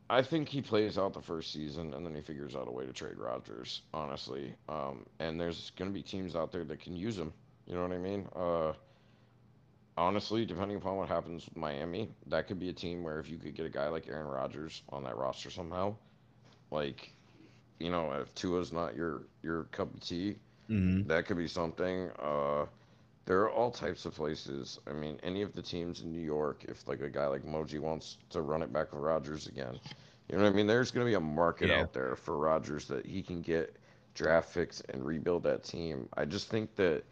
I 0.09 0.21
think 0.21 0.49
he 0.49 0.61
plays 0.61 0.97
out 0.97 1.13
the 1.13 1.21
first 1.21 1.51
season 1.53 1.93
and 1.93 2.05
then 2.05 2.13
he 2.13 2.21
figures 2.21 2.53
out 2.55 2.67
a 2.67 2.71
way 2.71 2.85
to 2.85 2.91
trade 2.93 3.17
Rodgers, 3.17 3.81
honestly. 3.93 4.53
Um, 4.67 5.05
and 5.19 5.39
there's 5.39 5.71
going 5.77 5.89
to 5.89 5.93
be 5.93 6.03
teams 6.03 6.35
out 6.35 6.51
there 6.51 6.65
that 6.65 6.79
can 6.81 6.95
use 6.97 7.17
him. 7.17 7.31
You 7.65 7.75
know 7.75 7.83
what 7.83 7.91
I 7.93 7.97
mean? 7.97 8.27
Uh, 8.35 8.73
honestly, 9.97 10.45
depending 10.45 10.77
upon 10.77 10.97
what 10.97 11.07
happens 11.07 11.45
with 11.45 11.55
Miami, 11.55 12.09
that 12.27 12.47
could 12.47 12.59
be 12.59 12.69
a 12.69 12.73
team 12.73 13.03
where 13.03 13.19
if 13.19 13.29
you 13.29 13.37
could 13.37 13.55
get 13.55 13.65
a 13.65 13.69
guy 13.69 13.87
like 13.87 14.07
Aaron 14.09 14.27
Rodgers 14.27 14.83
on 14.89 15.03
that 15.03 15.15
roster 15.17 15.49
somehow, 15.49 15.95
like, 16.71 17.13
you 17.79 17.89
know, 17.91 18.11
if 18.13 18.33
Tua's 18.35 18.73
not 18.73 18.95
your 18.95 19.23
your 19.43 19.65
cup 19.65 19.93
of 19.93 20.01
tea, 20.01 20.37
Mhm. 20.69 21.07
that 21.07 21.25
could 21.25 21.37
be 21.37 21.47
something. 21.47 22.09
Uh, 22.19 22.65
there 23.25 23.41
are 23.41 23.51
all 23.51 23.71
types 23.71 24.05
of 24.05 24.15
places. 24.15 24.79
I 24.87 24.93
mean, 24.93 25.19
any 25.23 25.41
of 25.41 25.53
the 25.53 25.61
teams 25.61 26.01
in 26.01 26.11
New 26.11 26.21
York, 26.21 26.65
if 26.67 26.87
like 26.87 27.01
a 27.01 27.09
guy 27.09 27.27
like 27.27 27.43
Moji 27.43 27.79
wants 27.79 28.17
to 28.31 28.41
run 28.41 28.61
it 28.61 28.71
back 28.73 28.91
with 28.93 29.01
Rodgers 29.01 29.47
again, 29.47 29.79
you 30.29 30.37
know 30.37 30.43
what 30.43 30.53
I 30.53 30.55
mean? 30.55 30.67
There's 30.67 30.91
going 30.91 31.05
to 31.05 31.09
be 31.09 31.15
a 31.15 31.19
market 31.19 31.69
Yeah. 31.69 31.81
out 31.81 31.93
there 31.93 32.15
for 32.15 32.37
Rodgers 32.37 32.87
that 32.87 33.05
he 33.05 33.21
can 33.21 33.41
get 33.41 33.75
draft 34.13 34.53
picks 34.53 34.81
and 34.81 35.05
rebuild 35.05 35.43
that 35.43 35.63
team. 35.63 36.07
I 36.15 36.25
just 36.25 36.49
think 36.49 36.75
that, 36.75 37.03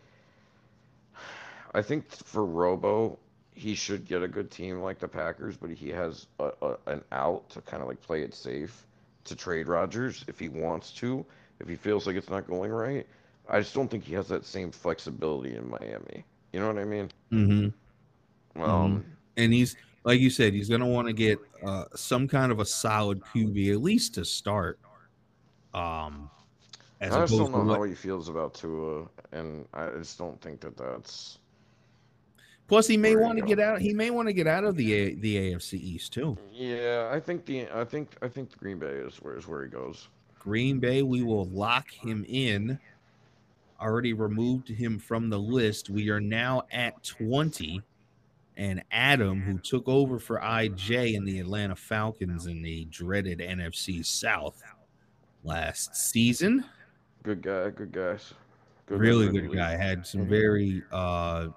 I 1.74 1.82
think 1.82 2.10
for 2.10 2.46
Robo, 2.46 3.20
he 3.54 3.76
should 3.76 4.06
get 4.06 4.24
a 4.24 4.28
good 4.28 4.50
team 4.52 4.80
like 4.82 5.00
the 5.00 5.08
Packers, 5.08 5.58
but 5.58 5.70
he 5.70 5.90
has 5.90 6.28
a, 6.40 6.52
a, 6.62 6.78
an 6.88 7.04
out 7.12 7.50
to 7.52 7.62
kind 7.62 7.82
of 7.82 7.88
like 7.88 8.02
play 8.02 8.24
it 8.24 8.34
safe 8.34 8.86
to 9.26 9.36
trade 9.36 9.68
Rodgers 9.68 10.26
if 10.28 10.40
he 10.40 10.50
wants 10.50 10.92
to, 10.94 11.26
if 11.60 11.68
he 11.68 11.76
feels 11.76 12.08
like 12.08 12.16
it's 12.16 12.30
not 12.30 12.48
going 12.48 12.72
right. 12.72 13.06
I 13.50 13.60
just 13.60 13.74
don't 13.74 13.90
think 13.90 14.04
he 14.04 14.14
has 14.14 14.28
that 14.28 14.46
same 14.46 14.72
flexibility 14.72 15.56
in 15.56 15.70
Miami. 15.70 16.24
You 16.54 16.60
know 16.60 16.68
what 16.68 16.78
I 16.78 16.86
mean? 16.86 17.12
Mm-hmm. 17.32 18.62
Um, 18.62 19.06
And 19.38 19.54
he's 19.54 19.76
like 20.04 20.20
you 20.20 20.30
said, 20.30 20.54
he's 20.54 20.70
going 20.70 20.82
to 20.82 20.88
want 20.88 21.08
to 21.08 21.14
get 21.14 21.40
uh, 21.66 21.86
some 21.96 22.28
kind 22.28 22.52
of 22.52 22.60
a 22.60 22.66
solid 22.66 23.22
QB 23.22 23.74
at 23.74 23.82
least 23.82 24.16
to 24.16 24.26
start. 24.26 24.80
Um, 25.74 26.30
as 27.02 27.14
I 27.14 27.22
just 27.22 27.38
don't 27.38 27.52
know 27.52 27.60
what, 27.60 27.78
how 27.78 27.84
he 27.84 27.94
feels 27.94 28.30
about 28.30 28.54
Tua, 28.54 29.08
and 29.32 29.66
I 29.74 29.90
just 29.98 30.18
don't 30.18 30.40
think 30.42 30.62
that 30.62 30.78
that's. 30.78 31.40
Plus 32.70 32.88
he 32.88 32.96
may 32.96 33.16
want 33.18 33.38
to 33.38 33.44
get 33.46 33.60
out. 33.60 33.82
He 33.82 33.94
may 33.94 34.10
want 34.12 34.30
to 34.30 34.34
get 34.34 34.48
out 34.48 34.64
of 34.64 34.78
the 34.78 34.94
A, 34.94 35.14
the 35.16 35.36
AFC 35.54 35.74
East 35.74 36.14
too. 36.14 36.38
Yeah, 36.54 37.10
I 37.12 37.20
think 37.20 37.46
the 37.46 37.68
I 37.74 37.84
think 37.84 38.12
I 38.22 38.30
think 38.30 38.52
the 38.52 38.58
Green 38.58 38.80
Bay 38.80 38.88
is 38.88 39.18
where 39.18 39.36
is 39.38 39.46
where 39.48 39.64
he 39.64 39.70
goes. 39.70 40.08
Green 40.40 40.80
Bay, 40.80 41.02
we 41.04 41.22
will 41.22 41.46
lock 41.50 41.92
him 41.92 42.26
in. 42.30 42.80
Already 43.82 44.14
removed 44.14 44.70
him 44.70 44.98
from 45.00 45.30
the 45.30 45.38
list. 45.40 45.90
We 45.90 46.10
are 46.10 46.22
now 46.22 46.64
at 46.72 47.04
20. 47.04 47.82
And 48.58 48.84
Adam, 48.92 49.40
who 49.42 49.58
took 49.58 49.88
over 49.88 50.20
for 50.20 50.38
IJ 50.40 51.14
in 51.14 51.24
the 51.24 51.40
Atlanta 51.40 51.78
Falcons 51.78 52.46
in 52.46 52.62
the 52.62 52.84
dreaded 52.86 53.40
NFC 53.40 54.06
South 54.06 54.62
last 55.46 55.96
season, 55.96 56.66
Good 57.24 57.42
guy, 57.42 57.70
good 57.70 57.94
guys. 57.94 58.34
really 58.90 59.28
in 59.28 59.34
the 59.34 59.42
good 59.42 59.54
guy. 59.56 59.78
Had 59.78 60.06
some 60.06 60.26
Mhm. 60.26 60.28
very 60.30 60.84
uh 60.92 61.48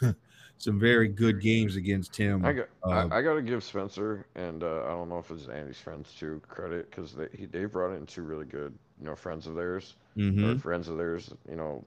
some 0.62 0.78
very 0.78 1.08
good 1.08 1.40
games 1.40 1.74
against 1.74 2.14
him. 2.16 2.44
I 2.44 2.52
got 2.52 2.68
Uh, 2.84 3.08
I, 3.10 3.18
I 3.18 3.22
got 3.22 3.34
to 3.34 3.42
give 3.42 3.64
Spencer 3.64 4.24
and 4.36 4.62
uh, 4.62 4.84
I 4.84 4.88
don't 4.90 5.08
know 5.08 5.18
if 5.18 5.30
it's 5.32 5.48
Andy's 5.48 5.78
friends 5.78 6.14
too 6.16 6.40
credit 6.48 6.88
because 6.88 7.14
they 7.14 7.26
he, 7.36 7.46
they 7.46 7.64
brought 7.64 7.92
in 7.96 8.06
two 8.06 8.22
really 8.22 8.44
good 8.44 8.72
you 9.00 9.06
know 9.06 9.16
friends 9.16 9.46
of 9.48 9.54
theirs 9.56 9.96
Mhm. 10.16 10.56
or 10.56 10.58
friends 10.60 10.88
of 10.88 10.96
theirs 10.98 11.32
you 11.48 11.56
know 11.56 11.84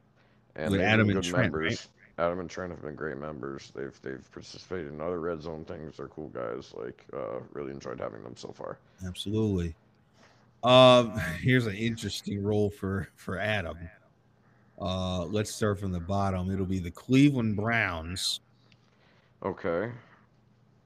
and 0.57 0.73
they've 0.73 0.81
Adam 0.81 1.09
and 1.09 1.23
Trent, 1.23 1.53
right? 1.53 1.61
members. 1.63 1.89
Adam 2.17 2.39
and 2.39 2.49
Trent 2.49 2.71
have 2.71 2.81
been 2.81 2.95
great 2.95 3.17
members. 3.17 3.71
They've 3.75 3.97
they've 4.01 4.29
participated 4.31 4.91
in 4.91 4.99
other 4.99 5.19
red 5.21 5.41
zone 5.41 5.63
things. 5.65 5.95
They're 5.97 6.07
cool 6.09 6.29
guys. 6.29 6.73
Like 6.75 7.05
uh, 7.13 7.39
really 7.53 7.71
enjoyed 7.71 7.99
having 8.01 8.23
them 8.23 8.35
so 8.35 8.51
far. 8.53 8.77
Absolutely. 9.07 9.73
Um, 10.63 11.11
here's 11.41 11.65
an 11.67 11.75
interesting 11.75 12.43
role 12.43 12.69
for 12.69 13.07
for 13.15 13.37
Adam. 13.39 13.77
Uh, 14.79 15.23
let's 15.25 15.53
start 15.55 15.79
from 15.79 15.91
the 15.93 15.99
bottom. 16.01 16.51
It'll 16.51 16.65
be 16.65 16.79
the 16.79 16.91
Cleveland 16.91 17.55
Browns, 17.55 18.41
Okay. 19.45 19.91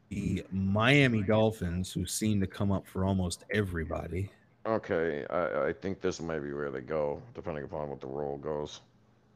the 0.09 0.43
Miami 0.51 1.23
Dolphins, 1.23 1.91
who 1.93 2.05
seem 2.05 2.39
to 2.41 2.47
come 2.47 2.71
up 2.71 2.85
for 2.87 3.05
almost 3.05 3.45
everybody, 3.51 4.29
Okay, 4.65 5.25
I, 5.29 5.67
I 5.69 5.73
think 5.73 6.01
this 6.01 6.19
might 6.21 6.39
be 6.39 6.51
where 6.51 6.69
they 6.69 6.81
go, 6.81 7.21
depending 7.33 7.63
upon 7.63 7.89
what 7.89 8.01
the 8.01 8.07
role 8.07 8.37
goes. 8.37 8.81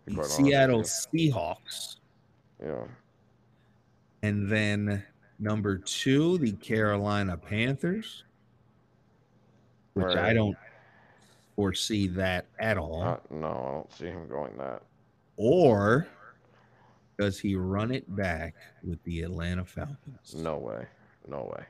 to 0.06 0.12
be 0.12 0.16
quite 0.16 0.26
honest 0.26 0.38
with 0.42 0.48
Seattle. 0.48 0.82
Seahawks, 0.82 1.96
Yeah. 2.62 2.84
and 4.24 4.50
then 4.52 5.04
number 5.40 5.78
two, 5.78 6.38
the 6.40 6.52
Carolina 6.54 7.38
Panthers. 7.38 8.24
which 9.94 10.18
I 10.18 10.34
don't 10.34 10.58
foresee 11.56 12.08
that 12.10 12.46
at 12.60 12.78
all. 12.78 13.04
Uh, 13.04 13.18
no, 13.30 13.48
I 13.48 13.72
don't 13.76 13.92
see 13.94 14.08
him 14.08 14.28
going 14.28 14.58
that. 14.58 14.82
or 15.38 16.08
does 17.20 17.40
he 17.40 17.56
run 17.56 17.92
it 17.92 18.14
back 18.16 18.56
with 18.84 19.02
the 19.04 19.22
Atlanta 19.22 19.66
Falcons? 19.66 20.34
No 20.36 20.58
way. 20.58 20.86
No 21.28 21.52
way. 21.56 21.64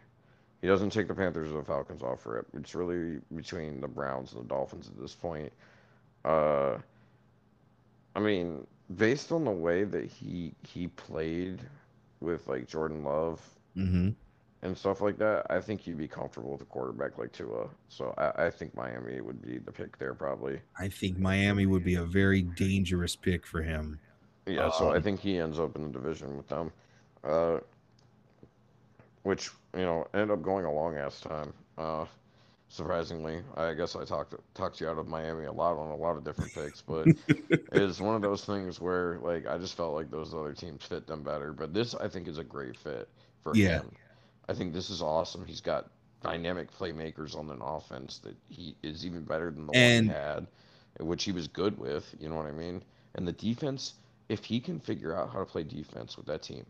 He 0.61 0.67
doesn't 0.67 0.91
take 0.91 1.07
the 1.07 1.13
Panthers 1.13 1.51
or 1.51 1.57
the 1.57 1.65
Falcons 1.65 2.01
off 2.01 2.21
for 2.21 2.39
it. 2.39 2.45
It's 2.53 2.73
really 2.73 3.19
between 3.35 3.81
the 3.81 3.87
Browns 3.87 4.31
and 4.33 4.43
the 4.43 4.47
Dolphins 4.47 4.87
at 4.87 4.99
this 4.99 5.13
point. 5.13 5.51
Uh, 6.23 6.77
I 8.15 8.19
mean, 8.19 8.65
based 8.95 9.31
on 9.31 9.43
the 9.43 9.51
way 9.51 9.83
that 9.83 10.05
he 10.05 10.53
he 10.65 10.87
played 10.87 11.59
with 12.21 12.47
like 12.47 12.67
Jordan 12.67 13.03
Love 13.03 13.41
Mm-hmm. 13.75 14.09
and 14.61 14.77
stuff 14.77 15.01
like 15.01 15.17
that, 15.17 15.47
I 15.49 15.59
think 15.59 15.87
you'd 15.87 15.97
be 15.97 16.07
comfortable 16.07 16.51
with 16.51 16.61
a 16.61 16.65
quarterback 16.65 17.17
like 17.17 17.31
Tua. 17.31 17.67
So 17.89 18.13
I, 18.19 18.45
I 18.45 18.49
think 18.51 18.75
Miami 18.75 19.19
would 19.19 19.41
be 19.41 19.57
the 19.57 19.71
pick 19.71 19.97
there 19.97 20.13
probably. 20.13 20.59
I 20.79 20.89
think 20.89 21.17
Miami 21.17 21.65
would 21.65 21.83
be 21.83 21.95
a 21.95 22.03
very 22.05 22.43
dangerous 22.43 23.15
pick 23.15 23.45
for 23.47 23.63
him. 23.63 23.99
Yeah, 24.45 24.69
so 24.71 24.89
I 24.91 24.97
Um, 24.97 25.03
think 25.03 25.19
he 25.19 25.37
ends 25.37 25.59
up 25.59 25.75
in 25.75 25.83
the 25.83 25.89
division 25.99 26.35
with 26.37 26.47
them, 26.49 26.71
uh, 27.23 27.59
which 29.23 29.49
you 29.75 29.81
know 29.83 30.07
ended 30.13 30.31
up 30.31 30.41
going 30.41 30.65
a 30.65 30.71
long 30.71 30.95
ass 30.97 31.19
time. 31.21 31.53
Uh, 31.77 32.05
surprisingly, 32.69 33.41
I 33.55 33.73
guess 33.73 33.95
I 33.95 34.03
talked 34.03 34.35
talked 34.53 34.81
you 34.81 34.87
out 34.89 34.97
of 34.97 35.07
Miami 35.07 35.45
a 35.45 35.51
lot 35.51 35.77
on 35.77 35.91
a 35.91 35.95
lot 35.95 36.17
of 36.17 36.23
different 36.23 36.53
picks, 36.53 36.81
but 36.81 37.07
it's 37.71 38.01
one 38.01 38.15
of 38.15 38.21
those 38.21 38.43
things 38.45 38.79
where 38.81 39.17
like 39.19 39.47
I 39.47 39.57
just 39.57 39.75
felt 39.75 39.93
like 39.93 40.11
those 40.11 40.33
other 40.33 40.53
teams 40.53 40.83
fit 40.83 41.07
them 41.07 41.23
better. 41.23 41.53
But 41.53 41.73
this 41.73 41.95
I 41.95 42.07
think 42.07 42.27
is 42.27 42.37
a 42.37 42.43
great 42.43 42.77
fit 42.77 43.07
for 43.43 43.55
Yeah. 43.55 43.79
him. 43.79 43.91
I 44.49 44.53
think 44.53 44.73
this 44.73 44.89
is 44.89 45.01
awesome. 45.01 45.45
He's 45.45 45.61
got 45.61 45.89
dynamic 46.21 46.69
playmakers 46.71 47.35
on 47.37 47.49
an 47.49 47.61
offense 47.61 48.19
that 48.19 48.35
he 48.49 48.75
is 48.83 49.05
even 49.05 49.23
better 49.23 49.51
than 49.51 49.67
the 49.67 49.73
And- 49.73 50.07
one 50.07 50.15
he 50.15 50.21
had, 50.21 50.47
which 50.99 51.23
he 51.23 51.31
was 51.31 51.47
good 51.47 51.77
with. 51.77 52.13
You 52.19 52.27
know 52.29 52.35
what 52.35 52.45
I 52.45 52.51
mean? 52.51 52.83
And 53.15 53.25
the 53.27 53.31
defense, 53.33 53.93
if 54.29 54.45
he 54.45 54.59
can 54.59 54.79
figure 54.79 55.15
out 55.15 55.31
how 55.31 55.39
to 55.39 55.45
play 55.45 55.63
defense 55.63 56.17
with 56.17 56.25
that 56.27 56.43
team, 56.43 56.65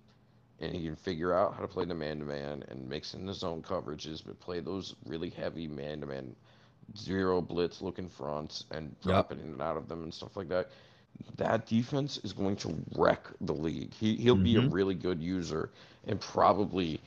and 0.59 0.73
he 0.73 0.83
can 0.83 0.95
figure 0.95 1.33
out 1.33 1.53
how 1.55 1.61
to 1.61 1.67
play 1.67 1.85
the 1.85 1.95
man 1.95 2.19
to 2.19 2.25
man 2.25 2.63
and 2.69 2.87
mix 2.89 3.13
in 3.13 3.25
the 3.25 3.33
zone 3.33 3.61
coverages, 3.61 4.23
but 4.25 4.39
play 4.39 4.59
those 4.59 4.95
really 5.05 5.29
heavy 5.29 5.67
man 5.67 6.01
to 6.01 6.05
man, 6.07 6.35
zero 6.97 7.41
blitz 7.41 7.81
looking 7.81 8.09
fronts 8.09 8.65
and 8.71 8.95
drop 9.01 9.31
it 9.31 9.39
in 9.39 9.47
and 9.47 9.61
out 9.61 9.77
of 9.77 9.87
them 9.87 10.03
and 10.03 10.13
stuff 10.13 10.35
like 10.37 10.49
that. 10.49 10.69
That 11.37 11.65
defense 11.67 12.17
is 12.23 12.33
going 12.33 12.57
to 12.57 12.75
wreck 12.97 13.27
the 13.41 13.53
league. 13.53 13.93
He 13.93 14.15
he'll 14.15 14.35
be 14.35 14.55
a 14.55 14.61
Mhm. 14.61 14.71
really 14.71 14.95
good 14.95 15.21
user 15.21 15.69
and 16.05 16.19
probably, 16.19 17.01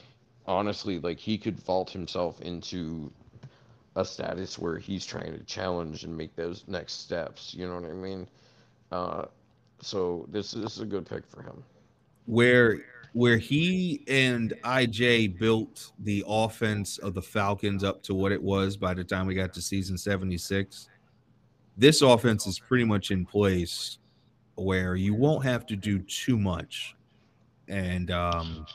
honestly, 0.46 0.98
like 1.00 1.18
he 1.18 1.38
could 1.38 1.58
vault 1.60 1.90
himself 1.90 2.40
into 2.40 3.10
a 3.96 4.04
status 4.04 4.58
where 4.58 4.78
he's 4.78 5.04
trying 5.06 5.32
to 5.32 5.44
challenge 5.44 6.04
and 6.04 6.16
make 6.16 6.36
those 6.36 6.64
next 6.68 6.94
steps. 7.00 7.54
You 7.54 7.66
know 7.68 7.74
what 7.76 7.90
I 7.90 7.94
mean? 7.94 8.28
Uh, 8.90 9.26
so 9.80 10.26
this 10.28 10.52
this 10.52 10.74
is 10.74 10.80
a 10.80 10.86
good 10.86 11.06
pick 11.06 11.26
for 11.26 11.42
him. 11.42 11.62
Where 12.26 12.78
where 13.12 13.38
he 13.38 14.04
and 14.08 14.52
IJ 14.62 15.38
built 15.38 15.92
the 16.00 16.22
offense 16.26 16.98
of 16.98 17.14
the 17.14 17.22
Falcons 17.22 17.82
up 17.82 18.02
to 18.02 18.14
what 18.14 18.30
it 18.30 18.42
was 18.42 18.76
by 18.76 18.92
the 18.92 19.04
time 19.04 19.26
we 19.26 19.34
got 19.34 19.54
to 19.54 19.62
season 19.62 19.96
76. 19.96 20.88
This 21.78 22.02
offense 22.02 22.46
is 22.46 22.58
pretty 22.58 22.84
much 22.84 23.10
in 23.10 23.24
place 23.24 23.98
where 24.56 24.96
you 24.96 25.14
won't 25.14 25.44
have 25.44 25.66
to 25.66 25.76
do 25.76 25.98
too 26.00 26.38
much. 26.38 26.94
And 27.68 28.10
um 28.10 28.66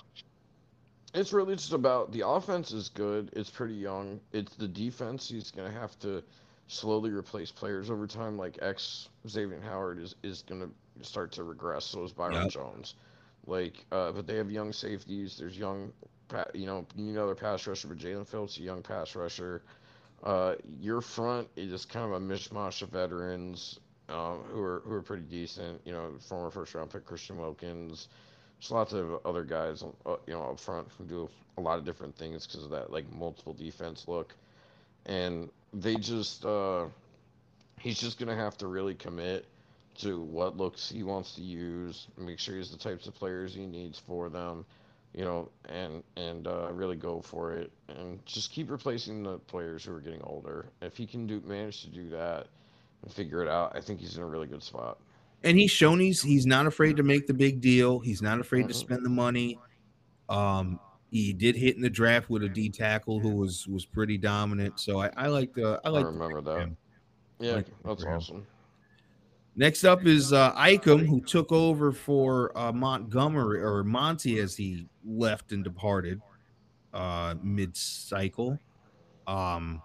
It's 1.13 1.33
really 1.33 1.55
just 1.55 1.73
about 1.73 2.11
the 2.11 2.27
offense 2.27 2.71
is 2.71 2.89
good. 2.89 3.29
It's 3.33 3.49
pretty 3.49 3.75
young. 3.75 4.19
It's 4.31 4.55
the 4.55 4.67
defense. 4.67 5.29
He's 5.29 5.51
gonna 5.51 5.71
have 5.71 5.99
to 5.99 6.23
slowly 6.67 7.11
replace 7.11 7.51
players 7.51 7.89
over 7.91 8.07
time. 8.07 8.37
Like 8.37 8.57
ex 8.61 9.09
Xavier 9.27 9.61
Howard 9.61 9.99
is 9.99 10.15
is 10.23 10.41
gonna 10.41 10.69
start 11.01 11.31
to 11.33 11.43
regress. 11.43 11.85
So 11.85 12.03
is 12.03 12.11
Byron 12.11 12.47
Yep. 12.47 12.49
Jones. 12.49 12.95
Like, 13.45 13.85
uh, 13.91 14.11
but 14.11 14.25
they 14.27 14.35
have 14.35 14.51
young 14.51 14.71
safeties. 14.73 15.37
There's 15.37 15.57
young, 15.57 15.91
you 16.53 16.65
know, 16.65 16.85
you 16.95 17.13
know 17.13 17.25
their 17.25 17.35
pass 17.35 17.65
rusher, 17.67 17.87
but 17.87 17.97
Jaelan 17.97 18.27
Phillips, 18.27 18.57
a 18.57 18.61
young 18.61 18.81
pass 18.81 19.15
rusher. 19.15 19.63
Uh, 20.23 20.55
your 20.79 21.01
front 21.01 21.47
is 21.55 21.69
just 21.69 21.89
kind 21.89 22.05
of 22.05 22.21
a 22.21 22.25
mishmash 22.25 22.81
of 22.81 22.89
veterans 22.89 23.79
um, 24.09 24.39
who 24.51 24.61
are 24.61 24.81
who 24.85 24.93
are 24.93 25.01
pretty 25.01 25.23
decent. 25.23 25.81
You 25.85 25.91
know, 25.93 26.11
former 26.19 26.49
first 26.49 26.73
round 26.75 26.89
pick 26.91 27.05
Christian 27.05 27.37
Wilkins. 27.37 28.07
There's 28.59 28.71
lots 28.71 28.93
of 28.93 29.25
other 29.25 29.43
guys, 29.43 29.83
uh, 30.05 30.15
you 30.27 30.33
know, 30.33 30.43
up 30.43 30.59
front 30.59 30.87
who 30.97 31.05
do 31.05 31.29
a 31.57 31.61
lot 31.61 31.77
of 31.77 31.85
different 31.85 32.15
things 32.15 32.45
because 32.47 32.63
of 32.63 32.71
that 32.71 32.91
like 32.91 33.11
multiple 33.11 33.53
defense 33.53 34.07
look, 34.07 34.35
and 35.05 35.49
they 35.73 35.95
just 35.95 36.45
uh, 36.45 36.85
he's 37.79 37.99
just 37.99 38.19
gonna 38.19 38.35
have 38.35 38.57
to 38.57 38.67
really 38.67 38.95
commit 38.95 39.45
to 39.99 40.21
what 40.21 40.57
looks 40.57 40.89
he 40.89 41.03
wants 41.03 41.35
to 41.35 41.41
use, 41.41 42.07
make 42.17 42.39
sure 42.39 42.55
he's 42.57 42.71
the 42.71 42.77
types 42.77 43.07
of 43.07 43.15
players 43.15 43.53
he 43.53 43.65
needs 43.65 43.99
for 43.99 44.29
them, 44.29 44.65
you 45.13 45.23
know, 45.25 45.49
and 45.65 46.03
and 46.15 46.47
uh, 46.47 46.69
really 46.71 46.95
go 46.95 47.21
for 47.21 47.53
it, 47.53 47.71
and 47.89 48.25
just 48.25 48.51
keep 48.51 48.69
replacing 48.69 49.23
the 49.23 49.37
players 49.39 49.83
who 49.85 49.93
are 49.93 50.01
getting 50.01 50.21
older. 50.23 50.67
If 50.81 50.97
he 50.97 51.05
can 51.05 51.27
do 51.27 51.41
manage 51.41 51.81
to 51.81 51.89
do 51.89 52.09
that 52.09 52.47
and 53.03 53.11
figure 53.13 53.41
it 53.41 53.49
out, 53.49 53.75
I 53.75 53.81
think 53.81 53.99
he's 53.99 54.17
in 54.17 54.23
a 54.23 54.27
really 54.27 54.47
good 54.47 54.63
spot. 54.63 54.97
and 55.43 55.57
he's 55.57 55.71
shown 55.71 55.99
he's 55.99 56.21
he's 56.21 56.45
not 56.45 56.67
afraid 56.67 56.97
to 56.97 57.03
make 57.03 57.27
the 57.27 57.33
big 57.33 57.61
deal. 57.61 57.99
He's 57.99 58.21
not 58.21 58.39
afraid 58.39 58.67
to 58.67 58.73
Mhm. 58.73 58.77
spend 58.77 59.05
the 59.05 59.09
money. 59.09 59.59
Um, 60.29 60.79
he 61.09 61.33
did 61.33 61.55
hit 61.55 61.75
in 61.75 61.81
the 61.81 61.89
draft 61.89 62.29
with 62.29 62.43
a 62.43 62.49
D 62.49 62.69
tackle 62.69 63.19
who 63.19 63.31
was 63.31 63.67
was 63.67 63.85
pretty 63.85 64.17
dominant. 64.17 64.79
So 64.79 65.01
I, 65.01 65.09
I 65.17 65.27
like 65.27 65.53
the 65.53 65.81
I 65.83 65.89
I 65.89 65.89
like 65.89 66.05
the 66.05 66.11
remember 66.11 66.41
that. 66.41 66.57
him. 66.61 66.77
Yeah, 67.39 67.55
like 67.55 67.67
that's 67.83 68.05
awesome. 68.05 68.45
Next 69.55 69.83
up 69.83 70.05
is 70.05 70.31
uh, 70.31 70.53
Icom, 70.55 71.05
who 71.05 71.19
took 71.21 71.51
over 71.51 71.91
for 71.91 72.57
uh, 72.57 72.71
Montgomery 72.71 73.61
or 73.61 73.83
Monty 73.83 74.39
as 74.39 74.55
he 74.55 74.87
left 75.05 75.51
and 75.51 75.63
departed 75.63 76.21
uh, 76.93 77.35
mid 77.43 77.75
cycle. 77.75 78.57
Um, 79.27 79.81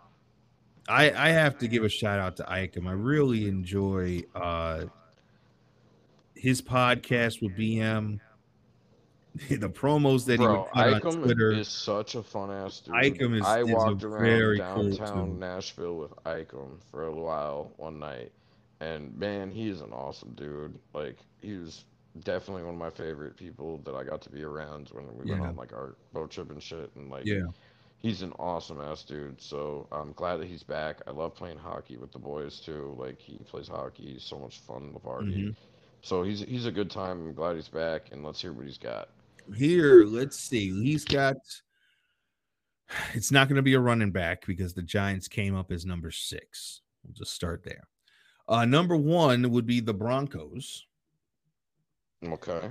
I 0.89 1.11
I 1.11 1.29
have 1.31 1.59
to 1.59 1.69
give 1.69 1.83
a 1.83 1.89
shout 1.89 2.21
out 2.21 2.37
to 2.37 2.45
Icom. 2.45 2.87
I 2.87 2.93
really 2.93 3.49
enjoy 3.49 4.23
uh, 4.37 4.85
his 6.35 6.63
podcast 6.63 7.43
with 7.43 7.57
BM. 7.57 8.21
The 9.51 9.69
promos 9.69 10.25
that 10.25 10.41
he 10.41 10.47
Bro, 10.47 10.61
would 10.75 11.03
put 11.03 11.05
on 11.05 11.23
Twitter. 11.23 11.53
is 11.53 11.69
such 11.69 12.15
a 12.15 12.23
fun 12.23 12.51
ass 12.51 12.81
dude. 12.81 12.95
Icom 12.95 13.39
is- 13.39 13.45
I 13.45 13.61
is 13.65 13.71
walked 13.71 14.03
around 14.03 14.75
cool 14.75 14.89
downtown 14.97 15.31
dude. 15.33 15.41
Nashville 15.41 15.97
with 15.99 16.17
Icom 16.25 16.79
for 16.91 17.05
a 17.09 17.13
while 17.13 17.71
one 17.77 17.99
night, 17.99 18.33
and 18.81 19.17
man, 19.17 19.51
he 19.51 19.69
is 19.69 19.81
an 19.81 19.93
awesome 19.93 20.33
dude. 20.35 20.79
Like 20.93 21.19
he 21.41 21.57
was 21.57 21.85
definitely 22.21 22.63
one 22.63 22.75
of 22.75 22.81
my 22.81 22.91
favorite 22.91 23.37
people 23.37 23.79
that 23.85 23.95
I 23.95 24.05
got 24.05 24.23
to 24.23 24.31
be 24.31 24.43
around 24.43 24.89
when 24.93 25.07
we 25.17 25.31
went 25.31 25.43
on 25.43 25.57
like 25.57 25.73
our 25.73 25.97
boat 26.13 26.31
trip 26.31 26.51
and 26.51 26.63
shit. 26.63 26.91
And 26.95 27.11
like, 27.11 27.27
yeah, 27.27 27.47
he's 27.99 28.23
an 28.23 28.33
awesome 28.39 28.81
ass 28.81 29.03
dude. 29.03 29.41
So 29.41 29.87
I'm 29.93 30.13
glad 30.13 30.39
that 30.39 30.49
he's 30.49 30.63
back. 30.63 31.01
I 31.07 31.11
love 31.11 31.35
playing 31.35 31.59
hockey 31.59 31.97
with 31.97 32.13
the 32.13 32.19
boys 32.19 32.61
too. 32.61 32.95
Like 32.99 33.21
he 33.21 33.39
plays 33.39 33.69
hockey. 33.69 34.13
He's 34.15 34.25
so 34.25 34.39
much 34.39 34.61
fun 34.61 34.95
party. 35.05 35.49
Mhm. 35.49 35.57
So 36.03 36.23
he's 36.23 36.41
he's 36.41 36.67
a 36.67 36.73
good 36.73 36.91
time. 36.91 37.27
I'm 37.27 37.35
glad 37.35 37.57
he's 37.57 37.69
back, 37.69 38.11
and 38.13 38.25
let's 38.25 38.41
hear 38.41 38.53
what 38.53 38.67
he's 38.67 38.79
got. 38.79 39.09
Here, 39.55 40.05
let's 40.05 40.39
see. 40.39 40.71
He's 40.83 41.05
got. 41.05 41.37
It's 43.15 43.33
not 43.33 43.49
going 43.49 43.57
to 43.57 43.63
be 43.63 43.75
a 43.75 43.81
running 43.81 44.13
back 44.13 44.47
because 44.47 44.73
the 44.73 44.83
Giants 44.83 45.27
came 45.27 45.57
up 45.57 45.73
as 45.73 45.85
number 45.85 46.13
six. 46.13 46.83
We'll 47.03 47.15
just 47.15 47.33
start 47.33 47.65
there. 47.65 47.89
Uh, 48.49 48.65
number 48.65 48.97
one 48.97 49.51
would 49.51 49.67
be 49.67 49.81
the 49.81 49.95
Broncos. 49.95 50.87
Okay. 52.25 52.71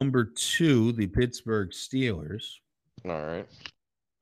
Number 0.00 0.24
two, 0.24 0.92
the 0.92 1.06
Pittsburgh 1.06 1.70
Steelers. 1.70 2.44
All 3.04 3.24
right. 3.24 3.46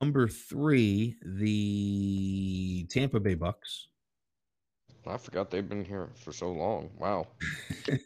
Number 0.01 0.29
three, 0.29 1.17
the 1.25 2.87
Tampa 2.91 3.21
Bay 3.21 3.35
Bucks. 3.35 3.89
I 5.07 5.17
forgot 5.17 5.51
they've 5.51 5.69
been 5.69 5.85
here 5.85 6.11
for 6.17 6.33
so 6.33 6.51
long. 6.53 6.91
Wow. 6.99 7.27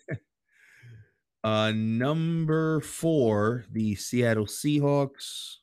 Uh, 1.46 1.70
number 1.70 2.80
four, 2.80 3.66
the 3.70 3.94
Seattle 3.94 4.46
Seahawks. 4.46 5.58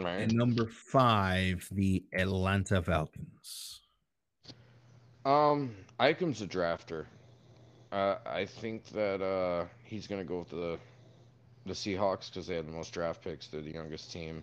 Right. 0.00 0.22
And 0.22 0.32
number 0.32 0.66
five, 0.66 1.68
the 1.70 2.04
Atlanta 2.12 2.82
Falcons. 2.82 3.81
Um, 5.24 5.74
Icom's 6.00 6.42
a 6.42 6.46
drafter. 6.46 7.06
Uh, 7.92 8.16
I 8.26 8.46
think 8.46 8.86
that 8.88 9.22
uh, 9.22 9.66
he's 9.84 10.06
gonna 10.06 10.24
go 10.24 10.40
with 10.40 10.50
the 10.50 10.78
the 11.66 11.74
Seahawks 11.74 12.28
because 12.28 12.46
they 12.46 12.56
have 12.56 12.66
the 12.66 12.72
most 12.72 12.92
draft 12.92 13.22
picks. 13.22 13.46
They're 13.46 13.60
the 13.60 13.70
youngest 13.72 14.12
team. 14.12 14.42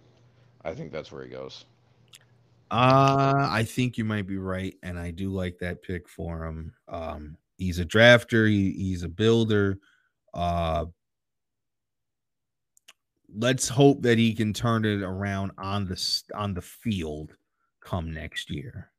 I 0.63 0.73
think 0.73 0.91
that's 0.91 1.11
where 1.11 1.23
he 1.23 1.29
goes. 1.29 1.65
Uh, 2.71 3.47
I 3.49 3.63
think 3.63 3.97
you 3.97 4.05
might 4.05 4.27
be 4.27 4.37
right, 4.37 4.75
and 4.83 4.99
I 4.99 5.11
do 5.11 5.29
like 5.29 5.57
that 5.59 5.81
pick 5.81 6.07
for 6.07 6.45
him. 6.45 6.73
Um, 6.87 7.37
he's 7.57 7.79
a 7.79 7.85
drafter, 7.85 8.47
he, 8.47 8.71
he's 8.71 9.03
a 9.03 9.09
builder. 9.09 9.79
Uh, 10.33 10.85
let's 13.35 13.67
hope 13.67 14.03
that 14.03 14.17
he 14.17 14.33
can 14.33 14.53
turn 14.53 14.85
it 14.85 15.01
around 15.01 15.51
on 15.57 15.85
the 15.85 16.21
on 16.35 16.53
the 16.53 16.61
field 16.61 17.35
come 17.81 18.13
next 18.13 18.51
year. 18.51 18.91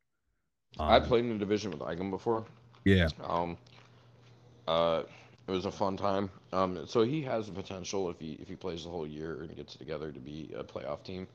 I 0.81 0.97
Um, 0.97 1.05
played 1.05 1.24
in 1.24 1.32
a 1.32 1.39
division 1.39 1.70
with 1.70 1.82
Icon 1.82 2.11
before. 2.11 2.44
Yeah. 2.85 3.09
Um, 3.23 3.57
uh, 4.66 5.02
it 5.47 5.51
was 5.51 5.66
a 5.66 5.70
fun 5.70 5.97
time. 5.97 6.31
Um, 6.52 6.86
so 6.86 7.02
he 7.02 7.23
has 7.23 7.47
the 7.47 7.52
potential 7.52 8.09
if 8.11 8.19
he 8.19 8.32
if 8.40 8.48
he 8.48 8.55
plays 8.57 8.85
the 8.85 8.90
whole 8.90 9.07
year 9.07 9.43
and 9.43 9.55
gets 9.57 9.74
it 9.74 9.78
together 9.78 10.12
to 10.12 10.20
be 10.20 10.51
a 10.57 10.62
playoff 10.65 11.02
team. 11.02 11.27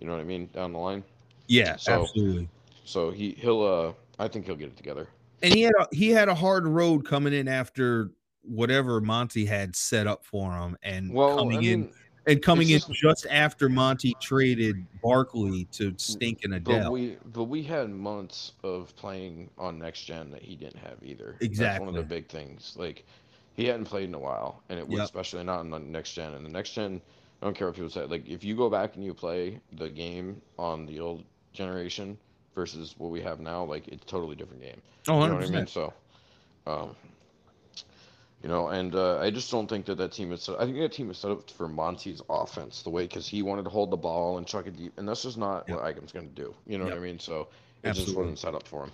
You 0.00 0.06
know 0.06 0.14
what 0.14 0.20
I 0.20 0.24
mean 0.24 0.48
down 0.52 0.72
the 0.72 0.78
line. 0.78 1.04
Yeah, 1.48 1.76
So- 1.76 2.02
absolutely. 2.02 2.48
So 2.84 3.10
he 3.10 3.32
he'll 3.32 3.62
uh 3.62 3.92
I 4.22 4.28
think 4.28 4.46
he'll 4.46 4.56
get 4.56 4.68
it 4.68 4.76
together. 4.76 5.08
And 5.42 5.54
he 5.54 5.62
had 5.62 5.74
a, 5.78 5.86
he 5.92 6.10
had 6.10 6.28
a 6.28 6.34
hard 6.34 6.66
road 6.66 7.04
coming 7.06 7.32
in 7.32 7.46
after 7.46 8.10
whatever 8.42 9.00
Monty 9.00 9.44
had 9.44 9.76
set 9.76 10.06
up 10.06 10.24
for 10.24 10.52
him, 10.52 10.76
and 10.82 11.12
Well, 11.12 11.36
coming 11.36 11.58
I 11.58 11.60
in 11.60 11.80
mean, 11.82 11.92
and 12.28 12.42
coming 12.42 12.68
in 12.70 12.78
just- 12.78 12.92
just 12.92 13.26
after 13.30 13.68
Monty 13.68 14.14
traded 14.20 14.86
Barkley 15.02 15.64
to 15.72 15.94
stinking 15.96 16.50
but 16.50 16.56
Adele. 16.58 16.92
we 16.92 17.16
but 17.32 17.44
we 17.44 17.62
had 17.62 17.90
months 17.90 18.52
of 18.62 18.94
playing 18.96 19.50
on 19.58 19.78
next 19.78 20.02
gen 20.04 20.30
that 20.30 20.42
he 20.42 20.54
didn't 20.56 20.78
have 20.78 20.98
either. 21.02 21.36
Exactly, 21.40 21.64
That's 21.64 21.80
one 21.80 21.88
of 21.88 21.94
the 21.94 22.02
big 22.02 22.28
things. 22.28 22.74
Like 22.76 23.04
he 23.54 23.64
hadn't 23.64 23.86
played 23.86 24.08
in 24.08 24.14
a 24.14 24.18
while, 24.18 24.62
and 24.68 24.78
it 24.78 24.86
was 24.86 24.98
Yep. 24.98 25.04
especially 25.06 25.44
not 25.44 25.60
on 25.60 25.70
the 25.70 25.78
next 25.78 26.12
gen. 26.14 26.34
And 26.34 26.44
the 26.44 26.50
next 26.50 26.70
gen, 26.74 27.00
I 27.42 27.46
don't 27.46 27.56
care 27.56 27.66
what 27.66 27.74
people 27.76 27.90
say. 27.90 28.04
Like 28.04 28.28
if 28.28 28.44
you 28.44 28.54
go 28.54 28.68
back 28.70 28.94
and 28.96 29.04
you 29.04 29.14
play 29.14 29.60
the 29.72 29.88
game 29.88 30.40
on 30.58 30.86
the 30.86 31.00
old 31.00 31.24
generation 31.52 32.16
versus 32.54 32.94
what 32.98 33.10
we 33.10 33.20
have 33.22 33.40
now, 33.40 33.64
like 33.64 33.88
it's 33.88 34.04
a 34.04 34.06
totally 34.06 34.36
different 34.36 34.62
game. 34.62 34.80
oh, 35.08 35.22
You 35.22 35.28
know 35.28 35.34
what 35.36 35.44
I 35.44 35.48
mean? 35.48 35.66
So, 35.66 35.92
um, 36.66 36.94
you 38.42 38.48
know, 38.48 38.68
and 38.68 38.94
uh, 38.94 39.18
I 39.18 39.30
just 39.30 39.50
don't 39.50 39.68
think 39.68 39.86
that 39.86 39.96
that 39.98 40.12
team 40.12 40.32
is. 40.32 40.42
Set, 40.42 40.56
I 40.60 40.64
think 40.64 40.78
that 40.78 40.92
team 40.92 41.10
is 41.10 41.18
set 41.18 41.30
up 41.30 41.50
for 41.50 41.68
Monty's 41.68 42.22
offense 42.28 42.82
the 42.82 42.90
way 42.90 43.02
because 43.02 43.26
he 43.26 43.42
wanted 43.42 43.64
to 43.64 43.70
hold 43.70 43.90
the 43.90 43.96
ball 43.96 44.38
and 44.38 44.46
chuck 44.46 44.66
it 44.66 44.76
deep, 44.76 44.92
and 44.96 45.08
that's 45.08 45.22
just 45.22 45.38
not 45.38 45.64
Yep. 45.68 45.76
what 45.78 45.86
Icon's 45.86 46.12
going 46.12 46.28
to 46.28 46.34
do. 46.34 46.54
You 46.66 46.78
know 46.78 46.84
Yep. 46.84 46.94
what 46.94 47.00
I 47.02 47.04
mean? 47.04 47.18
So 47.18 47.48
it 47.82 47.92
just 47.94 48.16
wasn't 48.16 48.38
set 48.38 48.54
up 48.54 48.66
for 48.66 48.84
him. 48.84 48.92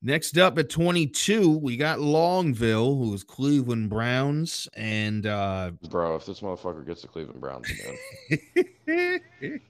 Next 0.00 0.38
up 0.38 0.56
at 0.58 0.68
22, 0.70 1.58
we 1.58 1.76
got 1.76 1.98
Longville, 1.98 2.96
who 2.98 3.12
is 3.14 3.24
Cleveland 3.24 3.90
Browns, 3.90 4.68
and 4.74 5.26
uh, 5.26 5.72
Bro, 5.90 6.14
if 6.16 6.24
this 6.26 6.38
motherfucker 6.40 6.86
gets 6.86 7.02
the 7.02 7.08
Cleveland 7.08 7.40
Browns 7.40 7.66
again, 7.68 9.20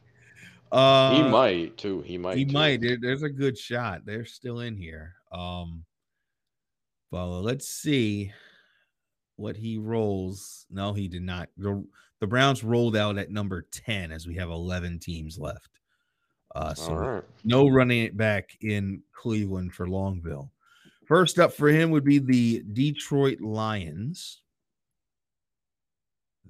uh, 0.72 1.14
he 1.14 1.22
might 1.30 1.76
too. 1.78 2.02
He 2.02 2.18
might. 2.18 2.36
he 2.36 2.44
too. 2.44 2.52
might. 2.52 2.80
There's 3.00 3.22
a 3.22 3.30
good 3.30 3.56
shot. 3.56 4.04
They're 4.04 4.26
still 4.26 4.60
in 4.60 4.76
here. 4.76 5.14
Um, 5.32 5.84
well, 7.10 7.40
let's 7.42 7.68
see 7.68 8.32
what 9.36 9.56
he 9.56 9.78
rolls. 9.78 10.66
No, 10.70 10.92
he 10.92 11.08
did 11.08 11.22
not. 11.22 11.48
The, 11.56 11.84
the 12.20 12.26
Browns 12.26 12.64
rolled 12.64 12.96
out 12.96 13.18
at 13.18 13.30
number 13.30 13.66
10 13.70 14.12
as 14.12 14.26
we 14.26 14.34
have 14.36 14.50
11 14.50 14.98
teams 14.98 15.38
left. 15.38 15.70
Uh, 16.54 16.74
so 16.74 16.94
right. 16.94 17.22
no 17.44 17.68
running 17.68 18.02
it 18.04 18.16
back 18.16 18.56
in 18.62 19.02
Cleveland 19.12 19.74
for 19.74 19.86
Longville. 19.86 20.50
First 21.06 21.38
up 21.38 21.52
for 21.52 21.68
him 21.68 21.90
would 21.90 22.04
be 22.04 22.18
the 22.18 22.62
Detroit 22.72 23.40
Lions. 23.40 24.42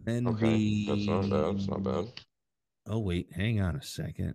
Then 0.05 0.27
Okay. 0.29 0.87
That's 0.87 1.07
not 1.07 1.21
bad. 1.23 1.31
the- 1.31 1.53
That's 1.53 1.69
not 1.69 1.83
bad. 1.83 2.13
Oh 2.87 3.01
wait, 3.01 3.29
hang 3.35 3.61
on 3.61 3.77
a 3.77 3.83
second. 3.83 4.35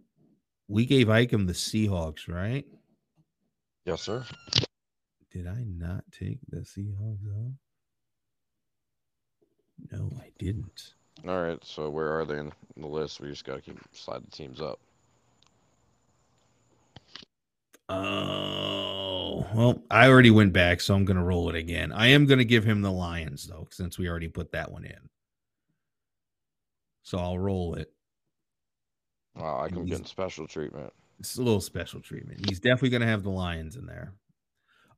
We 0.68 0.86
gave 0.86 1.08
Icom 1.08 1.48
the 1.48 1.54
Seahawks, 1.54 2.28
right? 2.28 2.66
Yes, 3.86 4.04
sir. 4.04 4.24
Did 5.34 5.48
I 5.48 5.64
not 5.68 6.04
take 6.12 6.38
the 6.48 6.58
Seahawks 6.58 7.28
off? 7.28 7.54
No, 9.92 10.12
I 10.22 10.30
didn't. 10.38 10.94
All 11.28 11.42
right. 11.42 11.60
So 11.66 11.90
where 11.90 12.20
are 12.20 12.24
they 12.24 12.38
in 12.38 12.52
the 12.78 12.86
list? 12.88 13.20
We 13.20 13.30
just 13.30 13.44
got 13.44 13.56
to 13.56 13.62
keep 13.62 13.80
slide 13.92 14.24
the 14.24 14.30
teams 14.30 14.62
up. 14.62 14.80
Oh, 17.90 19.46
well, 19.54 19.84
I 19.90 20.08
already 20.08 20.32
went 20.32 20.54
back, 20.54 20.80
so 20.82 20.94
I'm 20.94 21.04
going 21.04 21.18
to 21.18 21.24
roll 21.24 21.50
it 21.50 21.56
again. 21.56 21.92
I 21.92 22.08
am 22.08 22.26
going 22.26 22.38
to 22.38 22.46
give 22.46 22.64
him 22.64 22.82
the 22.82 22.92
Lions, 22.92 23.48
though, 23.48 23.68
since 23.72 23.98
we 23.98 24.08
already 24.08 24.30
put 24.30 24.52
that 24.52 24.72
one 24.72 24.86
in. 24.86 25.10
So 27.02 27.18
I'll 27.18 27.40
roll 27.40 27.74
it. 27.74 27.92
Wow, 29.36 29.62
I 29.62 29.70
can 29.70 29.86
get 29.86 30.08
special 30.08 30.48
treatment. 30.48 30.94
It's 31.20 31.38
a 31.38 31.42
little 31.42 31.60
special 31.60 32.00
treatment. 32.00 32.48
He's 32.48 32.60
definitely 32.60 32.92
going 32.92 33.02
to 33.02 33.08
have 33.08 33.24
the 33.24 33.32
Lions 33.32 33.76
in 33.76 33.86
there. 33.86 34.14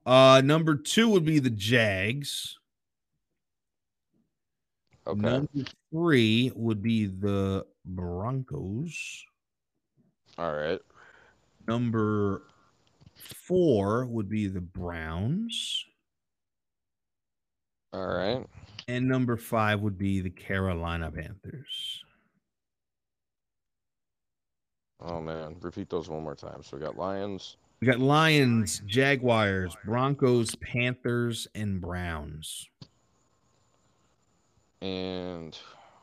Uh, 0.06 0.41
number 0.44 0.76
two 0.76 1.10
would 1.10 1.26
be 1.26 1.40
the 1.40 1.49
Jags. 1.49 2.57
Okay. 5.07 5.19
Number 5.19 5.49
three 5.91 6.52
would 6.56 6.82
be 6.82 7.06
the 7.07 7.65
Broncos. 7.86 9.26
All 10.38 10.53
right. 10.53 10.80
Number 11.68 12.44
four 13.14 14.06
would 14.06 14.30
be 14.30 14.48
the 14.48 14.61
Browns. 14.61 15.86
All 17.94 18.07
right. 18.07 18.45
And 18.88 19.07
number 19.07 19.38
five 19.38 19.80
would 19.82 19.98
be 19.98 20.22
the 20.22 20.30
Carolina 20.30 21.10
Panthers. 21.11 22.03
Oh 25.02 25.22
man, 25.22 25.56
repeat 25.61 25.90
those 25.90 26.10
one 26.10 26.23
more 26.23 26.36
time. 26.36 26.61
So 26.61 26.77
we 26.77 26.84
got 26.84 26.98
Lions. 26.98 27.57
We 27.80 27.88
got 27.88 27.99
Lions, 27.99 28.81
Jaguars, 28.85 29.76
Broncos, 29.84 30.56
Panthers, 30.56 31.47
and 31.53 31.81
Browns. 31.81 32.68
And 34.81 35.57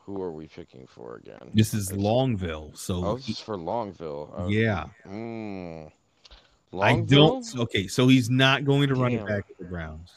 who 0.05 0.21
are 0.21 0.33
we 0.33 0.47
picking 0.49 0.87
for 0.87 1.17
again? 1.17 1.51
This 1.55 1.73
is 1.75 1.91
Longville. 1.93 2.77
So 2.77 3.05
Oh, 3.05 3.17
this 3.17 3.29
is 3.31 3.41
for 3.41 3.57
Longville. 3.57 4.41
Uh, 4.41 4.47
yeah, 4.49 4.87
Mm. 5.07 5.91
I 6.81 7.01
don't. 7.01 7.45
Okay, 7.55 7.87
so 7.87 8.09
he's 8.09 8.31
not 8.31 8.65
going 8.65 8.89
to 8.89 8.95
run 8.95 9.13
it 9.13 9.27
back 9.27 9.47
with 9.49 9.59
the 9.59 9.65
Browns. 9.65 10.11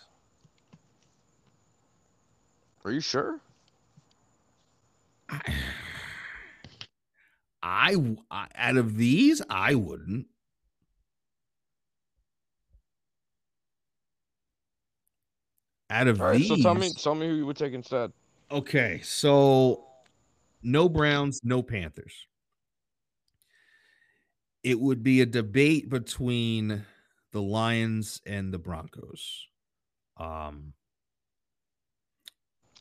Are 2.86 2.92
you 2.92 3.02
sure? 3.02 3.42
I 7.62 7.96
out 8.32 8.78
of 8.78 8.96
these, 8.96 9.42
I 9.50 9.76
wouldn't. 9.76 10.28
Out 15.90 16.08
of 16.08 16.20
All 16.20 16.28
right. 16.28 16.38
these, 16.38 16.48
So 16.48 16.56
tell 16.58 16.76
me, 16.76 16.90
tell 16.92 17.16
me 17.16 17.28
who 17.28 17.36
you 17.36 17.46
would 17.46 17.58
take 17.58 17.74
instead. 17.74 18.12
okay. 18.52 19.02
So 19.04 19.86
no 20.64 20.90
Browns, 20.90 21.42
no 21.44 21.62
Panthers. 21.62 22.28
It 24.64 24.80
would 24.80 25.04
be 25.04 25.22
a 25.22 25.28
debate 25.28 25.90
between 25.90 26.84
the 27.32 27.42
Lions 27.42 28.20
and 28.26 28.52
the 28.52 28.58
Broncos. 28.58 29.48
Um, 30.18 30.74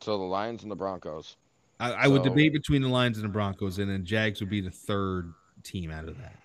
So 0.00 0.16
the 0.16 0.24
Lions 0.24 0.62
and 0.62 0.70
the 0.72 0.76
Broncos. 0.76 1.36
I, 1.80 1.92
I 1.92 2.08
would 2.08 2.22
debate 2.22 2.52
between 2.52 2.80
the 2.82 2.88
Lions 2.88 3.18
and 3.18 3.24
the 3.24 3.32
Broncos, 3.32 3.78
and 3.78 3.90
then 3.90 4.04
Jags 4.04 4.40
would 4.40 4.48
be 4.48 4.60
the 4.60 4.70
third 4.70 5.34
team 5.62 5.90
out 5.90 6.08
of 6.08 6.16
that. 6.18 6.36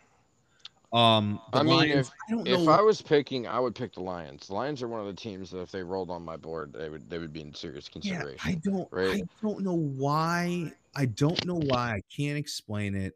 Um, 0.92 1.40
the 1.54 1.60
I 1.60 1.64
mean, 1.64 1.76
Lions, 1.76 2.12
I 2.28 2.32
don't 2.34 2.48
If. 2.48 2.68
I 2.68 2.82
was 2.82 3.00
picking, 3.02 3.46
I 3.48 3.60
would 3.60 3.76
pick 3.76 3.94
the 3.94 4.02
Lions. 4.02 4.48
The 4.48 4.56
Lions 4.56 4.82
are 4.82 4.88
one 4.88 5.00
of 5.00 5.06
the 5.06 5.14
teams 5.14 5.52
that 5.52 5.60
if 5.60 5.72
they 5.72 5.84
rolled 5.84 6.10
on 6.10 6.24
my 6.26 6.36
board, 6.36 6.74
they 6.74 6.90
would 6.90 7.08
they 7.10 7.20
would 7.20 7.32
be 7.32 7.42
in 7.42 7.54
serious 7.54 7.88
consideration. 7.88 8.40
yeah. 8.44 8.52
I 8.52 8.56
don't. 8.56 8.88
I 8.94 9.22
don't 9.42 9.60
know 9.62 9.76
why. 9.76 10.72
I 10.96 11.06
don't 11.06 11.46
know 11.46 11.60
why. 11.64 11.94
I 11.98 12.02
can't 12.16 12.38
explain 12.40 12.96
it, 12.96 13.16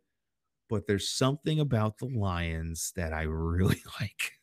but 0.69 0.85
there's 0.85 1.09
something 1.09 1.61
about 1.61 1.97
the 1.97 2.05
Lions 2.05 2.93
that 2.95 3.11
I 3.11 3.23
really 3.23 3.81
like. 3.99 4.33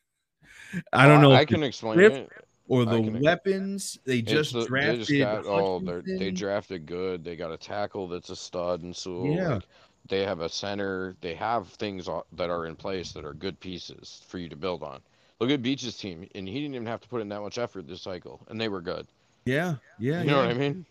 I 0.93 1.07
don't 1.07 1.21
know. 1.23 1.31
I 1.33 1.43
if 1.43 1.49
can 1.49 1.63
explain 1.63 2.01
it. 2.01 2.29
or 2.69 2.85
the 2.85 3.01
weapons 3.23 3.99
they 4.05 4.23
just 4.23 4.55
the- 4.55 4.65
drafted. 4.67 5.07
They 5.07 5.19
just 5.19 5.45
got 5.45 5.47
oh, 5.47 5.79
they're- 5.79 6.03
they 6.03 6.33
drafted 6.33 6.85
good. 6.85 7.23
They 7.23 7.37
got 7.37 7.53
a 7.53 7.57
tackle 7.57 8.09
that's 8.09 8.31
a 8.31 8.37
stud 8.37 8.83
and 8.83 8.95
so 8.95 9.25
Yeah. 9.25 9.55
like, 9.55 9.63
they 10.09 10.25
have 10.25 10.41
a 10.41 10.49
center. 10.49 11.17
They 11.21 11.35
have 11.35 11.69
things 11.69 12.09
that 12.33 12.51
are 12.51 12.67
in 12.67 12.77
place 12.77 13.13
that 13.13 13.25
are 13.25 13.35
good 13.35 13.59
pieces 13.61 14.23
for 14.27 14.39
you 14.39 14.49
to 14.49 14.57
build 14.57 14.83
on. 14.83 15.01
Look 15.39 15.51
at 15.51 15.63
Beach's 15.63 15.97
team, 15.97 16.29
and 16.35 16.47
he 16.47 16.55
didn't 16.55 16.75
even 16.75 16.87
have 16.87 17.01
to 17.01 17.09
put 17.09 17.23
in 17.23 17.29
that 17.31 17.41
much 17.41 17.59
effort 17.59 17.87
this 17.87 18.03
cycle, 18.03 18.47
and 18.49 18.61
they 18.61 18.69
were 18.69 18.83
good. 18.83 19.07
Yeah, 19.47 19.77
yeah, 19.99 20.21
you 20.21 20.27
know 20.27 20.41
yeah. 20.41 20.47
what 20.47 20.57
I 20.57 20.59
mean? 20.59 20.87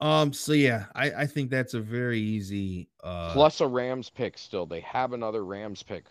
Um. 0.00 0.32
So 0.32 0.52
yeah, 0.52 0.86
I 0.94 1.10
I 1.12 1.26
think 1.26 1.50
that's 1.50 1.74
a 1.74 1.80
very 1.80 2.20
easy. 2.20 2.88
uh 3.02 3.32
Plus 3.32 3.60
a 3.60 3.66
Rams 3.66 4.10
pick 4.10 4.38
still. 4.38 4.66
They 4.66 4.80
have 4.80 5.12
another 5.12 5.44
Rams 5.44 5.82
pick 5.82 6.04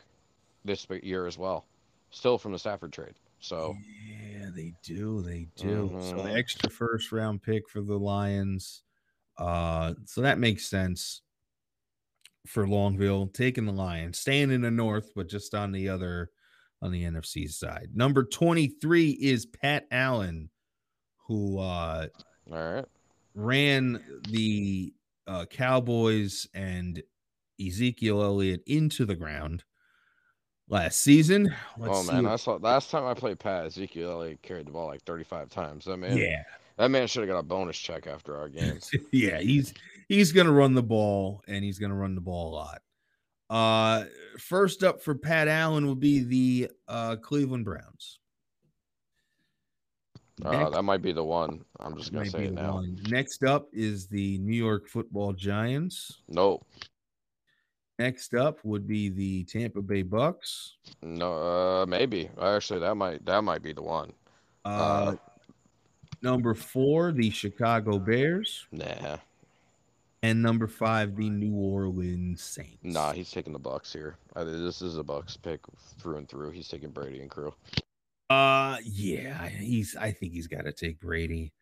this 0.66 0.88
year 1.04 1.26
as 1.26 1.38
well, 1.38 1.66
still 2.10 2.38
from 2.38 2.52
the 2.52 2.60
Stafford 2.60 2.92
trade. 2.94 3.16
So 3.40 3.76
Yeah, 4.08 4.50
they 4.54 4.74
do. 4.84 5.22
They 5.22 5.48
do. 5.56 5.96
So 6.02 6.24
the 6.24 6.34
extra 6.34 6.70
first 6.70 7.12
round 7.12 7.44
pick 7.44 7.70
for 7.70 7.82
the 7.82 7.98
Lions. 7.98 8.84
Uh, 9.38 9.94
so 10.06 10.22
that 10.22 10.38
makes 10.38 10.68
sense 10.68 11.22
for 12.48 12.66
Longville 12.66 13.34
taking 13.34 13.66
the 13.66 13.72
Lions, 13.72 14.20
staying 14.20 14.52
in 14.52 14.62
the 14.62 14.72
north, 14.72 15.12
but 15.16 15.30
just 15.30 15.54
on 15.54 15.72
the 15.72 15.90
other 15.90 16.30
on 16.82 16.92
the 16.92 17.04
NFC 17.04 17.50
side. 17.50 17.90
Number 17.94 18.24
23 18.24 19.12
is 19.12 19.46
Pat 19.46 19.86
Allen, 19.92 20.50
who 21.28 21.60
uh 21.60 22.08
all 22.52 22.58
right, 22.58 22.86
ran 23.36 24.22
the 24.30 24.94
uh, 25.28 25.46
Cowboys 25.46 26.48
and 26.54 27.02
Ezekiel 27.66 28.24
Elliott 28.24 28.64
into 28.66 29.06
the 29.06 29.16
ground. 29.16 29.64
last 30.68 31.00
season. 31.00 31.54
Let's 31.78 32.00
oh 32.00 32.12
man, 32.12 32.26
if- 32.26 32.32
I 32.32 32.36
saw 32.38 32.56
last 32.56 32.90
time 32.90 33.06
I 33.06 33.14
played 33.14 33.40
Pat 33.40 33.68
Ezekiel 33.68 34.18
like 34.18 34.42
carried 34.42 34.68
the 34.68 34.72
ball 34.72 34.88
like 34.88 35.04
35 35.04 35.50
times. 35.50 35.88
I 35.88 35.96
mean, 35.96 36.18
yeah, 36.18 36.44
that 36.78 36.90
man 36.90 37.08
should 37.08 37.22
have 37.22 37.30
got 37.30 37.40
a 37.40 37.44
bonus 37.44 37.78
check 37.78 38.08
after 38.08 38.38
our 38.38 38.50
games. 38.50 38.90
yeah, 39.12 39.40
he's 39.40 39.74
he's 40.12 40.32
gonna 40.34 40.52
run 40.52 40.74
the 40.74 40.84
ball 40.84 41.42
and 41.48 41.64
he's 41.64 41.80
gonna 41.80 41.96
run 41.96 42.16
the 42.16 42.22
ball 42.22 42.54
a 42.54 42.56
lot. 42.56 42.82
Uh, 43.50 44.06
first 44.38 44.84
up 44.84 45.02
for 45.02 45.16
Pat 45.16 45.48
Allen 45.48 45.86
will 45.86 45.96
be 45.96 46.24
the 46.24 46.72
uh, 46.88 47.16
Cleveland 47.18 47.66
Browns. 47.66 48.20
Uh, 50.44 50.70
that 50.70 50.84
might 50.84 51.02
be 51.02 51.12
the 51.12 51.24
one. 51.24 51.64
I'm 51.80 51.96
just 51.98 52.12
gonna 52.12 52.26
say 52.26 52.40
be 52.40 52.46
it 52.46 52.56
the 52.56 52.62
now. 52.62 52.74
one. 52.76 52.98
Next 53.10 53.44
up 53.44 53.68
is 53.72 54.08
the 54.08 54.38
New 54.40 54.56
York 54.56 54.88
Football 54.88 55.34
Giants. 55.34 56.22
Nope. 56.28 56.66
Next 58.00 58.34
up 58.34 58.58
would 58.64 58.88
be 58.88 59.10
the 59.10 59.44
Tampa 59.44 59.82
Bay 59.82 60.02
Bucks. 60.02 60.78
No, 61.04 61.34
uh, 61.34 61.86
maybe. 61.86 62.30
Actually, 62.42 62.80
that 62.80 62.96
might 62.96 63.24
that 63.26 63.44
might 63.44 63.62
be 63.62 63.74
the 63.74 63.84
one. 63.84 64.12
Uh, 64.66 65.16
number 66.22 66.54
four, 66.54 67.12
the 67.12 67.30
Chicago 67.30 68.00
Bears, 68.00 68.66
Nah, 68.72 69.18
and 70.24 70.42
number 70.42 70.68
five, 70.68 71.16
the 71.16 71.30
New 71.30 71.54
Orleans 71.56 72.44
Saints. 72.44 72.78
nah, 72.84 73.12
he's 73.12 73.32
taking 73.32 73.54
the 73.54 73.60
Bucks 73.60 73.92
here. 73.92 74.18
I, 74.36 74.44
this 74.44 74.82
is 74.82 74.98
a 74.98 75.04
Bucks 75.04 75.38
pick 75.38 75.62
through 76.00 76.18
and 76.18 76.30
through. 76.30 76.52
He's 76.52 76.68
taking 76.68 76.90
Brady 76.90 77.22
and 77.22 77.30
crew. 77.30 77.54
Uh, 78.30 78.78
yeah, 78.86 79.48
he's. 79.50 79.96
I 79.96 80.12
think 80.12 80.34
he's 80.34 80.48
got 80.48 80.66
to 80.66 80.72
take 80.72 81.00
Brady. 81.00 81.54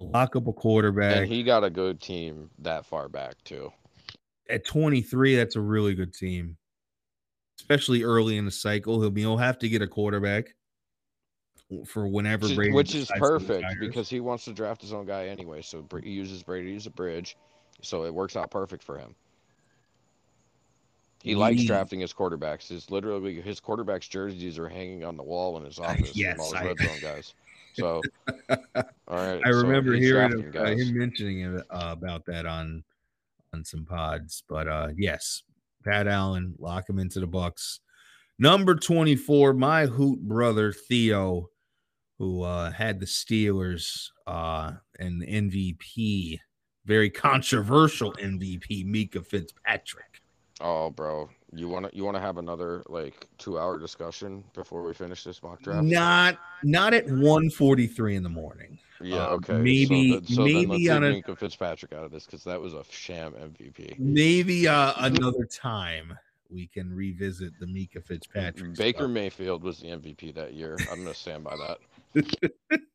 Lock 0.00 0.36
up 0.36 0.48
a 0.48 0.52
quarterback 0.52 1.16
And 1.16 1.26
he 1.26 1.42
got 1.42 1.62
a 1.64 1.70
good 1.70 2.00
team 2.00 2.50
that 2.58 2.84
far 2.84 3.08
back 3.08 3.36
too. 3.44 3.72
at 4.50 4.66
23. 4.66 5.36
That's 5.36 5.56
a 5.56 5.60
really 5.60 5.94
good 5.94 6.12
team, 6.12 6.56
especially 7.60 8.02
early 8.02 8.36
in 8.36 8.44
the 8.44 8.50
cycle. 8.50 9.00
He'll 9.00 9.10
be. 9.10 9.22
He'll 9.22 9.36
have 9.36 9.58
to 9.60 9.68
get 9.68 9.82
a 9.82 9.86
quarterback 9.86 10.54
for 11.86 12.06
whenever 12.06 12.42
Which 12.42 12.50
is, 12.50 12.56
Brady, 12.56 12.72
which 12.72 12.94
is 12.94 13.10
perfect 13.16 13.64
because 13.80 14.10
he 14.10 14.20
wants 14.20 14.44
to 14.44 14.52
draft 14.52 14.82
his 14.82 14.92
own 14.92 15.06
guy 15.06 15.28
anyway. 15.28 15.62
So 15.62 15.86
he 16.02 16.10
uses 16.10 16.42
Brady 16.42 16.76
as 16.76 16.86
a 16.86 16.90
bridge, 16.90 17.36
so 17.84 18.04
it 18.04 18.12
works 18.14 18.36
out 18.36 18.50
perfect 18.50 18.82
for 18.82 18.98
him. 18.98 19.14
He 21.22 21.34
likes 21.34 21.64
drafting 21.64 22.00
his 22.00 22.12
quarterbacks. 22.12 22.68
His 22.68 22.90
literally 22.90 23.40
his 23.40 23.58
quarterbacks 23.60 24.08
jerseys 24.08 24.58
are 24.58 24.68
hanging 24.68 25.04
on 25.04 25.16
the 25.16 25.22
wall 25.22 25.56
in 25.56 25.64
his 25.64 25.78
office. 25.78 26.14
yes, 26.14 26.38
all 26.38 26.52
his 26.52 26.54
I- 26.54 26.64
red 26.66 26.78
zone 26.78 26.98
guys. 27.00 27.34
So, 27.72 28.02
all 29.08 29.16
right. 29.16 29.40
I 29.44 29.48
remember 29.48 29.94
he's 29.94 30.04
hearing 30.04 30.46
of, 30.48 30.54
uh, 30.54 30.66
him 30.66 30.96
mentioning 30.96 31.40
it, 31.40 31.62
uh, 31.70 31.88
about 31.92 32.24
that 32.26 32.46
on 32.46 32.84
on 33.52 33.64
some 33.64 33.84
pods. 33.86 34.44
But 34.48 34.68
uh 34.68 34.88
yes, 34.96 35.42
Pat 35.82 36.06
Allen, 36.06 36.54
lock 36.58 36.88
him 36.88 36.98
into 36.98 37.20
the 37.20 37.26
Bucks. 37.26 37.80
Number 38.38 38.74
24, 38.74 39.54
my 39.54 39.86
hoot 39.86 40.20
brother 40.20 40.72
Theo, 40.72 41.48
who 42.18 42.42
uh 42.42 42.70
had 42.70 43.00
the 43.00 43.06
Steelers 43.06 44.08
uh 44.26 44.72
and 44.98 45.22
the 45.22 45.26
MVP, 45.26 46.38
very 46.86 47.10
controversial 47.10 48.12
MVP, 48.14 48.84
Minkah 48.86 49.26
Fitzpatrick. 49.26 50.20
Oh, 50.60 50.90
bro, 50.90 51.28
you 51.52 51.68
want 51.68 51.90
to 51.90 51.96
you 51.96 52.04
want 52.04 52.16
to 52.16 52.20
have 52.20 52.38
another 52.38 52.82
like 52.88 53.26
two 53.38 53.58
hour 53.58 53.78
discussion 53.78 54.44
before 54.54 54.82
we 54.84 54.94
finish 54.94 55.24
this 55.24 55.42
mock 55.42 55.60
draft? 55.62 55.84
Not 55.84 56.38
not 56.62 56.94
at 56.94 57.06
1:43 57.06 58.14
in 58.16 58.22
the 58.22 58.28
morning. 58.28 58.78
Yeah. 59.00 59.16
uh, 59.26 59.30
Okay. 59.30 59.54
maybe- 59.58 60.12
So, 60.28 60.34
so 60.36 60.44
maybe 60.44 60.88
on 60.90 61.02
a- 61.04 61.10
Minkah 61.20 61.36
Fitzpatrick 61.36 61.92
out 61.92 62.04
of 62.04 62.12
this 62.12 62.24
because 62.26 62.44
that 62.44 62.60
was 62.60 62.72
a 62.74 62.84
sham 62.90 63.32
MVP. 63.34 63.98
Maybe 63.98 64.68
uh 64.68 64.92
another 64.98 65.44
time 65.44 66.16
we 66.50 66.68
can 66.68 66.94
revisit 66.94 67.58
the 67.58 67.66
Minkah 67.66 68.04
Fitzpatrick. 68.06 68.76
Baker 68.76 68.98
stuff. 69.00 69.10
Mayfield 69.10 69.64
was 69.64 69.80
the 69.80 69.88
MVP 69.88 70.32
that 70.36 70.54
year. 70.54 70.78
I'm 70.90 71.02
gonna 71.02 71.14
stand 71.14 71.42
by 71.44 71.56
that. 71.56 72.52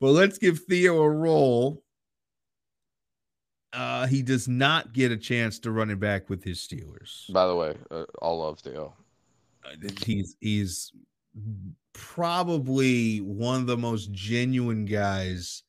Well, 0.00 0.12
let's 0.12 0.38
give 0.38 0.60
Theo 0.68 0.98
a 1.02 1.10
roll. 1.10 1.82
Uh, 3.76 4.06
he 4.06 4.22
does 4.22 4.48
not 4.48 4.94
get 4.94 5.12
a 5.12 5.16
chance 5.18 5.58
to 5.58 5.70
run 5.70 5.90
it 5.90 6.00
back 6.00 6.30
with 6.30 6.42
his 6.42 6.58
Steelers. 6.58 7.30
By 7.30 7.46
the 7.46 7.54
way, 7.54 7.74
uh, 7.90 8.04
all 8.22 8.38
love 8.38 8.58
Theo. 8.60 8.94
Uh, 9.64 9.88
He's 10.02 10.34
he's 10.40 10.92
probably 11.92 13.18
one 13.18 13.60
of 13.60 13.66
the 13.66 13.76
most 13.76 14.12
genuine 14.12 14.86
guys 14.86 15.62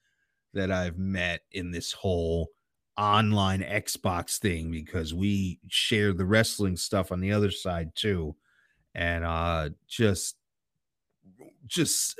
that 0.53 0.71
I've 0.71 0.97
met 0.97 1.41
in 1.51 1.71
this 1.71 1.91
whole 1.91 2.51
online 2.97 3.59
Xbox 3.59 4.37
thing 4.37 4.71
because 4.71 5.13
we 5.13 5.59
share 5.67 6.13
the 6.13 6.25
wrestling 6.25 6.77
stuff 6.77 7.11
on 7.11 7.19
the 7.19 7.33
other 7.33 7.51
side 7.51 7.91
too, 7.93 8.37
and 8.95 9.25
uh, 9.25 9.69
just 9.85 10.37
just 11.65 12.17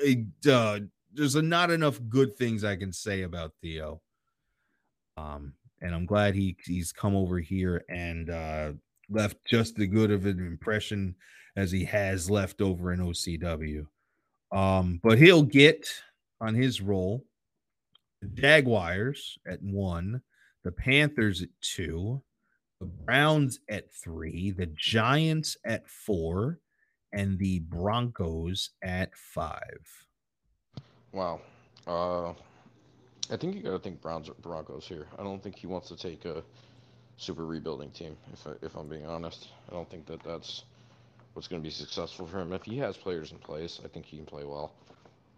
uh, 0.50 0.80
there's 1.14 1.36
a, 1.36 1.42
not 1.42 1.72
enough 1.72 1.98
good 2.10 2.36
things 2.36 2.66
I 2.66 2.76
can 2.76 2.92
say 2.92 3.22
about 3.22 3.54
Theo. 3.62 4.02
Um, 5.16 5.54
and 5.82 5.94
I'm 5.94 6.06
glad 6.06 6.36
he 6.36 6.56
he's 6.66 6.92
come 6.92 7.16
over 7.16 7.40
here 7.40 7.84
and 7.90 8.30
uh, 8.30 8.72
left 9.10 9.38
just 9.46 9.76
the 9.76 9.88
good 9.88 10.12
of 10.12 10.26
an 10.26 10.40
impression 10.40 11.16
as 11.56 11.72
he 11.72 11.84
has 11.86 12.30
left 12.30 12.62
over 12.62 12.94
in 12.94 13.00
OCW. 13.00 13.88
Um, 14.52 15.00
but 15.04 15.18
he'll 15.18 15.44
get 15.44 15.88
on 16.40 16.54
his 16.54 16.82
roll 16.82 17.26
the 18.22 18.28
Jaguars 18.28 19.38
at 19.48 19.62
one, 19.62 20.22
the 20.64 20.72
Panthers 20.72 21.42
at 21.42 21.50
two, 21.62 22.22
the 22.80 22.86
Browns 22.86 23.60
at 23.70 23.94
three, 23.94 24.52
the 24.52 24.68
Giants 24.76 25.58
at 25.66 25.88
four, 25.88 26.60
and 27.14 27.38
the 27.38 27.60
Broncos 27.60 28.72
at 28.82 29.16
five. 29.16 30.08
Wow. 31.12 31.42
Uh, 31.86 32.34
I 33.32 33.38
think 33.38 33.56
you 33.56 33.62
gotta 33.62 33.80
think 33.80 34.02
Browns 34.02 34.30
Broncos 34.42 34.88
here. 34.88 35.08
I 35.18 35.24
don't 35.24 35.42
think 35.42 35.58
he 35.58 35.68
wants 35.68 35.90
to 35.90 35.98
take 35.98 36.26
a 36.26 36.44
super 37.18 37.46
rebuilding 37.46 37.92
team. 37.92 38.16
If 38.34 38.48
I, 38.48 38.52
if 38.62 38.76
I'm 38.76 38.88
being 38.88 39.06
honest, 39.06 39.50
I 39.70 39.74
don't 39.74 39.90
think 39.90 40.06
that 40.08 40.24
that's 40.24 40.64
what's 41.34 41.48
gonna 41.48 41.62
be 41.62 41.70
successful 41.70 42.26
for 42.26 42.40
him. 42.40 42.54
If 42.54 42.64
he 42.64 42.78
has 42.78 42.98
players 42.98 43.32
in 43.32 43.38
place, 43.40 43.80
I 43.84 43.88
think 43.88 44.06
he 44.06 44.18
can 44.18 44.26
play 44.26 44.44
well. 44.44 44.74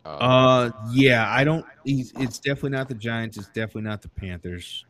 Um, 0.05 0.17
Uh, 0.21 0.71
yeah, 0.91 1.29
I 1.29 1.43
don't. 1.43 1.65
It's 1.85 2.39
definitely 2.39 2.71
not 2.71 2.89
the 2.89 2.95
Giants. 2.95 3.37
It's 3.37 3.47
definitely 3.47 3.83
not 3.83 4.01
the 4.01 4.09
Panthers. 4.09 4.85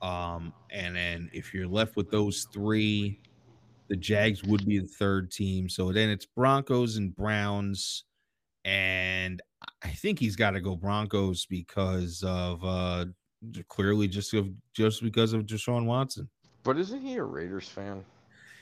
Um, 0.00 0.52
and 0.70 0.94
then 0.94 1.30
if 1.32 1.52
you're 1.52 1.66
left 1.66 1.96
with 1.96 2.10
those 2.10 2.46
three, 2.52 3.18
the 3.88 3.96
Jags 3.96 4.44
would 4.44 4.64
be 4.64 4.78
the 4.78 4.86
third 4.86 5.30
team. 5.30 5.68
So 5.68 5.92
then 5.92 6.08
it's 6.08 6.24
Broncos 6.26 6.96
and 6.96 7.14
Browns, 7.14 8.04
and 8.64 9.42
I 9.82 9.88
think 9.90 10.18
he's 10.18 10.36
got 10.36 10.50
to 10.52 10.60
go 10.60 10.76
Broncos 10.76 11.46
because 11.46 12.22
of 12.26 12.64
uh 12.64 13.06
clearly 13.68 14.08
just 14.08 14.34
of 14.34 14.48
just 14.72 15.02
because 15.02 15.32
of 15.32 15.46
Deshaun 15.46 15.84
Watson. 15.86 16.28
but 16.64 16.78
isn't 16.78 17.00
he 17.00 17.16
a 17.16 17.22
Raiders 17.24 17.68
fan? 17.68 18.04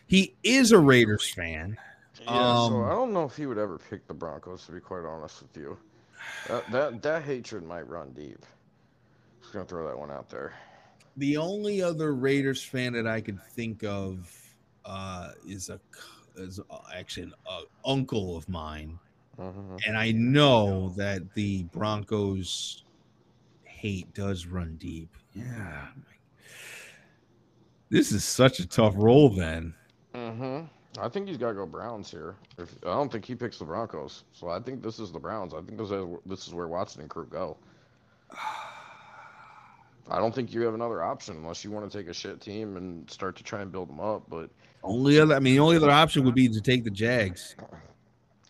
He 0.06 0.34
is 0.42 0.72
a 0.72 0.78
Raiders 0.78 1.28
fan. 1.32 1.76
Yeah, 2.20 2.26
so 2.26 2.32
Um, 2.76 2.84
I 2.84 2.90
don't 2.90 3.12
know 3.12 3.24
if 3.24 3.36
he 3.36 3.46
would 3.46 3.58
ever 3.58 3.78
pick 3.78 4.06
the 4.06 4.14
Broncos. 4.14 4.66
To 4.66 4.72
be 4.72 4.80
quite 4.80 5.04
honest 5.04 5.42
with 5.42 5.56
you, 5.56 5.76
that 6.48 6.70
that, 6.70 7.02
that 7.02 7.22
hatred 7.22 7.64
might 7.64 7.88
run 7.88 8.12
deep. 8.12 8.44
Just 9.40 9.52
gonna 9.52 9.64
throw 9.64 9.86
that 9.86 9.98
one 9.98 10.10
out 10.10 10.28
there. 10.30 10.54
The 11.18 11.36
only 11.38 11.80
other 11.82 12.14
Raiders 12.14 12.62
fan 12.62 12.92
that 12.92 13.06
I 13.06 13.20
could 13.20 13.42
think 13.42 13.82
of 13.84 14.30
uh, 14.84 15.30
is 15.46 15.70
a 15.70 15.80
is 16.36 16.60
uh, 16.70 16.78
actually 16.94 17.24
an 17.24 17.34
uh, 17.48 17.62
uncle 17.86 18.36
of 18.36 18.46
mine, 18.48 18.98
Mhm. 19.38 19.80
and 19.86 19.96
I 19.96 20.12
know 20.12 20.90
that 20.96 21.34
the 21.34 21.64
Broncos 21.64 22.84
hate 23.64 24.12
does 24.14 24.46
run 24.46 24.76
deep. 24.76 25.14
Yeah, 25.34 25.88
this 27.90 28.12
is 28.12 28.24
such 28.24 28.58
a 28.60 28.66
tough 28.66 28.94
role. 28.96 29.28
Then 29.28 29.74
Mhm. 30.14 30.68
I 30.98 31.08
think 31.10 31.28
he's 31.28 31.36
got 31.36 31.48
to 31.48 31.54
go 31.54 31.66
Browns 31.66 32.10
here. 32.10 32.36
If, 32.56 32.74
I 32.84 32.94
don't 32.94 33.12
think 33.12 33.26
he 33.26 33.34
picks 33.34 33.58
the 33.58 33.66
Broncos, 33.66 34.24
so 34.32 34.48
I 34.48 34.58
think 34.60 34.82
this 34.82 34.98
is 34.98 35.12
the 35.12 35.18
Browns. 35.18 35.52
I 35.52 35.60
think 35.60 35.76
this 35.78 35.90
is 35.90 36.06
this 36.24 36.48
is 36.48 36.54
where 36.54 36.68
Watson 36.68 37.02
and 37.02 37.10
crew 37.10 37.26
go. 37.26 37.58
I 40.08 40.18
don't 40.18 40.34
think 40.34 40.54
you 40.54 40.60
have 40.62 40.74
another 40.74 41.02
option 41.02 41.36
unless 41.36 41.64
you 41.64 41.70
want 41.72 41.90
to 41.90 41.98
take 41.98 42.08
a 42.08 42.14
shit 42.14 42.40
team 42.40 42.76
and 42.76 43.10
start 43.10 43.34
to 43.36 43.42
try 43.42 43.60
and 43.60 43.72
build 43.72 43.88
them 43.88 43.98
up. 44.00 44.22
But 44.28 44.50
only 44.84 45.18
other, 45.18 45.34
I 45.34 45.40
mean, 45.40 45.54
the 45.54 45.60
only 45.60 45.76
other 45.76 45.90
option 45.90 46.24
would 46.24 46.34
be 46.34 46.48
to 46.48 46.60
take 46.60 46.84
the 46.84 46.90
Jags. 46.90 47.56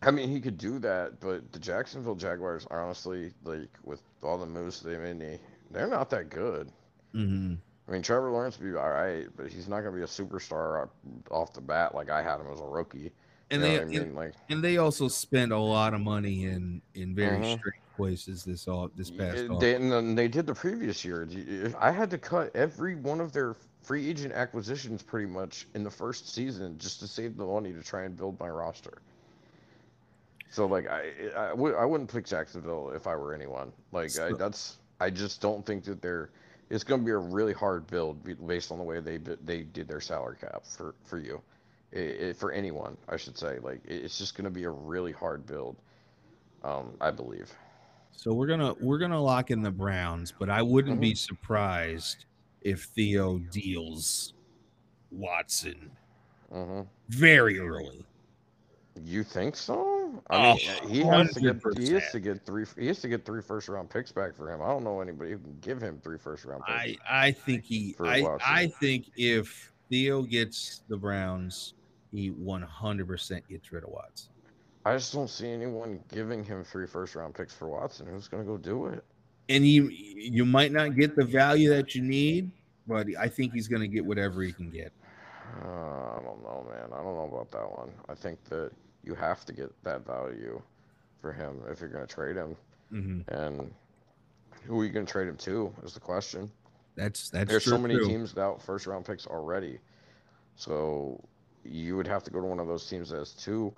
I 0.03 0.11
mean, 0.11 0.29
he 0.29 0.41
could 0.41 0.59
do 0.59 0.79
that. 0.81 1.21
But 1.21 1.53
the 1.53 1.59
Jacksonville 1.59 2.15
Jaguars, 2.15 2.67
honestly, 2.71 3.33
like 3.45 3.71
with 3.85 4.03
all 4.23 4.39
the 4.39 4.47
moves 4.47 4.81
they 4.81 4.97
made, 4.97 5.19
they- 5.21 5.41
they're 5.71 5.89
not 5.89 6.11
that 6.11 6.31
good. 6.31 6.71
hmm 7.13 7.55
I 7.89 7.93
mean, 7.93 8.03
Trevor 8.03 8.33
Lawrence 8.33 8.59
would 8.59 8.69
be 8.73 8.77
all 8.77 8.91
right, 8.91 9.29
but 9.37 9.47
he's 9.49 9.69
not 9.69 9.81
gonna 9.83 9.95
be 9.97 10.03
a 10.03 10.07
superstar 10.07 10.83
up- 10.83 10.95
off 11.31 11.53
the 11.53 11.61
bat 11.61 11.95
like 11.95 12.11
I 12.11 12.21
had 12.21 12.41
him 12.41 12.49
as 12.53 12.61
a 12.61 12.65
rookie. 12.65 13.13
And 13.51 13.63
you 13.63 13.69
know 13.69 13.75
they 13.77 13.81
I 13.81 13.85
mean? 13.85 14.03
and, 14.03 14.15
like. 14.17 14.35
and 14.51 14.63
they 14.65 14.77
also 14.79 15.07
spent 15.07 15.53
a 15.53 15.59
lot 15.59 15.95
of 15.95 16.01
money 16.01 16.47
in 16.47 16.83
in 16.95 17.15
very 17.15 17.39
Mhm. 17.39 17.59
strange 17.59 17.83
places 17.97 18.45
this 18.45 18.67
all 18.67 18.89
this 18.97 19.11
past. 19.11 19.49
They, 19.61 19.77
and 19.77 19.91
then 19.91 20.17
they 20.17 20.27
did 20.27 20.47
the 20.47 20.55
previous 20.55 21.05
year. 21.05 21.29
I 21.79 21.93
had 21.93 22.11
to 22.11 22.19
cut 22.19 22.55
every 22.57 22.97
one 22.97 23.21
of 23.21 23.33
their 23.33 23.55
free 23.83 24.11
agent 24.11 24.35
acquisitions 24.35 25.03
pretty 25.05 25.27
much 25.29 25.69
in 25.75 25.85
the 25.85 25.91
first 25.91 26.29
season 26.35 26.77
just 26.79 26.99
to 27.01 27.07
save 27.07 27.37
the 27.37 27.47
money 27.47 27.73
to 27.73 27.83
try 27.85 28.03
and 28.03 28.17
build 28.17 28.39
my 28.41 28.49
roster. 28.51 28.99
So 30.57 30.65
like 30.65 30.89
I 30.89 31.13
I, 31.37 31.49
w- 31.51 31.75
I 31.77 31.85
wouldn't 31.85 32.11
pick 32.11 32.25
Jacksonville 32.25 32.91
if 32.95 33.07
I 33.07 33.15
were 33.15 33.35
anyone. 33.35 33.73
Like 33.93 34.19
I, 34.19 34.33
that's 34.33 34.79
I 35.01 35.11
just 35.11 35.43
don't 35.43 35.67
think 35.67 35.85
that 35.85 36.01
they're. 36.01 36.31
It's 36.71 36.83
going 36.83 37.01
to 37.01 37.05
be 37.05 37.13
a 37.13 37.19
really 37.19 37.53
hard 37.53 37.87
build 37.87 38.47
based 38.47 38.73
on 38.73 38.79
the 38.79 38.85
way 38.85 39.01
they 39.01 39.19
they 39.19 39.65
did 39.65 39.87
their 39.87 40.01
salary 40.01 40.37
cap 40.41 40.65
for 40.67 40.95
for 41.05 41.19
you, 41.19 41.43
I 41.95 42.29
i 42.29 42.33
for 42.33 42.53
anyone 42.53 42.97
I 43.07 43.19
should 43.19 43.37
say. 43.37 43.59
Like 43.59 43.81
it's 43.85 44.17
just 44.19 44.35
going 44.35 44.47
to 44.47 44.51
be 44.51 44.65
a 44.65 44.71
really 44.71 45.13
hard 45.13 45.45
build. 45.47 45.77
Um, 46.65 46.95
I 47.03 47.11
believe. 47.11 47.53
So 48.13 48.33
we're 48.33 48.47
gonna 48.47 48.75
we're 48.81 48.99
gonna 48.99 49.21
lock 49.23 49.51
in 49.51 49.63
the 49.63 49.71
Browns, 49.71 50.33
but 50.33 50.49
I 50.49 50.63
wouldn't 50.63 51.01
be 51.01 51.13
Mm-hmm. 51.13 51.15
surprised 51.15 52.25
if 52.63 52.85
Theo 52.85 53.39
deals 53.39 54.33
Watson 55.11 55.91
hmm 56.51 56.83
very 57.09 57.59
early. 57.59 58.07
You 59.05 59.23
think 59.23 59.57
so? 59.57 59.96
I 60.31 60.55
mean, 60.55 60.59
Oh, 60.83 60.89
he 60.89 61.03
has 61.03 61.35
to 61.35 61.41
get 61.41 61.79
he 61.79 61.93
has 61.93 62.11
to 62.13 62.21
get 62.21 62.45
three 62.45 62.65
he 62.79 62.87
has 62.87 63.01
to 63.01 63.09
get 63.09 63.25
three 63.25 63.43
first 63.43 63.69
round 63.69 63.91
picks 63.91 64.13
back 64.13 64.37
for 64.37 64.51
him. 64.51 64.61
I 64.63 64.67
don't 64.69 64.85
know 64.85 65.01
anybody 65.01 65.33
who 65.33 65.39
can 65.39 65.59
give 65.61 65.81
him 65.81 66.01
three 66.03 66.19
first 66.19 66.45
round 66.45 66.63
I 66.67 66.87
picks. 66.87 67.03
I 67.09 67.33
think 67.33 67.65
he 67.65 67.95
I 68.01 68.27
I 68.45 68.67
think 68.81 69.11
if 69.17 69.73
Theo 69.89 70.23
gets 70.23 70.83
the 70.89 70.97
Browns, 70.97 71.75
he 72.13 72.31
100% 72.31 73.49
gets 73.49 73.73
rid 73.73 73.85
of 73.85 73.91
Watson. 73.91 74.33
I, 74.85 74.95
just 74.97 75.13
don't 75.13 75.29
see 75.29 75.51
anyone 75.51 76.01
giving 76.13 76.45
him 76.45 76.63
three 76.65 76.87
first 76.87 77.15
round 77.15 77.35
picks 77.35 77.53
for 77.53 77.69
Watson. 77.69 78.07
Who's 78.07 78.29
going 78.29 78.45
to 78.45 78.49
go 78.49 78.57
do 78.57 78.87
it? 78.87 79.05
And 79.49 79.67
you 79.67 79.89
you 79.91 80.45
might 80.45 80.73
not 80.73 80.97
get 80.97 81.15
the 81.15 81.25
value 81.25 81.69
that 81.71 81.95
you 81.95 82.03
need, 82.03 82.51
but 82.87 83.07
I 83.19 83.29
think 83.29 83.53
he's 83.53 83.69
going 83.69 83.83
to 83.83 83.89
get 83.89 84.05
whatever 84.05 84.43
he 84.43 84.53
can 84.53 84.71
get. 84.71 84.93
Uh, 85.65 85.69
I 85.69 86.21
don't 86.23 86.43
know, 86.43 86.67
man. 86.69 86.87
I 86.93 87.03
don't 87.03 87.15
know 87.15 87.31
about 87.33 87.51
that 87.53 87.79
one. 87.79 87.91
I 88.09 88.15
think 88.15 88.43
that 88.45 88.73
you 89.07 89.15
have 89.15 89.45
to 89.47 89.53
get 89.53 89.71
that 89.85 90.05
value 90.05 90.61
for 91.21 91.33
him 91.33 91.63
if 91.71 91.81
you're 91.81 91.89
going 91.89 92.07
to 92.07 92.13
trade 92.13 92.37
him. 92.37 92.57
Mhm. 92.93 93.27
And 93.29 93.73
who 94.65 94.81
are 94.81 94.85
you 94.85 94.91
going 94.91 95.07
to 95.07 95.11
trade 95.13 95.29
him 95.29 95.37
to 95.39 95.73
is 95.83 95.95
the 95.95 96.01
question. 96.01 96.51
That's 96.97 97.31
that's 97.31 97.51
There's 97.51 97.65
so 97.65 97.79
many 97.79 97.95
too. 97.97 98.07
teams 98.07 98.35
without 98.35 98.61
first 98.63 98.87
round 98.87 99.05
picks 99.05 99.27
already. 99.27 99.79
So 100.57 101.23
you 101.65 101.97
would 101.97 102.07
have 102.07 102.23
to 102.25 102.31
go 102.31 102.41
to 102.41 102.47
one 102.47 102.59
of 102.59 102.67
those 102.67 102.89
teams 102.89 103.11
that 103.11 103.19
has 103.19 103.33
two. 103.33 103.73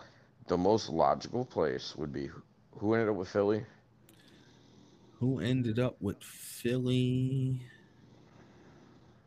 The 0.47 0.57
most 0.57 0.89
logical 0.89 1.45
place 1.45 1.95
would 1.97 2.13
be 2.13 2.31
who 2.79 2.95
ended 2.95 3.09
up 3.11 3.17
with 3.17 3.29
Philly? 3.29 3.67
Who 5.19 5.41
ended 5.41 5.79
up 5.79 6.01
with 6.01 6.23
Philly? 6.23 7.61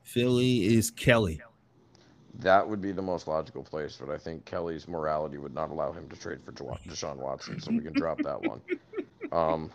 Philly 0.03 0.65
is 0.75 0.89
Kelly. 0.89 1.41
That 2.41 2.67
would 2.67 2.81
be 2.81 2.91
the 2.91 3.01
most 3.01 3.27
logical 3.27 3.63
place, 3.63 3.97
but 3.99 4.09
I 4.09 4.17
think 4.17 4.45
Kelly's 4.45 4.87
morality 4.87 5.37
would 5.37 5.53
not 5.53 5.69
allow 5.69 5.91
him 5.91 6.09
to 6.09 6.15
trade 6.15 6.39
for 6.43 6.51
Deshaun 6.51 7.17
Watson, 7.17 7.59
so 7.59 7.71
we 7.71 7.83
can 7.83 7.93
drop 7.93 8.23
that 8.23 8.41
one. 8.41 8.61
Um, 9.31 9.71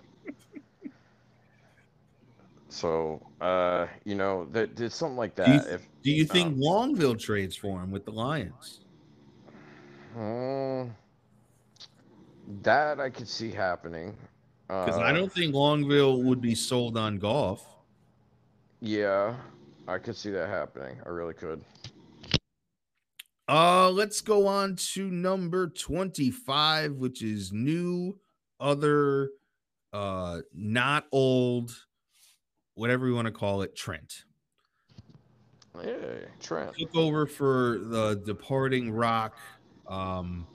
so, 2.69 3.23
uh, 3.41 3.87
you 4.05 4.17
know, 4.17 4.47
that 4.53 4.75
did 4.75 4.93
something 4.93 5.17
like 5.17 5.37
Do 5.37 5.43
you, 5.53 5.61
that. 5.61 5.75
If 5.75 5.89
do 6.03 6.11
you 6.11 6.25
think 6.25 6.49
um, 6.49 6.61
Longville 6.61 7.19
trades 7.19 7.57
for 7.57 7.81
him 7.81 7.93
with 7.93 8.05
the 8.05 8.11
Lions? 8.11 8.81
Hmm, 10.15 10.89
that 12.63 12.99
I 13.01 13.11
could 13.11 13.29
see 13.29 13.53
happening. 13.53 14.17
Because 14.69 14.99
Uh, 14.99 15.03
I 15.03 15.13
don't 15.13 15.33
think 15.33 15.55
Longville 15.55 16.25
would 16.25 16.41
be 16.41 16.55
sold 16.55 16.97
on 16.97 17.19
golf. 17.19 17.65
Yeah, 18.81 19.37
I 19.87 19.99
could 19.99 20.17
see 20.17 20.31
that 20.31 20.49
happening. 20.49 20.97
I 21.07 21.11
really 21.11 21.35
could. 21.35 21.61
Uh, 23.49 23.91
let's 23.91 24.21
go 24.21 24.47
on 24.47 24.75
to 24.77 25.09
number 25.11 25.69
25, 25.69 26.95
which 26.95 27.23
is 27.23 27.53
new, 27.53 28.19
other, 28.59 29.31
uh, 29.93 30.41
not 30.53 31.05
old, 31.13 31.71
whatever 32.75 33.07
you 33.07 33.15
want 33.15 33.27
to 33.27 33.33
call 33.33 33.63
it, 33.63 33.77
Trent. 33.77 34.25
Hey, 35.81 36.25
Trent. 36.41 36.77
Took 36.77 36.97
over 36.97 37.27
for 37.27 37.79
the 37.79 38.21
departing 38.25 38.91
Rock. 38.91 39.37
Um, 39.87 40.47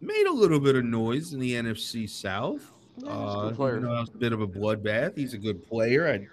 made 0.00 0.26
a 0.26 0.32
little 0.32 0.60
bit 0.60 0.76
of 0.76 0.84
noise 0.84 1.32
in 1.32 1.40
the 1.40 1.54
NFC 1.54 2.08
South. 2.08 2.70
Yeah, 2.98 3.10
Uh, 3.10 3.48
good 3.48 3.56
player. 3.56 3.76
even 3.78 3.88
though 3.88 3.96
it 3.96 4.00
was 4.00 4.08
a 4.10 4.18
bit 4.18 4.32
of 4.32 4.40
a 4.42 4.46
bloodbath. 4.46 5.16
He's 5.16 5.34
a 5.34 5.38
good 5.38 5.66
player. 5.66 6.06
I 6.06 6.26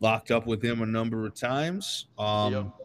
locked 0.00 0.30
up 0.30 0.46
with 0.46 0.62
him 0.64 0.80
a 0.80 0.86
number 0.86 1.26
of 1.26 1.34
times. 1.34 2.06
Um, 2.16 2.52
Yep. 2.52 2.83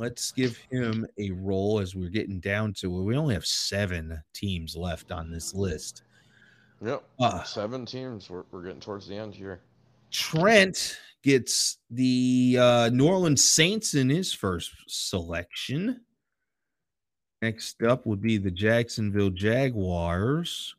Let's 0.00 0.32
give 0.32 0.56
him 0.70 1.06
a 1.18 1.30
roll 1.32 1.78
as 1.78 1.94
we're 1.94 2.08
getting 2.08 2.40
down 2.40 2.72
to 2.78 2.86
it. 2.98 3.02
We 3.02 3.18
only 3.18 3.34
have 3.34 3.44
seven 3.44 4.18
teams 4.32 4.74
left 4.74 5.12
on 5.12 5.30
this 5.30 5.52
list. 5.52 6.04
Yep. 6.82 7.04
Uh, 7.18 7.42
Seven 7.42 7.84
teams. 7.84 8.30
We're, 8.30 8.44
we're 8.50 8.62
getting 8.62 8.80
towards 8.80 9.06
the 9.06 9.14
end 9.16 9.34
here. 9.34 9.60
Trent 10.10 10.96
gets 11.22 11.76
the 11.90 12.56
uh, 12.58 12.88
New 12.94 13.06
Orleans 13.08 13.44
Saints 13.44 13.92
in 13.92 14.08
his 14.08 14.32
first 14.32 14.72
selection. 14.88 16.00
Next 17.42 17.82
up 17.82 18.06
would 18.06 18.22
be 18.22 18.38
the 18.38 18.50
Jacksonville 18.50 19.28
Jaguars. 19.28 20.74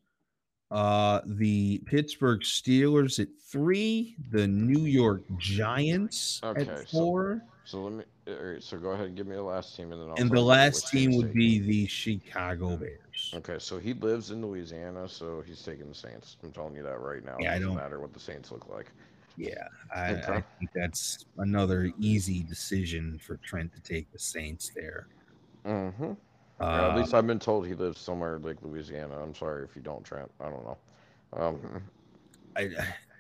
Uh, 0.72 1.22
the 1.28 1.78
Pittsburgh 1.86 2.42
Steelers 2.42 3.20
at 3.20 3.28
three, 3.52 4.16
the 4.32 4.48
New 4.48 4.86
York 4.86 5.22
Giants 5.38 6.42
Okay, 6.44 6.62
at 6.62 6.90
so- 6.90 6.98
four, 6.98 7.42
So 7.66 7.84
let 7.84 7.94
me. 7.94 8.04
All 8.28 8.34
right. 8.36 8.62
So 8.64 8.78
go 8.78 8.92
ahead 8.92 9.08
and 9.08 9.16
give 9.18 9.26
me 9.28 9.36
the 9.36 9.42
last 9.44 9.76
team, 9.76 9.92
and 9.92 10.02
then 10.02 10.10
I'll. 10.10 10.16
and 10.16 10.30
the 10.30 10.42
last 10.42 10.90
team 10.90 11.16
would 11.18 11.34
be 11.34 11.60
the 11.60 11.88
Chicago 11.88 12.78
Bears. 12.78 13.34
Okay, 13.34 13.58
so 13.58 13.80
he 13.80 13.94
lives 13.96 14.30
in 14.32 14.46
Louisiana, 14.46 15.08
so 15.10 15.42
he's 15.46 15.62
taking 15.64 15.90
the 15.90 15.96
Saints. 15.96 16.38
I'm 16.44 16.52
telling 16.52 16.76
you 16.76 16.84
that 16.84 17.00
right 17.00 17.24
now. 17.26 17.38
Yeah, 17.40 17.54
I 17.54 17.56
it 17.56 17.60
doesn't 17.60 17.76
don't- 17.76 17.84
matter 17.84 18.00
what 18.00 18.14
the 18.14 18.20
Saints 18.20 18.52
look 18.52 18.70
like. 18.70 18.92
Yeah, 19.38 19.68
I, 19.96 20.12
Okay. 20.16 20.34
I 20.34 20.44
think 20.60 20.72
that's 20.76 21.26
another 21.38 21.92
easy 21.98 22.44
decision 22.44 23.18
for 23.18 23.38
Trent 23.38 23.74
to 23.74 23.80
take 23.82 24.12
the 24.12 24.20
Saints 24.20 24.72
there. 24.76 25.08
Mm-hmm. 25.66 26.12
Uh, 26.60 26.64
at 26.92 26.96
least 26.98 27.14
I've 27.16 27.26
been 27.26 27.40
told 27.40 27.66
he 27.66 27.74
lives 27.74 28.00
somewhere 28.00 28.38
like 28.40 28.58
Louisiana. 28.62 29.18
I'm 29.20 29.34
sorry 29.34 29.64
if 29.64 29.76
you 29.76 29.82
don't, 29.82 30.04
Trent. 30.04 30.30
I 30.40 30.50
don't 30.50 30.64
know. 30.64 30.78
Um, 31.34 31.82
I, 32.56 32.70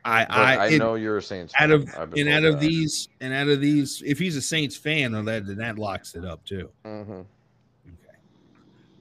I, 0.04 0.26
but 0.26 0.34
I, 0.38 0.56
I, 0.56 0.68
it- 0.70 0.80
know 0.80 0.96
you're 0.96 1.18
a 1.18 1.22
Saints. 1.22 1.54
out 1.60 1.70
of 1.72 1.88
and 2.18 2.28
out 2.30 2.44
of 2.44 2.54
that. 2.56 2.60
these 2.62 3.10
and 3.20 3.34
out 3.34 3.48
of 3.48 3.62
these, 3.62 4.02
if 4.06 4.18
he's 4.18 4.36
a 4.36 4.42
Saints 4.42 4.76
fan, 4.76 5.12
then 5.12 5.26
that 5.26 5.46
then 5.46 5.58
that 5.58 5.78
locks 5.78 6.16
it 6.16 6.26
up 6.26 6.44
too. 6.46 6.70
Mhm. 6.86 7.26
Okay, 7.86 8.18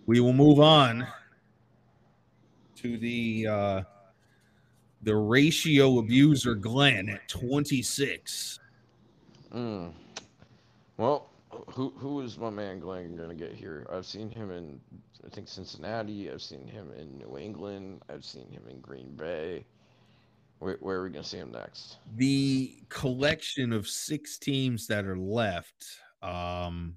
we 0.06 0.20
will 0.20 0.32
move 0.34 0.60
on 0.60 1.06
to 2.76 2.96
the 2.98 3.46
uh 3.46 3.82
the 5.02 5.14
ratio 5.16 5.98
abuser 5.98 6.54
Glenn 6.54 7.08
at 7.08 7.26
twenty 7.28 7.82
six. 7.82 8.58
Mm. 9.54 9.92
Well, 10.98 11.30
who 11.68 11.90
who 11.96 12.20
is 12.20 12.36
my 12.38 12.50
man 12.50 12.78
Glenn 12.78 13.16
gonna 13.16 13.34
get 13.34 13.52
here? 13.54 13.86
I've 13.90 14.04
seen 14.06 14.30
him 14.30 14.50
in 14.50 14.78
I 15.26 15.28
think 15.30 15.48
Cincinnati. 15.48 16.30
I've 16.30 16.42
seen 16.42 16.66
him 16.66 16.90
in 16.98 17.16
New 17.18 17.38
England. 17.38 18.02
I've 18.08 18.24
seen 18.24 18.48
him 18.50 18.62
in 18.68 18.80
Green 18.80 19.14
Bay. 19.16 19.64
Where, 20.60 20.76
where 20.80 20.98
are 20.98 21.04
we 21.04 21.10
gonna 21.10 21.24
see 21.24 21.38
him 21.38 21.52
next? 21.52 21.96
The 22.16 22.76
collection 22.88 23.72
of 23.72 23.88
six 23.88 24.38
teams 24.38 24.86
that 24.86 25.04
are 25.04 25.18
left. 25.18 25.84
Um, 26.22 26.96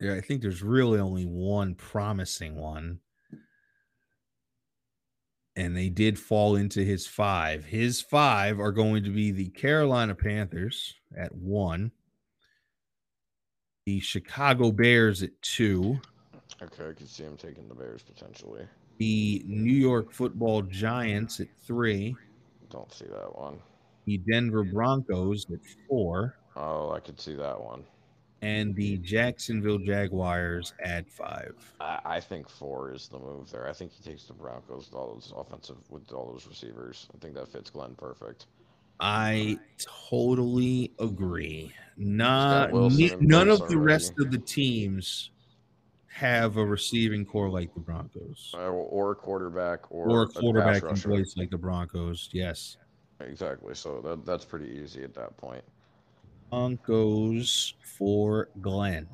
yeah, 0.00 0.14
I 0.14 0.20
think 0.20 0.42
there's 0.42 0.62
really 0.62 1.00
only 1.00 1.24
one 1.24 1.74
promising 1.74 2.54
one. 2.54 3.00
And 5.56 5.76
they 5.76 5.88
did 5.88 6.18
fall 6.18 6.56
into 6.56 6.80
his 6.80 7.06
five. 7.06 7.64
His 7.64 8.00
five 8.00 8.58
are 8.58 8.72
going 8.72 9.04
to 9.04 9.10
be 9.10 9.30
the 9.30 9.50
Carolina 9.50 10.14
Panthers 10.14 10.94
at 11.16 11.34
one, 11.34 11.92
the 13.86 14.00
Chicago 14.00 14.72
Bears 14.72 15.22
at 15.22 15.40
two, 15.42 16.00
Okay, 16.62 16.88
I 16.88 16.92
could 16.92 17.08
see 17.08 17.24
him 17.24 17.36
taking 17.36 17.68
the 17.68 17.74
Bears 17.74 18.02
potentially. 18.02 18.66
The 18.98 19.42
New 19.46 19.72
York 19.72 20.12
Football 20.12 20.62
Giants 20.62 21.40
at 21.40 21.48
three, 21.66 22.14
Don't 22.70 22.92
see 22.92 23.06
that 23.06 23.36
one. 23.38 23.58
the 24.06 24.18
Denver 24.18 24.64
Broncos 24.64 25.46
at 25.52 25.60
four, 25.88 26.36
Oh, 26.56 26.90
I 26.92 27.00
could 27.00 27.20
see 27.20 27.34
that 27.34 27.60
one. 27.60 27.82
and 28.42 28.74
the 28.76 28.98
Jacksonville 28.98 29.78
Jaguars 29.78 30.72
at 30.84 31.10
five. 31.10 31.54
I, 31.80 31.98
I 32.04 32.20
think 32.20 32.48
four 32.48 32.92
is 32.92 33.08
the 33.08 33.18
move 33.18 33.50
there. 33.50 33.68
I 33.68 33.72
think 33.72 33.92
he 33.92 34.02
takes 34.08 34.24
the 34.24 34.34
Broncos 34.34 34.86
with 34.90 34.94
all 34.94 35.14
those 35.14 35.32
offensive 35.36 35.76
with 35.90 36.12
all 36.12 36.30
those 36.32 36.46
receivers. 36.46 37.08
I 37.14 37.18
think 37.18 37.34
that 37.34 37.48
fits 37.48 37.70
Glenn 37.70 37.94
perfect. 37.96 38.46
I 39.00 39.58
totally 40.08 40.92
agree. 41.00 41.72
Not 41.96 42.72
ne- 42.72 43.16
none 43.20 43.48
of 43.50 43.68
the 43.68 43.76
rest 43.78 44.14
of 44.20 44.30
the 44.30 44.38
teams 44.38 45.30
have 46.14 46.58
a 46.58 46.64
receiving 46.64 47.24
corps 47.26 47.50
like 47.50 47.74
the 47.74 47.80
Broncos, 47.80 48.54
Uh, 48.56 48.68
or 48.70 49.10
a 49.10 49.14
quarterback 49.16 49.90
or, 49.90 50.08
or 50.08 50.22
a 50.22 50.26
quarterback 50.28 50.84
in 50.84 50.96
place 50.96 51.34
like 51.36 51.50
the 51.50 51.58
Broncos. 51.58 52.28
Yes. 52.32 52.76
Exactly. 53.18 53.74
So 53.74 54.00
that, 54.02 54.24
that's 54.24 54.44
pretty 54.44 54.68
easy 54.80 55.02
at 55.02 55.12
that 55.14 55.36
point. 55.36 55.64
Broncos 56.50 57.74
for 57.98 58.48
Glenn. 58.60 59.08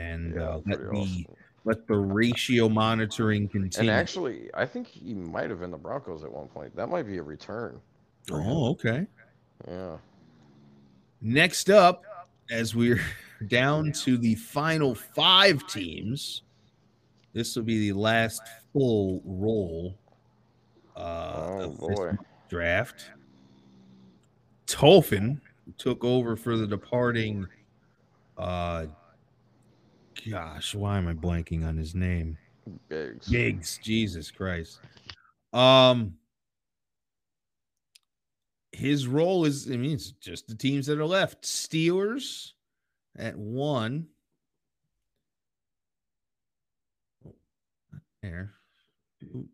And 0.00 0.34
Yeah, 0.34 0.42
uh, 0.42 0.60
let 0.66 0.80
awesome. 0.80 1.26
let 1.64 1.86
the 1.86 1.96
ratio 1.96 2.68
monitoring 2.68 3.48
continue. 3.48 3.92
And 3.92 4.00
actually, 4.00 4.50
I 4.54 4.66
think 4.66 4.88
he 4.88 5.14
might 5.14 5.50
have 5.50 5.60
been 5.60 5.70
the 5.70 5.76
Broncos 5.78 6.24
at 6.24 6.32
one 6.32 6.48
point. 6.48 6.74
That 6.74 6.88
might 6.88 7.06
be 7.06 7.18
a 7.18 7.22
return. 7.22 7.80
oh, 8.32 8.70
okay. 8.70 9.06
Yeah. 9.68 9.98
Next 11.20 11.70
up, 11.70 12.02
as 12.50 12.74
we're 12.74 13.00
down 13.48 13.92
to 13.92 14.18
the 14.18 14.34
final 14.34 14.94
five 14.94 15.66
teams, 15.66 16.42
this 17.32 17.56
will 17.56 17.62
be 17.62 17.90
the 17.90 17.98
last 17.98 18.42
full 18.72 19.22
roll 19.24 19.96
uh, 20.96 21.00
Oh 21.00 21.60
of 21.60 21.78
this 21.78 22.18
draft. 22.48 23.06
Tolfin 24.66 25.40
took 25.78 26.04
over 26.04 26.36
for 26.36 26.56
the 26.56 26.66
departing. 26.66 27.46
Uh, 28.36 28.86
gosh, 30.28 30.74
why 30.74 30.98
am 30.98 31.08
I 31.08 31.14
blanking 31.14 31.66
on 31.66 31.76
his 31.76 31.94
name? 31.94 32.36
Biggs. 32.88 33.28
Biggs, 33.28 33.80
Jesus 33.82 34.30
Christ. 34.30 34.80
Um, 35.52 36.14
his 38.80 39.06
role 39.06 39.44
is, 39.44 39.70
I 39.70 39.76
mean, 39.76 39.92
it's 39.92 40.12
just 40.12 40.48
the 40.48 40.54
teams 40.54 40.86
that 40.86 40.98
are 40.98 41.06
left. 41.06 41.42
Steelers 41.42 42.52
at 43.16 43.36
one. 43.36 44.06
Oh, 47.26 47.34
There. 48.22 48.54
Oops, 49.36 49.50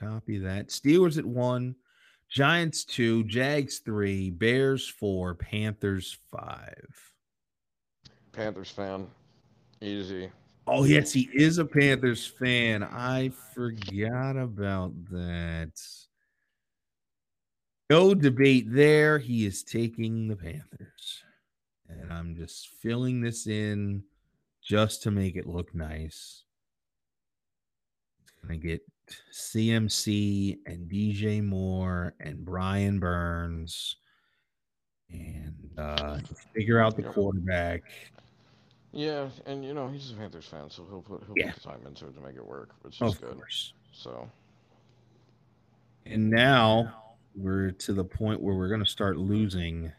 Copy 0.00 0.38
that. 0.38 0.68
Steelers 0.68 1.18
at 1.18 1.26
one. 1.26 1.76
Giants 2.30 2.84
two. 2.86 3.24
Jags 3.24 3.80
three. 3.80 4.30
Bears 4.30 4.88
four. 4.88 5.34
Panthers 5.34 6.16
five. 6.32 7.12
Panthers 8.32 8.70
fan. 8.70 9.06
Easy. 9.82 10.30
Oh, 10.66 10.84
yes, 10.84 11.12
he 11.12 11.28
is 11.34 11.58
a 11.58 11.64
Panthers 11.66 12.26
fan. 12.26 12.82
I 12.82 13.30
forgot 13.54 14.38
about 14.38 14.92
that. 15.10 15.72
No 17.90 18.14
debate 18.14 18.66
there. 18.68 19.18
He 19.18 19.44
is 19.46 19.62
taking 19.62 20.28
the 20.28 20.36
Panthers. 20.36 21.22
And 21.88 22.12
I'm 22.12 22.34
just 22.34 22.68
filling 22.68 23.20
this 23.20 23.46
in 23.46 24.02
just 24.62 25.02
to 25.02 25.10
make 25.10 25.36
it 25.36 25.46
look 25.46 25.74
nice. 25.74 26.44
It's 28.22 28.32
going 28.46 28.58
to 28.60 28.66
get 28.66 28.80
CMC 29.32 30.58
and 30.66 30.90
DJ 30.90 31.44
Moore 31.44 32.14
and 32.20 32.42
Brian 32.44 32.98
Burns 32.98 33.96
and 35.10 35.70
uh, 35.76 36.18
figure 36.54 36.80
out 36.80 36.96
the 36.96 37.02
quarterback. 37.02 37.82
Yeah, 38.92 39.28
and 39.44 39.64
you 39.64 39.74
know 39.74 39.88
he's 39.88 40.12
a 40.12 40.14
Panthers 40.14 40.46
fan, 40.46 40.70
so 40.70 40.86
he'll 40.88 41.02
put 41.02 41.22
he'll 41.26 41.34
Yeah. 41.36 41.50
put 41.52 41.62
the 41.62 41.68
time 41.68 41.80
into 41.86 42.06
it 42.06 42.14
to 42.14 42.20
make 42.20 42.36
it 42.36 42.46
work, 42.46 42.70
which 42.82 42.94
is 42.96 43.02
Of 43.02 43.20
good. 43.20 43.36
course. 43.36 43.74
So 43.92 44.30
And 46.06 46.30
now 46.30 47.03
we're 47.34 47.72
to 47.72 47.92
the 47.92 48.04
point 48.04 48.40
where 48.40 48.54
we're 48.54 48.68
going 48.68 48.84
to 48.84 48.90
start 48.90 49.16
losing 49.16 49.92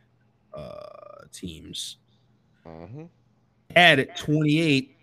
uh, 0.53 1.25
teams. 1.31 1.97
hmm 2.65 3.03
Add 3.75 3.99
at 3.99 4.15
28. 4.17 4.95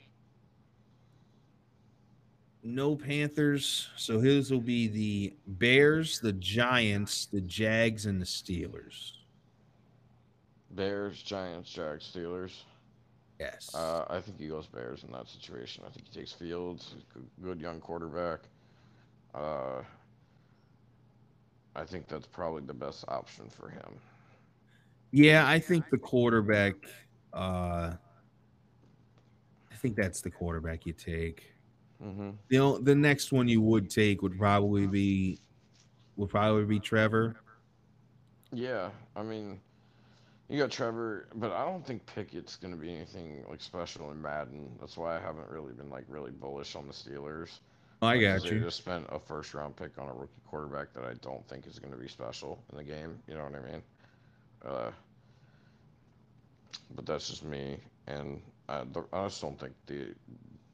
No 2.62 2.94
Panthers. 2.94 3.88
So 3.96 4.20
his 4.20 4.50
will 4.50 4.60
be 4.60 4.86
the 4.86 5.34
Bears, 5.46 6.20
the 6.20 6.32
Giants, 6.32 7.26
the 7.26 7.40
Jags, 7.40 8.06
and 8.06 8.20
the 8.20 8.24
Steelers. 8.24 9.12
Bears, 10.70 11.22
Giants, 11.22 11.70
Jags, 11.70 12.10
Steelers. 12.14 12.52
Yes. 13.40 13.74
Uh, 13.74 14.04
I 14.08 14.20
think 14.20 14.38
he 14.38 14.46
goes 14.46 14.68
Bears 14.68 15.02
in 15.02 15.10
that 15.12 15.28
situation. 15.28 15.82
I 15.86 15.90
think 15.90 16.06
he 16.06 16.20
takes 16.20 16.32
Fields, 16.32 16.94
good 17.42 17.60
young 17.60 17.80
quarterback. 17.80 18.40
Uh, 19.34 19.82
I 21.74 21.84
think 21.84 22.08
that's 22.08 22.26
probably 22.26 22.62
the 22.62 22.74
best 22.74 23.04
option 23.08 23.48
for 23.50 23.68
him. 23.68 24.00
yeah, 25.10 25.46
I 25.46 25.58
think 25.58 25.88
the 25.90 25.98
quarterback. 25.98 26.74
Uh, 27.32 27.94
I 29.70 29.74
think 29.76 29.96
that's 29.96 30.20
the 30.20 30.30
quarterback 30.30 30.86
you 30.86 30.92
take. 30.92 31.54
hmm 32.00 32.30
You 32.48 32.58
know, 32.58 32.78
the 32.78 32.94
next 32.94 33.32
one 33.32 33.48
you 33.48 33.60
would 33.62 33.90
take 33.90 34.22
would 34.22 34.38
probably 34.38 34.86
be 34.86 35.40
would 36.16 36.30
probably 36.30 36.64
be 36.64 36.80
Trevor. 36.80 37.36
Yeah, 38.52 38.90
I 39.16 39.22
mean, 39.22 39.60
you 40.48 40.58
got 40.58 40.70
Trevor, 40.70 41.28
but 41.34 41.52
I 41.52 41.64
don't 41.64 41.86
think 41.86 42.06
Pickett's 42.06 42.56
going 42.56 42.72
to 42.74 42.80
be 42.80 42.94
anything 42.94 43.44
like 43.48 43.60
special 43.62 44.10
in 44.10 44.20
Madden. 44.20 44.76
That's 44.80 44.96
why 44.96 45.16
I 45.16 45.20
haven't 45.20 45.48
really 45.50 45.72
been 45.72 45.90
like 45.90 46.04
really 46.08 46.30
bullish 46.32 46.76
on 46.76 46.86
the 46.86 46.92
Steelers. 46.92 47.60
I 48.02 48.18
got 48.18 48.50
you. 48.50 48.66
just 48.66 48.78
spent 48.78 49.06
a 49.10 49.18
first 49.18 49.54
round 49.54 49.76
pick 49.76 49.98
on 49.98 50.08
a 50.08 50.14
rookie 50.14 50.40
quarterback 50.46 50.92
that 50.94 51.04
I 51.04 51.14
don't 51.14 51.46
think 51.48 51.66
is 51.66 51.78
going 51.78 51.92
to 51.92 51.98
be 51.98 52.08
special 52.08 52.62
in 52.70 52.78
the 52.78 52.84
game. 52.84 53.20
You 53.28 53.34
know 53.34 53.44
what 53.44 53.54
I 53.56 53.72
mean? 53.72 53.82
Uh, 54.64 54.90
but 56.94 57.06
that's 57.06 57.28
just 57.28 57.44
me, 57.44 57.78
and 58.06 58.42
I, 58.68 58.84
the, 58.84 59.04
I 59.12 59.24
just 59.26 59.40
don't 59.42 59.58
think 59.58 59.74
the 59.86 60.14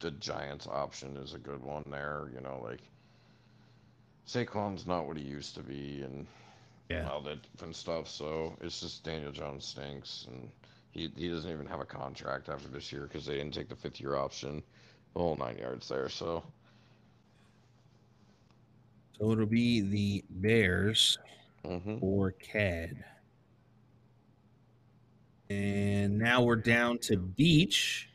the 0.00 0.10
Giants 0.12 0.66
option 0.66 1.16
is 1.16 1.34
a 1.34 1.38
good 1.38 1.62
one 1.62 1.84
there. 1.90 2.28
You 2.34 2.40
know, 2.40 2.60
like 2.62 2.80
Saquon's 4.26 4.86
not 4.86 5.06
what 5.06 5.16
he 5.16 5.22
used 5.24 5.54
to 5.56 5.62
be, 5.62 6.02
and 6.02 6.26
Yeah. 6.88 7.10
all 7.10 7.20
that 7.22 7.42
different 7.42 7.76
stuff. 7.76 8.08
So 8.08 8.56
it's 8.60 8.80
just 8.80 9.04
Daniel 9.04 9.32
Jones 9.32 9.64
stinks, 9.64 10.26
and 10.28 10.50
he 10.90 11.10
he 11.16 11.28
doesn't 11.28 11.50
even 11.50 11.66
have 11.66 11.80
a 11.80 11.84
contract 11.86 12.48
after 12.48 12.68
this 12.68 12.92
year 12.92 13.02
because 13.04 13.26
they 13.26 13.36
didn't 13.36 13.54
take 13.54 13.68
the 13.68 13.76
fifth 13.76 14.00
year 14.00 14.16
option. 14.16 14.62
The 15.14 15.20
whole 15.20 15.36
nine 15.36 15.58
yards 15.58 15.88
there. 15.88 16.08
So 16.08 16.44
So 19.18 19.32
it'll 19.32 19.46
be 19.46 19.80
the 19.80 20.24
Bears 20.30 21.18
hmm 21.64 21.98
or 22.00 22.32
CAD. 22.32 23.04
And 25.50 26.18
now 26.18 26.42
we're 26.42 26.56
down 26.56 26.98
to 27.00 27.16
Beach 27.16 28.10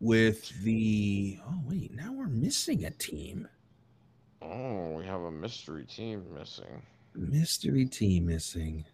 with 0.00 0.50
the. 0.62 1.38
Oh, 1.48 1.60
wait. 1.66 1.92
Now 1.94 2.12
we're 2.12 2.28
missing 2.28 2.84
a 2.84 2.90
team. 2.90 3.48
oh, 4.42 4.92
we 4.92 5.04
have 5.06 5.22
a 5.22 5.30
mystery 5.30 5.84
team 5.84 6.24
missing. 6.34 6.82
Mystery 7.14 7.86
team 7.86 8.26
missing. 8.26 8.84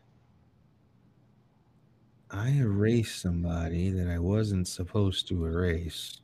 I 2.31 2.51
erased 2.53 3.20
somebody 3.20 3.90
that 3.90 4.09
I 4.09 4.19
wasn't 4.19 4.69
supposed 4.69 5.28
to 5.28 5.44
erase. 5.44 6.22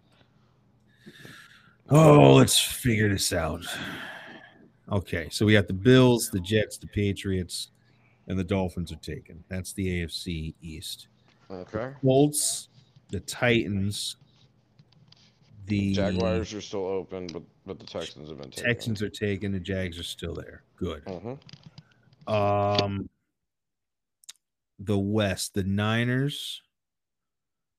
Oh, 1.90 2.34
let's 2.34 2.58
figure 2.58 3.08
this 3.08 3.32
out. 3.32 3.64
Okay, 4.90 5.28
so 5.30 5.46
we 5.46 5.52
got 5.52 5.66
the 5.66 5.72
Bills, 5.72 6.30
the 6.30 6.40
Jets, 6.40 6.78
the 6.78 6.86
Patriots, 6.86 7.70
and 8.26 8.38
the 8.38 8.44
Dolphins 8.44 8.92
are 8.92 8.96
taken. 8.96 9.42
That's 9.48 9.72
the 9.72 10.02
AFC 10.02 10.54
East. 10.60 11.08
Okay. 11.50 11.92
Colts, 12.02 12.68
the 13.10 13.20
Titans, 13.20 14.16
the 15.66 15.92
Jaguars 15.94 16.52
are 16.54 16.60
still 16.60 16.86
open, 16.86 17.26
but 17.26 17.42
but 17.66 17.78
the 17.78 17.86
Texans 17.86 18.28
have 18.28 18.38
been 18.40 18.50
taken. 18.50 18.64
Texans 18.64 19.02
are 19.02 19.10
taken, 19.10 19.52
the 19.52 19.60
Jags 19.60 19.98
are 19.98 20.02
still 20.04 20.34
there. 20.34 20.62
Good. 20.76 21.02
hmm 21.06 22.32
Um, 22.32 23.08
the 24.78 24.98
West, 24.98 25.54
the 25.54 25.64
Niners, 25.64 26.62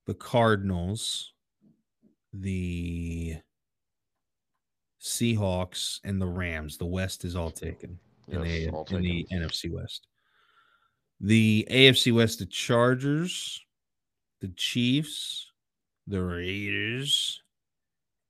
the 0.06 0.14
Cardinals, 0.14 1.34
the 2.34 3.38
Seahawks, 5.02 6.00
and 6.04 6.22
the 6.22 6.28
Rams. 6.28 6.78
The 6.78 6.86
West 6.86 7.26
is 7.26 7.36
all 7.36 7.52
taken 7.52 8.00
in, 8.28 8.44
Yes, 8.44 8.66
the, 8.66 8.70
all 8.72 8.88
in 8.92 9.02
the. 9.04 9.28
NFC 9.32 9.72
West. 9.72 10.08
The 11.22 11.68
AFC 11.70 12.14
West, 12.14 12.40
the 12.40 12.46
Chargers, 12.46 13.64
the 14.40 14.50
Chiefs, 14.50 15.52
the 16.08 16.24
Raiders, 16.24 17.42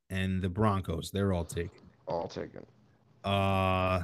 and 0.10 0.42
the 0.42 0.50
Broncos. 0.50 1.12
They're 1.12 1.34
all 1.34 1.46
taken. 1.46 1.82
All 2.08 2.28
taken. 2.28 2.66
Uh 3.24 4.04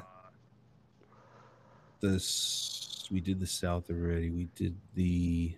this 2.02 3.08
we 3.12 3.20
did 3.22 3.40
the 3.40 3.48
South 3.48 3.90
already. 3.90 4.30
We 4.30 4.48
did 4.56 4.76
the 4.94 5.56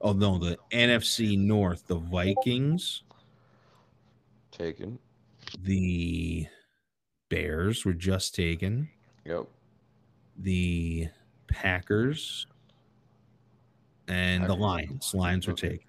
oh 0.00 0.12
no, 0.12 0.38
the 0.38 0.58
NFC 0.70 1.38
North, 1.38 1.86
the 1.86 1.96
Vikings, 1.96 3.02
Taken. 4.50 4.98
The 5.60 6.46
Bears 7.28 7.84
were 7.84 7.92
just 7.94 8.34
taken, 8.34 8.88
Yep. 9.24 9.46
the 10.36 11.08
Packers, 11.48 12.46
and 14.08 14.44
the 14.48 14.54
Lions. 14.54 15.14
Lions 15.14 15.46
were 15.46 15.52
Okay. 15.54 15.68
taken. 15.70 15.86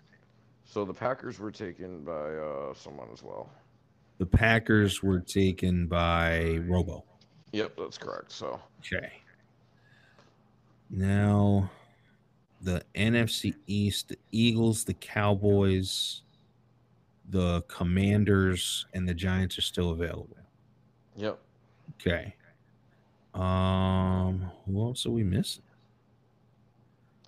So 0.66 0.86
the 0.86 0.94
Packers 0.94 1.40
were 1.40 1.52
taken 1.52 2.04
by 2.04 2.36
uh, 2.36 2.74
someone 2.74 3.10
as 3.12 3.22
well. 3.24 3.52
The 4.18 4.26
Packers 4.26 5.04
were 5.04 5.20
taken 5.20 5.88
by 5.88 6.58
Robo. 6.68 7.04
Yep, 7.52 7.74
that's 7.78 7.98
correct. 7.98 8.32
So 8.32 8.60
Okay. 8.80 9.12
Now, 10.90 11.70
the 12.62 12.84
NFC 12.96 13.56
East, 13.68 14.10
the 14.10 14.18
Eagles, 14.32 14.84
the 14.84 14.94
Cowboys, 14.94 16.22
the 17.30 17.62
Commanders, 17.64 18.86
and 18.94 19.08
the 19.08 19.14
Giants 19.14 19.58
are 19.58 19.62
still 19.62 19.92
available. 19.92 20.38
Yep. 21.16 21.40
Okay. 21.96 22.36
Um, 23.34 24.52
who 24.66 24.82
else 24.82 25.06
are 25.06 25.12
we 25.12 25.24
missing? 25.24 25.64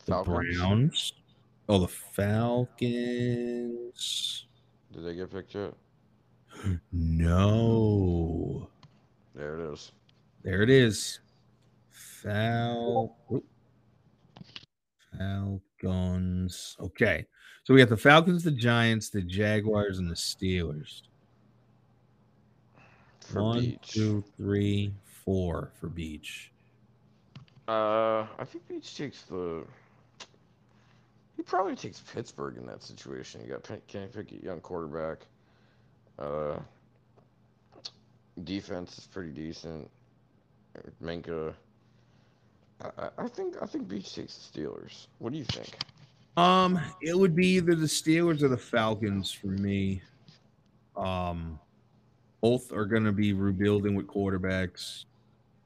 The 0.05 0.11
Falcons. 0.11 0.57
Browns. 0.57 1.13
Oh, 1.67 1.79
the 1.79 1.87
Falcons. 1.87 2.85
Did 4.93 5.05
they 5.05 5.15
get 5.15 5.31
picked 5.31 5.55
yet? 5.55 5.73
No. 6.91 8.69
There 9.33 9.59
it 9.59 9.73
is. 9.73 9.91
There 10.43 10.61
it 10.61 10.69
is. 10.69 11.19
Fal- 11.89 13.17
Falcons. 15.17 16.77
Okay. 16.79 17.25
So 17.65 17.73
we 17.73 17.79
got 17.79 17.89
the 17.89 17.97
Falcons, 17.97 18.43
the 18.43 18.51
Giants, 18.51 19.09
the 19.09 19.23
Jaguars, 19.23 19.97
and 19.97 20.07
the 20.09 20.13
Steelers. 20.15 21.01
For 23.21 23.41
One, 23.41 23.59
Beach. 23.61 23.79
two, 23.81 24.23
three, 24.37 24.93
four 25.03 25.71
for 25.79 25.87
Beach. 25.87 26.51
Uh, 27.67 28.27
I 28.37 28.45
think 28.45 28.67
Beach 28.67 28.95
takes 28.95 29.23
the. 29.23 29.63
He 31.35 31.41
probably 31.41 31.75
takes 31.75 32.01
Pittsburgh 32.01 32.57
in 32.57 32.67
that 32.67 32.83
situation. 32.83 33.41
You 33.41 33.53
got 33.53 33.63
Pen- 33.63 33.81
Kenny 33.87 34.07
Pickett, 34.13 34.43
young 34.43 34.59
quarterback. 34.61 35.25
Uh, 36.19 36.59
defense 38.43 38.99
is 38.99 39.07
pretty 39.07 39.31
decent. 39.31 39.89
Minkah. 41.03 41.55
I- 42.99 43.09
I 43.17 43.27
think 43.27 43.55
I 43.59 43.65
think 43.65 43.87
Beach 43.87 44.13
takes 44.13 44.37
the 44.37 44.61
Steelers. 44.61 45.07
What 45.17 45.31
do 45.31 45.39
you 45.39 45.45
think? 45.45 45.75
Um, 46.37 46.79
it 47.01 47.17
would 47.17 47.35
be 47.35 47.47
either 47.47 47.75
the 47.75 47.85
Steelers 47.85 48.41
or 48.41 48.49
the 48.49 48.57
Falcons 48.57 49.31
for 49.31 49.47
me. 49.47 50.01
Um, 50.97 51.59
both 52.41 52.71
are 52.71 52.85
going 52.85 53.05
to 53.05 53.11
be 53.11 53.33
rebuilding 53.33 53.95
with 53.95 54.07
quarterbacks. 54.07 55.05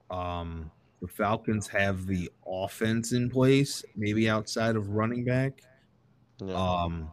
Um, 0.09 0.71
the 1.01 1.07
Falcons 1.07 1.67
have 1.67 2.05
the 2.05 2.31
offense 2.45 3.13
in 3.13 3.29
place, 3.29 3.83
maybe 3.95 4.29
outside 4.29 4.75
of 4.75 4.89
running 4.89 5.23
back. 5.23 5.61
Yeah. 6.39 6.53
Um, 6.53 7.11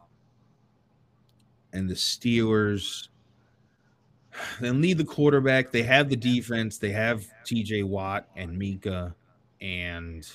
and 1.72 1.88
the 1.88 1.94
Steelers, 1.94 3.08
they'll 4.60 4.74
need 4.74 4.98
the 4.98 5.04
quarterback. 5.04 5.70
They 5.72 5.82
have 5.82 6.08
the 6.08 6.16
defense. 6.16 6.78
They 6.78 6.92
have 6.92 7.26
T.J. 7.44 7.84
Watt 7.84 8.28
and 8.36 8.56
Minkah, 8.60 9.14
and 9.60 10.28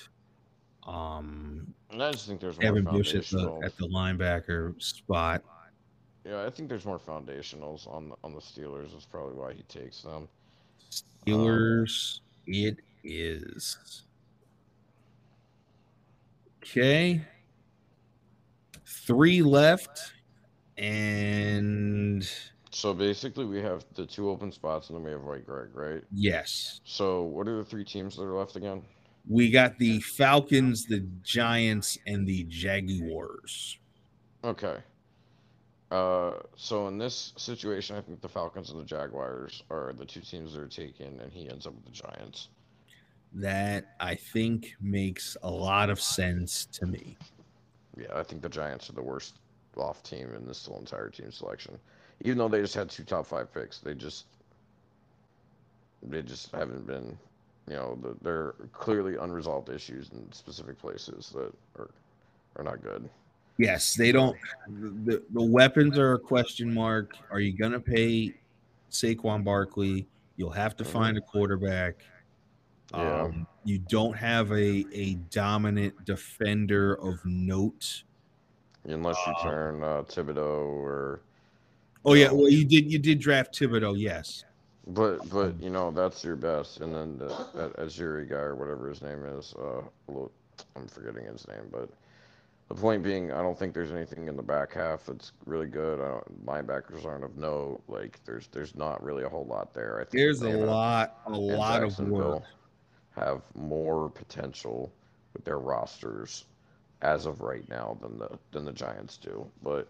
um, 0.88 1.74
and 1.92 2.02
I 2.02 2.12
just 2.12 2.28
think 2.28 2.40
there's 2.40 2.60
more 2.60 2.82
Bush 2.82 3.14
at 3.14 3.26
the 3.26 3.62
at 3.64 3.78
the 3.78 3.88
linebacker 3.88 4.82
spot. 4.82 5.44
Yeah, 6.26 6.46
I 6.46 6.50
think 6.50 6.70
there's 6.70 6.86
more 6.86 7.00
foundationals 7.00 7.88
on 7.88 8.10
the, 8.10 8.16
on 8.24 8.34
the 8.34 8.42
Steelers. 8.42 8.92
That's 8.92 9.06
probably 9.06 9.36
why 9.36 9.54
he 9.54 9.64
takes 9.64 10.02
them. 10.02 10.28
Steelers, 11.26 12.20
it 12.46 12.78
is. 13.04 14.04
Okay. 16.64 17.22
Three 18.86 19.42
left. 19.42 20.14
And 20.78 22.28
So 22.72 22.94
basically, 22.94 23.46
we 23.46 23.62
have 23.62 23.84
the 23.96 24.06
two 24.06 24.30
open 24.30 24.52
spots, 24.52 24.90
and 24.90 24.98
then 24.98 25.04
we 25.04 25.12
have 25.12 25.24
White 25.24 25.46
Greg, 25.46 25.70
right? 25.74 26.04
yes, 26.12 26.82
So 26.84 27.24
what 27.24 27.48
are 27.48 27.58
the 27.58 27.66
three 27.66 27.84
teams 27.84 28.16
that 28.16 28.24
are 28.24 28.38
left 28.38 28.56
again? 28.56 28.84
We 29.28 29.52
got 29.52 29.78
the 29.78 30.00
Falcons, 30.02 30.86
the 30.86 31.06
Giants, 31.24 31.98
and 32.08 32.28
the 32.28 32.44
Jaguars. 32.44 33.78
Okay. 34.44 34.78
Uh, 35.92 36.34
so 36.56 36.88
in 36.88 36.98
this 36.98 37.34
situation, 37.36 37.98
I 37.98 38.02
think 38.02 38.22
the 38.22 38.30
Falcons 38.30 38.72
and 38.72 38.80
the 38.80 38.86
Jaguars 38.86 39.62
are 39.70 39.94
the 39.98 40.06
two 40.06 40.22
teams 40.22 40.54
that 40.54 40.62
are 40.62 40.68
taken, 40.68 41.20
and 41.20 41.32
he 41.32 41.50
ends 41.50 41.68
up 41.68 41.74
with 41.74 41.86
the 41.86 41.92
Giants. 41.92 42.48
That 43.34 43.96
I 44.00 44.16
think 44.16 44.76
makes 44.82 45.38
a 45.44 45.50
lot 45.50 45.90
of 45.90 46.00
sense 46.00 46.66
to 46.74 46.86
me. 46.86 47.18
Yeah, 47.98 48.08
I 48.16 48.24
think 48.24 48.42
the 48.42 48.50
Giants 48.50 48.90
are 48.90 48.94
the 48.94 49.02
worst 49.02 49.40
off 49.78 50.04
team 50.04 50.34
in 50.36 50.46
this 50.46 50.66
whole 50.66 50.80
entire 50.80 51.10
team 51.10 51.32
selection. 51.32 51.78
Even 52.22 52.38
though 52.38 52.48
they 52.48 52.62
just 52.62 52.76
had 52.76 52.90
two 52.90 53.04
top 53.04 53.26
five 53.26 53.54
picks, 53.54 53.80
they 53.80 53.94
just 53.94 54.26
they 56.04 56.22
just 56.22 56.52
haven't 56.52 56.88
been, 56.88 57.18
you 57.72 57.78
know, 57.78 57.98
the, 58.02 58.16
they're 58.22 58.54
clearly 58.74 59.16
unresolved 59.16 59.70
issues 59.70 60.10
in 60.12 60.30
specific 60.34 60.78
places 60.78 61.32
that 61.34 61.54
are 61.80 61.90
are 62.58 62.64
not 62.64 62.84
good. 62.84 63.10
Yes, 63.58 63.96
they 63.96 64.12
don't. 64.12 64.38
The, 65.06 65.24
the 65.32 65.42
weapons 65.42 65.98
are 65.98 66.14
a 66.14 66.20
question 66.20 66.74
mark. 66.74 67.16
Are 67.30 67.40
you 67.40 67.54
going 67.54 67.72
to 67.72 67.80
pay 67.80 68.34
Saquon 68.92 69.46
Barkley? 69.46 70.06
You'll 70.36 70.50
have 70.50 70.76
to 70.78 70.84
find 70.84 71.18
a 71.18 71.22
quarterback. 71.22 71.96
Yeah. 72.94 73.22
Um, 73.22 73.48
you 73.64 73.78
don't 73.78 74.18
have 74.18 74.52
a, 74.52 74.86
a 74.92 75.14
dominant 75.30 76.04
defender 76.04 76.96
of 76.96 77.24
note. 77.24 78.04
Unless 78.84 79.16
you 79.28 79.34
Uh, 79.38 79.44
turn 79.44 79.84
uh, 79.84 80.04
Thibodeaux 80.04 80.66
or 80.66 81.22
Oh 82.04 82.16
yeah, 82.16 82.32
well 82.32 82.50
you 82.50 82.66
did 82.66 82.92
you 82.92 83.00
did 83.00 83.20
draft 83.20 83.58
Thibodeaux, 83.58 83.98
yes. 83.98 84.44
But 84.94 85.30
but 85.30 85.62
you 85.62 85.70
know 85.70 85.92
that's 85.92 86.24
your 86.24 86.36
best, 86.36 86.82
and 86.82 86.94
then 86.94 87.18
the, 87.18 87.28
that 87.56 87.76
Azuri 87.78 88.28
guy 88.28 88.38
or 88.38 88.56
whatever 88.56 88.90
his 88.90 89.02
name 89.02 89.24
is, 89.26 89.54
uh, 89.60 89.82
I'm 90.76 90.88
forgetting 90.88 91.26
his 91.26 91.48
name, 91.48 91.70
but 91.72 91.90
the 92.74 92.82
point 92.82 93.04
being, 93.04 93.32
I 93.34 93.42
don't 93.42 93.58
think 93.60 93.74
there's 93.74 93.92
anything 93.92 94.30
in 94.30 94.38
the 94.38 94.44
back 94.44 94.74
half 94.74 95.06
that's 95.06 95.34
really 95.46 95.68
good. 95.68 96.00
I 96.00 96.08
don't, 96.08 96.46
linebackers 96.46 97.06
aren't 97.06 97.26
of 97.26 97.38
note. 97.38 97.82
Like 97.90 98.20
there's 98.24 98.48
there's 98.48 98.76
not 98.76 99.04
really 99.04 99.24
a 99.24 99.30
whole 99.30 99.46
lot 99.46 99.74
there. 99.74 100.00
I 100.00 100.06
think 100.06 100.12
There's 100.12 100.42
a 100.42 100.50
lot 100.50 101.18
a 101.28 101.38
lot 101.38 101.84
of 101.84 102.00
work. 102.00 102.44
Have 103.16 103.42
more 103.56 104.10
potential 104.10 104.92
with 105.34 105.44
their 105.44 105.60
rosters 105.60 106.46
as 107.02 107.26
of 107.26 107.42
right 107.42 107.68
now 107.68 107.98
than 108.02 108.18
the 108.18 108.40
than 108.52 108.64
the 108.64 108.72
Giants 108.72 109.18
do. 109.18 109.46
But 109.62 109.88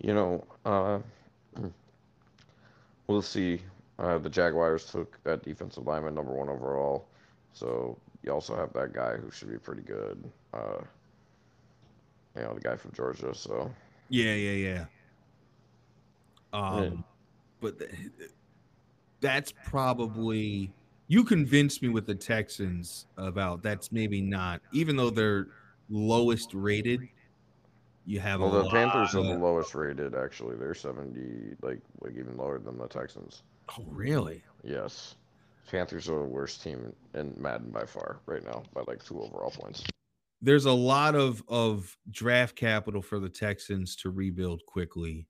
you 0.00 0.14
know, 0.14 0.44
uh, 0.64 1.00
we'll 3.08 3.22
see. 3.22 3.60
Uh, 3.98 4.18
the 4.18 4.30
Jaguars 4.30 4.84
took 4.84 5.18
that 5.24 5.42
defensive 5.42 5.86
lineman 5.86 6.14
number 6.14 6.32
one 6.32 6.48
overall, 6.48 7.08
so 7.52 7.98
you 8.22 8.32
also 8.32 8.54
have 8.54 8.72
that 8.72 8.92
guy 8.92 9.16
who 9.16 9.30
should 9.30 9.50
be 9.50 9.58
pretty 9.58 9.82
good. 9.82 10.30
Uh, 10.54 10.80
you 12.36 12.42
know, 12.42 12.54
the 12.54 12.60
guy 12.60 12.76
from 12.76 12.92
Georgia. 12.92 13.34
So 13.34 13.70
Yeah, 14.08 14.34
yeah, 14.34 14.52
yeah. 14.52 14.84
Um, 16.52 16.82
Yeah. 16.82 16.90
but 17.60 17.78
th- 17.80 17.90
that's 19.20 19.52
probably 19.64 20.72
you 21.08 21.24
convinced 21.24 21.82
me 21.82 21.88
with 21.88 22.06
the 22.06 22.14
Texans 22.14 23.06
about 23.16 23.62
that's 23.62 23.90
maybe 23.90 24.20
not 24.20 24.60
even 24.72 24.96
though 24.96 25.10
they're 25.10 25.48
lowest 25.88 26.54
rated. 26.54 27.08
You 28.06 28.20
have 28.20 28.40
well, 28.40 28.54
a 28.54 28.62
the 28.62 28.70
Panthers 28.70 29.14
are 29.14 29.22
the 29.22 29.34
lowest 29.34 29.74
rated. 29.74 30.14
Actually, 30.14 30.56
they're 30.56 30.74
seventy, 30.74 31.56
like 31.62 31.80
like 32.00 32.16
even 32.16 32.36
lower 32.36 32.58
than 32.58 32.78
the 32.78 32.86
Texans. 32.86 33.42
Oh, 33.76 33.84
really? 33.88 34.42
Yes. 34.62 35.16
Panthers 35.70 36.08
are 36.08 36.18
the 36.18 36.24
worst 36.24 36.62
team 36.62 36.92
in 37.14 37.34
Madden 37.36 37.70
by 37.70 37.84
far 37.84 38.20
right 38.26 38.44
now 38.44 38.62
by 38.72 38.82
like 38.86 39.04
two 39.04 39.20
overall 39.20 39.50
points. 39.50 39.84
There's 40.40 40.64
a 40.64 40.72
lot 40.72 41.14
of 41.14 41.42
of 41.48 41.96
draft 42.10 42.56
capital 42.56 43.02
for 43.02 43.18
the 43.18 43.28
Texans 43.28 43.96
to 43.96 44.10
rebuild 44.10 44.64
quickly, 44.66 45.26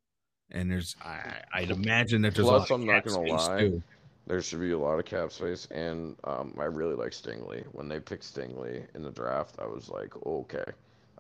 and 0.51 0.71
there's 0.71 0.95
I, 1.05 1.41
I'd 1.53 1.71
imagine 1.71 2.23
that 2.23 2.35
there's 2.35 2.47
a 2.47 2.51
lot 2.51 2.71
of 2.71 2.81
I'm 2.81 2.87
not 2.87 3.05
cap 3.05 3.15
gonna 3.15 3.27
space, 3.27 3.49
lie. 3.49 3.61
too. 3.61 3.83
There 4.27 4.43
should 4.43 4.61
be 4.61 4.73
a 4.73 4.79
lot 4.79 4.99
of 4.99 5.07
cap 5.07 5.33
space, 5.33 5.67
and 5.71 6.15
um, 6.25 6.55
I 6.61 6.65
really 6.65 6.95
like 6.95 7.13
Stingley. 7.13 7.65
When 7.73 7.89
they 7.89 7.99
picked 7.99 8.23
Stingley 8.25 8.87
in 8.95 9.03
the 9.03 9.11
draft, 9.11 9.57
I 9.59 9.67
was 9.67 9.89
like, 9.89 10.15
okay, 10.27 10.65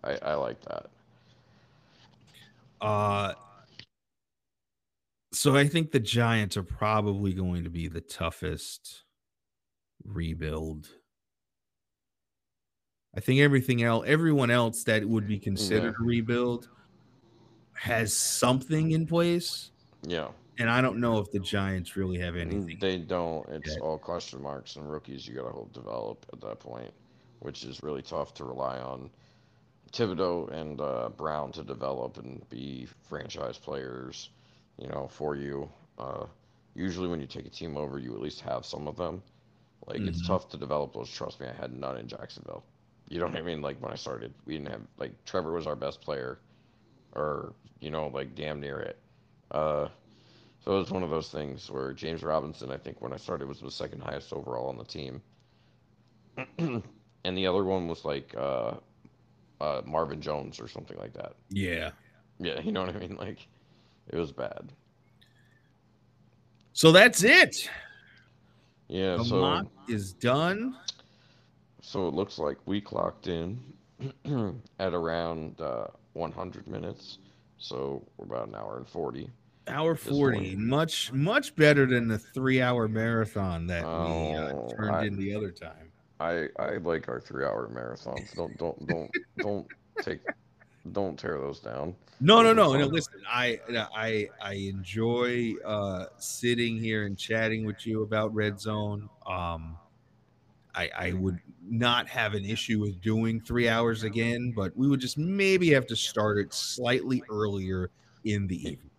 I, 0.04 0.18
I 0.22 0.34
like 0.34 0.60
that. 0.66 0.90
Uh, 2.82 3.32
so 5.32 5.56
I 5.56 5.66
think 5.68 5.90
the 5.92 6.00
Giants 6.00 6.56
are 6.56 6.62
probably 6.62 7.32
going 7.32 7.64
to 7.64 7.70
be 7.70 7.88
the 7.88 8.00
toughest 8.00 9.04
rebuild. 10.04 10.88
I 13.16 13.20
think 13.20 13.40
everything 13.40 13.82
else, 13.82 14.04
everyone 14.06 14.50
else 14.50 14.84
that 14.84 15.04
would 15.04 15.26
be 15.26 15.38
considered 15.38 15.94
a 15.98 16.02
rebuild 16.04 16.68
has 17.74 18.12
something 18.14 18.90
in 18.92 19.06
place. 19.06 19.70
Yeah, 20.02 20.28
And 20.58 20.68
I 20.70 20.80
don't 20.80 20.98
know 21.00 21.18
if 21.18 21.30
the 21.30 21.38
Giants 21.40 21.96
really 21.96 22.18
have 22.18 22.36
anything. 22.36 22.78
they 22.80 22.98
don't. 22.98 23.48
It's 23.48 23.74
Yeah. 23.74 23.82
all 23.82 23.98
question 23.98 24.42
marks 24.42 24.76
and 24.76 24.88
rookies. 24.90 25.26
You 25.26 25.34
gotta 25.34 25.50
hope 25.50 25.72
develop 25.72 26.26
at 26.32 26.40
that 26.40 26.60
point, 26.60 26.92
which 27.40 27.64
is 27.64 27.82
really 27.82 28.02
tough 28.02 28.34
to 28.34 28.44
rely 28.44 28.78
on 28.78 29.10
Thibodeaux 29.92 30.50
and 30.52 30.80
uh, 30.80 31.08
Brown 31.08 31.50
to 31.52 31.64
develop 31.64 32.18
and 32.18 32.46
be 32.50 32.86
franchise 33.08 33.58
players. 33.58 34.30
You 34.78 34.88
know, 34.88 35.08
for 35.08 35.34
you. 35.36 35.70
Uh, 35.98 36.26
usually, 36.74 37.08
when 37.08 37.20
you 37.20 37.26
take 37.26 37.46
a 37.46 37.50
team 37.50 37.76
over, 37.76 37.98
you 37.98 38.14
at 38.14 38.20
least 38.20 38.40
have 38.42 38.64
some 38.64 38.86
of 38.88 38.96
them. 38.96 39.22
Like 39.86 40.06
it's 40.06 40.20
Mhm. 40.20 40.26
tough 40.26 40.48
to 40.50 40.56
develop 40.56 40.92
those. 40.92 41.10
Trust 41.10 41.40
me, 41.40 41.46
I 41.48 41.52
had 41.52 41.72
none 41.72 41.96
in 41.98 42.08
Jacksonville. 42.08 42.64
You 43.08 43.18
know 43.20 43.26
what 43.26 43.36
I 43.36 43.42
mean? 43.42 43.62
Like 43.62 43.80
when 43.82 43.92
I 43.92 43.96
started, 43.96 44.34
we 44.44 44.54
didn't 44.54 44.70
have 44.70 44.82
like 44.98 45.12
Trevor 45.24 45.52
was 45.52 45.66
our 45.66 45.76
best 45.76 46.00
player, 46.00 46.38
or 47.14 47.54
you 47.80 47.90
know 47.90 48.08
like 48.08 48.34
damn 48.34 48.60
near 48.60 48.78
it. 48.80 48.98
Uh, 49.50 49.88
so 50.60 50.76
it 50.76 50.78
was 50.78 50.90
one 50.90 51.02
of 51.02 51.10
those 51.10 51.30
things 51.30 51.70
where 51.70 51.92
James 51.92 52.22
Robinson, 52.22 52.70
I 52.70 52.76
think 52.78 53.00
when 53.00 53.12
I 53.12 53.16
started, 53.16 53.48
was 53.48 53.60
the 53.60 53.70
second 53.70 54.02
highest 54.02 54.32
overall 54.32 54.68
on 54.68 54.78
the 54.78 54.84
team, 54.84 55.22
and 56.58 56.82
the 57.36 57.46
other 57.46 57.64
one 57.64 57.88
was 57.88 58.04
like 58.04 58.34
uh, 58.36 58.74
uh, 59.60 59.82
Marvin 59.84 60.20
Jones 60.20 60.60
or 60.60 60.68
something 60.68 60.96
like 60.98 61.14
that. 61.14 61.34
Yeah. 61.50 61.92
Yeah, 62.38 62.60
you 62.60 62.72
know 62.72 62.84
what 62.84 62.94
I 62.94 62.98
mean? 62.98 63.16
Like 63.16 63.46
it 64.10 64.16
was 64.16 64.32
bad. 64.32 64.72
So 66.72 66.92
that's 66.92 67.22
it. 67.24 67.68
Yeah, 68.88 69.16
The 69.16 69.24
so 69.24 69.40
mock 69.40 69.66
is 69.88 70.12
done. 70.12 70.76
so 71.82 72.08
it 72.08 72.14
looks 72.14 72.38
like 72.38 72.56
we 72.66 72.80
clocked 72.80 73.26
in 73.26 73.60
at 74.78 74.94
around 74.94 75.60
uh, 75.60 75.86
100 76.14 76.66
minutes. 76.68 77.18
So 77.58 78.06
we're 78.16 78.26
about 78.26 78.48
an 78.48 78.54
hour 78.54 78.76
and 78.78 78.88
40. 78.88 79.28
Hour 79.66 79.96
40. 79.96 80.54
Much, 80.56 81.12
much 81.12 81.54
better 81.56 81.84
than 81.84 82.08
the 82.08 82.18
three 82.18 82.62
hour 82.62 82.88
marathon 82.88 83.66
that 83.66 83.82
we 83.84 83.90
uh, 84.36 84.52
Oh, 84.54 84.70
turned 84.76 84.94
I- 84.96 85.04
in 85.06 85.16
the 85.16 85.34
other 85.34 85.50
time. 85.50 85.84
I 86.20 86.48
I 86.58 86.78
like 86.78 87.08
our 87.08 87.20
three 87.20 87.44
hour 87.44 87.68
marathons. 87.72 88.34
Don't 88.34 88.56
don't 88.58 88.86
don't 88.88 89.10
don't 89.40 89.66
take 90.02 90.18
don't 90.92 91.18
tear 91.18 91.38
those 91.38 91.60
down. 91.60 91.94
No, 92.20 92.42
no, 92.42 92.52
no, 92.52 92.74
no. 92.76 92.86
Listen, 92.86 93.20
I, 93.28 93.60
I, 93.94 94.28
I 94.42 94.54
enjoy 94.54 95.54
uh, 95.64 96.06
sitting 96.18 96.76
here 96.76 97.06
and 97.06 97.16
chatting 97.16 97.64
with 97.64 97.86
you 97.86 98.02
about 98.02 98.34
Red 98.34 98.58
Zone. 98.60 99.08
Um, 99.26 99.78
I, 100.74 100.90
I 100.96 101.12
would 101.12 101.38
not 101.62 102.08
have 102.08 102.34
an 102.34 102.44
issue 102.44 102.80
with 102.80 103.00
doing 103.00 103.40
three 103.40 103.68
hours 103.68 104.02
again, 104.02 104.52
but 104.54 104.76
we 104.76 104.88
would 104.88 105.00
just 105.00 105.18
maybe 105.18 105.70
have 105.70 105.86
to 105.86 105.96
start 105.96 106.38
it 106.38 106.52
slightly 106.52 107.22
earlier 107.30 107.90
in 108.24 108.46
the 108.46 108.56
evening. 108.56 108.90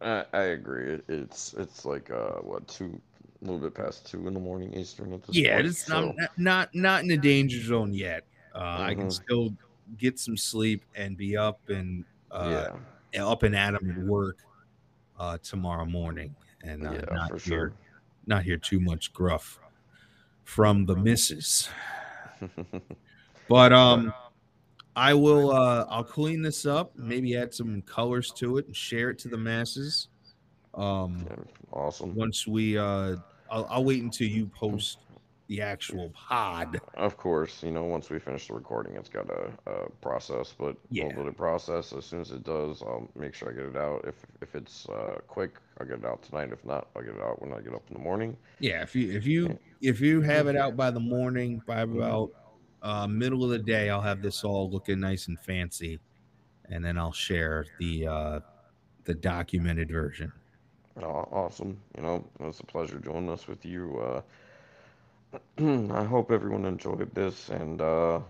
I, 0.00 0.24
I 0.32 0.42
agree. 0.42 1.00
It's 1.08 1.54
it's 1.54 1.84
like 1.86 2.10
uh 2.10 2.34
what 2.42 2.68
two 2.68 3.00
a 3.40 3.44
little 3.44 3.58
bit 3.58 3.74
past 3.74 4.06
two 4.06 4.26
in 4.28 4.34
the 4.34 4.40
morning 4.40 4.72
Eastern 4.74 5.12
at 5.14 5.22
this 5.22 5.34
Yeah, 5.36 5.54
point. 5.54 5.66
it's 5.66 5.86
so- 5.86 6.12
not, 6.12 6.30
not 6.38 6.74
not 6.74 7.02
in 7.02 7.08
the 7.08 7.16
danger 7.16 7.62
zone 7.62 7.92
yet. 7.94 8.24
Uh, 8.54 8.58
I 8.80 8.94
can 8.94 9.06
Mhm. 9.06 9.12
still 9.12 9.56
get 9.98 10.18
some 10.18 10.36
sleep 10.36 10.84
and 10.94 11.16
be 11.16 11.36
up 11.36 11.60
and 11.68 12.04
uh, 12.30 12.68
yeah, 13.12 13.26
up 13.26 13.42
and 13.42 13.54
at 13.54 13.74
'em 13.74 13.90
at 13.90 13.98
work 13.98 14.38
uh, 15.18 15.38
tomorrow 15.42 15.84
morning, 15.84 16.34
and 16.62 16.86
uh, 16.86 16.92
yeah, 16.92 17.00
not 17.12 17.30
hear 17.30 17.38
sure. 17.38 17.72
not 18.26 18.42
hear 18.42 18.56
too 18.56 18.80
much 18.80 19.12
gruff 19.12 19.58
from 20.44 20.86
the 20.86 20.96
missus. 20.96 21.68
But 23.48 23.72
um, 23.72 24.12
I 24.96 25.14
will 25.14 25.52
uh, 25.52 25.86
I'll 25.88 26.04
clean 26.04 26.42
this 26.42 26.66
up, 26.66 26.92
maybe 26.96 27.36
add 27.36 27.54
some 27.54 27.82
colors 27.82 28.32
to 28.36 28.58
it, 28.58 28.66
and 28.66 28.74
share 28.74 29.10
it 29.10 29.18
to 29.20 29.28
the 29.28 29.36
masses. 29.36 30.08
Um, 30.74 31.26
awesome. 31.72 32.14
once 32.14 32.46
we 32.46 32.76
uh, 32.76 33.16
I'll, 33.50 33.66
I'll 33.70 33.84
wait 33.84 34.02
until 34.02 34.28
you 34.28 34.46
post 34.46 34.98
the 35.48 35.60
actual 35.62 36.10
pod. 36.10 36.80
Of 36.94 37.16
course, 37.16 37.62
you 37.62 37.70
know, 37.70 37.84
once 37.84 38.10
we 38.10 38.18
finish 38.18 38.48
the 38.48 38.54
recording, 38.54 38.96
it's 38.96 39.08
got 39.08 39.30
a, 39.30 39.50
a 39.70 39.90
process, 40.00 40.52
but 40.58 40.76
Yeah. 40.90 41.04
we'll 41.06 41.18
let 41.24 41.26
it 41.28 41.36
process. 41.36 41.92
As 41.92 42.04
soon 42.04 42.20
as 42.20 42.32
it 42.32 42.42
does, 42.42 42.82
I'll 42.82 43.08
make 43.14 43.32
sure 43.34 43.50
I 43.50 43.52
get 43.52 43.64
it 43.66 43.76
out. 43.76 44.04
If 44.06 44.14
if 44.42 44.54
it's 44.54 44.88
uh, 44.88 45.18
quick, 45.28 45.56
I'll 45.80 45.86
get 45.86 45.98
it 46.00 46.04
out 46.04 46.22
tonight. 46.22 46.50
If 46.52 46.64
not, 46.64 46.88
I'll 46.96 47.02
get 47.02 47.14
it 47.14 47.22
out 47.22 47.40
when 47.40 47.52
I 47.52 47.60
get 47.60 47.74
up 47.74 47.82
in 47.88 47.94
the 47.94 48.00
morning. 48.02 48.36
Yeah, 48.58 48.82
if 48.82 48.96
you 48.96 49.12
if 49.12 49.24
you 49.26 49.56
if 49.80 50.00
you 50.00 50.20
have 50.22 50.48
it 50.48 50.56
out 50.56 50.76
by 50.76 50.90
the 50.90 51.00
morning, 51.00 51.62
by 51.66 51.80
about 51.82 52.30
uh, 52.82 53.06
middle 53.06 53.44
of 53.44 53.50
the 53.50 53.58
day, 53.58 53.88
I'll 53.90 54.00
have 54.00 54.22
this 54.22 54.42
all 54.42 54.68
looking 54.70 54.98
nice 55.00 55.28
and 55.28 55.38
fancy, 55.38 56.00
and 56.70 56.84
then 56.84 56.98
I'll 56.98 57.12
share 57.12 57.66
the 57.78 58.06
uh, 58.08 58.40
the 59.04 59.14
documented 59.14 59.90
version. 59.92 60.32
Aw- 61.00 61.28
awesome. 61.30 61.78
You 61.96 62.02
know, 62.02 62.24
it's 62.40 62.58
a 62.60 62.64
pleasure 62.66 62.98
doing 62.98 63.26
this 63.26 63.46
with 63.46 63.64
you. 63.64 63.98
Uh, 64.00 64.22
I 65.58 66.04
hope 66.04 66.30
everyone 66.30 66.64
enjoyed 66.64 67.14
this, 67.14 67.48
and 67.48 67.80
uh, 67.80 68.20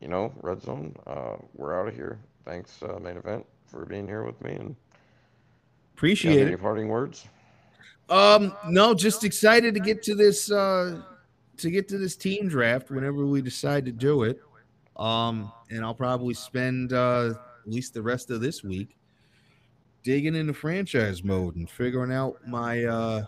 you 0.00 0.08
know, 0.08 0.32
Red 0.42 0.62
Zone, 0.62 0.94
uh, 1.06 1.36
we're 1.54 1.78
out 1.80 1.88
of 1.88 1.94
here. 1.94 2.18
Thanks, 2.44 2.82
uh, 2.82 2.98
Mayne 3.00 3.16
Event, 3.16 3.44
for 3.66 3.84
being 3.84 4.06
here 4.06 4.22
with 4.22 4.40
me. 4.42 4.52
And 4.52 4.76
Appreciate 5.94 6.40
any 6.42 6.52
it. 6.52 6.60
parting 6.60 6.88
words? 6.88 7.26
Um, 8.08 8.54
no, 8.68 8.94
just 8.94 9.24
excited 9.24 9.74
to 9.74 9.80
get 9.80 10.02
to 10.04 10.14
this 10.14 10.50
uh 10.50 11.02
to 11.56 11.70
get 11.70 11.88
to 11.88 11.98
this 11.98 12.16
team 12.16 12.48
draft 12.48 12.90
whenever 12.90 13.24
we 13.26 13.40
decide 13.40 13.84
to 13.86 13.92
do 13.92 14.24
it. 14.24 14.40
Um, 14.96 15.50
and 15.70 15.84
I'll 15.84 15.94
probably 15.94 16.34
spend 16.34 16.92
uh 16.92 17.34
at 17.66 17.72
least 17.72 17.94
the 17.94 18.02
rest 18.02 18.30
of 18.30 18.40
this 18.40 18.62
week 18.62 18.96
digging 20.02 20.36
into 20.36 20.52
franchise 20.54 21.24
mode 21.24 21.56
and 21.56 21.68
figuring 21.68 22.12
out 22.12 22.36
my 22.46 22.84
uh 22.84 23.24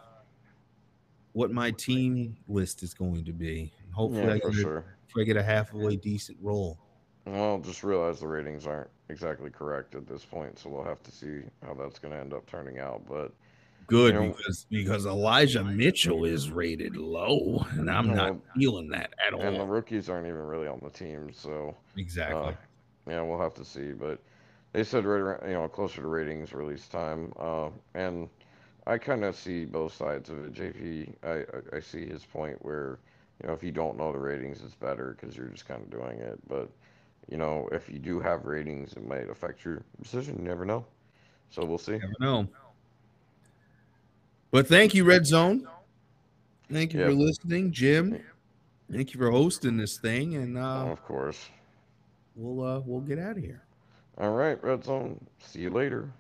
what 1.39 1.52
my 1.52 1.70
team 1.70 2.36
list 2.48 2.82
is 2.82 2.93
going 2.94 3.24
to 3.24 3.32
be. 3.32 3.73
Hopefully 3.93 4.24
I 4.28 4.35
Yeah, 4.35 4.40
for 4.40 4.51
get, 4.51 4.59
a, 4.59 4.60
sure. 4.60 4.85
I 5.20 5.23
get 5.23 5.36
a 5.36 5.43
halfway 5.43 5.94
decent 5.94 6.36
roll. 6.43 6.77
Well, 7.27 7.60
just 7.60 7.85
realize 7.85 8.19
the 8.19 8.27
ratings 8.27 8.66
aren't 8.66 8.90
exactly 9.09 9.48
correct 9.48 9.94
at 9.94 10.09
this 10.09 10.24
point, 10.24 10.59
so 10.59 10.69
we'll 10.69 10.82
have 10.82 11.01
to 11.05 11.12
see 11.12 11.43
how 11.65 11.74
that's 11.74 12.01
going 12.01 12.12
to 12.12 12.19
end 12.19 12.35
up 12.35 12.44
turning 12.51 12.81
out. 12.81 13.02
But 13.09 13.32
Good 13.86 14.15
You 14.15 14.20
know- 14.20 14.28
because 14.36 14.66
because 14.69 15.06
Elijah 15.06 15.62
Mitchell 15.62 16.24
is 16.24 16.51
rated 16.51 16.97
low, 16.97 17.65
and 17.70 17.89
I'm 17.89 18.12
not 18.15 18.36
feeling 18.56 18.89
that 18.89 19.15
at 19.24 19.32
all. 19.32 19.40
and 19.40 19.60
the 19.60 19.65
rookies 19.65 20.10
aren't 20.10 20.27
even 20.27 20.43
really 20.43 20.66
on 20.66 20.81
the 20.82 20.90
team, 20.90 21.31
so 21.32 21.77
exactly. 21.97 22.36
uh, 22.40 22.52
yeah, 23.09 23.23
we'll 23.23 23.40
have 23.40 23.55
to 23.55 23.65
see. 23.65 23.93
But 23.93 24.19
they 24.73 24.82
said 24.82 25.05
right 25.05 25.20
around, 25.20 25.48
you 25.48 25.55
know, 25.55 25.69
closer 25.69 26.02
to 26.02 26.09
ratings 26.09 26.52
release 26.52 26.89
time, 26.89 27.32
uh, 27.39 27.70
and 27.94 28.28
I 28.89 28.97
kind 28.98 29.23
of 29.24 29.36
see 29.36 29.65
both 29.66 29.94
sides 29.94 30.31
of 30.31 30.44
it. 30.47 30.55
JP, 30.55 31.12
I, 31.23 31.31
I 31.74 31.77
I 31.77 31.81
see 31.81 32.06
his 32.06 32.24
point 32.24 32.56
where, 32.65 32.98
you 33.43 33.47
know, 33.48 33.52
if 33.55 33.62
you 33.62 33.70
don't 33.70 33.98
know 33.98 34.10
the 34.12 34.19
ratings, 34.19 34.62
it's 34.65 34.74
better 34.74 35.15
because 35.20 35.36
you're 35.36 35.47
just 35.48 35.69
kind 35.69 35.82
of 35.82 35.90
doing 35.90 36.19
it. 36.19 36.39
But 36.48 36.69
you 37.31 37.36
know, 37.36 37.69
if 37.70 37.89
you 37.90 37.98
do 37.98 38.19
have 38.19 38.47
ratings, 38.47 38.94
it 38.94 39.06
might 39.06 39.28
affect 39.28 39.65
your 39.65 39.82
decision. 40.02 40.39
You 40.39 40.44
never 40.44 40.65
know. 40.65 40.85
So 41.51 41.65
we'll 41.65 41.78
see. 41.78 41.98
Never 41.98 42.15
know. 42.19 42.48
But 44.51 44.66
thank 44.66 44.94
you, 44.94 45.05
Red 45.05 45.27
Zone. 45.27 45.69
Thank 46.73 46.94
you 46.94 47.01
Yeah. 47.01 47.06
for 47.06 47.12
listening, 47.12 47.70
Jim. 47.70 48.19
Thank 48.90 49.12
you 49.12 49.20
for 49.20 49.31
hosting 49.31 49.77
this 49.77 49.98
thing, 49.98 50.35
and 50.36 50.56
uh, 50.56 50.86
of 50.90 51.05
course. 51.05 51.51
we'll 52.35 52.65
uh, 52.66 52.81
we'll 52.81 53.02
get 53.02 53.19
out 53.19 53.36
of 53.36 53.43
here. 53.44 53.62
All 54.16 54.32
right, 54.32 54.62
Red 54.65 54.82
Zone. 54.85 55.23
See 55.39 55.60
you 55.60 55.70
later. 55.70 56.10